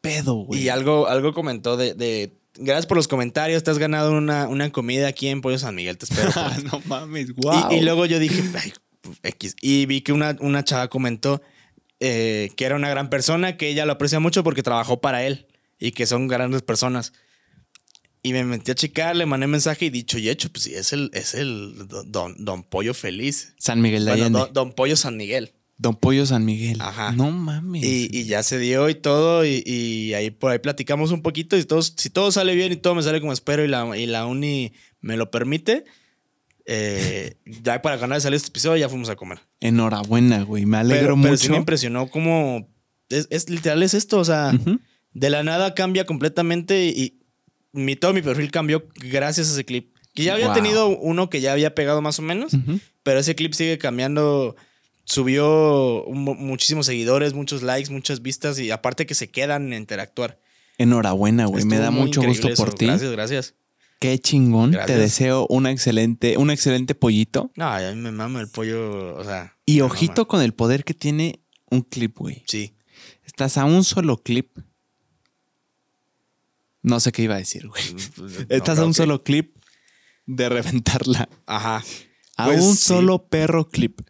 pedo, 0.00 0.34
güey? 0.34 0.62
Y 0.62 0.68
algo, 0.68 1.08
algo 1.08 1.32
comentó 1.32 1.76
de, 1.76 1.94
de, 1.94 2.32
Gracias 2.56 2.84
por 2.86 2.98
los 2.98 3.08
comentarios, 3.08 3.62
te 3.62 3.70
has 3.70 3.78
ganado 3.78 4.12
una, 4.12 4.46
una 4.48 4.70
comida 4.70 5.08
aquí 5.08 5.28
en 5.28 5.40
Pollo 5.40 5.58
San 5.58 5.74
Miguel, 5.74 5.96
te 5.96 6.04
espero. 6.04 6.30
No 6.70 6.82
mames, 6.84 7.34
wow. 7.36 7.72
Y, 7.72 7.76
y 7.76 7.80
luego 7.80 8.04
yo 8.04 8.18
dije, 8.18 8.42
"Ay, 8.62 8.72
pues, 9.00 9.18
X. 9.22 9.56
Y 9.62 9.86
vi 9.86 10.02
que 10.02 10.12
una, 10.12 10.36
una 10.40 10.62
chava 10.62 10.88
comentó 10.88 11.40
eh, 12.04 12.50
que 12.56 12.64
era 12.64 12.74
una 12.74 12.90
gran 12.90 13.08
persona, 13.10 13.56
que 13.56 13.68
ella 13.68 13.86
lo 13.86 13.92
aprecia 13.92 14.18
mucho 14.18 14.42
porque 14.42 14.64
trabajó 14.64 15.00
para 15.00 15.24
él 15.24 15.46
y 15.78 15.92
que 15.92 16.06
son 16.06 16.26
grandes 16.26 16.62
personas. 16.62 17.12
Y 18.24 18.32
me 18.32 18.44
metí 18.44 18.70
a 18.72 18.74
checar, 18.74 19.14
le 19.16 19.24
mandé 19.26 19.46
mensaje 19.46 19.84
y 19.86 19.90
dicho 19.90 20.18
y 20.18 20.28
hecho, 20.28 20.50
pues 20.50 20.64
sí, 20.64 20.74
es 20.74 20.92
el, 20.92 21.10
es 21.12 21.34
el 21.34 21.74
don, 22.06 22.34
don 22.44 22.64
Pollo 22.64 22.92
Feliz. 22.92 23.54
San 23.58 23.80
Miguel 23.80 24.04
de 24.04 24.10
Bueno, 24.10 24.24
Allende. 24.24 24.38
don, 24.40 24.52
don 24.52 24.72
Pollo 24.72 24.96
San 24.96 25.16
Miguel. 25.16 25.52
Don 25.78 25.96
Pollo 25.96 26.26
San 26.26 26.44
Miguel. 26.44 26.80
Ajá. 26.80 27.12
No 27.12 27.30
mames. 27.30 27.84
Y, 27.84 28.08
y 28.12 28.24
ya 28.24 28.42
se 28.42 28.58
dio 28.58 28.88
y 28.88 28.94
todo, 28.94 29.44
y, 29.44 29.62
y 29.66 30.14
ahí 30.14 30.30
por 30.30 30.52
ahí 30.52 30.58
platicamos 30.58 31.10
un 31.12 31.22
poquito. 31.22 31.56
Y 31.56 31.64
todos, 31.64 31.94
si 31.96 32.10
todo 32.10 32.30
sale 32.32 32.54
bien 32.54 32.72
y 32.72 32.76
todo 32.76 32.94
me 32.94 33.02
sale 33.02 33.20
como 33.20 33.32
espero 33.32 33.64
y 33.64 33.68
la, 33.68 33.96
y 33.96 34.06
la 34.06 34.26
uni 34.26 34.72
me 35.00 35.16
lo 35.16 35.30
permite, 35.32 35.84
eh, 36.66 37.34
ya 37.44 37.82
para 37.82 37.96
ganar 37.96 38.20
salir 38.20 38.36
este 38.36 38.48
episodio 38.48 38.76
ya 38.76 38.88
fuimos 38.88 39.08
a 39.08 39.16
comer. 39.16 39.40
Enhorabuena, 39.60 40.42
güey. 40.42 40.66
Me 40.66 40.76
alegro 40.78 41.14
pero, 41.14 41.22
pero 41.22 41.36
sí 41.36 41.44
mucho. 41.44 41.52
me 41.52 41.58
impresionó 41.58 42.08
como. 42.08 42.68
Es, 43.08 43.26
es 43.30 43.48
literal, 43.50 43.82
es 43.82 43.94
esto. 43.94 44.18
O 44.18 44.24
sea, 44.24 44.52
de 45.12 45.30
la 45.30 45.42
nada 45.42 45.74
cambia 45.74 46.06
completamente 46.06 46.86
y 46.86 47.20
mi, 47.72 47.96
todo 47.96 48.12
mi 48.12 48.22
perfil 48.22 48.50
cambió 48.50 48.86
gracias 48.96 49.48
a 49.48 49.52
ese 49.52 49.64
clip. 49.64 49.96
Que 50.14 50.24
ya 50.24 50.34
había 50.34 50.46
Wow. 50.46 50.54
tenido 50.54 50.88
uno 50.88 51.30
que 51.30 51.40
ya 51.40 51.52
había 51.52 51.74
pegado 51.74 52.02
más 52.02 52.18
o 52.18 52.22
menos, 52.22 52.52
pero 53.02 53.18
ese 53.20 53.34
clip 53.34 53.54
sigue 53.54 53.78
cambiando. 53.78 54.56
Subió 55.04 56.04
mu- 56.08 56.34
muchísimos 56.36 56.86
seguidores, 56.86 57.34
muchos 57.34 57.62
likes, 57.62 57.90
muchas 57.90 58.22
vistas 58.22 58.58
y 58.60 58.70
aparte 58.70 59.04
que 59.04 59.14
se 59.16 59.30
quedan 59.30 59.72
a 59.72 59.76
interactuar. 59.76 60.38
Enhorabuena, 60.78 61.46
güey. 61.46 61.64
Me 61.64 61.78
da 61.78 61.90
mucho 61.90 62.22
gusto 62.22 62.48
por 62.56 62.72
ti. 62.74 62.86
Gracias, 62.86 63.10
gracias. 63.10 63.54
Qué 64.02 64.18
chingón. 64.18 64.72
Te 64.86 64.96
deseo 64.98 65.46
una 65.48 65.70
excelente, 65.70 66.36
un 66.36 66.50
excelente 66.50 66.94
pollito. 66.94 67.50
No, 67.56 67.68
a 67.68 67.78
mí 67.78 67.94
me 68.00 68.10
mama 68.10 68.40
el 68.40 68.48
pollo, 68.48 69.14
o 69.16 69.24
sea. 69.24 69.56
Y 69.64 69.80
ojito 69.80 70.22
mama. 70.22 70.28
con 70.28 70.42
el 70.42 70.52
poder 70.54 70.84
que 70.84 70.92
tiene 70.94 71.40
un 71.70 71.82
clip, 71.82 72.18
güey. 72.18 72.42
Sí. 72.46 72.74
Estás 73.24 73.56
a 73.58 73.64
un 73.64 73.84
solo 73.84 74.16
clip. 74.18 74.58
No 76.82 76.98
sé 76.98 77.12
qué 77.12 77.22
iba 77.22 77.36
a 77.36 77.38
decir, 77.38 77.68
güey. 77.68 77.82
Estás 78.48 78.78
a 78.78 78.84
un 78.84 78.92
solo 78.94 79.22
clip 79.22 79.56
de 80.26 80.48
reventarla. 80.48 81.28
Ajá. 81.46 81.84
A 82.36 82.46
Pues 82.46 82.60
un 82.62 82.74
sí. 82.74 82.82
solo 82.82 83.26
perro 83.28 83.68
clip. 83.68 84.00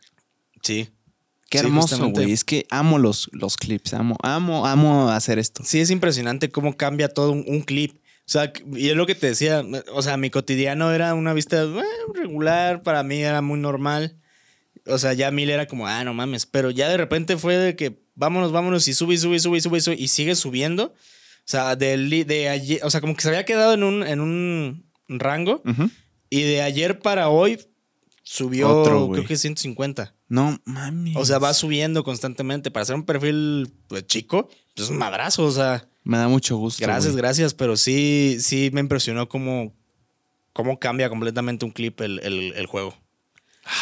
Sí. 0.63 0.89
Qué 1.51 1.59
Sí, 1.59 1.67
hermoso, 1.67 2.09
güey. 2.11 2.33
Es 2.33 2.45
que 2.45 2.67
amo 2.71 2.99
los, 2.99 3.29
los 3.33 3.59
clips. 3.59 3.93
Amo, 3.93 4.17
amo, 4.23 4.67
amo 4.67 5.11
hacer 5.11 5.39
esto. 5.39 5.63
Sí, 5.67 5.81
es 5.81 5.91
impresionante 5.91 6.51
cómo 6.51 6.79
cambia 6.79 7.09
todo 7.09 7.31
un, 7.33 7.45
un 7.47 7.61
clip. 7.61 7.99
O 8.25 8.31
sea, 8.33 8.53
y 8.75 8.89
es 8.89 8.97
lo 8.97 9.07
que 9.07 9.15
te 9.15 9.27
decía. 9.29 9.65
O 9.93 10.03
sea, 10.03 10.17
mi 10.17 10.31
cotidiano 10.31 10.93
era 10.93 11.15
una 11.15 11.33
vista 11.35 11.63
eh, 11.63 11.83
regular. 12.15 12.83
Para 12.83 13.03
mí 13.03 13.21
era 13.21 13.43
muy 13.43 13.59
normal. 13.59 14.17
O 14.87 14.99
sea, 14.99 15.13
ya 15.13 15.31
mil 15.31 15.51
era 15.51 15.67
como, 15.67 15.87
ah, 15.87 16.03
no 16.05 16.15
mames. 16.15 16.47
Pero 16.47 16.71
ya 16.71 16.89
de 16.89 16.97
repente 16.97 17.37
fue 17.37 17.57
de 17.57 17.77
que 17.77 18.01
vámonos, 18.15 18.53
vámonos. 18.53 18.87
Y 18.89 18.95
sube, 18.95 19.17
sube, 19.19 19.39
sube, 19.41 19.61
sube, 19.61 19.81
sube, 19.81 19.97
y 19.99 20.09
sigue 20.09 20.35
subiendo. 20.35 20.87
O 20.95 20.95
sea, 21.45 21.75
li- 21.75 22.25
de 22.25 22.49
ayer. 22.49 22.81
O 22.85 22.91
sea, 22.91 23.01
como 23.01 23.15
que 23.17 23.23
se 23.23 23.29
había 23.29 23.45
quedado 23.45 23.75
en 23.75 23.83
un, 23.83 24.07
en 24.07 24.21
un 24.21 24.85
rango. 25.09 25.61
Ujú. 25.67 25.91
Y 26.31 26.43
de 26.43 26.63
ayer 26.63 27.01
para 27.01 27.29
hoy 27.29 27.59
subió, 28.23 28.69
Otro, 28.83 29.11
creo 29.11 29.27
que 29.27 29.37
150. 29.37 30.15
No 30.29 30.59
mames. 30.65 31.17
O 31.17 31.27
sea, 31.27 31.39
va 31.39 31.53
subiendo 31.53 32.05
constantemente. 32.05 32.71
Para 32.71 32.83
hacer 32.85 32.95
un 32.95 33.05
perfil 33.05 33.71
pues, 33.89 34.07
chico, 34.07 34.49
pues 34.75 34.87
es 34.87 34.91
un 34.91 34.97
madrazo. 34.99 35.45
O 35.45 35.51
sea, 35.51 35.87
Me 36.05 36.19
da 36.19 36.29
mucho 36.29 36.57
gusto. 36.57 36.83
gracias, 36.85 37.13
güey. 37.13 37.23
gracias. 37.23 37.55
Pero 37.55 37.77
sí, 37.77 38.39
sí 38.41 38.71
me 38.73 38.81
impresionó 38.81 39.29
cómo, 39.29 39.73
cómo 40.53 40.79
cambia 40.79 41.09
completamente 41.09 41.65
un 41.65 41.71
clip 41.71 42.01
el, 42.01 42.21
el- 42.23 42.53
el 42.57 42.67
juego. 42.67 42.95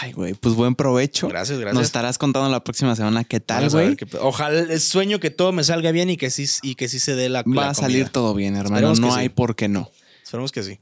Ay, 0.03 0.13
güey. 0.13 0.35
Pues 0.35 0.55
buen 0.55 0.75
provecho. 0.75 1.29
Gracias, 1.29 1.59
gracias. 1.59 1.75
Nos 1.75 1.87
estarás 1.87 2.19
contando 2.19 2.51
la 2.51 2.63
próxima 2.63 2.95
semana 2.95 3.25
qué 3.25 3.41
tal, 3.41 3.71
güey. 3.71 3.97
Ojalá, 4.21 4.79
sueño 4.79 5.21
que 5.21 5.31
todo 5.31 5.53
me 5.53 5.65
salga 5.65 5.91
bien 5.91 6.11
y 6.11 6.19
que 6.19 6.29
sí, 6.29 6.47
y 6.63 6.75
que 6.75 6.87
sí 6.89 6.99
se 7.01 7.15
dé 7.15 7.31
la 7.31 7.43
Va 7.45 7.55
la 7.55 7.71
a 7.71 7.75
salir 7.75 8.01
comida. 8.03 8.13
todo 8.13 8.35
bien, 8.35 8.57
hermano. 8.57 8.77
Esperemos 8.93 9.01
No 9.01 9.11
sí. 9.15 9.21
hay 9.21 9.29
por 9.31 9.57
qué 9.57 9.69
no. 9.69 9.91
Esperemos 10.23 10.53
que 10.53 10.63
sí. 10.63 10.81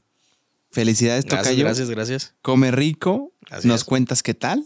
Felicidades, 0.71 1.23
Gracias, 1.23 1.43
Tocayo. 1.47 1.63
gracias, 1.63 1.89
gracias. 1.89 2.35
Come 2.41 2.71
rico. 2.71 3.33
Así 3.49 3.67
nos 3.69 3.81
es. 3.81 3.83
cuentas 3.85 4.21
qué 4.21 4.33
tal. 4.33 4.65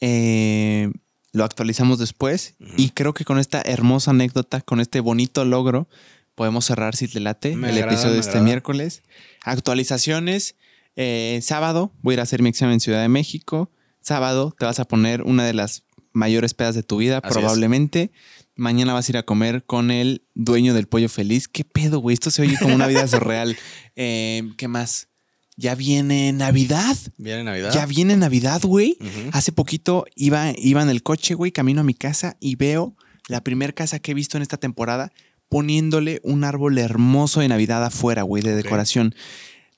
Eh, 0.00 0.90
lo 1.36 1.44
actualizamos 1.44 1.98
después. 1.98 2.54
Y 2.76 2.90
creo 2.90 3.12
que 3.14 3.24
con 3.24 3.38
esta 3.38 3.60
hermosa 3.62 4.10
anécdota, 4.12 4.60
con 4.62 4.80
este 4.80 5.00
bonito 5.00 5.44
logro, 5.44 5.88
podemos 6.34 6.64
cerrar 6.64 6.96
si 6.96 7.08
te 7.08 7.20
late 7.20 7.54
Me 7.56 7.68
el 7.70 7.74
agrada, 7.76 7.92
episodio 7.92 8.14
de 8.14 8.20
este 8.20 8.30
agrada. 8.30 8.44
miércoles. 8.44 9.02
Actualizaciones. 9.44 10.56
eh, 10.96 11.40
sábado 11.42 11.92
voy 12.02 12.12
a 12.12 12.14
ir 12.14 12.20
a 12.20 12.22
hacer 12.22 12.42
mi 12.42 12.48
examen 12.48 12.74
en 12.74 12.80
Ciudad 12.80 13.02
de 13.02 13.08
México. 13.08 13.70
Sábado 14.00 14.54
te 14.58 14.64
vas 14.64 14.78
a 14.80 14.84
poner 14.86 15.22
una 15.22 15.44
de 15.44 15.52
las 15.54 15.82
mayores 16.12 16.54
pedas 16.54 16.74
de 16.74 16.82
tu 16.82 16.96
vida, 16.98 17.18
Así 17.18 17.28
es. 17.28 17.32
probablemente. 17.34 18.12
Mañana 18.54 18.94
vas 18.94 19.08
a 19.08 19.12
ir 19.12 19.16
a 19.18 19.22
comer 19.24 19.64
con 19.64 19.90
el 19.90 20.24
dueño 20.34 20.72
del 20.72 20.86
pollo 20.88 21.08
feliz. 21.10 21.48
¿Qué 21.48 21.64
pedo, 21.64 21.98
güey? 21.98 22.14
Esto 22.14 22.30
se 22.30 22.40
oye 22.42 22.56
como 22.58 22.74
una 22.74 22.86
vida 22.86 23.06
surreal. 23.08 23.56
Eh, 23.96 24.42
¿Qué 24.56 24.68
más? 24.68 25.08
Ya 25.56 25.74
viene 25.74 26.32
Navidad. 26.32 26.96
Viene 27.16 27.42
Navidad. 27.44 27.72
Ya 27.72 27.86
viene 27.86 28.16
Navidad, 28.16 28.60
güey. 28.62 28.98
Hace 29.32 29.52
poquito 29.52 30.04
iba, 30.14 30.52
iba 30.56 30.82
en 30.82 30.90
el 30.90 31.02
coche, 31.02 31.34
güey, 31.34 31.50
camino 31.50 31.80
a 31.80 31.84
mi 31.84 31.94
casa 31.94 32.36
y 32.40 32.56
veo 32.56 32.94
la 33.28 33.42
primer 33.42 33.74
casa 33.74 33.98
que 33.98 34.12
he 34.12 34.14
visto 34.14 34.36
en 34.36 34.42
esta 34.42 34.58
temporada 34.58 35.12
poniéndole 35.48 36.20
un 36.24 36.44
árbol 36.44 36.78
hermoso 36.78 37.40
de 37.40 37.48
Navidad 37.48 37.84
afuera, 37.84 38.22
güey, 38.22 38.42
de 38.42 38.54
decoración. 38.54 39.14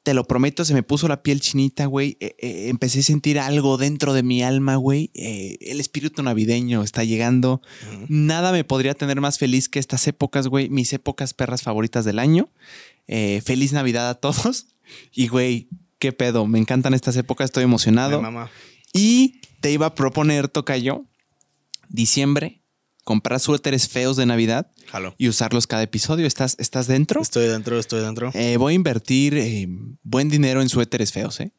Te 0.02 0.14
lo 0.14 0.24
prometo, 0.24 0.64
se 0.64 0.72
me 0.72 0.82
puso 0.82 1.06
la 1.06 1.22
piel 1.22 1.40
chinita, 1.40 1.84
güey. 1.86 2.16
Eh, 2.20 2.34
eh, 2.38 2.68
empecé 2.68 3.00
a 3.00 3.02
sentir 3.02 3.38
algo 3.38 3.76
dentro 3.76 4.14
de 4.14 4.22
mi 4.22 4.42
alma, 4.42 4.76
güey. 4.76 5.10
Eh, 5.14 5.58
el 5.60 5.80
espíritu 5.80 6.22
navideño 6.22 6.82
está 6.82 7.04
llegando. 7.04 7.60
Nada 8.08 8.50
me 8.52 8.64
podría 8.64 8.94
tener 8.94 9.20
más 9.20 9.38
feliz 9.38 9.68
que 9.68 9.78
estas 9.78 10.06
épocas, 10.06 10.48
güey. 10.48 10.70
Mis 10.70 10.92
épocas 10.94 11.34
perras 11.34 11.62
favoritas 11.62 12.06
del 12.06 12.18
año. 12.18 12.48
Eh, 13.06 13.42
feliz 13.44 13.72
Navidad 13.72 14.08
a 14.08 14.14
todos. 14.14 14.68
Y, 15.12 15.28
güey, 15.28 15.68
qué 15.98 16.12
pedo. 16.12 16.46
Me 16.46 16.58
encantan 16.58 16.94
estas 16.94 17.16
épocas. 17.16 17.46
Estoy 17.46 17.64
emocionado. 17.64 18.20
Mamá. 18.20 18.50
Y 18.92 19.40
te 19.60 19.70
iba 19.70 19.86
a 19.86 19.94
proponer, 19.94 20.48
Tocayo, 20.48 21.04
diciembre, 21.88 22.62
comprar 23.04 23.40
suéteres 23.40 23.88
feos 23.88 24.16
de 24.16 24.26
Navidad 24.26 24.70
Jalo. 24.86 25.14
y 25.18 25.28
usarlos 25.28 25.66
cada 25.66 25.82
episodio. 25.82 26.26
¿Estás, 26.26 26.56
estás 26.58 26.86
dentro? 26.86 27.20
Estoy 27.22 27.46
dentro, 27.46 27.78
estoy 27.78 28.02
dentro. 28.02 28.30
Eh, 28.34 28.56
voy 28.56 28.72
a 28.74 28.76
invertir 28.76 29.34
eh, 29.36 29.66
buen 30.02 30.28
dinero 30.28 30.62
en 30.62 30.68
suéteres 30.68 31.12
feos, 31.12 31.40
¿eh? 31.40 31.52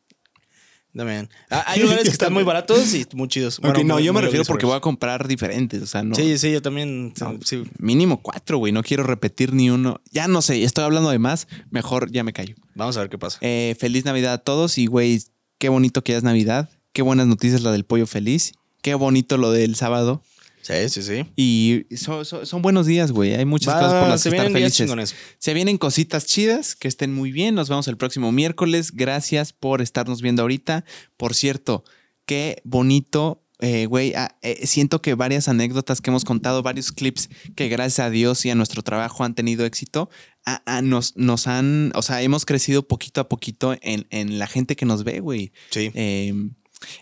También. 0.96 1.30
Ah, 1.52 1.64
Hay 1.68 1.82
lugares 1.82 2.04
que 2.04 2.10
están 2.10 2.34
muy 2.34 2.44
baratos 2.44 2.94
y 2.94 3.06
muy 3.14 3.28
chidos. 3.28 3.60
Ok, 3.60 3.80
no, 3.84 3.96
muy- 3.96 4.04
yo 4.04 4.14
me 4.14 4.22
refiero 4.22 4.44
porque 4.46 4.66
voy 4.66 4.76
a 4.76 4.80
comprar 4.80 5.28
diferentes. 5.28 5.82
O 5.82 5.86
sea, 5.88 6.04
no. 6.04 6.16
Sí, 6.16 6.38
sí, 6.38 6.52
yo 6.52 6.62
también. 6.62 7.14
no, 7.20 7.38
sí. 7.44 7.64
Mínimo 7.78 8.22
cuatro, 8.22 8.58
güey. 8.58 8.72
No 8.74 8.82
quiero 8.84 9.04
repetir 9.04 9.54
ni 9.54 9.70
uno. 9.70 10.02
Ya 10.12 10.28
no 10.28 10.42
sé, 10.42 10.64
estoy 10.64 10.84
hablando 10.84 11.10
de 11.10 11.20
más. 11.20 11.48
Mejor 11.70 12.12
ya 12.12 12.24
me 12.24 12.34
callo. 12.34 12.56
Vamos 12.76 12.98
a 12.98 13.02
ver 13.02 13.10
qué 13.10 13.18
pasa. 13.18 13.38
Eh, 13.42 13.76
feliz 13.80 14.06
Navidad 14.06 14.34
a 14.34 14.38
todos 14.40 14.78
y, 14.78 14.88
güey, 14.88 15.22
qué 15.58 15.70
bonito 15.70 16.04
que 16.04 16.14
ya 16.14 16.18
es 16.18 16.24
Navidad. 16.24 16.70
Qué 16.94 17.02
buenas 17.04 17.28
noticias 17.28 17.62
la 17.62 17.72
del 17.72 17.86
pollo 17.86 18.08
feliz. 18.08 18.54
Qué 18.82 18.96
bonito 18.96 19.38
lo 19.38 19.52
del 19.52 19.76
sábado. 19.76 20.24
Sí, 20.70 20.90
sí, 20.90 21.04
sí. 21.04 21.26
Y 21.36 21.96
so- 21.98 22.24
so- 22.24 22.46
son 22.46 22.62
buenos 22.62 22.86
días, 22.86 23.12
güey. 23.12 23.34
Hay 23.34 23.46
muchas 23.46 23.74
Va, 23.76 23.80
cosas 23.80 24.00
por 24.02 24.10
las 24.10 24.22
se 24.22 24.30
que 24.30 24.36
estar 24.38 24.52
felices. 24.52 25.16
Se 25.38 25.54
vienen 25.54 25.78
cositas 25.78 26.26
chidas, 26.26 26.76
que 26.76 26.88
estén 26.88 27.14
muy 27.14 27.32
bien. 27.32 27.56
Nos 27.56 27.70
vemos 27.70 27.88
el 27.88 27.98
próximo 27.98 28.32
miércoles. 28.32 28.92
Gracias 28.94 29.52
por 29.54 29.82
estarnos 29.82 30.22
viendo 30.22 30.44
ahorita. 30.44 30.86
Por 31.18 31.34
cierto, 31.34 31.84
qué 32.26 32.62
bonito, 32.64 33.44
eh, 33.60 33.88
güey. 33.88 34.14
ah, 34.16 34.38
eh, 34.42 34.68
siento 34.68 35.02
que 35.02 35.16
varias 35.16 35.48
anécdotas 35.48 36.02
que 36.02 36.12
hemos 36.12 36.24
contado, 36.24 36.62
varios 36.62 36.92
clips 36.92 37.30
que 37.56 37.68
gracias 37.68 38.06
a 38.06 38.10
Dios 38.10 38.46
y 38.46 38.50
a 38.52 38.56
nuestro 38.56 38.84
trabajo 38.84 39.24
han 39.24 39.36
tenido 39.36 39.66
éxito, 39.66 40.10
ah, 40.46 40.62
ah, 40.66 40.82
nos, 40.82 41.18
nos 41.18 41.48
han, 41.48 41.92
o 41.96 42.02
sea, 42.02 42.22
hemos 42.22 42.46
crecido 42.46 42.88
poquito 42.88 43.20
a 43.22 43.28
poquito 43.28 43.76
en, 43.82 44.08
en 44.12 44.40
la 44.40 44.48
gente 44.48 44.76
que 44.76 44.86
nos 44.86 45.04
ve, 45.04 45.20
güey. 45.20 45.52
Sí. 45.72 45.92
Eh, 45.94 46.34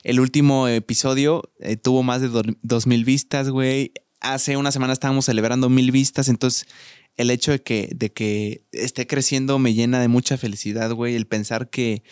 el 0.04 0.20
último 0.20 0.68
episodio 0.68 1.44
eh, 1.60 1.78
tuvo 1.78 2.04
más 2.04 2.22
de 2.22 2.30
do- 2.30 2.44
dos 2.62 2.88
mil 2.88 3.06
vistas, 3.06 3.50
güey. 3.50 3.92
Hace 4.20 4.58
una 4.58 4.72
semana 4.72 4.94
estábamos 4.94 5.26
celebrando 5.26 5.70
mil 5.70 5.92
vistas, 5.92 6.28
entonces 6.30 6.66
el 7.16 7.30
hecho 7.32 7.52
de 7.52 7.62
que, 7.62 7.90
de 7.96 8.12
que 8.12 8.66
esté 8.72 9.08
creciendo 9.08 9.60
me 9.60 9.74
llena 9.74 10.00
de 10.02 10.08
mucha 10.08 10.38
felicidad, 10.38 10.92
güey. 10.92 11.16
El 11.16 11.28
pensar 11.28 11.70
que, 11.70 12.04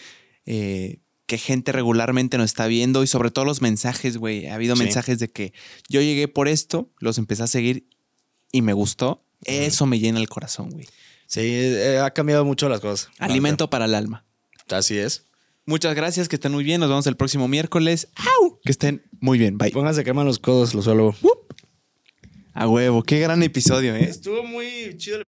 eh, 0.45 0.99
que 1.26 1.38
gente 1.39 1.72
regularmente 1.72 2.38
nos 2.38 2.45
está 2.45 2.68
viendo 2.68 3.03
y 3.03 3.07
sobre 3.07 3.32
todo 3.32 3.45
los 3.45 3.61
mensajes, 3.61 4.18
güey. 4.18 4.47
Ha 4.47 4.55
habido 4.55 4.76
Sí. 4.76 4.84
mensajes 4.84 5.18
de 5.20 5.30
que 5.32 5.53
yo 5.89 6.01
llegué 6.01 6.28
por 6.28 6.47
esto, 6.47 6.91
los 6.99 7.18
empecé 7.18 7.43
a 7.43 7.47
seguir 7.47 7.88
y 8.51 8.61
me 8.61 8.74
gustó. 8.74 9.26
Eso 9.43 9.86
me 9.86 9.99
llena 9.99 10.20
el 10.20 10.30
corazón, 10.30 10.70
güey. 10.72 10.86
Sí, 11.28 11.41
eh, 11.43 11.99
ha 11.99 12.11
cambiado 12.11 12.45
mucho 12.45 12.70
las 12.70 12.80
cosas. 12.80 13.09
Alimento 13.20 13.70
para 13.70 13.86
el 13.86 13.95
alma. 13.95 14.26
Así 14.70 14.97
es. 14.97 15.24
Muchas 15.68 15.95
gracias, 15.95 16.30
que 16.30 16.36
estén 16.36 16.51
muy 16.51 16.63
bien. 16.63 16.80
Nos 16.80 16.89
vemos 16.89 17.07
el 17.07 17.16
próximo 17.16 17.47
miércoles. 17.47 18.07
¡Au! 18.16 18.59
Que 18.63 18.72
estén 18.72 19.03
muy 19.20 19.39
bien. 19.39 19.57
Bye. 19.57 19.72
Pónganse 19.72 20.03
queman 20.03 20.28
los 20.28 20.38
codos, 20.38 20.76
lo 20.76 20.84
suelo. 20.84 21.16
A 22.53 22.68
huevo, 22.68 23.01
qué 23.01 23.20
gran 23.20 23.41
episodio, 23.41 23.95
¿eh? 23.95 24.03
Estuvo 24.03 24.43
muy 24.43 24.95
chido. 24.97 25.18
el 25.18 25.26